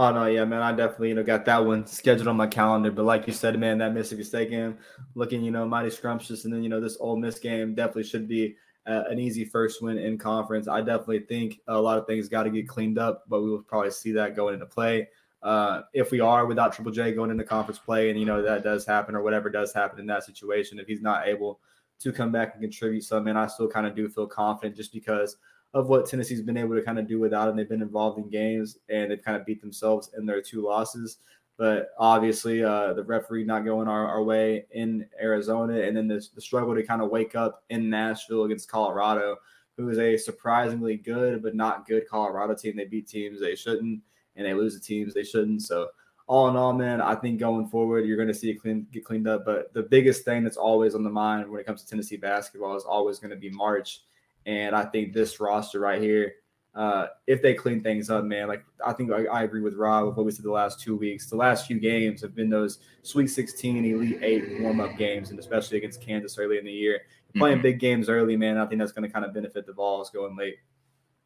Oh 0.00 0.12
no, 0.12 0.26
yeah, 0.26 0.44
man. 0.44 0.62
I 0.62 0.70
definitely, 0.70 1.08
you 1.08 1.16
know, 1.16 1.24
got 1.24 1.44
that 1.46 1.66
one 1.66 1.84
scheduled 1.84 2.28
on 2.28 2.36
my 2.36 2.46
calendar. 2.46 2.92
But 2.92 3.04
like 3.04 3.26
you 3.26 3.32
said, 3.32 3.58
man, 3.58 3.78
that 3.78 3.92
Mississippi 3.92 4.22
State 4.22 4.48
game, 4.48 4.78
looking, 5.16 5.42
you 5.42 5.50
know, 5.50 5.66
mighty 5.66 5.90
scrumptious, 5.90 6.44
and 6.44 6.54
then 6.54 6.62
you 6.62 6.68
know 6.68 6.80
this 6.80 6.96
Ole 7.00 7.16
Miss 7.16 7.40
game 7.40 7.74
definitely 7.74 8.04
should 8.04 8.28
be 8.28 8.54
uh, 8.86 9.02
an 9.08 9.18
easy 9.18 9.44
first 9.44 9.82
win 9.82 9.98
in 9.98 10.16
conference. 10.16 10.68
I 10.68 10.82
definitely 10.82 11.22
think 11.28 11.58
a 11.66 11.80
lot 11.80 11.98
of 11.98 12.06
things 12.06 12.28
got 12.28 12.44
to 12.44 12.50
get 12.50 12.68
cleaned 12.68 12.96
up, 12.96 13.24
but 13.26 13.42
we 13.42 13.50
will 13.50 13.62
probably 13.62 13.90
see 13.90 14.12
that 14.12 14.36
going 14.36 14.54
into 14.54 14.66
play. 14.66 15.08
Uh, 15.42 15.82
if 15.92 16.12
we 16.12 16.20
are 16.20 16.46
without 16.46 16.72
Triple 16.72 16.92
J 16.92 17.10
going 17.10 17.32
into 17.32 17.42
conference 17.42 17.80
play, 17.80 18.08
and 18.08 18.20
you 18.20 18.24
know 18.24 18.40
that 18.40 18.62
does 18.62 18.86
happen, 18.86 19.16
or 19.16 19.24
whatever 19.24 19.50
does 19.50 19.72
happen 19.72 19.98
in 19.98 20.06
that 20.06 20.22
situation, 20.22 20.78
if 20.78 20.86
he's 20.86 21.02
not 21.02 21.26
able 21.26 21.58
to 21.98 22.12
come 22.12 22.30
back 22.30 22.52
and 22.54 22.62
contribute 22.62 23.02
some, 23.02 23.26
and 23.26 23.36
I 23.36 23.48
still 23.48 23.68
kind 23.68 23.84
of 23.84 23.96
do 23.96 24.08
feel 24.08 24.28
confident 24.28 24.76
just 24.76 24.92
because 24.92 25.38
of 25.74 25.88
what 25.88 26.06
Tennessee's 26.06 26.42
been 26.42 26.56
able 26.56 26.74
to 26.74 26.82
kind 26.82 26.98
of 26.98 27.06
do 27.06 27.18
without 27.20 27.48
him. 27.48 27.56
They've 27.56 27.68
been 27.68 27.82
involved 27.82 28.18
in 28.18 28.30
games 28.30 28.78
and 28.88 29.10
they've 29.10 29.22
kind 29.22 29.36
of 29.36 29.44
beat 29.44 29.60
themselves 29.60 30.10
in 30.16 30.26
their 30.26 30.40
two 30.40 30.64
losses. 30.64 31.18
But 31.58 31.90
obviously, 31.98 32.62
uh, 32.62 32.92
the 32.94 33.02
referee 33.02 33.44
not 33.44 33.64
going 33.64 33.88
our, 33.88 34.06
our 34.06 34.22
way 34.22 34.66
in 34.70 35.06
Arizona, 35.20 35.80
and 35.80 35.96
then 35.96 36.06
the, 36.06 36.24
the 36.34 36.40
struggle 36.40 36.74
to 36.74 36.84
kind 36.84 37.02
of 37.02 37.10
wake 37.10 37.34
up 37.34 37.64
in 37.68 37.90
Nashville 37.90 38.44
against 38.44 38.70
Colorado, 38.70 39.36
who 39.76 39.88
is 39.88 39.98
a 39.98 40.16
surprisingly 40.16 40.96
good 40.96 41.42
but 41.42 41.56
not 41.56 41.86
good 41.86 42.08
Colorado 42.08 42.54
team. 42.54 42.76
They 42.76 42.84
beat 42.84 43.08
teams 43.08 43.40
they 43.40 43.56
shouldn't, 43.56 44.00
and 44.36 44.46
they 44.46 44.54
lose 44.54 44.74
the 44.74 44.80
teams 44.80 45.14
they 45.14 45.24
shouldn't. 45.24 45.62
So 45.62 45.88
all 46.28 46.48
in 46.48 46.54
all, 46.54 46.74
man, 46.74 47.00
I 47.00 47.16
think 47.16 47.40
going 47.40 47.66
forward, 47.66 48.06
you're 48.06 48.16
going 48.16 48.28
to 48.28 48.34
see 48.34 48.50
it 48.50 48.60
clean, 48.60 48.86
get 48.92 49.04
cleaned 49.04 49.26
up. 49.26 49.44
But 49.44 49.74
the 49.74 49.82
biggest 49.82 50.24
thing 50.24 50.44
that's 50.44 50.56
always 50.56 50.94
on 50.94 51.02
the 51.02 51.10
mind 51.10 51.50
when 51.50 51.60
it 51.60 51.66
comes 51.66 51.82
to 51.82 51.88
Tennessee 51.88 52.18
basketball 52.18 52.76
is 52.76 52.84
always 52.84 53.18
going 53.18 53.30
to 53.30 53.36
be 53.36 53.50
March. 53.50 54.02
And 54.48 54.74
I 54.74 54.86
think 54.86 55.12
this 55.12 55.40
roster 55.40 55.78
right 55.78 56.00
here, 56.00 56.32
uh, 56.74 57.08
if 57.26 57.42
they 57.42 57.52
clean 57.52 57.82
things 57.82 58.08
up, 58.08 58.24
man, 58.24 58.48
like 58.48 58.64
I 58.84 58.94
think 58.94 59.12
I, 59.12 59.26
I, 59.26 59.42
agree 59.42 59.60
with 59.60 59.74
Rob 59.74 60.06
with 60.06 60.16
what 60.16 60.24
we 60.24 60.32
said 60.32 60.46
the 60.46 60.50
last 60.50 60.80
two 60.80 60.96
weeks. 60.96 61.28
The 61.28 61.36
last 61.36 61.66
few 61.66 61.78
games 61.78 62.22
have 62.22 62.34
been 62.34 62.48
those 62.48 62.78
Sweet 63.02 63.26
16, 63.26 63.84
Elite 63.84 64.18
Eight 64.22 64.62
warm 64.62 64.80
up 64.80 64.96
games, 64.96 65.28
and 65.28 65.38
especially 65.38 65.76
against 65.76 66.00
Kansas 66.00 66.38
early 66.38 66.56
in 66.56 66.64
the 66.64 66.72
year. 66.72 67.00
Mm-hmm. 67.00 67.40
Playing 67.40 67.60
big 67.60 67.78
games 67.78 68.08
early, 68.08 68.38
man, 68.38 68.56
I 68.56 68.64
think 68.64 68.80
that's 68.80 68.92
going 68.92 69.06
to 69.06 69.12
kind 69.12 69.26
of 69.26 69.34
benefit 69.34 69.66
the 69.66 69.74
Vols 69.74 70.08
going 70.08 70.34
late. 70.34 70.56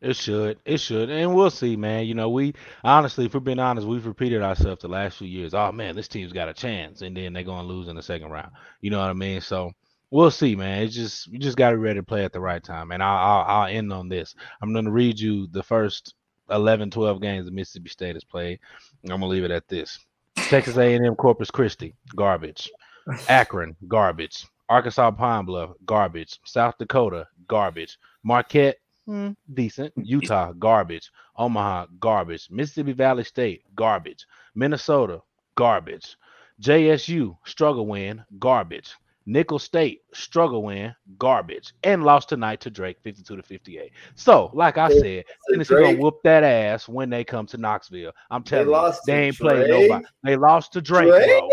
It 0.01 0.16
should. 0.16 0.59
It 0.65 0.78
should. 0.78 1.11
And 1.11 1.32
we'll 1.32 1.51
see, 1.51 1.77
man. 1.77 2.07
You 2.07 2.15
know, 2.15 2.28
we 2.28 2.55
honestly, 2.82 3.27
if 3.27 3.35
we're 3.35 3.40
being 3.40 3.61
honest, 3.61 3.86
we've 3.86 4.05
repeated 4.05 4.43
ourselves 4.43 4.82
the 4.82 4.89
last 4.89 5.19
few 5.19 5.28
years. 5.28 5.55
Oh 5.55 5.70
man, 5.70 5.94
this 5.94 6.09
team's 6.09 6.32
got 6.32 6.49
a 6.49 6.55
chance, 6.55 7.03
and 7.03 7.16
then 7.16 7.35
they're 7.35 7.44
gonna 7.44 7.69
lose 7.69 7.86
in 7.86 7.94
the 7.94 8.03
second 8.03 8.31
round. 8.31 8.51
You 8.81 8.90
know 8.90 8.99
what 8.99 9.11
I 9.11 9.12
mean? 9.12 9.40
So 9.40 9.70
we'll 10.12 10.30
see, 10.30 10.55
man. 10.55 10.82
It's 10.82 10.94
just 10.94 11.26
you 11.26 11.39
just 11.39 11.56
got 11.56 11.70
to 11.70 11.76
be 11.76 11.82
ready 11.82 11.98
to 11.98 12.05
play 12.05 12.24
at 12.24 12.32
the 12.32 12.40
right 12.40 12.62
time. 12.62 12.93
And 12.93 13.02
I'll, 13.02 13.16
I'll, 13.16 13.44
I'll 13.62 13.66
end 13.66 13.93
on 13.93 14.09
this. 14.09 14.36
I'm 14.60 14.72
going 14.72 14.84
to 14.84 14.93
read 14.93 15.18
you 15.18 15.48
the 15.48 15.62
first 15.62 16.14
11, 16.51 16.90
12 16.90 17.20
games 17.20 17.47
that 17.47 17.55
Mississippi 17.55 17.89
State 17.89 18.14
has 18.14 18.24
played. 18.24 18.60
I'm 19.05 19.09
going 19.09 19.20
to 19.22 19.26
leave 19.26 19.44
it 19.44 19.51
at 19.51 19.66
this: 19.66 19.98
Texas 20.36 20.76
A&M, 20.76 21.16
Corpus 21.16 21.51
Christi, 21.51 21.97
garbage. 22.14 22.70
Akron, 23.28 23.74
garbage. 23.89 24.47
Arkansas 24.68 25.10
Pine 25.10 25.44
Bluff, 25.44 25.70
garbage. 25.84 26.39
South 26.44 26.76
Dakota, 26.78 27.26
garbage. 27.48 27.98
Marquette, 28.22 28.76
hmm, 29.06 29.30
decent. 29.52 29.93
Utah, 29.97 30.52
garbage. 30.52 31.10
Omaha, 31.36 31.86
garbage. 31.98 32.48
Mississippi 32.51 32.93
Valley 32.93 33.24
State, 33.24 33.64
garbage. 33.74 34.26
Minnesota, 34.55 35.20
garbage. 35.56 36.16
JSU, 36.60 37.36
struggle 37.44 37.86
win, 37.86 38.22
garbage. 38.39 38.94
Nicholls 39.27 39.62
State 39.62 40.03
struggle 40.12 40.62
win, 40.62 40.94
garbage, 41.19 41.74
and 41.85 42.05
lost 42.05 42.28
tonight 42.28 42.61
to 42.61 42.70
Drake, 42.70 42.99
52 43.03 43.36
to 43.36 43.43
58. 43.43 43.93
So, 44.15 44.51
like 44.55 44.78
I 44.78 44.89
said, 44.89 45.24
Tennessee 45.51 45.74
gonna 45.74 45.99
whoop 45.99 46.20
that 46.24 46.44
ass 46.44 46.89
when 46.89 47.11
they 47.11 47.24
come 47.24 47.47
to 47.47 47.57
Knoxville. 47.57 48.12
I'm 48.31 48.43
telling 48.43 48.66
they 48.66 48.73
you, 48.73 48.93
they 49.07 49.27
ain't 49.27 49.39
played 49.39 49.69
nobody. 49.69 50.05
They 50.23 50.36
lost 50.36 50.73
to 50.73 50.81
Drake, 50.81 51.09
Drake? 51.09 51.27
bro. 51.27 51.49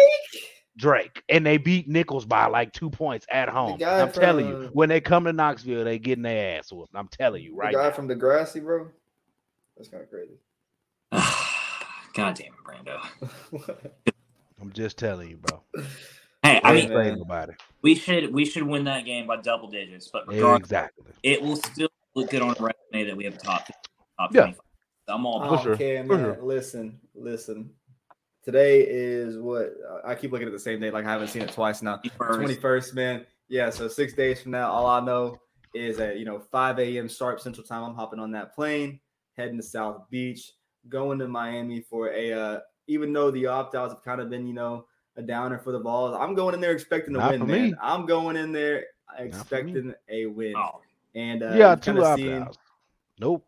Drake, 0.78 1.24
and 1.28 1.46
they 1.46 1.58
beat 1.58 1.90
Nicholls 1.90 2.26
by 2.26 2.48
like 2.48 2.72
two 2.72 2.90
points 2.90 3.26
at 3.30 3.50
home. 3.50 3.80
I'm 3.84 4.10
from, 4.10 4.22
telling 4.22 4.48
you, 4.48 4.70
when 4.72 4.88
they 4.88 5.02
come 5.02 5.26
to 5.26 5.34
Knoxville, 5.34 5.84
they 5.84 6.00
getting 6.00 6.24
their 6.24 6.58
ass 6.58 6.72
whooped. 6.72 6.96
I'm 6.96 7.10
telling 7.10 7.44
you, 7.44 7.54
right? 7.54 7.74
The 7.74 7.80
guy 7.80 7.90
now. 7.90 7.91
from 7.91 8.08
Grassy 8.18 8.62
bro. 8.62 8.88
That's 9.76 9.90
kind 9.90 10.04
of 10.04 10.10
crazy. 10.10 10.36
God 12.14 12.36
damn 12.36 12.48
it, 12.48 12.64
Brando. 12.66 13.91
I'm 14.62 14.72
just 14.74 14.98
telling 14.98 15.30
you, 15.30 15.38
bro. 15.38 15.62
Hey, 16.44 16.61
I 16.64 16.74
mean, 16.74 16.90
nobody. 16.90 17.53
we 17.82 17.95
should 17.95 18.34
we 18.34 18.45
should 18.45 18.64
win 18.64 18.86
that 18.86 19.06
game 19.06 19.28
by 19.28 19.38
double 19.38 19.68
digits, 19.68 20.10
but 20.11 20.24
exactly, 20.32 21.11
it 21.22 21.41
will 21.41 21.57
still 21.57 21.90
look 22.16 22.30
good 22.30 22.41
on 22.41 22.52
a 22.52 22.53
resume 22.53 23.10
that 23.10 23.18
we 23.18 23.26
have 23.26 23.38
top 23.38 23.68
top 24.18 24.34
yeah. 24.34 24.41
25. 24.44 24.61
I'm 25.10 25.26
all 25.26 25.44
about 25.44 25.64
sure. 25.64 25.74
Okay, 25.74 26.02
man. 26.02 26.07
Sure. 26.07 26.38
Listen, 26.41 26.99
listen. 27.14 27.72
Today 28.44 28.82
is 28.88 29.38
what 29.38 29.74
I 30.06 30.16
keep 30.16 30.32
looking 30.32 30.48
at 30.48 30.53
the 30.53 30.60
same 30.60 30.80
day, 30.80 30.91
like 30.91 31.06
I 31.06 31.11
haven't 31.11 31.28
seen 31.28 31.41
it 31.41 31.52
twice 31.52 31.82
now. 31.82 31.98
Twenty 32.18 32.56
first, 32.56 32.94
man. 32.94 33.26
Yeah, 33.49 33.70
so 33.70 33.88
six 33.88 34.14
days 34.14 34.41
from 34.41 34.52
now, 34.52 34.72
all 34.72 34.86
I 34.86 34.99
know 35.02 35.40
is 35.74 35.99
at 35.99 36.20
you 36.20 36.26
know 36.26 36.40
5 36.40 36.80
a.m. 36.80 37.10
sharp 37.10 37.40
Central 37.40 37.66
Time. 37.66 37.84
I'm 37.84 37.95
hopping 37.95 38.20
on 38.20 38.32
that 38.32 38.56
plane, 38.56 38.99
heading 39.36 39.57
to 39.57 39.64
South 39.64 40.10
Beach, 40.10 40.52
going 40.88 41.20
to 41.20 41.28
Miami 41.28 41.82
for 41.82 42.10
a. 42.14 42.32
Uh, 42.32 42.60
even 42.88 43.14
though 43.14 43.30
the 43.30 43.45
opt 43.45 43.76
outs 43.76 43.94
have 43.94 44.03
kind 44.03 44.20
of 44.20 44.32
been, 44.32 44.48
you 44.48 44.53
know, 44.53 44.86
a 45.20 45.22
downer 45.22 45.60
for 45.60 45.72
the 45.72 45.80
balls. 45.80 46.18
I'm 46.20 46.34
going 46.34 46.56
in 46.56 46.62
there 46.62 46.72
expecting 46.72 47.16
a 47.16 47.20
Not 47.20 47.32
win, 47.32 47.48
man. 47.48 47.72
Me. 47.72 47.74
I'm 47.82 48.06
going 48.06 48.36
in 48.38 48.52
there 48.52 48.86
expecting 49.18 49.94
a 50.10 50.26
win. 50.26 50.56
Oh. 50.56 50.82
And 51.14 51.44
uh, 51.44 51.54
yeah, 51.56 51.76
two 51.76 52.04
opt 52.04 52.22
outs. 52.22 52.58
Nope. 53.20 53.46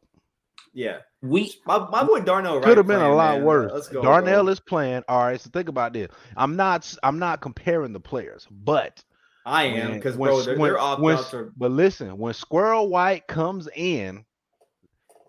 Yeah, 0.73 0.99
we 1.21 1.53
my, 1.65 1.89
my 1.89 2.03
boy 2.03 2.21
Darnell 2.21 2.61
could 2.61 2.77
have 2.77 2.87
been 2.87 3.01
a 3.01 3.13
lot 3.13 3.37
man. 3.37 3.45
worse. 3.45 3.71
Let's 3.73 3.87
go, 3.87 4.01
Darnell 4.01 4.43
bro. 4.43 4.51
is 4.51 4.59
playing. 4.59 5.03
All 5.07 5.23
right, 5.23 5.39
so 5.39 5.49
think 5.49 5.69
about 5.69 5.93
this. 5.93 6.09
I'm 6.37 6.55
not 6.55 6.93
I'm 7.03 7.19
not 7.19 7.41
comparing 7.41 7.93
the 7.93 7.99
players, 7.99 8.47
but 8.49 9.03
I 9.45 9.63
am 9.65 9.93
because 9.93 10.15
bro, 10.15 10.41
their, 10.41 10.57
when, 10.57 10.75
opt 10.77 11.03
outs 11.03 11.33
are. 11.33 11.51
But 11.57 11.71
listen, 11.71 12.17
when 12.17 12.33
Squirrel 12.33 12.87
White 12.87 13.27
comes 13.27 13.67
in, 13.75 14.23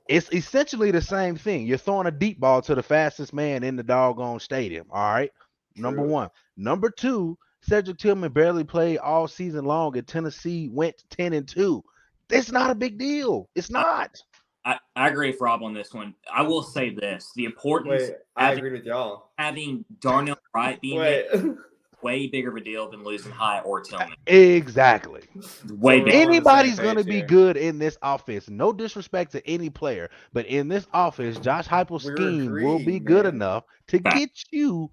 it's 0.09 0.33
essentially 0.33 0.93
the 0.93 1.03
same 1.03 1.37
thing. 1.37 1.67
You're 1.67 1.79
throwing 1.79 2.07
a 2.07 2.13
deep 2.13 2.39
ball 2.39 2.63
to 2.63 2.75
the 2.75 2.83
fastest 2.83 3.33
man 3.33 3.65
in 3.65 3.77
the 3.77 3.83
doggone 3.83 4.41
stadium. 4.41 4.87
All 4.91 5.13
right. 5.13 5.33
Number 5.77 6.03
one. 6.03 6.29
Number 6.57 6.91
two, 6.91 7.39
Cedric 7.63 7.99
Tillman 7.99 8.33
barely 8.33 8.65
played 8.65 8.99
all 8.99 9.29
season 9.29 9.65
long, 9.65 9.97
and 9.97 10.07
Tennessee 10.07 10.69
went 10.69 11.05
10 11.11 11.33
and 11.33 11.47
2. 11.47 11.83
It's 12.31 12.51
not 12.51 12.71
a 12.71 12.75
big 12.75 12.99
deal. 12.99 13.49
It's 13.55 13.71
not. 13.71 14.17
I, 14.65 14.79
I 14.95 15.09
agree 15.09 15.31
with 15.31 15.41
Rob 15.41 15.63
on 15.63 15.75
this 15.75 15.93
one. 15.93 16.15
I 16.33 16.43
will 16.43 16.63
say 16.63 16.91
this 16.91 17.33
the 17.35 17.45
importance 17.45 18.03
Wait, 18.03 18.15
I 18.37 18.47
having, 18.47 18.59
agree 18.59 18.79
with 18.79 18.87
y'all. 18.87 19.31
Having 19.39 19.85
Darnell 20.01 20.39
Wright 20.55 20.81
being 20.81 21.59
way 22.03 22.27
bigger 22.27 22.51
of 22.51 22.57
a 22.57 22.61
deal 22.61 22.91
than 22.91 23.05
losing 23.05 23.33
High 23.33 23.61
or 23.61 23.81
Tillman. 23.81 24.15
Exactly. 24.27 25.23
Way 25.71 26.01
so 26.01 26.07
Anybody's 26.07 26.79
going 26.79 26.97
to 26.97 27.05
be 27.05 27.23
good 27.23 27.57
in 27.57 27.79
this 27.79 27.97
offense. 28.03 28.49
No 28.49 28.73
disrespect 28.73 29.33
to 29.33 29.47
any 29.49 29.71
player, 29.71 30.11
but 30.33 30.47
in 30.47 30.69
this 30.69 30.87
offense, 30.93 31.39
Josh 31.39 31.67
Heupel's 31.67 32.05
scheme 32.05 32.47
agreeing, 32.47 32.67
will 32.67 32.79
be 32.79 32.99
good 32.99 33.25
man. 33.25 33.35
enough 33.35 33.65
to 33.89 33.99
get 33.99 34.31
you 34.51 34.91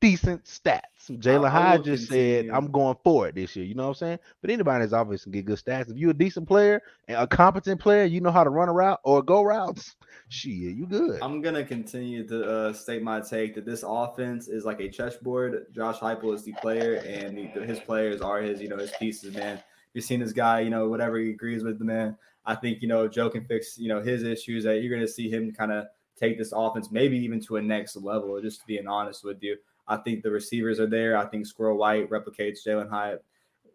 decent 0.00 0.44
stats. 0.44 0.80
Jalin 1.08 1.50
Hyatt 1.50 1.84
just 1.84 2.08
said, 2.08 2.48
I'm 2.50 2.70
going 2.70 2.96
for 3.02 3.28
it 3.28 3.34
this 3.34 3.54
year. 3.56 3.64
You 3.64 3.74
know 3.74 3.84
what 3.84 3.88
I'm 3.90 3.94
saying? 3.94 4.18
But 4.40 4.50
anybody 4.50 4.82
that's 4.82 4.92
obviously 4.92 5.32
can 5.32 5.40
get 5.40 5.46
good 5.46 5.58
stats. 5.58 5.90
If 5.90 5.96
you're 5.96 6.10
a 6.10 6.14
decent 6.14 6.46
player 6.46 6.82
and 7.08 7.18
a 7.18 7.26
competent 7.26 7.80
player, 7.80 8.04
you 8.04 8.20
know 8.20 8.30
how 8.30 8.44
to 8.44 8.50
run 8.50 8.68
a 8.68 8.72
route 8.72 9.00
or 9.04 9.22
go 9.22 9.42
routes, 9.42 9.96
shit, 10.28 10.52
you 10.52 10.86
good. 10.86 11.20
I'm 11.22 11.40
gonna 11.40 11.64
continue 11.64 12.26
to 12.28 12.50
uh, 12.50 12.72
state 12.72 13.02
my 13.02 13.20
take 13.20 13.54
that 13.54 13.64
this 13.64 13.84
offense 13.86 14.48
is 14.48 14.64
like 14.64 14.80
a 14.80 14.88
chessboard. 14.88 15.66
Josh 15.72 15.98
Heupel 15.98 16.34
is 16.34 16.44
the 16.44 16.52
player, 16.54 16.94
and 17.06 17.36
the, 17.36 17.64
his 17.64 17.80
players 17.80 18.20
are 18.20 18.40
his, 18.40 18.60
you 18.60 18.68
know, 18.68 18.78
his 18.78 18.92
pieces, 18.98 19.34
man. 19.34 19.62
You've 19.92 20.04
seen 20.04 20.20
this 20.20 20.32
guy, 20.32 20.60
you 20.60 20.70
know, 20.70 20.88
whatever 20.88 21.18
he 21.18 21.30
agrees 21.30 21.64
with 21.64 21.78
the 21.78 21.84
man. 21.84 22.16
I 22.46 22.54
think, 22.54 22.80
you 22.80 22.88
know, 22.88 23.08
Joe 23.08 23.28
can 23.28 23.44
fix, 23.44 23.76
you 23.76 23.88
know, 23.88 24.00
his 24.00 24.22
issues 24.22 24.64
that 24.64 24.80
you're 24.82 24.94
gonna 24.94 25.08
see 25.08 25.28
him 25.28 25.52
kind 25.52 25.72
of 25.72 25.86
take 26.20 26.38
this 26.38 26.52
offense 26.54 26.90
maybe 26.90 27.18
even 27.18 27.40
to 27.40 27.56
a 27.56 27.62
next 27.62 27.96
level, 27.96 28.40
just 28.40 28.66
being 28.66 28.86
honest 28.86 29.24
with 29.24 29.42
you. 29.42 29.56
I 29.90 29.96
think 29.96 30.22
the 30.22 30.30
receivers 30.30 30.78
are 30.78 30.86
there. 30.86 31.16
I 31.16 31.26
think 31.26 31.46
Squirrel 31.46 31.76
White 31.76 32.08
replicates 32.08 32.60
Jalin 32.64 32.88
Hyatt 32.88 33.24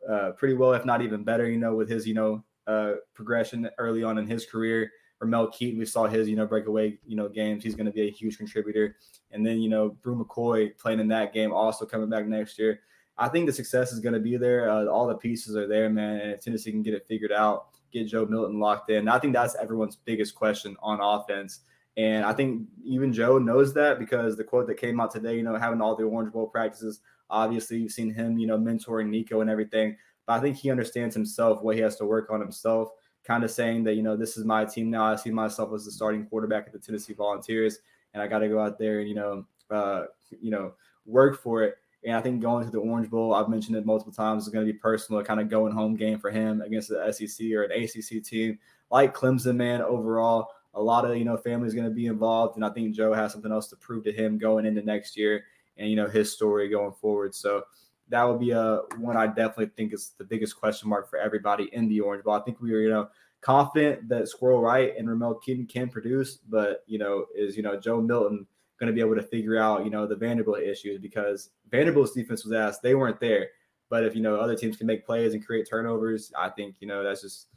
uh, 0.10 0.32
pretty 0.32 0.54
well, 0.54 0.74
if 0.74 0.86
not 0.86 1.02
even 1.02 1.24
better, 1.24 1.48
you 1.50 1.58
know, 1.58 1.76
with 1.76 1.90
his, 1.90 2.08
you 2.08 2.14
know, 2.14 2.44
uh, 2.68 2.94
progression 3.14 3.70
early 3.78 4.02
on 4.02 4.18
in 4.18 4.26
his 4.26 4.46
career. 4.46 4.92
Ramel 5.20 5.48
Keyton, 5.48 5.78
we 5.78 5.86
saw 5.86 6.08
his, 6.08 6.30
you 6.30 6.36
know, 6.36 6.46
breakaway, 6.46 6.98
you 7.06 7.16
know, 7.16 7.28
games. 7.28 7.64
He's 7.64 7.76
going 7.76 7.86
to 7.86 7.92
be 7.92 8.08
a 8.08 8.12
huge 8.12 8.38
contributor. 8.38 8.96
And 9.32 9.46
then, 9.46 9.60
you 9.60 9.70
know, 9.70 9.90
Bru 10.02 10.24
McCoy 10.24 10.78
playing 10.78 11.00
in 11.00 11.08
that 11.10 11.34
game, 11.34 11.52
also 11.52 11.86
coming 11.86 12.10
back 12.10 12.28
next 12.28 12.58
year. 12.58 12.80
I 13.18 13.28
think 13.28 13.46
the 13.46 13.54
success 13.54 13.92
is 13.92 14.00
going 14.00 14.14
to 14.14 14.20
be 14.20 14.38
there. 14.38 14.70
Uh, 14.70 14.86
all 14.86 15.08
the 15.08 15.16
pieces 15.16 15.56
are 15.56 15.68
there, 15.68 15.90
man. 15.90 16.20
And 16.20 16.32
if 16.32 16.42
Tennessee 16.42 16.72
can 16.72 16.84
get 16.84 16.94
it 16.94 17.08
figured 17.08 17.32
out, 17.32 17.68
get 17.92 18.08
Joe 18.08 18.26
Milton 18.26 18.60
locked 18.60 18.90
in, 18.90 19.08
I 19.08 19.20
think 19.20 19.34
that's 19.34 19.56
everyone's 19.56 19.96
biggest 19.96 20.36
question 20.36 20.76
on 20.82 21.00
offense. 21.02 21.62
And 21.98 22.26
I 22.26 22.34
think 22.34 22.68
even 22.84 23.14
Joe 23.14 23.38
knows 23.38 23.74
that 23.74 24.00
because 24.00 24.36
the 24.36 24.44
quote 24.44 24.68
that 24.68 24.76
came 24.76 25.00
out 25.00 25.12
today, 25.12 25.38
you 25.38 25.44
know, 25.44 25.56
having 25.56 25.82
all 25.82 25.96
the 25.96 26.04
Orange 26.04 26.34
Bowl 26.34 26.48
practices, 26.48 27.00
obviously 27.30 27.78
you've 27.78 27.92
seen 27.92 28.14
him, 28.14 28.38
you 28.38 28.48
know, 28.48 28.58
mentoring 28.58 29.08
Nico 29.08 29.42
and 29.42 29.50
everything. 29.50 29.96
But 30.26 30.34
I 30.34 30.40
think 30.42 30.58
he 30.58 30.72
understands 30.72 31.16
himself 31.16 31.62
what 31.62 31.76
he 31.76 31.82
has 31.82 31.96
to 31.98 32.06
work 32.06 32.30
on 32.30 32.42
himself, 32.42 32.90
kind 33.24 33.44
of 33.44 33.52
saying 33.52 33.86
that, 33.86 33.96
you 33.96 34.04
know, 34.04 34.18
this 34.18 34.38
is 34.38 34.44
my 34.44 34.66
team 34.66 34.90
now. 34.90 35.06
I 35.06 35.16
see 35.16 35.32
myself 35.32 35.72
as 35.74 35.86
the 35.86 35.92
starting 35.92 36.26
quarterback 36.26 36.68
at 36.68 36.74
the 36.74 36.80
Tennessee 36.80 37.14
Volunteers, 37.14 37.80
and 38.14 38.22
I 38.22 38.28
got 38.28 38.40
to 38.40 38.50
go 38.50 38.60
out 38.60 38.78
there 38.78 39.00
and, 39.00 39.08
you 39.08 39.16
know, 39.16 39.46
uh, 39.72 40.06
you 40.42 40.52
know, 40.52 40.74
work 41.06 41.42
for 41.42 41.64
it. 41.64 41.76
And 42.04 42.16
I 42.16 42.22
think 42.22 42.42
going 42.42 42.66
to 42.66 42.72
the 42.72 42.80
Orange 42.80 43.10
Bowl, 43.10 43.34
I've 43.34 43.50
mentioned 43.50 43.78
it 43.78 43.86
multiple 43.86 44.14
times, 44.14 44.44
is 44.44 44.54
going 44.54 44.66
to 44.66 44.72
be 44.72 44.78
personal, 44.78 45.24
kind 45.24 45.40
of 45.40 45.50
going 45.50 45.74
home 45.74 45.96
game 45.96 46.20
for 46.20 46.30
him 46.30 46.62
against 46.62 46.90
the 46.90 47.12
SEC 47.12 47.48
or 47.52 47.64
an 47.64 47.72
ACC 47.72 48.24
team 48.24 48.60
like 48.92 49.16
Clemson, 49.16 49.56
man. 49.56 49.82
Overall, 49.82 50.50
a 50.76 50.82
lot 50.82 51.10
of 51.10 51.18
you 51.18 51.26
know 51.26 51.38
families 51.38 51.74
going 51.74 51.88
to 51.88 51.94
be 51.94 52.08
involved, 52.08 52.56
and 52.56 52.66
I 52.66 52.70
think 52.70 52.96
Joe 52.96 53.14
has 53.14 53.32
something 53.32 53.52
else 53.52 53.68
to 53.70 53.76
prove 53.76 54.04
to 54.06 54.12
him 54.12 54.38
going 54.38 54.66
into 54.66 54.82
next 54.82 55.18
year, 55.18 55.46
and 55.78 55.90
you 55.90 55.96
know 55.96 56.08
his 56.08 56.32
story 56.32 56.70
going 56.70 56.94
forward. 56.94 57.34
So 57.34 57.64
that 58.10 58.24
would 58.24 58.40
be 58.40 58.52
a 58.52 58.62
uh, 58.62 58.82
one 58.98 59.18
I 59.18 59.28
definitely 59.28 59.72
think 59.76 59.94
is 59.94 60.12
the 60.18 60.24
biggest 60.24 60.60
question 60.60 60.90
mark 60.90 61.10
for 61.10 61.18
everybody 61.18 61.70
in 61.74 61.88
the 61.88 62.02
Orange 62.02 62.24
Bowl. 62.24 62.36
I 62.36 62.42
think 62.42 62.62
we 62.62 62.74
are 62.74 62.82
you 62.82 62.90
know 62.90 63.10
confident 63.42 64.08
that 64.10 64.28
Squirrel 64.28 64.62
White 64.62 64.98
and 64.98 65.10
Ramel 65.10 65.36
Keyton 65.36 65.66
can 65.66 65.90
produce, 65.90 66.38
but 66.38 66.84
you 66.88 67.00
know 67.00 67.26
is 67.36 67.58
you 67.58 67.64
know 67.64 67.80
Joe 67.80 68.02
Milton 68.02 68.46
going 68.80 68.88
to 68.88 68.94
be 68.94 69.02
able 69.02 69.16
to 69.16 69.24
figure 69.24 69.58
out, 69.58 69.86
you 69.86 69.92
know, 69.92 70.06
the 70.06 70.16
Vanderbilt 70.16 70.60
issues 70.60 71.00
because 71.00 71.50
Vanderbilt's 71.72 72.12
defense 72.12 72.44
was 72.44 72.54
asked, 72.54 72.82
they 72.82 72.96
weren't 72.96 73.20
there. 73.20 73.50
But 73.90 74.04
if, 74.04 74.16
you 74.16 74.22
know, 74.22 74.36
other 74.36 74.56
teams 74.56 74.78
can 74.78 74.88
make 74.88 75.06
plays 75.06 75.34
and 75.34 75.46
create 75.46 75.68
turnovers, 75.70 76.32
I 76.38 76.50
think, 76.50 76.76
you 76.80 76.88
know, 76.88 77.04
that's 77.04 77.22
just 77.22 77.48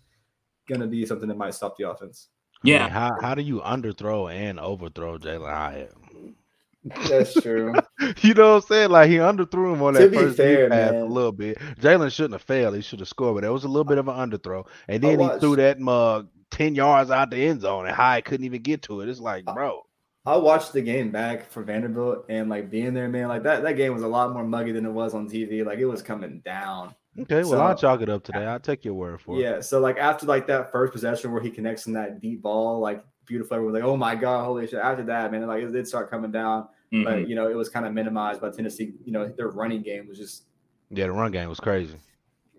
going 0.68 0.80
to 0.80 0.86
be 0.86 1.04
something 1.06 1.28
that 1.28 1.36
might 1.36 1.54
stop 1.54 1.76
the 1.76 1.90
offense. 1.90 2.28
Yeah. 2.62 2.80
I 2.80 2.84
mean, 2.84 2.92
how, 2.92 3.16
how 3.20 3.34
do 3.34 3.42
you 3.42 3.60
underthrow 3.60 4.32
and 4.32 4.58
overthrow 4.58 5.18
Jalin 5.18 5.52
Hyatt? 5.52 5.94
That's 7.08 7.34
true. 7.34 7.74
you 8.20 8.34
know 8.34 8.54
what 8.54 8.62
I'm 8.62 8.68
saying? 8.68 8.90
Like 8.90 9.10
he 9.10 9.16
underthrew 9.16 9.74
him 9.74 9.82
on 9.82 9.94
that 9.94 10.12
first 10.12 10.36
fair, 10.36 10.68
pass 10.68 10.92
man. 10.92 11.02
a 11.02 11.04
little 11.06 11.32
bit. 11.32 11.58
Jalin 11.80 12.10
shouldn't 12.10 12.34
have 12.34 12.42
failed. 12.42 12.76
He 12.76 12.82
should 12.82 13.00
have 13.00 13.08
scored, 13.08 13.34
but 13.34 13.44
it 13.44 13.52
was 13.52 13.64
a 13.64 13.68
little 13.68 13.84
bit 13.84 13.98
of 13.98 14.08
an 14.08 14.14
underthrow. 14.14 14.66
And 14.86 15.02
then 15.02 15.20
he 15.20 15.28
threw 15.38 15.56
that 15.56 15.78
mug 15.78 16.28
10 16.50 16.74
yards 16.74 17.10
out 17.10 17.30
the 17.30 17.36
end 17.36 17.60
zone 17.60 17.86
and 17.86 17.94
Hyatt 17.94 18.24
couldn't 18.24 18.46
even 18.46 18.62
get 18.62 18.82
to 18.82 19.00
it. 19.00 19.08
It's 19.08 19.20
like, 19.20 19.44
bro. 19.44 19.82
I 20.26 20.36
watched 20.36 20.72
the 20.72 20.82
game 20.82 21.10
back 21.10 21.50
for 21.50 21.62
Vanderbilt 21.62 22.26
and 22.28 22.50
like 22.50 22.70
being 22.70 22.92
there, 22.92 23.08
man. 23.08 23.28
Like 23.28 23.42
that, 23.44 23.62
that 23.62 23.76
game 23.76 23.94
was 23.94 24.02
a 24.02 24.08
lot 24.08 24.32
more 24.32 24.44
muggy 24.44 24.72
than 24.72 24.84
it 24.84 24.90
was 24.90 25.14
on 25.14 25.28
TV. 25.28 25.64
Like 25.64 25.78
it 25.78 25.86
was 25.86 26.02
coming 26.02 26.40
down. 26.44 26.94
Okay, 27.22 27.36
well, 27.36 27.50
so, 27.50 27.60
I'll 27.60 27.76
chalk 27.76 28.00
it 28.00 28.08
up 28.08 28.22
today. 28.22 28.44
I'll 28.44 28.60
take 28.60 28.84
your 28.84 28.94
word 28.94 29.20
for 29.20 29.38
yeah, 29.38 29.48
it. 29.48 29.54
Yeah. 29.54 29.60
So 29.60 29.80
like 29.80 29.98
after 29.98 30.26
like 30.26 30.46
that 30.46 30.70
first 30.70 30.92
possession 30.92 31.32
where 31.32 31.42
he 31.42 31.50
connects 31.50 31.86
in 31.86 31.92
that 31.94 32.20
deep 32.20 32.42
ball, 32.42 32.80
like 32.80 33.04
beautiful, 33.26 33.54
everyone 33.54 33.72
was 33.72 33.80
like, 33.80 33.88
oh 33.88 33.96
my 33.96 34.14
god, 34.14 34.44
holy 34.44 34.66
shit. 34.66 34.80
After 34.80 35.04
that, 35.04 35.32
man, 35.32 35.46
like 35.46 35.62
it 35.62 35.72
did 35.72 35.86
start 35.86 36.10
coming 36.10 36.30
down, 36.30 36.68
mm-hmm. 36.92 37.04
but 37.04 37.28
you 37.28 37.34
know 37.34 37.48
it 37.48 37.56
was 37.56 37.68
kind 37.68 37.86
of 37.86 37.92
minimized 37.92 38.40
by 38.40 38.50
Tennessee. 38.50 38.94
You 39.04 39.12
know 39.12 39.28
their 39.28 39.48
running 39.48 39.82
game 39.82 40.06
was 40.06 40.18
just 40.18 40.44
yeah, 40.90 41.06
the 41.06 41.12
run 41.12 41.32
game 41.32 41.48
was 41.48 41.60
crazy, 41.60 41.96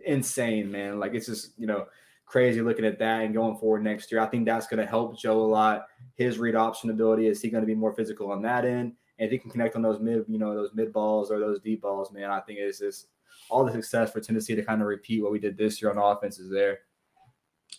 insane, 0.06 0.72
man. 0.72 1.00
Like 1.00 1.14
it's 1.14 1.28
just 1.28 1.54
you 1.58 1.68
know 1.68 1.86
crazy 2.26 2.62
looking 2.62 2.86
at 2.86 3.00
that 3.00 3.22
and 3.22 3.34
going 3.34 3.58
forward 3.58 3.84
next 3.84 4.12
year. 4.12 4.22
I 4.22 4.28
think 4.28 4.46
that's 4.46 4.68
going 4.68 4.80
to 4.80 4.86
help 4.86 5.18
Joe 5.18 5.42
a 5.42 5.50
lot. 5.50 5.88
His 6.14 6.38
read 6.38 6.56
option 6.56 6.92
ability 6.92 7.26
is 7.26 7.42
he 7.42 7.50
going 7.50 7.64
to 7.64 7.68
be 7.68 7.74
more 7.74 7.94
physical 7.94 8.32
on 8.32 8.42
that 8.44 8.66
end, 8.66 8.94
and 9.18 9.26
if 9.26 9.32
he 9.32 9.38
can 9.38 9.52
connect 9.52 9.76
on 9.76 9.82
those 9.82 10.00
mid, 10.00 10.26
you 10.28 10.38
know, 10.38 10.54
those 10.54 10.72
mid 10.74 10.94
balls 10.94 11.32
or 11.32 11.40
those 11.40 11.60
deep 11.60 11.82
balls, 11.82 12.12
man, 12.12 12.30
I 12.30 12.40
think 12.42 12.60
it's 12.60 12.80
just 12.80 13.08
all 13.50 13.66
the 13.66 13.72
success 13.72 14.12
for 14.12 14.20
Tennessee 14.20 14.56
to 14.56 14.64
kind 14.64 14.82
of 14.82 14.88
repeat 14.88 15.22
what 15.22 15.32
we 15.32 15.40
did 15.40 15.58
this 15.58 15.82
year 15.82 15.92
on 15.92 15.98
offense 15.98 16.40
is 16.40 16.50
there. 16.50 16.80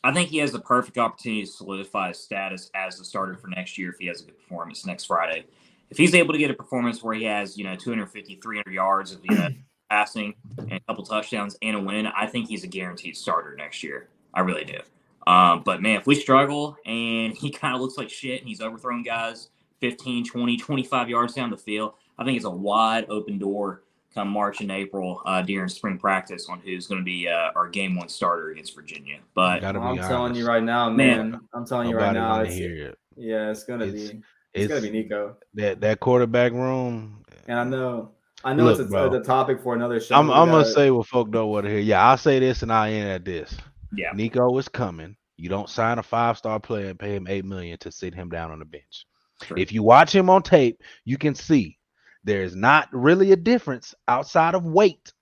I 0.03 0.13
think 0.13 0.31
he 0.31 0.39
has 0.39 0.53
the 0.53 0.61
perfect 0.61 0.99
opportunity 0.99 1.45
to 1.45 1.51
solidify 1.51 2.09
his 2.09 2.19
status 2.19 2.71
as 2.75 2.99
the 2.99 3.05
starter 3.05 3.37
for 3.37 3.49
next 3.49 3.77
year 3.77 3.91
if 3.91 3.99
he 3.99 4.07
has 4.07 4.23
a 4.23 4.25
good 4.25 4.39
performance 4.39 4.87
next 4.87 5.05
Friday. 5.05 5.45
If 5.91 5.99
he's 5.99 6.15
able 6.15 6.33
to 6.33 6.39
get 6.39 6.51
a 6.51 6.55
performance 6.55 7.03
where 7.03 7.15
he 7.15 7.25
has, 7.25 7.59
you 7.59 7.65
know, 7.65 7.75
250, 7.75 8.37
300 8.37 8.73
yards 8.73 9.13
of 9.13 9.21
you 9.25 9.37
know, 9.37 9.49
passing 9.91 10.35
and 10.59 10.73
a 10.73 10.81
couple 10.81 11.05
touchdowns 11.05 11.57
and 11.63 11.77
a 11.77 11.81
win, 11.81 12.07
I 12.07 12.27
think 12.27 12.49
he's 12.49 12.65
a 12.65 12.69
guaranteed 12.69 13.17
starter 13.17 13.55
next 13.57 13.83
year. 13.83 14.09
I 14.33 14.41
really 14.41 14.65
do. 14.65 14.79
Um, 15.27 15.63
but 15.65 15.83
man, 15.83 15.99
if 15.99 16.07
we 16.07 16.15
struggle 16.15 16.77
and 16.87 17.35
he 17.37 17.51
kind 17.51 17.75
of 17.75 17.81
looks 17.81 17.99
like 17.99 18.09
shit 18.09 18.41
and 18.41 18.49
he's 18.49 18.61
overthrown 18.61 19.03
guys 19.03 19.49
15, 19.81 20.27
20, 20.27 20.57
25 20.57 21.09
yards 21.09 21.35
down 21.35 21.51
the 21.51 21.57
field, 21.57 21.95
I 22.19 22.25
think 22.25 22.37
it's 22.37 22.47
a 22.47 22.51
wide 22.51 23.07
open 23.09 23.39
door 23.39 23.83
come 24.15 24.29
March 24.29 24.61
and 24.61 24.71
April 24.71 25.23
uh, 25.27 25.43
during 25.43 25.69
spring 25.69 25.99
practice 25.99 26.49
on 26.49 26.61
who's 26.61 26.87
going 26.87 27.01
to 27.01 27.05
be 27.05 27.29
uh, 27.29 27.51
our 27.55 27.69
game 27.69 27.97
one 27.97 28.09
starter 28.09 28.51
against 28.51 28.75
Virginia. 28.75 29.19
But 29.35 29.65
I'm 29.65 29.77
honest. 29.77 30.09
telling 30.09 30.35
you 30.35 30.47
right 30.47 30.63
now, 30.63 30.91
man, 30.91 31.33
man 31.33 31.41
I'm 31.55 31.67
telling 31.67 31.89
you 31.89 31.97
right 31.97 32.13
now, 32.13 32.41
it's, 32.41 32.57
it. 32.57 32.99
yeah, 33.17 33.51
it's 33.51 33.65
going 33.65 33.81
to 33.81 33.87
be. 33.87 34.23
It's, 34.53 34.65
it's 34.65 34.69
gonna 34.69 34.81
be 34.81 34.91
Nico. 34.91 35.37
That 35.55 35.81
that 35.81 36.01
quarterback 36.01 36.51
room. 36.51 37.25
And 37.47 37.57
I 37.57 37.63
know 37.63 38.11
I 38.45 38.55
know 38.55 38.65
Look, 38.65 38.81
it's 38.81 38.93
a, 38.93 39.09
the 39.11 39.23
topic 39.23 39.61
for 39.61 39.75
another 39.75 40.01
show. 40.01 40.15
I'm, 40.15 40.31
I'm 40.31 40.49
gonna 40.49 40.65
say 40.65 40.91
what 40.91 41.07
folk 41.07 41.31
don't 41.31 41.51
want 41.51 41.67
to 41.67 41.71
hear. 41.71 41.81
Yeah, 41.81 42.05
I'll 42.05 42.17
say 42.17 42.39
this 42.39 42.63
and 42.63 42.73
I 42.73 42.91
end 42.91 43.09
at 43.09 43.25
this. 43.25 43.57
Yeah. 43.93 44.13
Nico 44.15 44.57
is 44.59 44.69
coming. 44.69 45.17
You 45.37 45.49
don't 45.49 45.69
sign 45.69 45.99
a 45.99 46.03
five 46.03 46.39
star 46.39 46.59
player 46.59 46.89
and 46.91 46.99
pay 46.99 47.15
him 47.15 47.27
eight 47.29 47.45
million 47.45 47.79
to 47.79 47.93
sit 47.93 48.15
him 48.15 48.29
down 48.29 48.51
on 48.51 48.59
the 48.59 48.65
bench. 48.65 49.07
True. 49.43 49.57
If 49.59 49.73
you 49.73 49.83
watch 49.83 50.15
him 50.15 50.29
on 50.31 50.43
tape, 50.43 50.83
you 51.05 51.17
can 51.19 51.35
see 51.35 51.79
there's 52.25 52.55
not 52.55 52.89
really 52.93 53.33
a 53.33 53.37
difference 53.37 53.95
outside 54.09 54.55
of 54.55 54.65
weight 54.65 55.13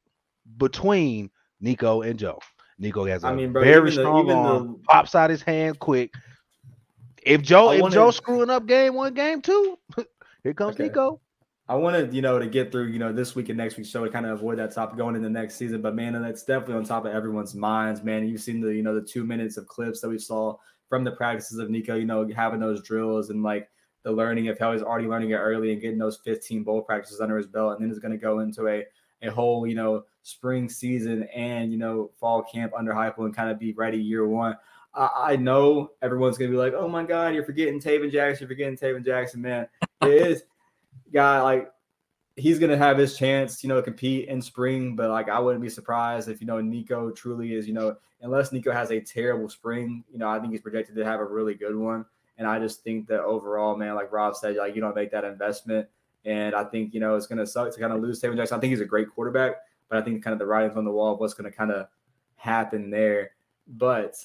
between 0.57 1.31
Nico 1.61 2.03
and 2.03 2.19
Joe. 2.19 2.39
Nico 2.79 3.05
has 3.05 3.25
a 3.25 3.29
I 3.29 3.35
mean, 3.35 3.53
bro, 3.53 3.63
very 3.63 3.93
strong 3.93 4.27
the, 4.27 4.35
arm, 4.35 4.73
the... 4.73 4.79
pops 4.89 5.15
out 5.15 5.31
his 5.31 5.43
hand 5.43 5.79
quick. 5.79 6.13
If 7.23 7.43
Joe, 7.43 7.69
I 7.69 7.75
if 7.77 7.83
wanted... 7.83 7.95
Joe's 7.95 8.17
screwing 8.17 8.51
up 8.51 8.67
game 8.67 8.95
one, 8.95 9.15
game 9.15 9.43
two, 9.43 9.79
here 10.43 10.55
comes 10.55 10.75
okay. 10.75 10.85
Nico. 10.85 11.21
I 11.71 11.75
wanted, 11.75 12.15
you 12.15 12.23
know, 12.23 12.39
to 12.39 12.47
get 12.47 12.73
through, 12.73 12.87
you 12.87 12.99
know, 12.99 13.13
this 13.13 13.35
week 13.35 13.51
and 13.51 13.59
next 13.59 13.77
week's 13.77 13.91
show 13.91 14.03
to 14.03 14.11
kind 14.11 14.25
of 14.25 14.33
avoid 14.33 14.59
that 14.59 14.75
topic 14.75 14.97
going 14.97 15.17
into 15.17 15.29
next 15.29 15.57
season. 15.57 15.83
But 15.83 15.95
man, 15.95 16.15
that's 16.23 16.43
definitely 16.43 16.77
on 16.77 16.85
top 16.85 17.05
of 17.05 17.13
everyone's 17.13 17.55
minds, 17.55 18.03
man. 18.03 18.27
You've 18.27 18.41
seen 18.41 18.63
the, 18.63 18.75
you 18.75 18.83
know, 18.83 18.95
the 18.95 19.07
two 19.07 19.23
minutes 19.23 19.59
of 19.59 19.67
clips 19.67 20.01
that 20.01 20.09
we 20.09 20.19
saw 20.19 20.57
from 20.89 21.05
the 21.05 21.11
practices 21.11 21.59
of 21.59 21.69
Nico, 21.69 21.95
you 21.97 22.07
know, 22.07 22.27
having 22.35 22.59
those 22.59 22.83
drills 22.83 23.29
and 23.29 23.43
like 23.43 23.69
the 24.03 24.13
learning 24.13 24.49
of 24.49 24.59
how 24.59 24.73
he's 24.73 24.83
already 24.83 25.09
learning 25.09 25.31
it 25.31 25.37
early 25.37 25.73
and 25.73 25.81
getting 25.81 25.99
those 25.99 26.19
15 26.19 26.63
bowl 26.63 26.83
practices 26.83 27.21
under 27.21 27.37
his 27.37 27.47
belt. 27.47 27.73
And 27.73 27.83
then 27.83 27.89
he's 27.89 27.99
going 27.99 28.13
to 28.13 28.19
go 28.19 28.41
into 28.41 28.69
a, 28.69 28.85
a 29.23 29.31
whole, 29.31 29.67
you 29.67 29.75
know, 29.75 30.05
spring 30.23 30.69
season 30.69 31.25
and, 31.35 31.73
you 31.73 31.79
know, 31.79 32.11
fall 32.19 32.43
camp 32.43 32.73
under 32.77 32.93
Heupel 32.93 33.25
and 33.25 33.35
kind 33.35 33.51
of 33.51 33.59
be 33.59 33.73
ready 33.73 33.99
year 33.99 34.27
one. 34.27 34.57
I, 34.95 35.09
I 35.17 35.37
know 35.37 35.91
everyone's 36.03 36.39
going 36.39 36.51
to 36.51 36.57
be 36.57 36.63
like, 36.63 36.75
oh 36.75 36.89
my 36.89 37.05
God, 37.05 37.35
you're 37.35 37.45
forgetting 37.45 37.81
Tayven 37.81 38.13
Jackson, 38.13 38.45
you're 38.45 38.49
forgetting 38.49 38.77
Tayven 38.77 39.05
Jackson, 39.05 39.43
man. 39.43 39.67
It 40.03 40.09
is 40.09 40.43
guy 41.13 41.41
like 41.41 41.73
he's 42.39 42.59
gonna 42.59 42.77
have 42.77 42.97
his 42.99 43.17
chance, 43.17 43.63
you 43.63 43.69
know, 43.69 43.83
compete 43.83 44.29
in 44.29 44.41
spring. 44.41 44.97
But 44.97 45.11
like, 45.11 45.29
I 45.29 45.39
wouldn't 45.39 45.63
be 45.63 45.69
surprised 45.69 46.29
if 46.29 46.41
you 46.41 46.47
know 46.47 46.61
Nico 46.61 47.11
truly 47.11 47.55
is, 47.55 47.67
you 47.67 47.75
know, 47.75 47.97
unless 48.21 48.53
Nico 48.53 48.73
has 48.73 48.91
a 48.91 49.01
terrible 49.01 49.49
spring, 49.49 50.05
you 50.11 50.19
know, 50.19 50.29
I 50.29 50.39
think 50.39 50.53
he's 50.53 50.61
projected 50.61 50.97
to 50.97 51.05
have 51.05 51.21
a 51.21 51.25
really 51.25 51.55
good 51.55 51.77
one. 51.77 52.05
And 52.39 52.47
I 52.47 52.59
just 52.59 52.83
think 52.83 53.09
that 53.09 53.21
overall, 53.21 53.77
man, 53.77 53.95
like 53.95 54.13
Rob 54.13 54.37
said, 54.37 54.57
like 54.57 54.75
you 54.75 54.81
don't 54.81 54.95
make 54.95 55.11
that 55.11 55.25
investment, 55.25 55.89
and 56.25 56.55
I 56.55 56.65
think 56.65 56.95
you 56.95 57.01
know 57.01 57.17
it's 57.17 57.27
gonna 57.27 57.47
suck 57.47 57.73
to 57.73 57.81
kind 57.81 57.93
of 57.93 58.01
lose 58.01 58.21
Tayven 58.21 58.37
Jackson. 58.37 58.57
I 58.57 58.61
think 58.61 58.71
he's 58.71 58.81
a 58.81 58.87
great 58.87 59.11
quarterback, 59.11 59.57
but 59.89 59.99
I 59.99 60.03
think 60.03 60.23
kind 60.23 60.33
of 60.33 60.39
the 60.39 60.47
writings 60.47 60.77
on 60.77 60.85
the 60.85 60.91
wall 60.91 61.15
of 61.15 61.21
what's 61.21 61.35
gonna 61.35 61.51
kind 61.51 61.73
of 61.73 61.89
happen 62.37 62.91
there. 62.91 63.33
But, 63.67 64.17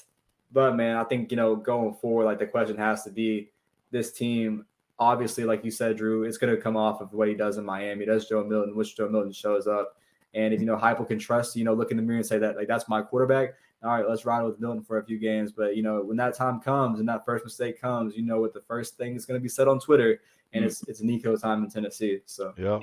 but 0.52 0.76
man, 0.76 0.96
I 0.96 1.04
think 1.04 1.30
you 1.30 1.36
know 1.36 1.56
going 1.56 1.94
forward, 1.94 2.24
like 2.24 2.38
the 2.38 2.46
question 2.46 2.76
has 2.76 3.02
to 3.04 3.10
be 3.10 3.50
this 3.90 4.12
team 4.12 4.64
obviously, 4.98 5.44
like 5.44 5.64
you 5.64 5.70
said, 5.70 5.96
Drew, 5.96 6.24
it's 6.24 6.38
going 6.38 6.54
to 6.54 6.60
come 6.60 6.76
off 6.76 7.00
of 7.00 7.12
what 7.12 7.28
he 7.28 7.34
does 7.34 7.56
in 7.56 7.64
Miami. 7.64 8.04
Does 8.06 8.28
Joe 8.28 8.44
Milton, 8.44 8.76
which 8.76 8.96
Joe 8.96 9.08
Milton 9.08 9.32
shows 9.32 9.66
up. 9.66 9.96
And 10.34 10.52
if 10.52 10.60
you 10.60 10.66
know 10.66 10.76
Heupel 10.76 11.06
can 11.06 11.18
trust, 11.18 11.54
you 11.54 11.64
know, 11.64 11.74
look 11.74 11.90
in 11.92 11.96
the 11.96 12.02
mirror 12.02 12.18
and 12.18 12.26
say 12.26 12.38
that 12.38 12.56
like 12.56 12.66
that's 12.66 12.88
my 12.88 13.02
quarterback. 13.02 13.54
All 13.84 13.90
right, 13.90 14.08
let's 14.08 14.24
ride 14.24 14.42
with 14.42 14.58
Milton 14.60 14.82
for 14.82 14.98
a 14.98 15.04
few 15.04 15.18
games. 15.18 15.52
But 15.52 15.76
you 15.76 15.82
know, 15.82 16.02
when 16.02 16.16
that 16.16 16.34
time 16.34 16.60
comes 16.60 17.00
and 17.00 17.08
that 17.08 17.24
first 17.26 17.44
mistake 17.44 17.80
comes, 17.80 18.16
you 18.16 18.22
know 18.22 18.40
what 18.40 18.54
the 18.54 18.62
first 18.62 18.96
thing 18.96 19.14
is 19.14 19.26
going 19.26 19.38
to 19.38 19.42
be 19.42 19.48
said 19.48 19.68
on 19.68 19.78
Twitter, 19.78 20.20
and 20.52 20.62
mm-hmm. 20.62 20.68
it's 20.68 20.82
it's 20.88 21.02
Nico 21.02 21.36
time 21.36 21.62
in 21.62 21.70
Tennessee. 21.70 22.20
So 22.24 22.54
yeah, 22.56 22.80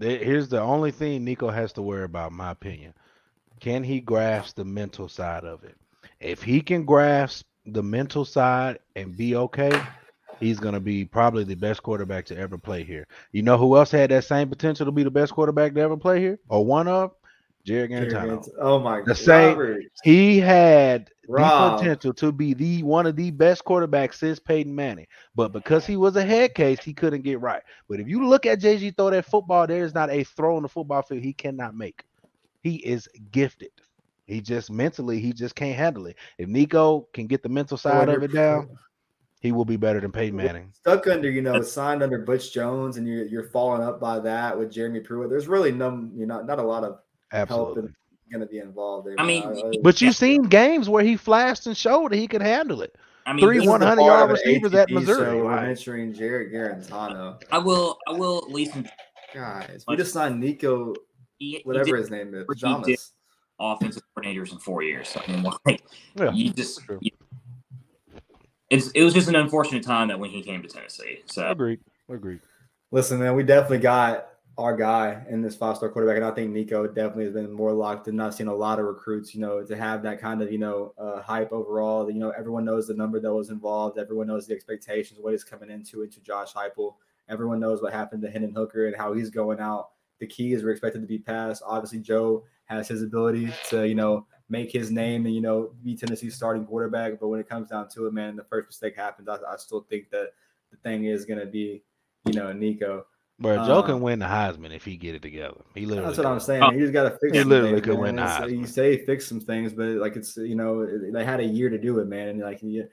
here's 0.00 0.48
the 0.48 0.60
only 0.60 0.90
thing 0.90 1.24
Nico 1.24 1.50
has 1.50 1.72
to 1.74 1.82
worry 1.82 2.04
about, 2.04 2.32
my 2.32 2.52
opinion. 2.52 2.94
Can 3.60 3.84
he 3.84 4.00
grasp 4.00 4.56
the 4.56 4.64
mental 4.64 5.08
side 5.08 5.44
of 5.44 5.64
it? 5.64 5.76
If 6.20 6.42
he 6.42 6.60
can 6.60 6.84
grasp 6.84 7.44
the 7.66 7.82
mental 7.82 8.24
side 8.24 8.78
and 8.96 9.16
be 9.16 9.36
okay, 9.36 9.78
he's 10.40 10.58
going 10.58 10.74
to 10.74 10.80
be 10.80 11.04
probably 11.04 11.44
the 11.44 11.54
best 11.54 11.82
quarterback 11.82 12.24
to 12.26 12.36
ever 12.36 12.56
play 12.56 12.82
here. 12.82 13.06
You 13.32 13.42
know 13.42 13.58
who 13.58 13.76
else 13.76 13.90
had 13.90 14.10
that 14.10 14.24
same 14.24 14.48
potential 14.48 14.86
to 14.86 14.92
be 14.92 15.02
the 15.02 15.10
best 15.10 15.32
quarterback 15.32 15.74
to 15.74 15.80
ever 15.80 15.96
play 15.96 16.20
here, 16.20 16.38
or 16.48 16.64
one 16.64 16.88
of 16.88 17.12
Jarrett 17.64 17.90
Guarantano. 17.90 18.48
Oh 18.58 18.78
my 18.78 18.98
god. 18.98 19.06
The 19.06 19.14
same- 19.14 19.58
Robert. 19.58 19.82
He 20.02 20.40
had 20.40 21.10
Rob. 21.28 21.72
the 21.72 21.78
potential 21.78 22.14
to 22.14 22.32
be 22.32 22.54
the 22.54 22.82
one 22.82 23.06
of 23.06 23.16
the 23.16 23.30
best 23.30 23.64
quarterbacks 23.64 24.14
since 24.14 24.38
Peyton 24.38 24.74
Manning, 24.74 25.06
but 25.34 25.52
because 25.52 25.84
he 25.86 25.96
was 25.96 26.16
a 26.16 26.24
head 26.24 26.54
case, 26.54 26.78
he 26.82 26.94
couldn't 26.94 27.22
get 27.22 27.40
right. 27.40 27.62
But 27.88 28.00
if 28.00 28.08
you 28.08 28.26
look 28.26 28.46
at 28.46 28.60
JG 28.60 28.96
throw 28.96 29.10
that 29.10 29.26
football, 29.26 29.66
there 29.66 29.84
is 29.84 29.94
not 29.94 30.10
a 30.10 30.24
throw 30.24 30.56
on 30.56 30.62
the 30.62 30.68
football 30.68 31.02
field 31.02 31.22
he 31.22 31.32
cannot 31.32 31.74
make. 31.74 32.04
He 32.62 32.76
is 32.76 33.08
gifted. 33.30 33.70
He 34.26 34.40
just 34.40 34.70
mentally, 34.70 35.20
he 35.20 35.32
just 35.32 35.54
can't 35.54 35.76
handle 35.76 36.06
it. 36.06 36.16
If 36.36 36.48
Nico 36.48 37.08
can 37.14 37.26
get 37.26 37.42
the 37.42 37.48
mental 37.48 37.78
side 37.78 38.08
of 38.10 38.22
it 38.22 38.32
down, 38.32 38.68
he 39.40 39.52
will 39.52 39.64
be 39.64 39.76
better 39.76 40.00
than 40.00 40.12
Peyton 40.12 40.36
Manning. 40.36 40.70
stuck 40.72 41.06
under, 41.06 41.30
you 41.30 41.40
know, 41.40 41.62
signed 41.62 42.02
under 42.02 42.18
Butch 42.18 42.52
Jones, 42.52 42.96
and 42.96 43.06
you're 43.06 43.24
you're 43.24 43.48
following 43.50 43.82
up 43.82 44.00
by 44.00 44.18
that 44.20 44.58
with 44.58 44.70
Jeremy 44.70 45.00
Pruitt. 45.00 45.30
There's 45.30 45.48
really 45.48 45.72
no, 45.72 46.10
you 46.14 46.26
know, 46.26 46.42
not 46.42 46.58
a 46.58 46.62
lot 46.62 46.84
of 46.84 46.98
Absolutely. 47.32 47.82
and 47.82 47.94
going 48.32 48.40
to 48.40 48.46
be 48.46 48.58
involved. 48.58 49.08
I 49.18 49.24
mean, 49.24 49.44
man. 49.52 49.72
But 49.82 50.00
you've 50.00 50.16
seen 50.16 50.42
games 50.42 50.88
where 50.88 51.02
he 51.04 51.16
flashed 51.16 51.66
and 51.66 51.76
showed 51.76 52.12
that 52.12 52.16
he 52.16 52.26
could 52.28 52.42
handle 52.42 52.82
it. 52.82 52.96
I 53.26 53.32
mean, 53.34 53.44
Three 53.44 53.56
This 53.58 53.64
is 53.64 53.66
the 53.66 53.78
100 53.78 54.02
yard 54.02 54.22
of 54.24 54.30
an 54.30 54.34
receivers 54.36 54.74
at 54.74 54.90
Missouri. 54.90 55.24
show 55.26 55.36
We're 55.44 55.50
Right. 55.50 55.66
mentioning 55.66 56.14
Jarrett 56.14 56.52
Guarantano. 56.52 57.42
I 57.52 57.58
will. 57.58 57.98
I 58.08 58.12
will 58.12 58.38
at 58.38 58.50
least. 58.50 58.74
Guys, 59.34 59.84
we 59.86 59.96
just 59.96 60.12
signed 60.14 60.40
Nico, 60.40 60.94
He, 61.36 61.56
he 61.56 61.60
whatever 61.64 61.84
did 61.84 61.96
his 61.98 62.10
name 62.10 62.28
is, 62.28 62.32
He 62.32 62.38
did. 62.38 62.46
pajamas. 62.46 63.12
offensive 63.60 64.02
coordinators 64.16 64.52
in 64.52 64.58
four 64.58 64.82
years. 64.82 65.08
So, 65.08 65.20
I 65.26 65.30
mean, 65.32 65.42
like 65.66 65.82
Yeah, 66.14 66.32
you 66.32 66.50
just. 66.52 66.80
true. 66.82 66.98
you- 67.02 67.10
it's 68.70 68.90
it 68.92 69.02
was 69.02 69.14
just 69.14 69.28
an 69.28 69.34
unfortunate 69.34 69.82
time 69.82 70.08
that 70.08 70.18
when 70.18 70.30
he 70.30 70.42
came 70.42 70.62
to 70.62 70.68
Tennessee. 70.68 71.20
So 71.26 71.48
agreed. 71.50 71.80
Agreed. 72.08 72.40
Listen, 72.90 73.18
man, 73.18 73.34
we 73.34 73.42
definitely 73.42 73.78
got 73.78 74.28
our 74.58 74.76
guy 74.76 75.22
in 75.30 75.40
this 75.40 75.54
five-star 75.54 75.88
quarterback, 75.88 76.16
and 76.16 76.26
I 76.26 76.32
think 76.32 76.50
Nico 76.50 76.86
definitely 76.86 77.24
has 77.24 77.32
been 77.32 77.52
more 77.52 77.72
locked 77.72 78.08
in. 78.08 78.16
Not 78.16 78.34
seen 78.34 78.48
a 78.48 78.54
lot 78.54 78.80
of 78.80 78.86
recruits, 78.86 79.32
you 79.32 79.40
know, 79.40 79.62
to 79.64 79.76
have 79.76 80.02
that 80.02 80.20
kind 80.20 80.42
of, 80.42 80.50
you 80.50 80.58
know, 80.58 80.92
uh, 80.98 81.22
hype 81.22 81.52
overall. 81.52 82.10
You 82.10 82.18
know, 82.18 82.30
everyone 82.30 82.64
knows 82.64 82.88
the 82.88 82.94
number 82.94 83.20
that 83.20 83.32
was 83.32 83.50
involved. 83.50 83.98
Everyone 83.98 84.26
knows 84.26 84.48
the 84.48 84.54
expectations, 84.54 85.20
what 85.20 85.32
he's 85.32 85.44
coming 85.44 85.70
into 85.70 86.02
into 86.02 86.20
Josh 86.20 86.52
Heupel. 86.52 86.96
Everyone 87.28 87.60
knows 87.60 87.80
what 87.80 87.92
happened 87.92 88.20
to 88.22 88.30
Hendon 88.30 88.52
Hooker 88.52 88.88
and 88.88 88.96
how 88.96 89.12
he's 89.12 89.30
going 89.30 89.60
out. 89.60 89.90
The 90.18 90.26
keys 90.26 90.64
were 90.64 90.72
expected 90.72 91.02
to 91.02 91.06
be 91.06 91.18
passed. 91.18 91.62
Obviously, 91.64 92.00
Joe 92.00 92.44
has 92.64 92.88
his 92.88 93.02
ability 93.02 93.52
to, 93.68 93.86
you 93.86 93.94
know, 93.94 94.26
make 94.48 94.72
his 94.72 94.90
name 94.90 95.26
and 95.26 95.34
you 95.34 95.40
know 95.40 95.70
be 95.84 95.94
Tennessee's 95.94 96.34
starting 96.34 96.64
quarterback. 96.64 97.20
But 97.20 97.28
when 97.28 97.38
it 97.38 97.48
comes 97.48 97.68
down 97.68 97.88
to 97.90 98.06
it, 98.06 98.12
man, 98.12 98.34
the 98.34 98.44
first 98.44 98.68
mistake 98.68 98.96
happens. 98.96 99.28
I, 99.28 99.36
I 99.36 99.56
still 99.56 99.82
think 99.88 100.10
that 100.10 100.32
the 100.70 100.76
thing 100.78 101.04
is 101.04 101.24
going 101.24 101.40
to 101.40 101.46
be, 101.46 101.84
you 102.26 102.32
know, 102.32 102.52
Nico. 102.52 103.06
But 103.40 103.66
Joe 103.66 103.78
Uh, 103.78 103.82
can 103.82 104.00
win 104.00 104.18
the 104.18 104.26
Heisman 104.26 104.74
if 104.74 104.84
he 104.84 104.96
get 104.96 105.14
it 105.14 105.22
together. 105.22 105.54
He 105.74 105.86
literally. 105.86 106.06
That's 106.08 106.18
what 106.18 106.26
I'm 106.26 106.40
saying. 106.40 106.62
Oh. 106.62 106.70
He 106.70 106.80
just 106.80 106.92
got 106.92 107.04
to 107.04 107.10
fix. 107.18 107.36
He 107.36 107.44
literally 107.44 107.74
things, 107.74 107.84
could 107.84 107.94
man. 107.94 108.00
win 108.00 108.16
the 108.16 108.22
Heisman. 108.22 108.58
You 108.58 108.66
say 108.66 108.98
he 108.98 109.04
fixed 109.04 109.28
some 109.28 109.40
things, 109.40 109.72
but 109.72 109.86
like 109.90 110.16
it's 110.16 110.36
you 110.36 110.56
know 110.56 110.84
they 111.12 111.24
had 111.24 111.40
a 111.40 111.44
year 111.44 111.70
to 111.70 111.78
do 111.78 112.00
it, 112.00 112.06
man. 112.08 112.28
And 112.28 112.40
like 112.40 112.62
you, 112.62 112.88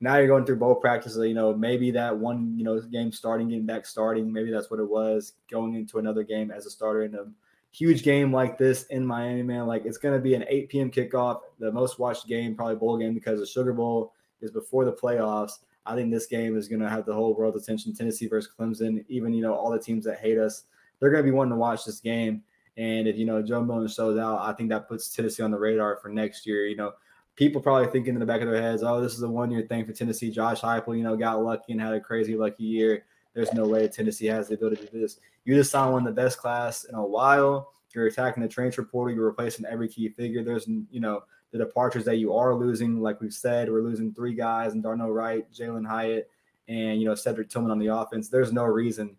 now 0.00 0.16
you're 0.16 0.28
going 0.28 0.44
through 0.44 0.56
bowl 0.56 0.76
practice. 0.76 1.16
You 1.16 1.34
know 1.34 1.52
maybe 1.52 1.90
that 1.92 2.16
one 2.16 2.54
you 2.56 2.64
know 2.64 2.80
game 2.80 3.10
starting, 3.10 3.48
getting 3.48 3.66
back 3.66 3.86
starting. 3.86 4.32
Maybe 4.32 4.52
that's 4.52 4.70
what 4.70 4.78
it 4.78 4.88
was. 4.88 5.32
Going 5.50 5.74
into 5.74 5.98
another 5.98 6.22
game 6.22 6.52
as 6.52 6.64
a 6.66 6.70
starter 6.70 7.02
in 7.02 7.14
a 7.16 7.24
huge 7.72 8.02
game 8.02 8.32
like 8.32 8.56
this 8.56 8.84
in 8.86 9.04
Miami, 9.04 9.42
man. 9.42 9.66
Like 9.66 9.84
it's 9.84 9.98
going 9.98 10.14
to 10.14 10.20
be 10.20 10.34
an 10.34 10.44
8 10.48 10.68
p.m. 10.68 10.90
kickoff, 10.90 11.40
the 11.58 11.72
most 11.72 11.98
watched 11.98 12.26
game, 12.26 12.54
probably 12.54 12.76
bowl 12.76 12.96
game 12.98 13.14
because 13.14 13.40
the 13.40 13.46
Sugar 13.46 13.72
Bowl 13.72 14.12
is 14.40 14.50
before 14.50 14.84
the 14.84 14.92
playoffs. 14.92 15.58
I 15.88 15.94
think 15.94 16.12
this 16.12 16.26
game 16.26 16.56
is 16.56 16.68
going 16.68 16.82
to 16.82 16.88
have 16.88 17.06
the 17.06 17.14
whole 17.14 17.34
world's 17.34 17.62
attention. 17.62 17.94
Tennessee 17.94 18.28
versus 18.28 18.52
Clemson. 18.56 19.04
Even 19.08 19.32
you 19.32 19.42
know 19.42 19.54
all 19.54 19.70
the 19.70 19.78
teams 19.78 20.04
that 20.04 20.18
hate 20.18 20.38
us, 20.38 20.64
they're 21.00 21.10
going 21.10 21.24
to 21.24 21.30
be 21.30 21.34
wanting 21.34 21.52
to 21.52 21.56
watch 21.56 21.84
this 21.84 22.00
game. 22.00 22.42
And 22.76 23.08
if 23.08 23.16
you 23.16 23.24
know 23.24 23.42
Joe 23.42 23.64
Milton 23.64 23.88
shows 23.88 24.18
out, 24.18 24.40
I 24.40 24.52
think 24.52 24.68
that 24.68 24.88
puts 24.88 25.14
Tennessee 25.14 25.42
on 25.42 25.50
the 25.50 25.58
radar 25.58 25.96
for 25.96 26.10
next 26.10 26.46
year. 26.46 26.66
You 26.66 26.76
know, 26.76 26.92
people 27.36 27.60
probably 27.60 27.90
thinking 27.90 28.14
in 28.14 28.20
the 28.20 28.26
back 28.26 28.42
of 28.42 28.48
their 28.48 28.60
heads, 28.60 28.82
"Oh, 28.82 29.00
this 29.00 29.14
is 29.14 29.22
a 29.22 29.28
one-year 29.28 29.62
thing 29.62 29.86
for 29.86 29.92
Tennessee." 29.92 30.30
Josh 30.30 30.60
Heupel, 30.60 30.96
you 30.96 31.02
know, 31.02 31.16
got 31.16 31.42
lucky 31.42 31.72
and 31.72 31.80
had 31.80 31.94
a 31.94 32.00
crazy 32.00 32.36
lucky 32.36 32.64
year. 32.64 33.04
There's 33.34 33.52
no 33.52 33.66
way 33.66 33.88
Tennessee 33.88 34.26
has 34.26 34.48
the 34.48 34.54
ability 34.54 34.84
to 34.86 34.92
do 34.92 35.00
this. 35.00 35.18
You 35.44 35.54
just 35.54 35.70
signed 35.70 35.92
one 35.92 36.06
of 36.06 36.14
the 36.14 36.20
best 36.20 36.38
class 36.38 36.84
in 36.84 36.94
a 36.94 37.06
while. 37.06 37.72
You're 37.94 38.06
attacking 38.06 38.42
the 38.42 38.48
transfer 38.48 38.82
portal. 38.82 39.14
You're 39.14 39.26
replacing 39.26 39.64
every 39.64 39.88
key 39.88 40.08
figure. 40.10 40.44
There's, 40.44 40.68
you 40.68 41.00
know, 41.00 41.22
the 41.50 41.58
departures 41.58 42.04
that 42.04 42.16
you 42.16 42.34
are 42.34 42.54
losing. 42.54 43.00
Like 43.00 43.20
we've 43.20 43.32
said, 43.32 43.70
we're 43.70 43.82
losing 43.82 44.12
three 44.12 44.34
guys: 44.34 44.72
and 44.72 44.82
Darnell 44.82 45.10
Wright, 45.10 45.50
Jalin 45.52 45.86
Hyatt, 45.86 46.30
and 46.68 47.00
you 47.00 47.06
know 47.06 47.14
Cedric 47.14 47.48
Tillman 47.48 47.70
on 47.70 47.78
the 47.78 47.86
offense. 47.88 48.28
There's 48.28 48.52
no 48.52 48.64
reason 48.64 49.16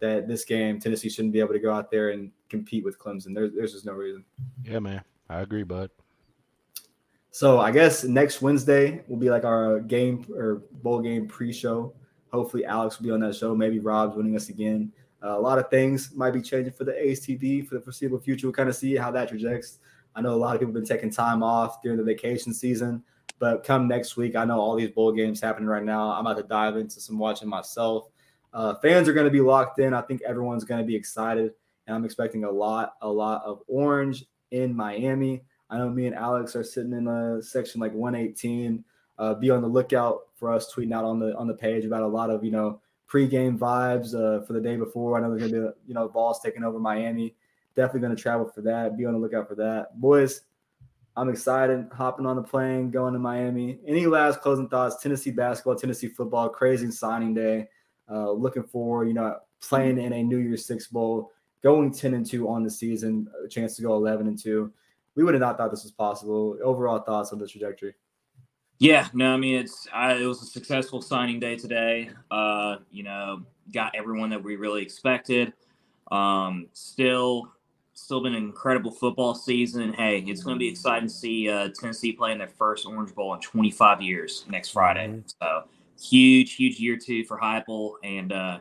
that 0.00 0.26
this 0.26 0.44
game 0.44 0.80
Tennessee 0.80 1.08
shouldn't 1.08 1.32
be 1.32 1.40
able 1.40 1.52
to 1.52 1.58
go 1.58 1.72
out 1.72 1.90
there 1.90 2.10
and 2.10 2.32
compete 2.48 2.84
with 2.84 2.98
Clemson. 2.98 3.34
There's, 3.34 3.52
there's 3.54 3.72
just 3.72 3.84
no 3.84 3.92
reason. 3.92 4.24
Yeah, 4.64 4.78
man. 4.78 5.02
I 5.28 5.40
agree, 5.40 5.62
bud. 5.62 5.90
So 7.30 7.60
I 7.60 7.70
guess 7.70 8.02
next 8.02 8.42
Wednesday 8.42 9.04
will 9.06 9.16
be 9.16 9.30
like 9.30 9.44
our 9.44 9.78
game 9.80 10.26
or 10.34 10.62
bowl 10.82 11.00
game 11.00 11.28
pre-show. 11.28 11.94
Hopefully 12.32 12.64
Alex 12.64 12.98
will 12.98 13.04
be 13.04 13.10
on 13.12 13.20
that 13.20 13.36
show. 13.36 13.54
Maybe 13.54 13.78
Rob's 13.78 14.16
winning 14.16 14.34
us 14.34 14.48
again. 14.48 14.92
Uh, 15.22 15.38
a 15.38 15.40
lot 15.40 15.58
of 15.58 15.68
things 15.70 16.12
might 16.14 16.32
be 16.32 16.40
changing 16.40 16.72
for 16.72 16.84
the 16.84 16.92
ASTB 16.92 17.68
for 17.68 17.74
the 17.76 17.80
foreseeable 17.80 18.18
future. 18.18 18.46
We'll 18.46 18.54
kind 18.54 18.68
of 18.68 18.74
see 18.74 18.96
how 18.96 19.10
that 19.12 19.28
trajects. 19.28 19.78
I 20.14 20.22
know 20.22 20.34
a 20.34 20.36
lot 20.36 20.54
of 20.54 20.60
people 20.60 20.74
have 20.74 20.82
been 20.82 20.96
taking 20.96 21.10
time 21.10 21.42
off 21.42 21.82
during 21.82 21.98
the 21.98 22.04
vacation 22.04 22.52
season, 22.52 23.02
but 23.38 23.64
come 23.64 23.88
next 23.88 24.16
week, 24.16 24.36
I 24.36 24.44
know 24.44 24.58
all 24.58 24.76
these 24.76 24.90
bowl 24.90 25.12
games 25.12 25.40
happening 25.40 25.68
right 25.68 25.84
now. 25.84 26.10
I'm 26.10 26.26
about 26.26 26.38
to 26.38 26.46
dive 26.46 26.76
into 26.76 27.00
some 27.00 27.18
watching 27.18 27.48
myself. 27.48 28.08
Uh, 28.52 28.74
fans 28.76 29.08
are 29.08 29.12
going 29.12 29.26
to 29.26 29.30
be 29.30 29.40
locked 29.40 29.78
in. 29.78 29.94
I 29.94 30.02
think 30.02 30.22
everyone's 30.22 30.64
going 30.64 30.80
to 30.80 30.86
be 30.86 30.96
excited, 30.96 31.52
and 31.86 31.96
I'm 31.96 32.04
expecting 32.04 32.44
a 32.44 32.50
lot, 32.50 32.94
a 33.02 33.08
lot 33.08 33.42
of 33.44 33.62
orange 33.68 34.24
in 34.50 34.74
Miami. 34.74 35.42
I 35.70 35.78
know 35.78 35.88
me 35.88 36.06
and 36.06 36.16
Alex 36.16 36.56
are 36.56 36.64
sitting 36.64 36.92
in 36.92 37.06
a 37.06 37.40
section 37.42 37.80
like 37.80 37.94
118. 37.94 38.84
Uh, 39.18 39.34
be 39.34 39.50
on 39.50 39.62
the 39.62 39.68
lookout 39.68 40.28
for 40.34 40.50
us 40.50 40.72
tweeting 40.72 40.94
out 40.94 41.04
on 41.04 41.18
the 41.18 41.36
on 41.36 41.46
the 41.46 41.54
page 41.54 41.84
about 41.84 42.02
a 42.02 42.06
lot 42.06 42.30
of 42.30 42.42
you 42.42 42.50
know 42.50 42.80
pregame 43.08 43.58
vibes 43.58 44.14
uh, 44.14 44.44
for 44.44 44.54
the 44.54 44.60
day 44.60 44.76
before. 44.76 45.16
I 45.16 45.20
know 45.20 45.34
there's 45.34 45.50
gonna 45.50 45.68
be 45.68 45.72
you 45.86 45.94
know 45.94 46.08
balls 46.08 46.40
taking 46.40 46.64
over 46.64 46.78
Miami. 46.78 47.34
Definitely 47.76 48.00
gonna 48.00 48.16
travel 48.16 48.48
for 48.48 48.60
that. 48.62 48.96
Be 48.96 49.06
on 49.06 49.14
the 49.14 49.18
lookout 49.18 49.48
for 49.48 49.54
that, 49.56 50.00
boys. 50.00 50.42
I'm 51.16 51.28
excited 51.28 51.88
hopping 51.92 52.24
on 52.24 52.36
the 52.36 52.42
plane, 52.42 52.90
going 52.90 53.12
to 53.12 53.18
Miami. 53.18 53.78
Any 53.86 54.06
last 54.06 54.40
closing 54.40 54.68
thoughts? 54.68 55.02
Tennessee 55.02 55.32
basketball, 55.32 55.74
Tennessee 55.74 56.08
football, 56.08 56.48
crazy 56.48 56.90
signing 56.90 57.34
day. 57.34 57.68
Uh, 58.08 58.30
looking 58.30 58.62
forward, 58.62 59.08
you 59.08 59.14
know, 59.14 59.36
playing 59.60 59.98
in 59.98 60.12
a 60.12 60.22
New 60.22 60.38
Year's 60.38 60.64
Six 60.64 60.86
bowl, 60.86 61.32
going 61.62 61.92
10 61.92 62.14
and 62.14 62.24
2 62.24 62.48
on 62.48 62.62
the 62.62 62.70
season, 62.70 63.28
a 63.44 63.48
chance 63.48 63.76
to 63.76 63.82
go 63.82 63.94
11 63.94 64.28
and 64.28 64.38
2 64.38 64.72
we 65.14 65.24
would 65.24 65.34
have 65.34 65.40
not 65.40 65.56
thought 65.56 65.70
this 65.70 65.82
was 65.82 65.92
possible. 65.92 66.56
Overall 66.62 67.00
thoughts 67.00 67.32
on 67.32 67.38
the 67.38 67.46
trajectory? 67.46 67.94
Yeah, 68.78 69.08
no, 69.12 69.34
I 69.34 69.36
mean 69.36 69.56
it's 69.56 69.86
I, 69.92 70.14
it 70.14 70.24
was 70.24 70.42
a 70.42 70.46
successful 70.46 71.02
signing 71.02 71.38
day 71.38 71.56
today. 71.56 72.10
Uh, 72.30 72.76
you 72.90 73.02
know, 73.02 73.42
got 73.72 73.94
everyone 73.94 74.30
that 74.30 74.42
we 74.42 74.56
really 74.56 74.82
expected. 74.82 75.52
Um, 76.10 76.68
still, 76.72 77.52
still 78.00 78.22
been 78.22 78.34
an 78.34 78.42
incredible 78.42 78.90
football 78.90 79.34
season. 79.34 79.92
Hey, 79.92 80.18
it's 80.26 80.42
going 80.42 80.56
to 80.56 80.58
be 80.58 80.68
exciting 80.68 81.08
to 81.08 81.14
see 81.14 81.48
uh, 81.48 81.68
Tennessee 81.78 82.12
playing 82.12 82.38
their 82.38 82.48
first 82.48 82.86
Orange 82.86 83.14
Bowl 83.14 83.34
in 83.34 83.40
25 83.40 84.00
years 84.00 84.44
next 84.48 84.70
Friday. 84.70 85.22
So 85.40 85.64
huge, 86.00 86.54
huge 86.54 86.80
year 86.80 86.96
two 86.96 87.24
for 87.24 87.38
Heupel, 87.38 87.94
and 88.02 88.32
uh, 88.32 88.58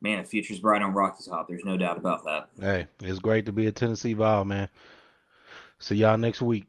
man, 0.00 0.22
the 0.22 0.28
future's 0.28 0.58
bright 0.58 0.82
on 0.82 0.92
Rocky 0.92 1.24
Top. 1.28 1.48
There's 1.48 1.64
no 1.64 1.76
doubt 1.76 1.96
about 1.96 2.24
that. 2.24 2.48
Hey, 2.60 2.86
it's 3.00 3.18
great 3.18 3.46
to 3.46 3.52
be 3.52 3.66
a 3.66 3.72
Tennessee 3.72 4.12
Vol, 4.12 4.44
man. 4.44 4.68
See 5.78 5.96
y'all 5.96 6.18
next 6.18 6.42
week. 6.42 6.66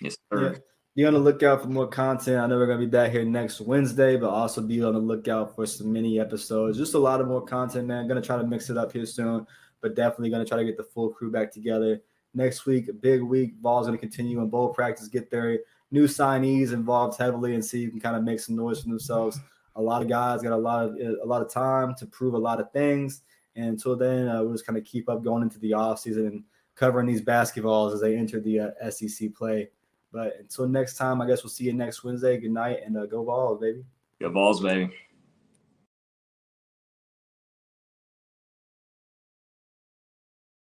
Yes, 0.00 0.16
sir. 0.32 0.52
Yeah. 0.52 0.58
Be 0.96 1.04
on 1.06 1.14
the 1.14 1.18
lookout 1.18 1.62
for 1.62 1.68
more 1.68 1.88
content. 1.88 2.38
I 2.38 2.46
know 2.46 2.56
we're 2.56 2.66
gonna 2.66 2.78
be 2.78 2.86
back 2.86 3.10
here 3.10 3.24
next 3.24 3.60
Wednesday, 3.60 4.16
but 4.16 4.30
also 4.30 4.62
be 4.62 4.82
on 4.82 4.94
the 4.94 5.00
lookout 5.00 5.54
for 5.54 5.66
some 5.66 5.92
mini 5.92 6.20
episodes. 6.20 6.78
Just 6.78 6.94
a 6.94 6.98
lot 6.98 7.20
of 7.20 7.26
more 7.26 7.44
content, 7.44 7.88
man. 7.88 8.06
Gonna 8.06 8.22
try 8.22 8.36
to 8.36 8.46
mix 8.46 8.70
it 8.70 8.78
up 8.78 8.92
here 8.92 9.04
soon, 9.04 9.44
but 9.84 9.94
definitely 9.94 10.30
gonna 10.30 10.46
try 10.46 10.56
to 10.56 10.64
get 10.64 10.78
the 10.78 10.82
full 10.82 11.10
crew 11.10 11.30
back 11.30 11.52
together 11.52 12.00
next 12.32 12.64
week. 12.64 12.88
Big 13.02 13.20
week. 13.20 13.60
Ball's 13.60 13.86
gonna 13.86 13.98
continue 13.98 14.40
in 14.40 14.48
bowl 14.48 14.70
practice. 14.70 15.08
Get 15.08 15.30
their 15.30 15.58
new 15.90 16.06
signees 16.06 16.72
involved 16.72 17.18
heavily 17.18 17.52
and 17.52 17.62
see 17.62 17.84
who 17.84 17.90
can 17.90 18.00
kind 18.00 18.16
of 18.16 18.24
make 18.24 18.40
some 18.40 18.56
noise 18.56 18.80
for 18.80 18.88
themselves. 18.88 19.38
A 19.76 19.82
lot 19.82 20.00
of 20.00 20.08
guys 20.08 20.40
got 20.40 20.52
a 20.52 20.56
lot 20.56 20.86
of 20.86 20.96
a 20.96 21.26
lot 21.26 21.42
of 21.42 21.50
time 21.50 21.94
to 21.96 22.06
prove 22.06 22.32
a 22.32 22.38
lot 22.38 22.60
of 22.60 22.72
things. 22.72 23.20
And 23.56 23.66
until 23.66 23.94
then, 23.94 24.26
uh, 24.26 24.42
we'll 24.42 24.52
just 24.52 24.66
kind 24.66 24.78
of 24.78 24.84
keep 24.84 25.10
up 25.10 25.22
going 25.22 25.42
into 25.42 25.58
the 25.58 25.74
off 25.74 26.00
season 26.00 26.26
and 26.28 26.44
covering 26.76 27.06
these 27.06 27.20
basketballs 27.20 27.92
as 27.92 28.00
they 28.00 28.16
enter 28.16 28.40
the 28.40 28.60
uh, 28.60 28.90
SEC 28.90 29.34
play. 29.34 29.68
But 30.10 30.36
until 30.40 30.66
next 30.66 30.96
time, 30.96 31.20
I 31.20 31.26
guess 31.26 31.42
we'll 31.42 31.50
see 31.50 31.64
you 31.64 31.74
next 31.74 32.02
Wednesday. 32.02 32.38
Good 32.38 32.52
night 32.52 32.78
and 32.86 32.96
uh, 32.96 33.04
go 33.04 33.22
balls, 33.22 33.60
baby. 33.60 33.84
Go 34.18 34.30
balls, 34.30 34.62
baby. 34.62 34.90